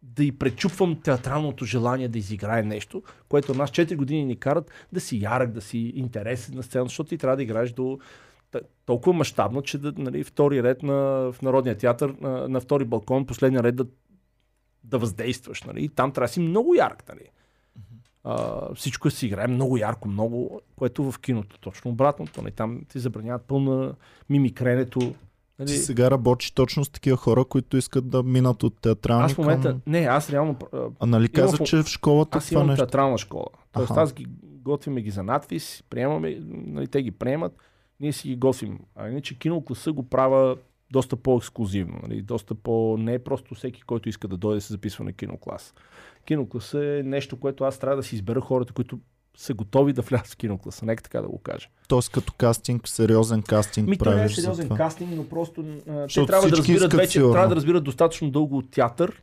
да 0.02 0.24
и 0.24 0.32
пречупвам 0.32 1.00
театралното 1.00 1.64
желание 1.64 2.08
да 2.08 2.18
изиграе 2.18 2.62
нещо, 2.62 3.02
което 3.28 3.54
нас 3.54 3.70
4 3.70 3.96
години 3.96 4.24
ни 4.24 4.36
карат 4.36 4.70
да 4.92 5.00
си 5.00 5.20
ярък, 5.20 5.52
да 5.52 5.60
си 5.60 5.78
интересен 5.78 6.54
на 6.54 6.62
сцена, 6.62 6.84
защото 6.84 7.08
ти 7.08 7.18
трябва 7.18 7.36
да 7.36 7.42
играеш 7.42 7.72
до 7.72 7.98
толкова 8.86 9.12
мащабно, 9.12 9.62
че 9.62 9.78
да, 9.78 9.92
нали, 9.96 10.24
втори 10.24 10.62
ред 10.62 10.82
на, 10.82 10.94
в 11.32 11.42
Народния 11.42 11.78
театър, 11.78 12.14
на, 12.20 12.48
на 12.48 12.60
втори 12.60 12.84
балкон, 12.84 13.26
последния 13.26 13.62
ред 13.62 13.76
да, 13.76 13.86
да 14.84 14.98
въздействаш. 14.98 15.62
Нали? 15.62 15.84
И 15.84 15.88
там 15.88 16.12
трябва 16.12 16.26
да 16.26 16.32
си 16.32 16.40
много 16.40 16.74
ярък. 16.74 17.08
Нали? 17.08 17.28
А, 18.28 18.74
всичко 18.74 19.10
си 19.10 19.26
играе 19.26 19.46
много 19.46 19.76
ярко, 19.76 20.08
много, 20.08 20.60
което 20.76 21.12
в 21.12 21.20
киното 21.20 21.58
точно 21.58 21.90
обратното. 21.90 22.42
Нали? 22.42 22.52
Там 22.52 22.80
ти 22.88 22.98
забраняват 22.98 23.42
пълна 23.42 23.94
мимикренето. 24.30 25.14
Нали? 25.58 25.68
Ти 25.68 25.76
сега 25.76 26.10
работиш 26.10 26.50
точно 26.50 26.84
с 26.84 26.88
такива 26.88 27.16
хора, 27.16 27.44
които 27.44 27.76
искат 27.76 28.08
да 28.08 28.22
минат 28.22 28.62
от 28.62 28.80
театрални 28.80 29.24
Аз 29.24 29.34
в 29.34 29.38
момента, 29.38 29.68
към... 29.68 29.80
не, 29.86 29.98
аз 29.98 30.30
реално, 30.30 30.56
а, 31.00 31.06
нали 31.06 31.28
каза, 31.28 31.58
че 31.58 31.82
в 31.82 31.86
школата 31.86 32.38
аз 32.38 32.48
това 32.48 32.60
имам 32.60 32.66
нещо... 32.66 32.84
театрална 32.84 33.18
школа. 33.18 33.46
Тоест 33.72 33.90
Аха. 33.90 34.00
аз 34.00 34.12
ги 34.12 34.26
готвиме 34.42 35.02
ги 35.02 35.10
за 35.10 35.22
надпис, 35.22 35.84
приемаме, 35.90 36.38
нали, 36.46 36.86
те 36.86 37.02
ги 37.02 37.10
приемат, 37.10 37.52
ние 38.00 38.12
си 38.12 38.28
ги 38.28 38.36
готвим. 38.36 38.78
А 38.94 39.08
иначе 39.08 39.38
кинокласа 39.38 39.92
го 39.92 40.02
правя 40.02 40.56
доста 40.90 41.16
по-ексклюзивно. 41.16 41.98
Нали? 42.02 42.22
Доста 42.22 42.54
по... 42.54 42.96
Не 42.98 43.14
е 43.14 43.18
просто 43.18 43.54
всеки, 43.54 43.82
който 43.82 44.08
иска 44.08 44.28
да 44.28 44.36
дойде 44.36 44.54
да 44.54 44.60
се 44.60 44.72
записва 44.72 45.04
на 45.04 45.12
киноклас. 45.12 45.74
Кинокласа 46.24 46.84
е 46.84 47.02
нещо, 47.02 47.40
което 47.40 47.64
аз 47.64 47.78
трябва 47.78 47.96
да 47.96 48.02
си 48.02 48.14
избера 48.14 48.40
хората, 48.40 48.72
които 48.72 48.98
са 49.36 49.54
готови 49.54 49.92
да 49.92 50.02
влязат 50.02 50.26
в 50.26 50.36
кинокласа. 50.36 50.86
Нека 50.86 51.02
така 51.02 51.20
да 51.20 51.28
го 51.28 51.38
кажа. 51.38 51.68
Тоест 51.88 52.12
като 52.12 52.32
кастинг, 52.32 52.88
сериозен 52.88 53.42
кастинг 53.42 53.88
Ми, 53.88 53.98
той 53.98 54.14
не 54.14 54.14
е 54.14 54.18
правиш 54.18 54.36
за 54.36 54.42
сериозен 54.42 54.66
това. 54.66 54.76
кастинг, 54.76 55.10
но 55.16 55.28
просто 55.28 55.64
те 56.14 56.26
трябва 56.26 56.48
да 56.48 56.56
разбират 56.56 56.92
вече, 56.92 57.12
сигурно. 57.12 57.32
трябва 57.32 57.48
да 57.48 57.56
разбират 57.56 57.84
достатъчно 57.84 58.30
дълго 58.30 58.58
от 58.58 58.70
театър, 58.70 59.22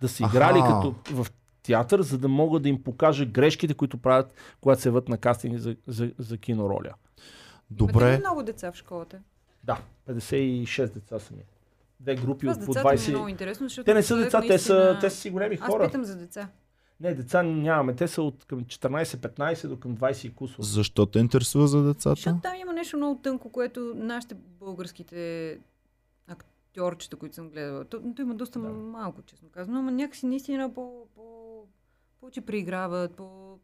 да 0.00 0.08
са 0.08 0.24
Аха. 0.24 0.36
играли 0.36 0.60
като 0.60 0.94
в 1.10 1.26
театър, 1.62 2.02
за 2.02 2.18
да 2.18 2.28
мога 2.28 2.60
да 2.60 2.68
им 2.68 2.82
покажа 2.82 3.26
грешките, 3.26 3.74
които 3.74 3.98
правят, 3.98 4.34
когато 4.60 4.82
се 4.82 4.90
въд 4.90 5.08
на 5.08 5.18
кастинги 5.18 5.58
за, 5.58 5.76
за, 5.86 6.12
за 6.18 6.38
кинороля. 6.38 6.94
Добре, 7.70 8.18
много 8.18 8.42
деца 8.42 8.72
в 8.72 8.76
школата? 8.76 9.18
Да, 9.64 9.82
56 10.08 10.92
деца 10.92 11.18
са 11.18 11.34
ми. 11.34 11.42
Две 12.00 12.14
групи 12.14 12.46
Това 12.46 12.54
с 12.54 12.56
от 12.56 12.66
по 12.66 12.72
децата 12.72 12.88
ми 12.88 12.94
е 12.94 12.98
20. 12.98 13.08
много 13.10 13.28
интересно, 13.28 13.68
защото... 13.68 13.84
Те 13.84 13.94
не 13.94 14.02
са 14.02 14.16
деца, 14.16 14.40
те 14.40 14.58
са, 14.58 14.98
те 15.00 15.10
са 15.10 15.16
си 15.16 15.30
големи 15.30 15.58
Аз 15.60 15.70
хора. 15.70 15.86
питам 15.86 16.04
за 16.04 16.16
деца. 16.16 16.48
Не, 17.00 17.14
деца 17.14 17.42
нямаме. 17.42 17.96
Те 17.96 18.08
са 18.08 18.22
от 18.22 18.44
към 18.44 18.64
14-15 18.64 19.68
до 19.68 19.80
към 19.80 19.96
20 19.96 20.26
и 20.26 20.34
кусор. 20.34 20.62
защо 20.62 21.06
те 21.06 21.18
интересува 21.18 21.68
за 21.68 21.82
децата? 21.82 22.16
Защото 22.16 22.40
там 22.40 22.54
има 22.54 22.72
нещо 22.72 22.96
много 22.96 23.20
тънко, 23.22 23.52
което 23.52 23.92
нашите 23.96 24.34
българските 24.34 25.58
актьорчета, 26.26 27.16
които 27.16 27.34
съм 27.34 27.50
гледала, 27.50 27.84
то, 27.84 28.02
то 28.16 28.22
има 28.22 28.34
доста 28.34 28.58
Да. 28.58 28.68
малко, 28.68 29.22
честно 29.22 29.48
казвам, 29.48 29.76
ама 29.76 29.92
някакси 29.92 30.26
наистина 30.26 30.74
по, 30.74 31.06
по, 31.14 31.22
повече 32.20 32.40
преиграват, 32.40 33.14
по... 33.14 33.58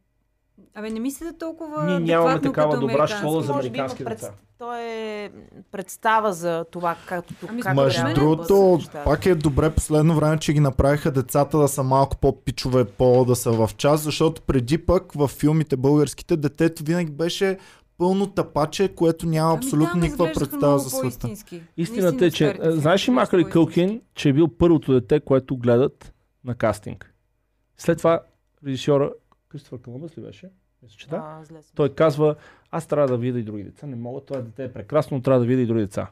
Абе, 0.75 0.89
не 0.89 0.99
мисля 0.99 1.33
толкова 1.39 1.85
Ние 1.85 1.99
нямаме 1.99 2.41
такава 2.41 2.79
добра 2.79 3.07
школа 3.07 3.43
за 3.43 3.53
американски 3.53 4.03
пред... 4.03 4.17
деца. 4.17 4.31
То 4.57 4.75
е 4.75 5.31
представа 5.71 6.33
за 6.33 6.65
това, 6.71 6.95
както 7.07 7.33
тук. 7.33 7.49
Ами, 7.49 7.61
как 7.61 7.75
Между 7.75 8.01
е 8.01 8.09
да 8.09 8.13
другото, 8.13 8.75
нещата. 8.75 9.03
пак 9.03 9.25
е 9.25 9.35
добре 9.35 9.69
последно 9.69 10.15
време, 10.15 10.37
че 10.37 10.53
ги 10.53 10.59
направиха 10.59 11.11
децата 11.11 11.57
да 11.57 11.67
са 11.67 11.83
малко 11.83 12.17
по-пичове, 12.17 12.85
по 12.85 13.25
да 13.25 13.35
са 13.35 13.51
в 13.51 13.69
час, 13.77 14.01
защото 14.01 14.41
преди 14.41 14.77
пък 14.77 15.11
в 15.13 15.27
филмите 15.27 15.77
българските 15.77 16.37
детето 16.37 16.83
винаги 16.83 17.11
беше 17.11 17.57
пълно 17.97 18.27
тапаче, 18.27 18.87
което 18.87 19.25
няма 19.25 19.49
Ами, 19.49 19.57
абсолютно 19.57 19.91
там 19.91 19.99
никаква 19.99 20.31
представа 20.33 20.79
за 20.79 20.89
света. 20.89 21.29
Истината 21.77 22.25
е, 22.25 22.31
че 22.31 22.59
знаеш 22.61 23.07
ли 23.07 23.11
Макали. 23.11 23.49
Кълкин, 23.49 24.01
че 24.15 24.29
е 24.29 24.33
бил 24.33 24.47
първото 24.47 24.93
дете, 24.93 25.19
което 25.19 25.57
гледат 25.57 26.13
на 26.45 26.55
кастинг. 26.55 27.13
След 27.77 27.97
това 27.97 28.21
режисьора, 28.65 29.11
Кристофър 29.49 29.81
Колумбус 29.81 30.17
ли 30.17 30.21
беше? 30.21 30.49
Мисля, 30.83 30.97
че 30.97 31.07
да. 31.07 31.23
А, 31.25 31.43
зле 31.43 31.61
съм. 31.61 31.71
Той 31.75 31.95
казва, 31.95 32.35
аз 32.71 32.87
трябва 32.87 33.07
да 33.07 33.17
видя 33.17 33.39
и 33.39 33.43
други 33.43 33.63
деца. 33.63 33.87
Не 33.87 33.95
мога, 33.95 34.21
това 34.21 34.41
дете 34.41 34.63
е 34.63 34.73
прекрасно, 34.73 35.17
но 35.17 35.23
трябва 35.23 35.39
да 35.39 35.45
видя 35.45 35.61
и 35.61 35.65
други 35.65 35.81
деца. 35.81 36.11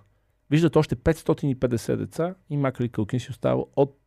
Виждат 0.50 0.76
още 0.76 0.96
550 0.96 1.96
деца 1.96 2.36
и 2.50 2.58
Макали 2.58 2.90
Кълкин 2.90 3.20
си 3.20 3.32
остава 3.32 3.64
от 3.76 4.00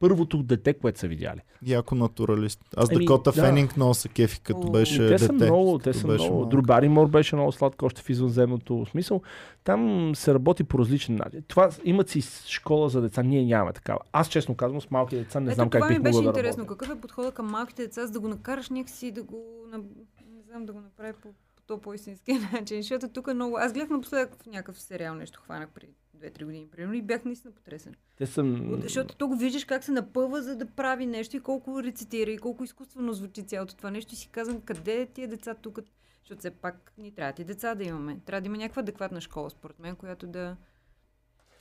първото 0.00 0.42
дете, 0.42 0.74
което 0.74 0.98
са 0.98 1.08
видяли. 1.08 1.40
Яко 1.66 1.94
натуралист. 1.94 2.60
Аз 2.76 2.90
Еми, 2.90 3.04
Дакота 3.04 3.32
да. 3.32 3.42
Фенинг 3.42 3.76
много 3.76 3.94
се 3.94 4.08
кефи, 4.08 4.40
като 4.40 4.70
беше 4.70 4.96
те 4.98 5.06
дете. 5.08 5.18
са 5.18 5.32
много, 5.32 5.78
те 5.78 5.92
са 5.92 6.06
беше 6.06 6.24
много. 6.24 6.36
малък. 6.36 6.50
Дру 6.50 6.62
Баримор 6.62 7.08
беше 7.08 7.36
много 7.36 7.52
сладко 7.52 7.86
още 7.86 8.02
в 8.02 8.10
извънземното 8.10 8.86
смисъл. 8.90 9.22
Там 9.64 10.12
се 10.14 10.34
работи 10.34 10.64
по 10.64 10.78
различен 10.78 11.16
начин. 11.16 11.42
Това 11.48 11.70
имат 11.84 12.08
си 12.08 12.22
школа 12.46 12.88
за 12.88 13.00
деца, 13.00 13.22
ние 13.22 13.44
нямаме 13.44 13.72
такава. 13.72 13.98
Аз 14.12 14.28
честно 14.28 14.54
казвам, 14.54 14.80
с 14.80 14.90
малки 14.90 15.16
деца 15.16 15.40
не 15.40 15.46
Ето 15.46 15.54
знам 15.54 15.70
това 15.70 15.80
как 15.80 15.90
ми 15.90 15.94
бих 15.96 16.02
беше 16.02 16.16
могъл 16.16 16.32
да 16.32 16.38
интересно. 16.38 16.62
работя. 16.62 16.78
Какъв 16.78 16.96
е 16.96 17.00
подходът 17.00 17.34
към 17.34 17.46
малките 17.46 17.82
деца, 17.82 18.06
за 18.06 18.12
да 18.12 18.20
го 18.20 18.28
накараш 18.28 18.70
някакси 18.70 19.10
да 19.10 19.22
го... 19.22 19.44
Не 19.72 20.42
знам, 20.50 20.66
да 20.66 20.72
го 20.72 20.80
направи 20.80 21.12
по 21.22 21.28
то 21.66 21.80
по-истински 21.80 22.32
начин. 22.52 22.82
Защото 22.82 23.08
тук 23.08 23.28
е 23.28 23.34
много... 23.34 23.56
Аз 23.56 23.72
гледах 23.72 23.90
напоследък 23.90 24.42
в 24.42 24.46
някакъв 24.46 24.80
сериал 24.80 25.14
нещо, 25.14 25.40
хванах 25.40 25.70
преди 25.70 25.92
2-3 26.18 26.44
години, 26.44 26.68
примерно, 26.70 26.94
и 26.94 27.02
бях 27.02 27.24
наистина 27.24 27.54
потресен. 27.54 27.94
Те 28.16 28.26
са... 28.26 28.44
м, 28.44 28.78
Защото 28.82 29.16
тук 29.16 29.38
виждаш 29.38 29.64
как 29.64 29.84
се 29.84 29.92
напъва, 29.92 30.42
за 30.42 30.56
да 30.56 30.66
прави 30.66 31.06
нещо 31.06 31.36
и 31.36 31.40
колко 31.40 31.82
рецитира 31.82 32.30
и 32.30 32.38
колко 32.38 32.64
изкуствено 32.64 33.12
звучи 33.12 33.42
цялото 33.42 33.76
това 33.76 33.90
нещо 33.90 34.14
и 34.14 34.16
си 34.16 34.28
казвам, 34.28 34.60
къде 34.60 35.00
е 35.00 35.06
тия 35.06 35.28
деца 35.28 35.54
тук? 35.54 35.78
Защото 36.20 36.38
все 36.38 36.50
пак 36.50 36.92
ни 36.98 37.12
трябва 37.12 37.34
и 37.38 37.44
деца 37.44 37.74
да 37.74 37.84
имаме. 37.84 38.20
Трябва 38.26 38.40
да 38.40 38.46
има 38.46 38.56
някаква 38.56 38.80
адекватна 38.80 39.20
школа, 39.20 39.50
според 39.50 39.78
мен, 39.78 39.96
която 39.96 40.26
да... 40.26 40.56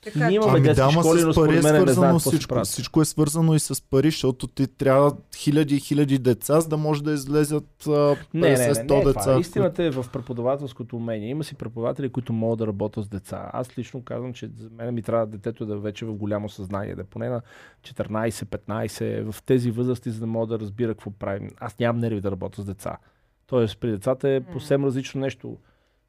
Така, 0.06 0.28
Ние 0.28 0.36
имаме 0.36 0.58
Ами 0.58 0.74
да, 0.74 0.82
ама 0.82 0.92
школи, 0.92 1.20
с 1.20 1.26
но 1.26 1.34
пари 1.34 1.58
е 1.58 1.62
свързано 1.62 2.20
всичко. 2.20 2.64
Всичко 2.64 3.02
е 3.02 3.06
свързано 3.06 3.56
и 3.56 3.60
с 3.60 3.82
пари, 3.82 4.08
защото 4.08 4.48
ти 4.48 4.68
трябва 4.68 5.12
хиляди 5.36 5.76
и 5.76 5.80
хиляди 5.80 6.18
деца, 6.18 6.62
за 6.62 6.68
да 6.68 6.78
може 6.78 7.04
да 7.04 7.12
излезат 7.12 7.88
а, 7.88 7.90
50-100 7.90 8.18
Не, 8.34 8.50
не, 8.50 8.58
не, 8.58 8.58
не, 8.58 8.66
е 8.66 8.88
това. 8.88 9.04
деца. 9.04 9.40
Истината 9.40 9.84
е 9.84 9.90
в 9.90 10.06
преподавателското 10.14 10.96
умение. 10.96 11.30
Има 11.30 11.44
си 11.44 11.56
преподаватели, 11.56 12.10
които 12.10 12.34
могат 12.34 12.60
да 12.60 12.68
работят 12.68 13.06
с 13.06 13.08
деца. 13.08 13.50
Аз 13.54 13.78
лично 13.78 14.04
казвам, 14.04 14.34
че 14.34 14.50
за 14.58 14.70
мен 14.78 14.94
ми 14.94 15.02
трябва 15.02 15.28
детето 15.28 15.66
да 15.66 15.74
е 15.74 15.78
вече 15.78 16.06
в 16.06 16.14
голямо 16.14 16.50
съзнание, 16.50 16.96
да 16.96 17.02
е 17.02 17.06
поне 17.06 17.30
на 17.30 17.42
14-15, 17.84 19.32
в 19.32 19.44
тези 19.44 19.72
възрасти, 19.72 20.10
за 20.10 20.20
да 20.20 20.28
мога 20.28 20.48
да 20.48 20.60
разбира 20.60 20.94
какво 20.94 21.12
правим. 21.12 21.50
Аз 21.60 21.80
нямам 21.80 22.02
нерви 22.02 22.22
да 22.22 22.32
работя 22.32 22.62
с 22.62 22.66
деца. 22.66 22.98
Тоест, 23.48 23.80
при 23.80 23.92
децата 23.92 24.30
е 24.30 24.42
съвсем 24.54 24.86
различно 24.86 25.22
нещо. 25.22 25.58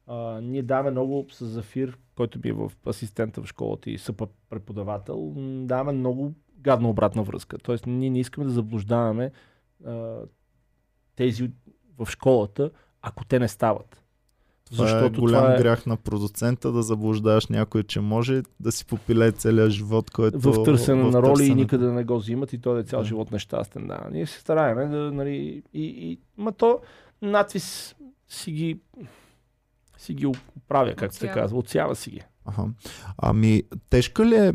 А, 0.07 0.41
ние 0.41 0.63
даваме 0.63 0.91
много 0.91 1.25
с 1.31 1.45
Зафир, 1.45 1.97
който 2.15 2.39
ми 2.43 2.49
е 2.49 2.53
в 2.53 2.71
асистента 2.87 3.41
в 3.41 3.47
школата 3.47 3.89
и 3.89 3.97
съпа 3.97 4.27
преподавател, 4.49 5.33
даваме 5.65 5.91
много 5.91 6.33
гадна 6.57 6.89
обратна 6.89 7.23
връзка. 7.23 7.57
Тоест, 7.57 7.85
ние 7.87 8.09
не 8.09 8.19
искаме 8.19 8.47
да 8.47 8.51
заблуждаваме 8.53 9.31
а, 9.85 10.17
тези 11.15 11.51
в 11.97 12.07
школата, 12.09 12.71
ако 13.01 13.25
те 13.25 13.39
не 13.39 13.47
стават. 13.47 14.03
Това 14.71 14.85
е 14.85 14.87
Защото 14.87 15.21
голям 15.21 15.41
това 15.41 15.55
е 15.55 15.57
грях 15.57 15.85
на 15.85 15.97
продуцента 15.97 16.71
да 16.71 16.81
заблуждаваш 16.81 17.47
някой, 17.47 17.83
че 17.83 18.01
може 18.01 18.43
да 18.59 18.71
си 18.71 18.85
попилее 18.85 19.31
целия 19.31 19.69
живот, 19.69 20.11
който 20.11 20.39
в 20.39 20.63
търсене 20.63 21.03
в 21.03 21.11
на 21.11 21.21
роли 21.21 21.29
и 21.29 21.33
търсенето. 21.33 21.55
никъде 21.55 21.91
не 21.91 22.03
го 22.03 22.17
взимат 22.17 22.53
и 22.53 22.61
той 22.61 22.79
е 22.79 22.83
цял 22.83 22.99
Да. 22.99 23.05
живот 23.05 23.31
нещастен. 23.31 23.87
Да. 23.87 24.07
Ние 24.11 24.25
се 24.25 24.39
стараеме 24.39 24.85
да, 24.85 25.11
нали, 25.11 25.63
и, 25.73 25.83
и, 25.83 26.19
ма 26.37 26.51
то 26.51 26.79
надвис 27.21 27.95
си 28.27 28.51
ги 28.51 28.79
си 29.97 30.13
ги 30.13 30.25
оправя, 30.25 30.95
както 30.95 31.17
се 31.17 31.27
казва. 31.27 31.57
Отсява 31.57 31.95
си 31.95 32.09
ги. 32.09 32.21
Аха. 32.45 32.65
Ами, 33.17 33.63
тежка 33.89 34.25
ли 34.25 34.35
е? 34.35 34.53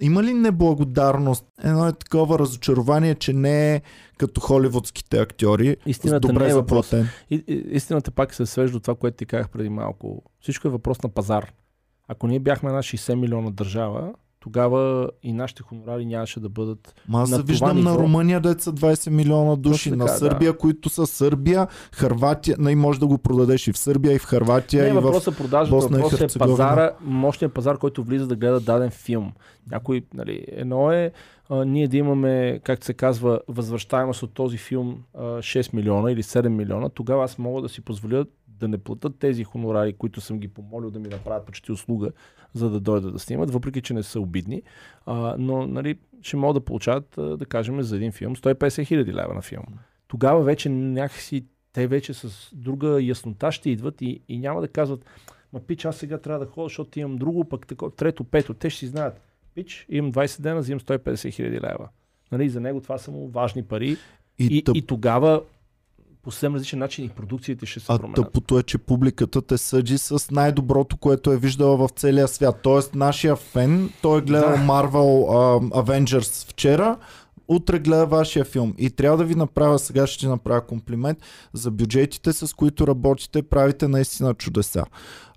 Има 0.00 0.22
ли 0.22 0.34
неблагодарност? 0.34 1.44
Едно 1.64 1.88
е 1.88 1.92
такова 1.92 2.38
разочарование, 2.38 3.14
че 3.14 3.32
не 3.32 3.74
е 3.74 3.82
като 4.18 4.40
холивудските 4.40 5.18
актьори. 5.18 5.76
Истината 5.86 6.28
добре 6.28 6.44
не 6.44 6.50
е 6.50 6.54
въпрос. 6.54 6.92
И, 6.92 7.04
и, 7.30 7.64
истината 7.70 8.10
пак 8.10 8.34
се 8.34 8.46
свежда 8.46 8.72
до 8.72 8.80
това, 8.80 8.94
което 8.94 9.16
ти 9.16 9.26
казах 9.26 9.48
преди 9.48 9.68
малко. 9.68 10.22
Всичко 10.40 10.68
е 10.68 10.70
въпрос 10.70 11.02
на 11.02 11.08
пазар. 11.08 11.52
Ако 12.08 12.26
ние 12.26 12.38
бяхме 12.38 12.68
една 12.68 12.82
60 12.82 13.14
милиона 13.14 13.50
държава, 13.50 14.12
тогава 14.40 15.10
и 15.22 15.32
нашите 15.32 15.62
хонорари 15.62 16.06
нямаше 16.06 16.40
да 16.40 16.48
бъдат 16.48 16.94
Ма 17.08 17.22
аз 17.22 17.30
на 17.30 17.36
се 17.36 17.42
виждам 17.42 17.80
на 17.80 17.90
ниво. 17.90 18.02
Румъния, 18.02 18.40
деца 18.40 18.72
20 18.72 19.10
милиона 19.10 19.56
души, 19.56 19.90
Точно 19.90 19.96
на 19.96 20.06
така, 20.06 20.18
Сърбия, 20.18 20.58
които 20.58 20.88
са 20.88 21.06
Сърбия, 21.06 21.66
Харватия, 21.92 22.56
не 22.58 22.76
може 22.76 23.00
да 23.00 23.06
го 23.06 23.18
продадеш 23.18 23.68
и 23.68 23.72
в 23.72 23.78
Сърбия, 23.78 24.14
и 24.14 24.18
в 24.18 24.24
Харватия, 24.24 24.82
Не, 24.82 24.88
и 24.88 24.92
в... 24.92 25.00
въпросът 25.00 25.34
е 25.34 25.36
продажата, 25.36 25.76
Босна 25.76 25.98
и 25.98 26.02
въпросът 26.02 26.20
е 26.20 26.22
Херцеговина. 26.22 26.56
пазара, 26.56 26.92
мощният 27.00 27.54
пазар, 27.54 27.78
който 27.78 28.04
влиза 28.04 28.26
да 28.26 28.36
гледа 28.36 28.60
даден 28.60 28.90
филм. 28.90 29.32
Някой, 29.70 30.02
нали, 30.14 30.44
едно 30.48 30.92
е 30.92 31.12
а, 31.50 31.64
ние 31.64 31.88
да 31.88 31.96
имаме, 31.96 32.60
както 32.64 32.86
се 32.86 32.94
казва, 32.94 33.40
възвръщаемост 33.48 34.22
от 34.22 34.34
този 34.34 34.56
филм 34.56 35.02
а, 35.14 35.22
6 35.22 35.74
милиона 35.74 36.12
или 36.12 36.22
7 36.22 36.48
милиона, 36.48 36.88
тогава 36.88 37.24
аз 37.24 37.38
мога 37.38 37.62
да 37.62 37.68
си 37.68 37.80
позволя 37.80 38.24
да 38.58 38.68
не 38.68 38.78
платят 38.78 39.18
тези 39.18 39.44
хонорари, 39.44 39.92
които 39.92 40.20
съм 40.20 40.38
ги 40.38 40.48
помолил 40.48 40.90
да 40.90 40.98
ми 40.98 41.08
направят 41.08 41.46
почти 41.46 41.72
услуга, 41.72 42.10
за 42.54 42.70
да 42.70 42.80
дойдат 42.80 43.12
да 43.12 43.18
снимат, 43.18 43.50
въпреки 43.50 43.82
че 43.82 43.94
не 43.94 44.02
са 44.02 44.20
обидни. 44.20 44.62
А, 45.06 45.36
но 45.38 45.66
нали, 45.66 45.98
ще 46.22 46.36
могат 46.36 46.54
да 46.54 46.64
получават, 46.64 47.14
да 47.16 47.46
кажем, 47.48 47.82
за 47.82 47.96
един 47.96 48.12
филм 48.12 48.36
150 48.36 48.86
хиляди 48.86 49.12
лева 49.12 49.34
на 49.34 49.42
филм. 49.42 49.64
Тогава 50.08 50.42
вече 50.42 50.68
някакси 50.68 51.44
те 51.72 51.86
вече 51.86 52.14
с 52.14 52.50
друга 52.52 53.02
яснота 53.02 53.52
ще 53.52 53.70
идват 53.70 54.02
и, 54.02 54.20
и 54.28 54.38
няма 54.38 54.60
да 54.60 54.68
казват, 54.68 55.04
ма 55.52 55.60
пич, 55.60 55.84
аз 55.84 55.96
сега 55.96 56.18
трябва 56.18 56.44
да 56.44 56.50
ходя, 56.50 56.68
защото 56.68 57.00
имам 57.00 57.16
друго, 57.16 57.44
пък 57.44 57.66
тако, 57.66 57.90
трето, 57.90 58.24
пето. 58.24 58.54
Те 58.54 58.70
ще 58.70 58.78
си 58.78 58.86
знаят, 58.86 59.20
пич, 59.54 59.86
имам 59.88 60.12
20 60.12 60.40
дена, 60.40 60.60
взимам 60.60 60.80
150 60.80 61.32
хиляди 61.32 61.60
лева. 61.60 61.88
Нали, 62.32 62.48
за 62.48 62.60
него 62.60 62.80
това 62.80 62.98
са 62.98 63.10
му 63.10 63.28
важни 63.28 63.62
пари 63.64 63.96
и, 64.38 64.46
и, 64.46 64.64
тъп- 64.64 64.78
и 64.78 64.82
тогава 64.82 65.42
по 66.28 66.32
съвсем 66.32 66.54
различен 66.54 66.78
начин 66.78 67.04
и 67.04 67.08
продукциите 67.08 67.66
ще 67.66 67.80
се 67.80 67.86
А 67.88 67.98
променят. 67.98 68.16
тъпото 68.16 68.58
е, 68.58 68.62
че 68.62 68.78
публиката 68.78 69.42
те 69.42 69.58
съди 69.58 69.98
с 69.98 70.30
най-доброто, 70.30 70.96
което 70.96 71.32
е 71.32 71.36
виждала 71.36 71.76
в 71.76 71.88
целия 71.96 72.28
свят. 72.28 72.60
Тоест, 72.62 72.94
нашия 72.94 73.36
фен, 73.36 73.90
той 74.02 74.18
е 74.18 74.22
гледал 74.22 74.50
Да. 74.50 74.56
Marvel 74.56 75.26
а, 75.28 75.82
Avengers 75.82 76.50
вчера, 76.50 76.96
утре 77.48 77.78
гледа 77.78 78.06
вашия 78.06 78.44
филм. 78.44 78.74
И 78.78 78.90
трябва 78.90 79.18
да 79.18 79.24
ви 79.24 79.34
направя, 79.34 79.78
сега 79.78 80.06
ще 80.06 80.18
ти 80.18 80.26
направя 80.26 80.60
комплимент, 80.60 81.18
за 81.52 81.70
бюджетите, 81.70 82.32
с 82.32 82.54
които 82.54 82.86
работите, 82.86 83.42
правите 83.42 83.88
наистина 83.88 84.34
чудеса. 84.34 84.84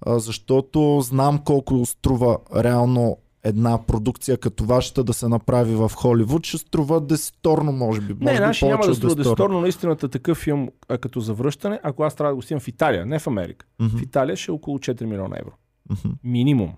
А, 0.05 0.19
защото 0.19 1.01
знам 1.01 1.39
колко 1.39 1.85
струва 1.85 2.37
реално 2.55 3.17
една 3.43 3.85
продукция 3.85 4.37
като 4.37 4.63
вашата 4.65 5.03
да 5.03 5.13
се 5.13 5.27
направи 5.27 5.75
в 5.75 5.91
Холивуд, 5.95 6.45
ще 6.45 6.57
струва 6.57 7.01
десеторно, 7.01 7.71
може 7.71 8.01
би. 8.01 8.13
Не, 8.15 8.31
може 8.31 8.65
би 8.65 8.69
няма 8.69 8.85
да 8.85 8.95
струва 8.95 9.15
десеторно. 9.15 9.15
десеторно. 9.15 9.61
Наистина 9.61 9.95
такъв 9.95 10.37
филм 10.37 10.69
а 10.89 10.97
като 10.97 11.19
завръщане, 11.19 11.79
ако 11.83 12.03
аз 12.03 12.15
трябва 12.15 12.31
да 12.31 12.35
го 12.35 12.41
снимам 12.41 12.59
в 12.61 12.67
Италия, 12.67 13.05
не 13.05 13.19
в 13.19 13.27
Америка. 13.27 13.65
Мгм, 13.79 13.97
В 13.97 14.01
Италия 14.01 14.35
ще 14.35 14.51
е 14.51 14.55
около 14.55 14.79
4 14.79 15.05
милиона 15.05 15.37
евро. 15.39 15.51
мгм. 15.89 16.13
Минимум. 16.23 16.71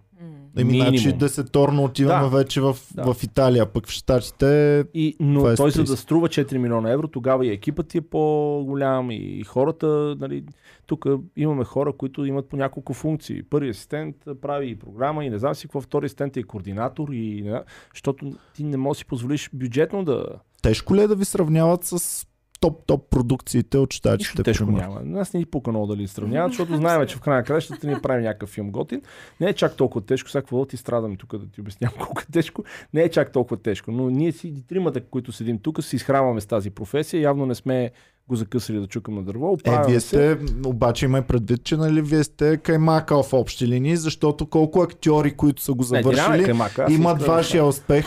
Еми, 0.57 0.77
значи 0.77 1.13
десеторно 1.13 1.83
отиваме 1.83 2.23
Да. 2.23 2.37
вече 2.37 2.61
в, 2.61 2.75
Да. 2.93 3.13
в 3.13 3.23
Италия, 3.23 3.65
пък 3.65 3.87
в 3.87 3.91
Штатите 3.91 4.83
И, 4.93 5.15
но 5.19 5.41
20-30. 5.41 5.57
той 5.57 5.71
за 5.71 5.83
да 5.83 5.97
струва 5.97 6.29
4 6.29 6.57
милиона 6.57 6.91
евро, 6.91 7.07
тогава 7.07 7.45
и 7.45 7.49
екипът 7.49 7.87
ти 7.87 7.97
е 7.97 8.01
по-голям 8.01 9.11
и 9.11 9.43
хората, 9.43 10.15
нали, 10.19 10.43
тук 10.85 11.05
имаме 11.35 11.63
хора, 11.63 11.93
които 11.93 12.25
имат 12.25 12.49
по 12.49 12.57
няколко 12.57 12.93
функции. 12.93 13.43
Първи 13.43 13.69
асистент 13.69 14.15
прави 14.41 14.69
и 14.69 14.75
програма 14.75 15.25
и 15.25 15.29
не 15.29 15.37
знам 15.37 15.55
си 15.55 15.67
какво, 15.67 15.81
втори 15.81 16.05
асистент 16.05 16.37
е 16.37 16.39
и 16.39 16.43
координатор 16.43 17.09
и 17.09 17.41
не, 17.41 17.61
защото 17.93 18.31
ти 18.53 18.63
не 18.63 18.77
можеш 18.77 18.97
да 18.97 18.99
си 18.99 19.05
позволиш 19.05 19.49
бюджетно 19.53 20.03
да... 20.03 20.25
тежко 20.61 20.95
ли 20.95 21.01
е 21.01 21.07
да 21.07 21.15
ви 21.15 21.25
сравняват 21.25 21.83
с 21.83 22.25
топ-топ 22.63 23.09
продукциите 23.09 23.77
от 23.77 23.89
Нищо 23.89 23.97
щатите? 23.97 24.43
тежко 24.43 24.65
примерно? 24.65 24.93
няма. 24.93 25.01
Нас 25.05 25.33
не 25.33 25.39
ни 25.39 25.45
пука 25.45 25.71
много 25.71 25.87
дали 25.87 26.07
сравняват, 26.07 26.51
защото 26.53 26.75
знаем, 26.75 27.07
че 27.07 27.15
в 27.15 27.21
края 27.21 27.37
на 27.37 27.43
кращата 27.43 27.87
ние 27.87 28.01
правим 28.01 28.23
някакъв 28.23 28.49
филм 28.49 28.71
готин. 28.71 29.01
Не 29.41 29.47
е 29.47 29.53
чак 29.53 29.75
толкова 29.75 30.05
тежко, 30.05 30.29
сега 30.29 30.41
какво 30.41 30.59
да 30.59 30.65
ти 30.65 30.77
страдам 30.77 31.15
тук 31.15 31.37
да 31.37 31.47
ти 31.47 31.61
обяснявам 31.61 31.97
колко 32.05 32.21
е 32.21 32.31
тежко. 32.31 32.63
Не 32.93 33.01
е 33.01 33.09
чак 33.09 33.31
толкова 33.31 33.57
тежко, 33.57 33.91
но 33.91 34.09
ние 34.09 34.31
си 34.31 34.47
и 34.47 34.67
тримата, 34.67 35.01
които 35.01 35.31
седим 35.31 35.59
тук, 35.59 35.83
се 35.83 35.95
изхранваме 35.95 36.41
с 36.41 36.45
тази 36.45 36.69
професия. 36.69 37.21
Явно 37.21 37.45
не 37.45 37.55
сме 37.55 37.91
го 38.27 38.35
закъсали 38.35 38.79
да 38.79 38.87
чукам 38.87 39.15
на 39.15 39.23
дърво. 39.23 39.47
Е, 39.47 39.49
оправяме 39.49 39.87
вие 39.87 39.99
се. 39.99 40.07
сте, 40.07 40.37
обаче 40.65 41.05
има 41.05 41.21
предвид, 41.21 41.63
че 41.63 41.77
нали, 41.77 42.01
вие 42.01 42.23
сте 42.23 42.57
каймака 42.57 43.23
в 43.23 43.33
общи 43.33 43.67
линии, 43.67 43.97
защото 43.97 44.45
колко 44.45 44.81
актьори, 44.81 45.33
които 45.33 45.61
са 45.61 45.73
го 45.73 45.83
Не, 45.91 46.01
нямаме 46.01 46.15
завършили, 46.15 46.45
кремака, 46.45 46.83
аз 46.83 46.93
имат 46.93 47.19
да- 47.19 47.25
вашия 47.25 47.65
успех. 47.65 48.05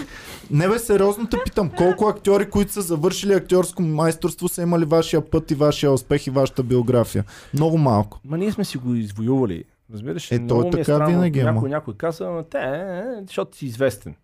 Не 0.50 0.68
бе, 0.68 0.78
сериозно 0.78 1.26
те 1.28 1.36
питам, 1.44 1.70
колко 1.70 2.08
актьори, 2.08 2.50
които 2.50 2.72
са 2.72 2.82
завършили 2.82 3.32
актьорско 3.32 3.82
майсторство, 3.82 4.48
са 4.48 4.62
имали 4.62 4.84
вашия 4.84 5.30
път 5.30 5.50
и 5.50 5.54
вашия 5.54 5.92
успех 5.92 6.26
и 6.26 6.30
вашата 6.30 6.62
биография? 6.62 7.24
Много 7.54 7.78
малко. 7.78 8.20
Ма 8.24 8.38
ние 8.38 8.52
сме 8.52 8.64
си 8.64 8.78
го 8.78 8.94
извоювали. 8.94 9.64
Разбираш? 9.92 10.32
Е, 10.32 10.46
той 10.46 10.66
е 10.66 10.70
така 10.70 10.82
странно, 10.84 11.06
винаги, 11.06 11.40
ама. 11.40 11.52
някой, 11.52 11.68
някой 11.68 11.94
каза, 11.94 12.24
«Ама 12.24 12.42
те, 12.42 12.58
е, 12.58 12.98
е, 12.98 13.24
защото 13.26 13.56
си 13.56 13.66
известен. 13.66 14.14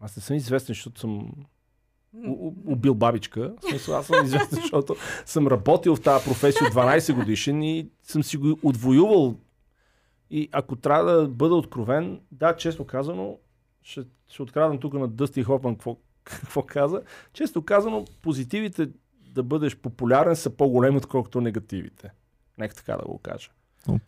Аз 0.00 0.16
не 0.16 0.22
съм 0.22 0.36
известен, 0.36 0.74
защото 0.74 1.00
съм 1.00 1.30
убил 2.66 2.94
бабичка. 2.94 3.52
В 3.60 3.68
смисъл, 3.70 3.96
аз 3.96 4.06
съм 4.06 4.24
известен, 4.24 4.58
защото 4.62 4.96
съм 5.26 5.46
работил 5.46 5.96
в 5.96 6.00
тази 6.00 6.24
професия 6.24 6.66
от 6.66 6.74
12 6.74 7.14
годишен 7.14 7.62
и 7.62 7.88
съм 8.02 8.22
си 8.22 8.36
го 8.36 8.58
отвоювал. 8.62 9.36
И 10.30 10.48
ако 10.52 10.76
трябва 10.76 11.12
да 11.12 11.28
бъда 11.28 11.54
откровен, 11.54 12.20
да, 12.32 12.56
честно 12.56 12.84
казано, 12.84 13.38
ще, 13.82 14.02
ще 14.28 14.42
открадам 14.42 14.78
тук 14.78 14.94
на 14.94 15.08
Дъсти 15.08 15.42
Хопман 15.42 15.74
какво, 15.74 15.96
какво 16.24 16.62
каза. 16.62 17.02
Често 17.32 17.64
казано, 17.64 18.04
позитивите 18.22 18.88
да 19.34 19.42
бъдеш 19.42 19.76
популярен 19.76 20.36
са 20.36 20.50
по-големи, 20.50 20.96
отколкото 20.96 21.40
негативите. 21.40 22.10
Нека 22.58 22.74
така 22.74 22.96
да 22.96 23.04
го 23.04 23.18
кажа. 23.18 23.50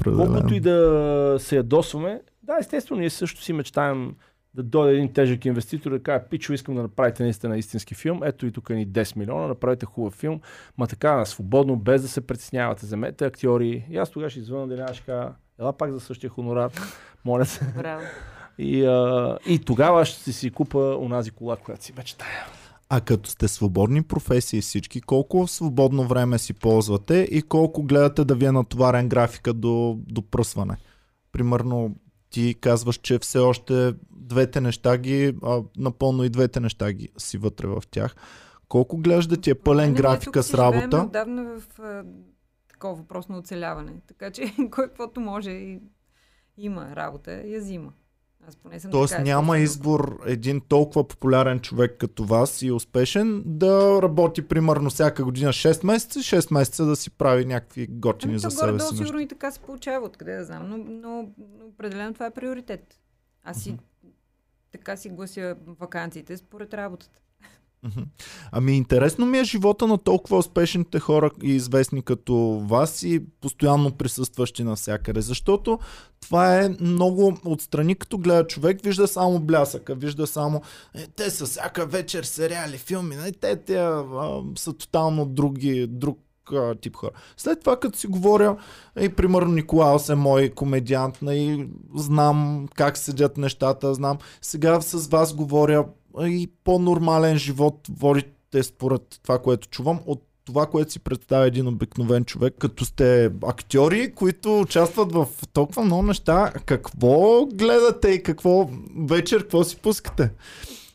Колкото 0.04 0.54
и 0.54 0.60
да 0.60 1.36
се 1.40 1.56
ядосваме, 1.56 2.22
да, 2.42 2.56
естествено, 2.60 3.00
ние 3.00 3.10
също 3.10 3.42
си 3.42 3.52
мечтаем 3.52 4.14
да 4.54 4.62
дойде 4.62 4.94
един 4.94 5.12
тежък 5.12 5.44
инвеститор 5.44 5.90
и 5.90 5.94
да 5.94 6.02
каже, 6.02 6.24
пичо, 6.30 6.52
искам 6.52 6.74
да 6.74 6.82
направите 6.82 7.22
наистина 7.22 7.58
истински 7.58 7.94
филм, 7.94 8.20
ето 8.24 8.46
и 8.46 8.52
тук 8.52 8.70
ни 8.70 8.88
10 8.88 9.16
милиона, 9.16 9.46
направете 9.46 9.86
хубав 9.86 10.14
филм, 10.14 10.40
ма 10.78 10.86
така, 10.86 11.24
свободно, 11.24 11.76
без 11.76 12.02
да 12.02 12.08
се 12.08 12.20
притеснявате, 12.20 12.86
вземете 12.86 13.24
актьори. 13.24 13.86
И 13.90 13.96
аз 13.96 14.10
тогава 14.10 14.30
ще 14.30 14.40
извъна 14.40 14.68
да 14.68 14.94
ще 14.94 15.04
кажа, 15.04 15.32
ела 15.60 15.72
пак 15.72 15.92
за 15.92 16.00
същия 16.00 16.30
хонорар, 16.30 16.70
моля 17.24 17.44
се. 17.44 17.72
Браво. 17.76 18.02
И, 18.58 18.84
а, 18.84 19.38
и 19.46 19.58
тогава 19.58 20.04
ще 20.04 20.32
си 20.32 20.50
купа 20.50 20.96
онази 21.00 21.30
кола, 21.30 21.56
която 21.56 21.84
си 21.84 21.92
мечтая. 21.96 22.46
А 22.88 23.00
като 23.00 23.30
сте 23.30 23.48
свободни 23.48 24.02
професии 24.02 24.60
всички, 24.60 25.00
колко 25.00 25.46
свободно 25.46 26.06
време 26.06 26.38
си 26.38 26.54
ползвате 26.54 27.28
и 27.30 27.42
колко 27.42 27.82
гледате 27.82 28.24
да 28.24 28.34
ви 28.34 28.44
е 28.44 28.52
натоварен 28.52 29.08
графика 29.08 29.52
до, 29.52 29.98
до 29.98 30.22
пръсване? 30.22 30.76
Примерно 31.32 31.96
ти 32.32 32.54
казваш, 32.60 32.96
че 32.96 33.18
все 33.18 33.38
още 33.38 33.94
двете 34.10 34.60
неща 34.60 34.98
ги, 34.98 35.36
а, 35.42 35.62
напълно 35.76 36.24
и 36.24 36.30
двете 36.30 36.60
неща 36.60 36.92
ги 36.92 37.08
си 37.18 37.38
вътре 37.38 37.66
в 37.66 37.82
тях. 37.90 38.14
Колко 38.68 38.96
гледаш 38.96 39.26
да 39.26 39.36
ти 39.36 39.50
е 39.50 39.54
пълен 39.54 39.84
Не, 39.84 39.92
ние 39.92 40.02
графика 40.02 40.40
тук 40.40 40.44
с 40.44 40.54
работа? 40.54 41.02
Отдавна 41.02 41.60
в 41.60 41.80
а, 41.80 42.04
такова 42.68 42.94
въпрос 42.94 43.28
на 43.28 43.38
оцеляване. 43.38 43.92
Така 44.06 44.30
че 44.30 44.42
кой 44.70 44.88
каквото 44.88 45.20
може 45.20 45.50
и 45.50 45.80
има 46.58 46.96
работа, 46.96 47.32
я 47.32 47.60
взима. 47.60 47.92
Аз 48.48 48.56
поне 48.56 48.80
съм 48.80 48.90
Тоест 48.90 49.10
така 49.10 49.22
няма 49.22 49.58
естествено. 49.58 49.64
избор 49.64 50.20
един 50.26 50.60
толкова 50.60 51.08
популярен 51.08 51.60
човек 51.60 51.96
като 51.98 52.24
вас 52.24 52.62
и 52.62 52.72
успешен 52.72 53.42
да 53.46 54.02
работи 54.02 54.48
примерно 54.48 54.90
всяка 54.90 55.24
година 55.24 55.52
6 55.52 55.86
месеца, 55.86 56.18
6 56.18 56.54
месеца 56.54 56.84
да 56.86 56.96
си 56.96 57.10
прави 57.10 57.44
някакви 57.44 57.86
готини 57.86 58.32
Ами, 58.32 58.38
за 58.38 58.50
себе 58.50 58.80
си 58.80 58.96
сигурно 58.96 59.20
и 59.20 59.28
така 59.28 59.50
се 59.50 59.60
получава, 59.60 60.06
откъде 60.06 60.36
да 60.36 60.44
знам, 60.44 60.68
но, 60.68 60.76
но, 60.76 61.32
но 61.38 61.66
определено 61.66 62.14
това 62.14 62.26
е 62.26 62.30
приоритет. 62.30 63.00
Аз 63.44 63.62
си 63.62 63.78
така 64.72 64.96
си 64.96 65.08
глася 65.08 65.56
вакансиите 65.66 66.36
според 66.36 66.74
работата. 66.74 67.21
Ами 68.52 68.76
интересно 68.76 69.26
ми 69.26 69.38
е 69.38 69.44
живота 69.44 69.86
на 69.86 69.98
толкова 69.98 70.38
успешните 70.38 70.98
хора 70.98 71.30
и 71.42 71.50
известни 71.50 72.02
като 72.02 72.34
вас 72.68 73.02
и 73.02 73.22
постоянно 73.40 73.90
присъстващи 73.90 74.64
навсякъде, 74.64 75.20
защото 75.20 75.78
това 76.20 76.58
е 76.58 76.76
много 76.80 77.38
отстрани, 77.44 77.94
като 77.94 78.18
гледа 78.18 78.46
човек, 78.46 78.80
вижда 78.82 79.08
само 79.08 79.40
блясъка, 79.40 79.94
вижда 79.94 80.26
само 80.26 80.62
е, 80.94 81.06
те 81.06 81.30
са 81.30 81.46
всяка 81.46 81.86
вечер 81.86 82.24
сериали, 82.24 82.78
филми, 82.78 83.16
не, 83.16 83.32
те, 83.32 83.56
те 83.56 83.76
а, 83.78 84.42
са 84.56 84.72
тотално 84.72 85.26
други, 85.26 85.86
друг 85.86 86.18
тип 86.80 86.96
хора. 86.96 87.10
След 87.36 87.60
това, 87.60 87.80
като 87.80 87.98
си 87.98 88.06
говоря, 88.06 88.56
и 89.00 89.08
примерно 89.08 89.52
Николаус 89.52 90.08
е 90.08 90.14
мой 90.14 90.48
комедиант, 90.48 91.18
и 91.22 91.68
знам 91.96 92.68
как 92.74 92.98
седят 92.98 93.36
нещата, 93.36 93.94
знам. 93.94 94.18
Сега 94.42 94.80
с 94.80 95.08
вас 95.08 95.34
говоря 95.34 95.84
и 96.20 96.50
по-нормален 96.64 97.38
живот 97.38 97.88
водите 97.98 98.62
според 98.62 99.02
това, 99.22 99.38
което 99.38 99.68
чувам, 99.68 100.00
от 100.06 100.22
това, 100.44 100.66
което 100.66 100.92
си 100.92 101.00
представя 101.00 101.46
един 101.46 101.68
обикновен 101.68 102.24
човек, 102.24 102.54
като 102.58 102.84
сте 102.84 103.30
актьори, 103.46 104.12
които 104.14 104.60
участват 104.60 105.12
в 105.12 105.26
толкова 105.52 105.84
много 105.84 106.02
неща, 106.02 106.52
какво 106.66 107.46
гледате 107.46 108.08
и 108.08 108.22
какво 108.22 108.70
вечер, 109.08 109.42
какво 109.42 109.64
си 109.64 109.76
пускате? 109.76 110.30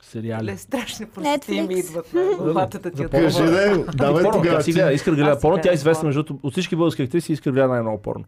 Сериали. 0.01 0.45
Ле, 0.45 0.57
страшни 0.57 1.05
прости 1.05 1.61
ми 1.61 1.73
идват 1.73 2.13
на 2.13 2.21
главата 2.37 2.79
да 2.79 2.91
ти. 2.91 3.05
Кажи, 3.11 3.43
да, 3.43 3.85
давай 3.95 4.23
порно, 4.23 4.37
тогава. 4.37 4.63
си 4.63 4.71
ти. 4.71 4.73
гледа, 4.73 4.93
Искър 4.93 5.15
гледа 5.15 5.39
порно, 5.39 5.59
тя 5.63 5.71
е 5.71 5.73
известна, 5.73 6.09
защото 6.09 6.39
от 6.43 6.51
всички 6.51 6.75
български 6.75 7.01
актриси 7.01 7.33
Искър 7.33 7.51
гледа 7.51 7.67
най-много 7.67 8.01
порно. 8.01 8.25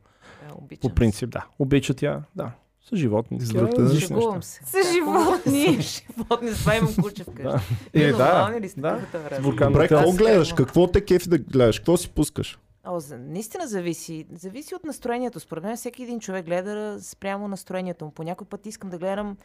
Обичам 0.55 0.89
По 0.89 0.95
принцип, 0.95 1.29
да. 1.29 1.45
Обича 1.59 1.93
тя, 1.93 2.21
да. 2.35 2.51
С 2.81 2.95
животни. 2.95 3.39
Ли 3.39 3.61
различни 3.61 4.07
Шегувам 4.07 4.43
се. 4.43 4.63
С 4.65 4.93
животни. 4.93 5.83
С 5.83 6.01
животни, 6.17 6.49
с 6.49 6.59
това 6.59 6.75
имам 6.75 6.95
куче 7.01 7.23
вкъщи. 7.23 7.43
Да. 7.43 7.61
Е, 7.93 8.11
да. 8.11 8.25
нормални 8.25 8.61
ли 8.61 8.69
сте? 8.69 8.81
да. 8.81 9.07
Добре, 9.41 9.87
какво 9.87 10.11
гледаш? 10.11 10.53
Какво 10.53 10.87
те 10.87 11.05
кефи 11.05 11.29
да 11.29 11.37
гледаш? 11.37 11.79
Какво 11.79 11.97
си 11.97 12.09
пускаш? 12.09 12.59
О, 12.83 12.99
за, 12.99 13.17
наистина 13.17 13.67
зависи. 13.67 14.25
Зависи 14.31 14.75
от 14.75 14.83
настроението. 14.83 15.39
Според 15.39 15.63
мен 15.63 15.77
всеки 15.77 16.03
един 16.03 16.19
човек 16.19 16.45
гледа 16.45 16.97
спрямо 17.01 17.47
настроението 17.47 18.05
му. 18.05 18.11
По 18.11 18.23
някой 18.23 18.47
път 18.47 18.65
искам 18.65 18.89
да 18.89 18.97
гледам 18.97 19.37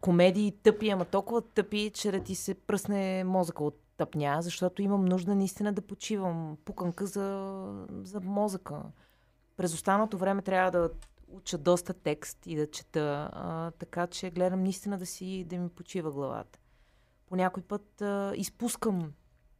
комедии 0.00 0.52
тъпи, 0.62 0.88
ама 0.88 1.04
толкова 1.04 1.42
тъпи, 1.42 1.90
че 1.94 2.10
да 2.10 2.20
ти 2.20 2.34
се 2.34 2.54
пръсне 2.54 3.24
мозъка 3.24 3.64
от 3.64 3.80
тъпня, 3.96 4.38
защото 4.40 4.82
имам 4.82 5.04
нужда 5.04 5.34
наистина 5.34 5.72
да 5.72 5.80
почивам. 5.82 6.56
Пуканка 6.64 7.06
за, 7.06 7.56
за 8.02 8.20
мозъка. 8.20 8.76
През 9.56 9.74
останалото 9.74 10.18
време 10.18 10.42
трябва 10.42 10.70
да 10.70 10.90
уча 11.28 11.58
доста 11.58 11.94
текст 11.94 12.46
и 12.46 12.56
да 12.56 12.70
чета, 12.70 13.30
а, 13.32 13.70
така 13.70 14.06
че 14.06 14.30
гледам 14.30 14.62
наистина 14.62 14.98
да 14.98 15.06
си 15.06 15.44
да 15.44 15.58
ми 15.58 15.68
почива 15.68 16.10
главата. 16.10 16.58
По 17.26 17.36
някой 17.36 17.62
път 17.62 18.02
а, 18.02 18.32
изпускам 18.36 19.12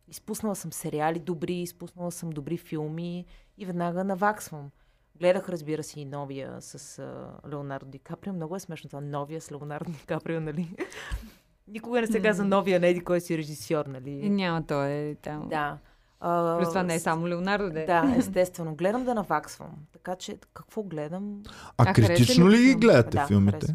Изпуснала 0.08 0.56
съм 0.56 0.72
сериали 0.72 1.18
добри, 1.18 1.54
изпуснала 1.54 2.12
съм 2.12 2.30
добри 2.30 2.56
филми 2.56 3.24
и 3.58 3.66
веднага 3.66 4.04
наваксвам. 4.04 4.70
Гледах, 5.18 5.48
разбира 5.48 5.82
се, 5.82 6.00
и 6.00 6.04
новия 6.04 6.56
с 6.60 6.98
а, 6.98 7.48
Леонардо 7.50 7.86
Ди 7.86 7.98
Каприо. 7.98 8.32
Много 8.32 8.56
е 8.56 8.60
смешно 8.60 8.90
това. 8.90 9.00
Новия 9.00 9.40
с 9.40 9.52
Леонардо 9.52 9.92
Ди 9.92 10.06
Каприо, 10.06 10.40
нали? 10.40 10.76
Никога 11.68 12.00
не 12.00 12.06
се 12.06 12.22
казва 12.22 12.44
новия, 12.44 12.80
не 12.80 12.88
еди 12.88 13.00
кой 13.00 13.20
си 13.20 13.38
режисьор, 13.38 13.86
И 13.86 13.90
нали? 13.90 14.30
няма, 14.30 14.66
той 14.66 14.92
е 14.92 15.14
там. 15.14 15.48
Да. 15.48 15.78
А, 16.20 16.58
Плюс 16.58 16.68
това 16.68 16.82
не 16.82 16.94
е 16.94 16.98
само 16.98 17.28
Леонардо, 17.28 17.70
да 17.70 17.82
е. 17.82 17.86
Да, 17.86 18.14
естествено. 18.18 18.74
Гледам 18.74 19.04
да 19.04 19.14
наваксвам. 19.14 19.70
Така 19.92 20.16
че, 20.16 20.38
какво 20.54 20.82
гледам? 20.82 21.42
А, 21.78 21.90
А 21.90 21.92
критично 21.92 22.50
ли 22.50 22.58
ги 22.58 22.74
гледате 22.74 23.16
да, 23.16 23.26
филмите? 23.26 23.74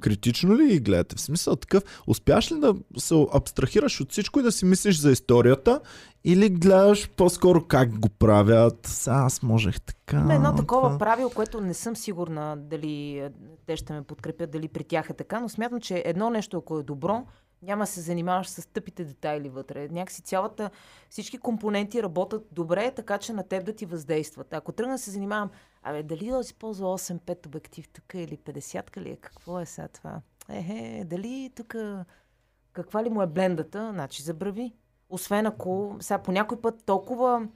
Критично 0.00 0.56
ли 0.56 0.66
ги 0.66 0.80
гледате? 0.80 1.16
В 1.16 1.20
смисъл 1.20 1.56
такъв, 1.56 1.82
успяш 2.06 2.52
ли 2.52 2.60
да 2.60 2.74
се 2.96 3.26
абстрахираш 3.34 4.00
от 4.00 4.12
всичко 4.12 4.40
и 4.40 4.42
да 4.42 4.52
си 4.52 4.64
мислиш 4.64 4.98
за 4.98 5.10
историята 5.10 5.80
или 6.24 6.50
гледаш 6.50 7.10
по-скоро 7.10 7.64
как 7.64 7.98
го 7.98 8.08
правят? 8.08 8.86
Сега 8.86 9.16
аз 9.16 9.42
можех 9.42 9.80
така. 9.80 10.16
Има 10.16 10.34
едно 10.34 10.54
такова 10.54 10.88
това. 10.88 10.98
правило, 10.98 11.30
което 11.30 11.60
не 11.60 11.74
съм 11.74 11.96
сигурна 11.96 12.56
дали 12.56 13.18
е, 13.18 13.30
те 13.66 13.76
ще 13.76 13.92
ме 13.92 14.02
подкрепят, 14.02 14.50
дали 14.50 14.68
при 14.68 14.84
тях 14.84 15.10
е 15.10 15.14
така, 15.14 15.40
но 15.40 15.48
смятам, 15.48 15.80
че 15.80 16.02
едно 16.04 16.30
нещо, 16.30 16.56
ако 16.56 16.78
е 16.78 16.82
добро, 16.82 17.22
няма 17.64 17.86
се 17.86 18.00
занимаваш 18.00 18.48
с 18.48 18.66
тъпите 18.66 19.04
детайли 19.04 19.48
вътре. 19.48 19.88
Някакси 19.88 20.22
цялата, 20.22 20.70
всички 21.10 21.38
компоненти 21.38 22.02
работят 22.02 22.46
добре, 22.52 22.90
така 22.90 23.18
че 23.18 23.32
на 23.32 23.48
теб 23.48 23.64
да 23.64 23.72
ти 23.72 23.86
въздействат. 23.86 24.54
Ако 24.54 24.72
тръгна 24.72 24.98
се 24.98 25.10
занимавам, 25.10 25.50
абе, 25.82 26.02
дали 26.02 26.30
да 26.30 26.40
използва 26.40 26.98
8-5 26.98 27.46
обектив 27.46 27.88
тук 27.88 28.14
или 28.14 28.36
50 28.36 28.96
ли 28.96 29.10
е, 29.10 29.16
какво 29.16 29.60
е 29.60 29.66
сега 29.66 29.88
това? 29.88 30.20
Ехе, 30.48 31.02
дали 31.06 31.50
тук, 31.56 31.74
каква 32.72 33.04
ли 33.04 33.10
му 33.10 33.22
е 33.22 33.26
блендата, 33.26 33.90
значи 33.92 34.22
забрави. 34.22 34.74
Освен 35.10 35.46
ако, 35.46 35.96
сега 36.00 36.18
по 36.18 36.32
някой 36.32 36.60
път 36.60 36.84
толкова 36.86 37.48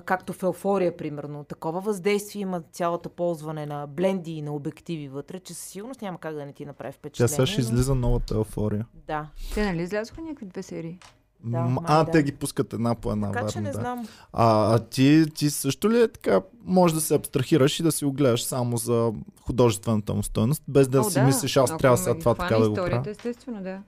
както 0.00 0.32
в 0.32 0.42
еуфория, 0.42 0.96
примерно. 0.96 1.44
Такова 1.44 1.80
въздействие 1.80 2.42
има 2.42 2.60
цялото 2.62 3.08
ползване 3.08 3.66
на 3.66 3.86
бленди 3.86 4.32
и 4.32 4.42
на 4.42 4.52
обективи 4.54 5.08
вътре, 5.08 5.40
че 5.40 5.54
със 5.54 5.64
сигурност 5.64 6.02
няма 6.02 6.18
как 6.18 6.34
да 6.34 6.46
не 6.46 6.52
ти 6.52 6.66
направи 6.66 6.92
Тя 6.92 6.98
впечатление. 6.98 7.28
сега 7.28 7.46
ще 7.46 7.60
излиза 7.60 7.94
новата 7.94 8.34
еуфория. 8.34 8.86
Да, 9.06 9.26
Те 9.54 9.64
нали 9.66 9.82
излязоха 9.82 10.20
някакви 10.20 10.46
две 10.46 10.62
серии? 10.62 10.98
Да, 11.44 11.58
М, 11.60 11.68
май 11.68 11.84
а, 11.86 12.04
да. 12.04 12.10
те 12.10 12.22
ги 12.22 12.32
пускат 12.32 12.72
една 12.72 12.94
по 12.94 13.12
една. 13.12 13.32
така 13.32 13.46
че 13.46 13.54
верно, 13.58 13.64
не 13.68 13.72
да. 13.72 13.80
знам. 13.80 14.08
А, 14.32 14.74
а 14.74 14.78
ти, 14.78 15.24
ти 15.34 15.50
също 15.50 15.90
ли 15.90 16.00
е 16.00 16.08
така, 16.08 16.40
може 16.64 16.94
да 16.94 17.00
се 17.00 17.14
абстрахираш 17.14 17.80
и 17.80 17.82
да 17.82 17.92
си 17.92 18.04
го 18.04 18.12
гледаш 18.12 18.44
само 18.44 18.76
за 18.76 19.12
художествената 19.40 20.14
му 20.14 20.22
стойност, 20.22 20.62
без 20.68 20.88
да 20.88 21.00
О, 21.00 21.04
си 21.04 21.20
мислиш, 21.20 21.56
аз 21.56 21.70
Ако 21.70 21.78
трябва 21.78 21.96
сега 21.98 22.18
това 22.18 22.34
така 22.34 22.54
да 22.54 22.68
го 22.68 22.72
историята, 22.72 23.02
правя. 23.02 23.10
естествено, 23.10 23.62
да. 23.62 23.82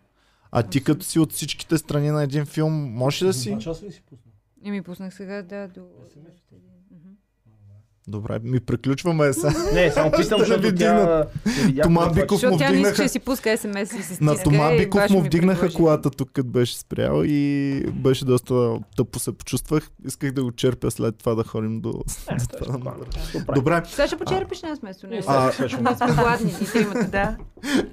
А 0.52 0.62
ти 0.62 0.84
като 0.84 1.04
си 1.04 1.18
от 1.18 1.32
всичките 1.32 1.78
страни 1.78 2.10
на 2.10 2.22
един 2.22 2.46
филм, 2.46 2.72
можеш 2.92 3.22
ли 3.22 3.26
да 3.26 3.32
си... 3.32 3.50
Два 3.50 3.58
часа 3.60 3.86
ли 3.86 3.92
си 3.92 4.02
пусна? 4.10 4.23
И 4.64 4.70
ми 4.70 4.82
пуснах 4.82 5.14
сега, 5.14 5.42
да, 5.42 5.68
до... 5.68 5.88
Добре, 8.08 8.38
ми 8.42 8.60
приключваме 8.60 9.32
сега. 9.32 9.54
Не, 9.74 9.90
само 9.90 10.10
не 10.18 10.24
защото 10.38 10.74
тя... 10.74 11.26
не 11.74 11.82
Тома 11.82 12.08
Биков 12.08 12.42
му 12.42 12.58
тя 12.58 12.68
вдигнаха... 12.68 13.02
че 13.02 13.08
си 13.08 13.18
пуска 13.18 13.58
смс 13.58 13.92
и 13.92 14.02
се 14.02 14.24
На 14.24 14.42
Тома 14.42 14.72
и 14.72 14.78
Биков 14.78 15.10
му 15.10 15.20
вдигнаха 15.22 15.72
колата 15.72 16.10
тук, 16.10 16.30
като 16.32 16.48
беше 16.48 16.78
спрял 16.78 17.22
и 17.24 17.80
беше 17.94 18.24
доста 18.24 18.78
тъпо 18.96 19.18
се 19.18 19.32
почувствах. 19.32 19.90
Исках 20.06 20.32
да 20.32 20.44
го 20.44 20.52
черпя 20.52 20.90
след 20.90 21.16
това 21.18 21.34
да 21.34 21.44
ходим 21.44 21.80
до... 21.80 22.02
Е. 22.30 22.34
Добре. 23.54 23.82
Сега 23.88 24.06
ще 24.06 24.16
почерпиш 24.16 24.62
нас 24.62 24.78
вместо 24.78 25.06
него. 25.06 25.24
А- 25.26 25.52
Сега 25.52 25.68
ще 25.68 25.82
Ние 25.82 25.96
сме 25.96 26.06
гладни 26.06 26.54
и 26.62 26.64
тримата. 26.64 27.08
Да. 27.08 27.36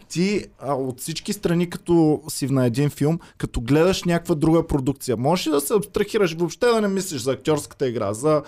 ти 0.09 0.45
а, 0.59 0.73
от 0.73 0.99
всички 0.99 1.33
страни, 1.33 1.69
като 1.69 2.21
си 2.29 2.45
на 2.45 2.65
един 2.65 2.89
филм, 2.89 3.19
като 3.37 3.61
гледаш 3.61 4.03
някаква 4.03 4.35
друга 4.35 4.67
продукция, 4.67 5.17
можеш 5.17 5.47
ли 5.47 5.51
да 5.51 5.61
се 5.61 5.73
абстрахираш 5.73 6.33
въобще 6.33 6.65
да 6.65 6.81
не 6.81 6.87
мислиш 6.87 7.21
за 7.21 7.31
актьорската 7.31 7.87
игра, 7.87 8.13
за... 8.13 8.41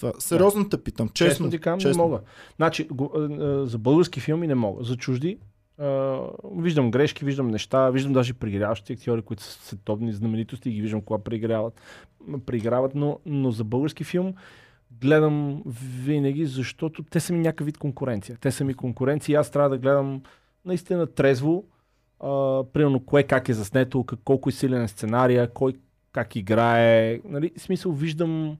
Това. 0.00 0.12
Сериозно 0.18 0.68
те 0.68 0.82
питам, 0.82 1.08
честно. 1.08 1.30
Честно 1.30 1.50
ти 1.50 1.58
казвам, 1.58 1.92
не 1.92 1.98
мога. 1.98 2.20
Значи, 2.56 2.88
го, 2.88 3.12
а, 3.16 3.66
за 3.66 3.78
български 3.78 4.20
филми 4.20 4.46
не 4.46 4.54
мога. 4.54 4.84
За 4.84 4.96
чужди 4.96 5.38
а, 5.78 6.18
виждам 6.56 6.90
грешки, 6.90 7.24
виждам 7.24 7.48
неща, 7.48 7.90
виждам 7.90 8.12
даже 8.12 8.34
пригряващи 8.34 8.92
актьори, 8.92 9.22
които 9.22 9.42
са 9.42 9.66
световни 9.66 10.12
знаменитости 10.12 10.68
и 10.70 10.72
ги 10.72 10.82
виждам 10.82 11.00
кога 11.00 11.22
преиграват, 11.22 11.80
преиграват 12.46 12.94
но, 12.94 13.18
но 13.26 13.50
за 13.50 13.64
български 13.64 14.04
филм 14.04 14.34
гледам 15.00 15.62
винаги, 16.04 16.46
защото 16.46 17.02
те 17.02 17.20
са 17.20 17.32
ми 17.32 17.38
някакъв 17.38 17.66
вид 17.66 17.78
конкуренция. 17.78 18.38
Те 18.40 18.50
са 18.50 18.64
ми 18.64 18.74
конкуренция 18.74 19.32
и 19.32 19.36
аз 19.36 19.50
трябва 19.50 19.70
да 19.70 19.78
гледам 19.78 20.22
наистина 20.64 21.06
трезво, 21.06 21.64
а, 22.20 22.64
примерно 22.72 23.04
кое 23.04 23.22
как 23.22 23.48
е 23.48 23.54
заснето, 23.54 24.04
как, 24.04 24.18
колко 24.24 24.48
е 24.48 24.52
силен 24.52 24.82
е 24.82 24.88
сценария, 24.88 25.52
кой 25.52 25.74
как 26.12 26.36
играе. 26.36 27.20
Нали? 27.24 27.52
В 27.56 27.60
смисъл 27.60 27.92
виждам 27.92 28.56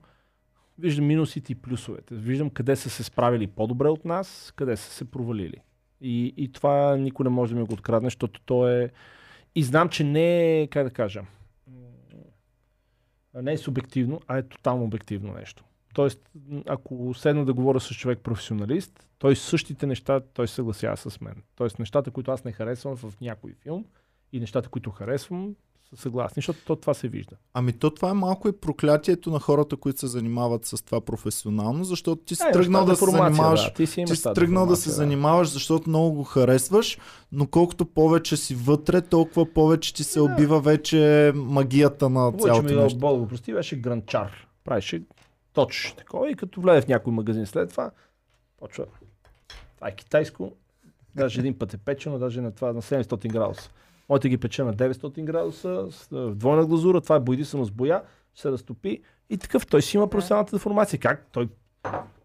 виждам 0.81 1.05
минусите 1.05 1.51
и 1.51 1.55
плюсовете. 1.55 2.15
Виждам 2.15 2.49
къде 2.49 2.75
са 2.75 2.89
се 2.89 3.03
справили 3.03 3.47
по-добре 3.47 3.89
от 3.89 4.05
нас, 4.05 4.53
къде 4.55 4.77
са 4.77 4.91
се 4.91 5.11
провалили. 5.11 5.57
И, 6.01 6.33
и 6.37 6.51
това 6.51 6.97
никой 6.97 7.23
не 7.23 7.29
може 7.29 7.53
да 7.53 7.59
ми 7.59 7.65
го 7.65 7.73
открадне, 7.73 8.07
защото 8.07 8.41
то 8.41 8.69
е... 8.69 8.91
И 9.55 9.63
знам, 9.63 9.89
че 9.89 10.03
не 10.03 10.61
е, 10.61 10.67
как 10.67 10.83
да 10.83 10.91
кажа, 10.91 11.21
не 13.35 13.53
е 13.53 13.57
субективно, 13.57 14.21
а 14.27 14.37
е 14.37 14.43
тотално 14.43 14.83
обективно 14.83 15.33
нещо. 15.33 15.63
Тоест, 15.93 16.29
ако 16.67 17.13
седна 17.13 17.45
да 17.45 17.53
говоря 17.53 17.79
с 17.79 17.95
човек 17.95 18.19
професионалист, 18.19 19.07
той 19.17 19.35
същите 19.35 19.85
неща, 19.85 20.19
той 20.33 20.47
съгласява 20.47 20.97
с 20.97 21.21
мен. 21.21 21.43
Тоест, 21.55 21.79
нещата, 21.79 22.11
които 22.11 22.31
аз 22.31 22.43
не 22.43 22.51
харесвам 22.51 22.95
в 22.95 23.13
някой 23.21 23.53
филм 23.53 23.85
и 24.31 24.39
нещата, 24.39 24.69
които 24.69 24.91
харесвам, 24.91 25.55
съгласни, 25.95 26.33
защото 26.35 26.59
то, 26.65 26.75
това 26.75 26.93
се 26.93 27.07
вижда. 27.07 27.35
Ами 27.53 27.73
то 27.73 27.89
това 27.89 28.09
е 28.09 28.13
малко 28.13 28.49
и 28.49 28.51
проклятието 28.51 29.31
на 29.31 29.39
хората, 29.39 29.77
които 29.77 29.99
се 29.99 30.07
занимават 30.07 30.65
с 30.65 30.85
това 30.85 31.01
професионално, 31.01 31.83
защото 31.83 32.21
ти 32.21 32.35
си 32.35 32.43
Е, 32.49 32.51
тръгнал 32.51 32.85
да 32.85 32.95
се 32.95 33.05
занимаваш 33.05 33.65
Да, 33.65 33.73
ти 33.73 33.87
си, 33.87 34.05
ти 34.07 34.15
си 34.15 34.23
тръгнал 34.35 34.65
да 34.65 34.75
се 34.75 34.83
формация, 34.83 34.95
занимаваш, 35.05 35.49
защото 35.49 35.89
много 35.89 36.13
го 36.15 36.23
харесваш, 36.23 36.97
но 37.31 37.47
колкото 37.47 37.85
повече 37.85 38.37
си 38.37 38.55
вътре, 38.55 39.01
толкова 39.01 39.53
повече 39.53 39.93
ти 39.93 40.03
се 40.03 40.19
Да. 40.19 40.25
убива 40.25 40.61
вече 40.61 41.31
магията 41.35 42.09
на 42.09 42.19
Лъчо 42.19 42.37
цялото 42.37 42.75
ми 42.75 42.81
нещо. 42.81 42.99
Бог 42.99 43.13
да 43.13 43.19
го 43.19 43.27
прости, 43.27 43.53
беше 43.53 43.75
гранчар. 43.75 44.47
Правеше 44.63 45.03
точ 45.53 45.93
такова 45.97 46.31
и 46.31 46.35
като 46.35 46.61
влезе 46.61 46.81
в 46.81 46.87
някой 46.87 47.13
магазин 47.13 47.45
след 47.45 47.69
това, 47.69 47.91
почва. 48.59 48.85
Това 49.75 49.87
е 49.87 49.95
китайско. 49.95 50.51
Даже 51.15 51.39
един 51.39 51.59
път 51.59 51.73
е 51.73 51.77
печено, 51.77 52.19
даже 52.19 52.41
на 52.41 52.51
това 52.51 52.73
на 52.73 52.81
700 52.81 53.27
градуса. 53.27 53.69
Моите 54.09 54.29
ги 54.29 54.37
пече 54.37 54.63
на 54.63 54.73
900 54.73 55.23
градуса, 55.23 55.87
с 55.91 56.07
в 56.11 56.35
двойна 56.35 56.65
глазура, 56.65 57.01
това 57.01 57.15
е 57.15 57.19
бойди 57.19 57.45
само 57.45 57.65
с 57.65 57.71
боя, 57.71 58.01
ще 58.33 58.41
се 58.41 58.51
разтопи. 58.51 59.01
И 59.29 59.37
такъв 59.37 59.67
той 59.67 59.81
си 59.81 59.97
има 59.97 60.09
професионалната 60.09 60.55
деформация. 60.55 60.99
Как? 60.99 61.27
Той 61.31 61.49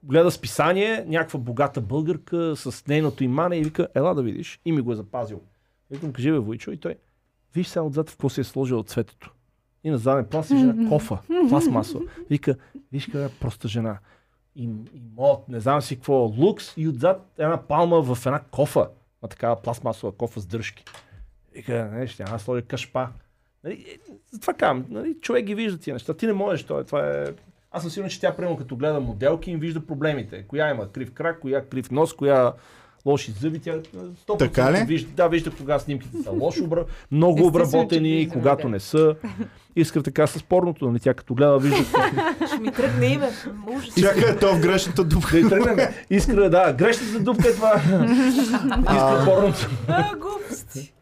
гледа 0.03 0.31
списание, 0.31 1.05
някаква 1.07 1.41
богата 1.41 1.81
българка 1.81 2.57
с 2.57 2.87
нейното 2.87 3.25
имане 3.25 3.57
и 3.57 3.63
вика, 3.63 3.89
ела 3.95 4.15
да 4.15 4.23
видиш. 4.23 4.61
И 4.65 4.73
ми 4.73 4.81
го 4.81 4.93
е 4.93 4.97
запазил. 4.97 5.41
Викам, 5.91 6.13
кажи 6.13 6.33
бе, 6.33 6.39
Войчо, 6.39 6.71
и 6.71 6.77
той, 6.77 6.95
виж 7.55 7.69
сега 7.69 7.83
отзад 7.83 8.11
в 8.11 8.13
какво 8.13 8.29
си 8.29 8.41
е 8.41 8.45
сложил 8.45 8.79
от 8.79 8.89
цветето. 8.89 9.33
И 9.85 9.91
на 9.91 9.99
заден 9.99 10.25
план 10.25 10.45
си 10.45 10.59
жена 10.59 10.89
кофа, 10.89 11.19
пластмасова. 11.49 12.05
Вика, 12.31 12.57
виж 12.93 13.05
каква 13.05 13.25
е 13.25 13.29
проста 13.29 13.69
жена. 13.69 13.99
И, 14.57 14.63
и 14.95 15.03
мод, 15.17 15.49
не 15.49 15.61
знам 15.61 15.83
си 15.83 15.97
какво, 15.97 16.15
лукс 16.39 16.77
и 16.77 16.89
отзад 16.89 17.33
една 17.39 17.57
палма 17.57 18.03
в 18.03 18.27
една 18.27 18.41
кофа. 18.41 18.89
Ма 19.23 19.29
такава 19.29 19.63
пластмасова 19.63 20.13
кофа 20.13 20.41
с 20.41 20.47
дръжки. 20.47 20.85
Вика, 21.57 21.91
не, 21.93 22.07
ще 22.07 22.23
аз 22.23 22.43
сложа 22.43 22.63
кашпа. 22.63 23.09
Нали, 23.65 23.75
е, 23.75 24.13
затова 24.31 24.55
казвам, 24.55 24.85
нали, 24.91 25.17
човек 25.21 25.45
ги 25.45 25.55
вижда 25.55 25.79
тия 25.79 25.95
неща. 25.95 26.15
Ти 26.15 26.27
не 26.27 26.33
можеш, 26.33 26.65
това, 26.65 26.81
е- 26.81 26.85
това 26.85 27.09
е... 27.09 27.25
Аз 27.71 27.83
съм 27.83 27.91
сигурен, 27.91 28.11
че 28.11 28.21
тя, 28.21 28.37
примерно, 28.37 28.57
като 28.57 28.77
гледа 28.77 29.01
моделки, 29.01 29.51
им 29.51 29.61
вижда 29.61 29.87
проблемите. 29.87 30.45
Коя 30.49 30.71
има 30.71 30.93
крив 30.93 31.13
крак, 31.13 31.41
коя 31.41 31.65
крив 31.69 31.91
нос, 31.91 32.13
коя 32.13 32.53
лоши 33.07 33.31
зъби, 33.31 33.59
тя 33.59 33.73
100% 33.73 34.39
Така 34.39 34.73
ли? 34.73 34.85
Вижда, 34.87 35.11
да, 35.15 35.29
вижда 35.29 35.51
кога 35.51 35.79
снимките 35.79 36.23
са 36.23 36.31
лошо, 36.31 36.65
обра... 36.65 36.85
много 37.11 37.47
обработени, 37.47 38.17
виждаме, 38.17 38.33
когато 38.33 38.69
не 38.69 38.81
са. 38.81 39.17
Искра 39.77 40.03
така 40.03 40.27
с 40.27 40.43
порното, 40.43 40.89
нали? 40.89 41.01
Тя 41.01 41.15
като 41.15 41.35
гледа, 41.35 41.59
вижда 41.59 41.77
Ще 42.47 42.59
ми 42.59 42.73
тръгне 42.73 43.07
име. 43.07 43.31
Чакай, 44.01 44.39
то 44.39 44.55
в 44.55 44.61
грешната 44.61 45.05
дупка. 45.05 45.31
да 45.33 45.39
и 45.39 45.49
тръгнем. 45.49 45.89
Искра, 46.11 46.51
да, 46.51 46.73
грешната 46.73 47.21
дупка 47.21 47.49
е 47.49 47.53
това. 47.53 47.75
Искра 48.79 49.23
порното. 49.25 49.71
А, 49.89 50.17
глупости. 50.17 50.93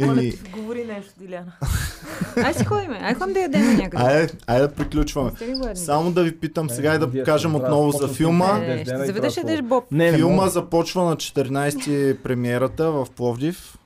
Моля 0.00 0.12
Еми, 0.12 0.30
ти, 0.30 0.50
говори 0.50 0.84
нещо, 0.84 1.12
Диляна. 1.18 1.52
Ай 2.36 2.54
си 2.54 2.64
ходиме. 2.64 2.98
Ай 3.02 3.14
ходим 3.14 3.34
да 3.34 3.40
ядем 3.40 3.76
някъде. 3.76 4.02
айде, 4.04 4.32
айде 4.46 4.62
да 4.62 4.74
приключваме. 4.74 5.32
Само 5.74 6.12
да 6.12 6.22
ви 6.22 6.38
питам 6.38 6.70
сега 6.70 6.94
и 6.94 6.98
да 6.98 7.06
Вие 7.06 7.24
кажем 7.24 7.50
сте, 7.50 7.56
отново 7.58 7.90
за 7.90 8.08
филма. 8.08 8.58
Е, 8.58 8.84
заведеш 8.86 9.36
ядеш 9.36 9.62
боб. 9.62 9.84
Филма 10.14 10.48
започва 10.48 11.04
на 11.04 11.16
14 11.16 12.16
премиерата 12.16 12.90
в 12.90 13.06
Пловдив. 13.16 13.78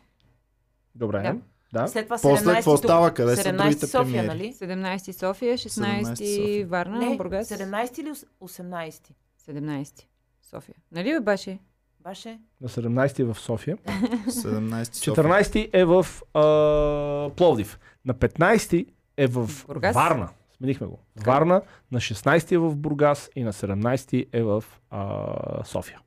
Добре. 0.95 1.23
Да. 1.23 1.35
Да. 1.73 1.89
След 1.89 2.07
това 2.07 2.19
После 2.23 2.45
17 2.45 2.55
какво 2.55 2.70
тук. 2.73 2.85
става? 2.85 3.11
Къде 3.11 3.36
са 3.36 3.43
17 3.43 3.57
другите 3.57 3.86
София, 3.86 4.05
премиери? 4.05 4.27
нали? 4.27 4.55
17 4.55 5.12
София, 5.12 5.59
16 5.59 6.03
17 6.03 6.09
София. 6.36 6.66
Варна, 6.66 6.99
Не, 6.99 7.16
Бургас. 7.16 7.49
17 7.49 7.99
или 7.99 8.11
ос- 8.11 8.24
18? 8.43 9.01
17 9.49 10.05
София. 10.51 10.74
Нали 10.93 11.12
бе 11.12 11.20
баше? 11.20 11.59
Баше? 12.05 12.39
На 12.60 12.68
17 12.68 13.20
е 13.20 13.24
в 13.24 13.35
София. 13.35 13.76
17 14.26 14.94
София. 14.94 15.24
14 15.24 15.70
е 15.72 15.85
в 15.85 16.06
а, 16.35 17.31
Пловдив. 17.36 17.78
На 18.05 18.14
15 18.14 18.86
е 19.16 19.26
в 19.26 19.51
Бургас? 19.66 19.94
Варна. 19.94 20.28
Сменихме 20.56 20.86
го. 20.86 20.98
Варна, 21.26 21.62
на 21.93 22.01
16 22.01 22.52
е 22.52 22.59
в 22.59 22.76
Бургас 22.76 23.31
и 23.36 23.43
на 23.44 23.52
17 23.52 24.26
е 24.32 24.43
в 24.43 24.64
а, 24.90 25.64
София. 25.64 26.01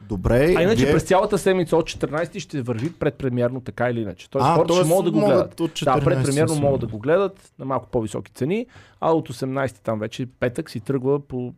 Добре, 0.00 0.54
А 0.58 0.62
иначе 0.62 0.84
вие... 0.84 0.92
през 0.92 1.02
цялата 1.02 1.38
седмица 1.38 1.76
от 1.76 1.86
14 1.90 2.38
ще 2.38 2.62
върви 2.62 2.92
предпремиерно 2.92 3.60
така 3.60 3.90
или 3.90 4.00
иначе. 4.00 4.30
Тоест 4.30 4.46
а, 4.48 4.54
хората 4.54 4.74
ще 4.74 4.84
могат 4.84 5.04
да 5.04 5.10
го 5.10 5.26
гледат. 5.26 5.60
От 5.60 5.70
Да, 5.84 5.96
14 6.00 6.04
предпремиерно 6.04 6.54
са. 6.54 6.60
могат 6.60 6.80
да 6.80 6.86
го 6.86 6.98
гледат 6.98 7.52
на 7.58 7.64
малко 7.64 7.88
по-високи 7.88 8.32
цени, 8.32 8.66
а 9.00 9.12
от 9.12 9.28
18 9.28 9.78
там 9.78 9.98
вече 9.98 10.26
петък 10.40 10.70
си 10.70 10.80
тръгва 10.80 11.20
по, 11.20 11.54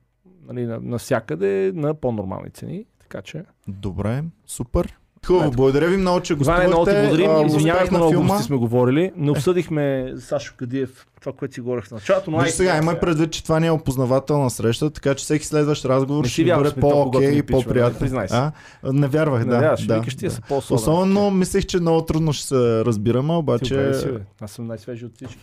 нали, 0.47 0.67
на, 0.67 0.81
навсякъде 0.81 1.73
на 1.75 1.95
по-нормални 1.95 2.51
цени. 2.51 2.85
Така 3.13 3.23
че. 3.23 3.45
Добре, 3.69 4.25
супер. 4.47 4.99
Хубаво, 5.27 5.51
благодаря 5.51 5.89
ви 5.89 5.97
много, 5.97 6.21
че 6.21 6.33
Иване, 6.33 6.67
много 6.67 6.85
ти 6.85 6.91
гостувахте. 6.91 7.17
благодарим. 7.17 7.47
Извинявай, 7.47 7.83
успех 7.83 7.91
на 7.91 7.99
много 7.99 8.13
филма. 8.13 8.27
глупости 8.27 8.47
сме 8.47 8.57
говорили. 8.57 9.13
Не 9.17 9.31
обсъдихме 9.31 10.15
Сашо 10.19 10.55
Кадиев, 10.57 11.07
това, 11.21 11.33
което 11.33 11.55
си 11.55 11.61
говорих 11.61 11.85
в 11.85 11.91
началото. 11.91 12.31
Но 12.31 12.39
Виж 12.39 12.51
сега, 12.53 12.77
имай 12.77 13.01
предвид, 13.01 13.31
че 13.31 13.43
това 13.43 13.61
не 13.61 13.67
е 13.67 13.71
опознавателна 13.71 14.51
среща, 14.51 14.91
така 14.91 15.15
че 15.15 15.25
всеки 15.25 15.47
следващ 15.47 15.85
разговор 15.85 16.25
Не 16.25 16.31
ще 16.31 16.45
вярваш, 16.45 16.69
бъде 16.69 16.81
по-окей 16.81 17.31
и 17.31 17.43
пичове, 17.43 17.65
по-приятен. 17.65 17.99
признай 17.99 18.29
се. 18.29 18.35
А? 18.37 18.53
Не 18.85 19.09
вярвах, 19.09 19.45
да. 19.45 19.59
да, 19.59 19.77
ще 19.77 19.87
да, 19.87 19.99
викаш, 19.99 20.15
да. 20.15 20.31
са 20.31 20.41
по-особени. 20.49 20.77
Особено 20.77 21.31
мислех, 21.31 21.67
че 21.67 21.81
много 21.81 22.05
трудно 22.05 22.33
ще 22.33 22.47
се 22.47 22.85
разбираме, 22.85 23.33
обаче... 23.35 23.95
Си. 23.95 24.09
Аз 24.41 24.51
съм 24.51 24.67
най-свежи 24.67 25.05
от 25.05 25.13
всички. 25.17 25.39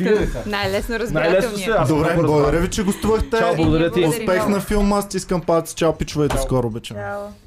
Е? 0.00 0.28
Най-лесно 0.46 0.98
разбирателният. 0.98 1.78
Аз 1.78 1.88
Добре, 1.88 2.16
благодаря 2.16 2.60
ви, 2.60 2.70
че 2.70 2.84
гостувахте. 2.84 3.38
Чао, 3.38 3.56
благодаря 3.56 3.90
ти. 3.92 4.00
Благодарим 4.00 4.28
Успех 4.28 4.48
на 4.48 4.60
филма, 4.60 5.02
стискам 5.02 5.40
палци. 5.40 5.74
Чао, 5.76 5.92
пичове, 5.92 6.28
до 6.28 6.34
Чао. 6.34 6.42
скоро 6.42 6.66
обичам. 6.66 6.96
Чао. 6.96 7.45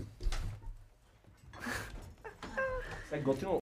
Е, 3.12 3.20
готино. 3.20 3.58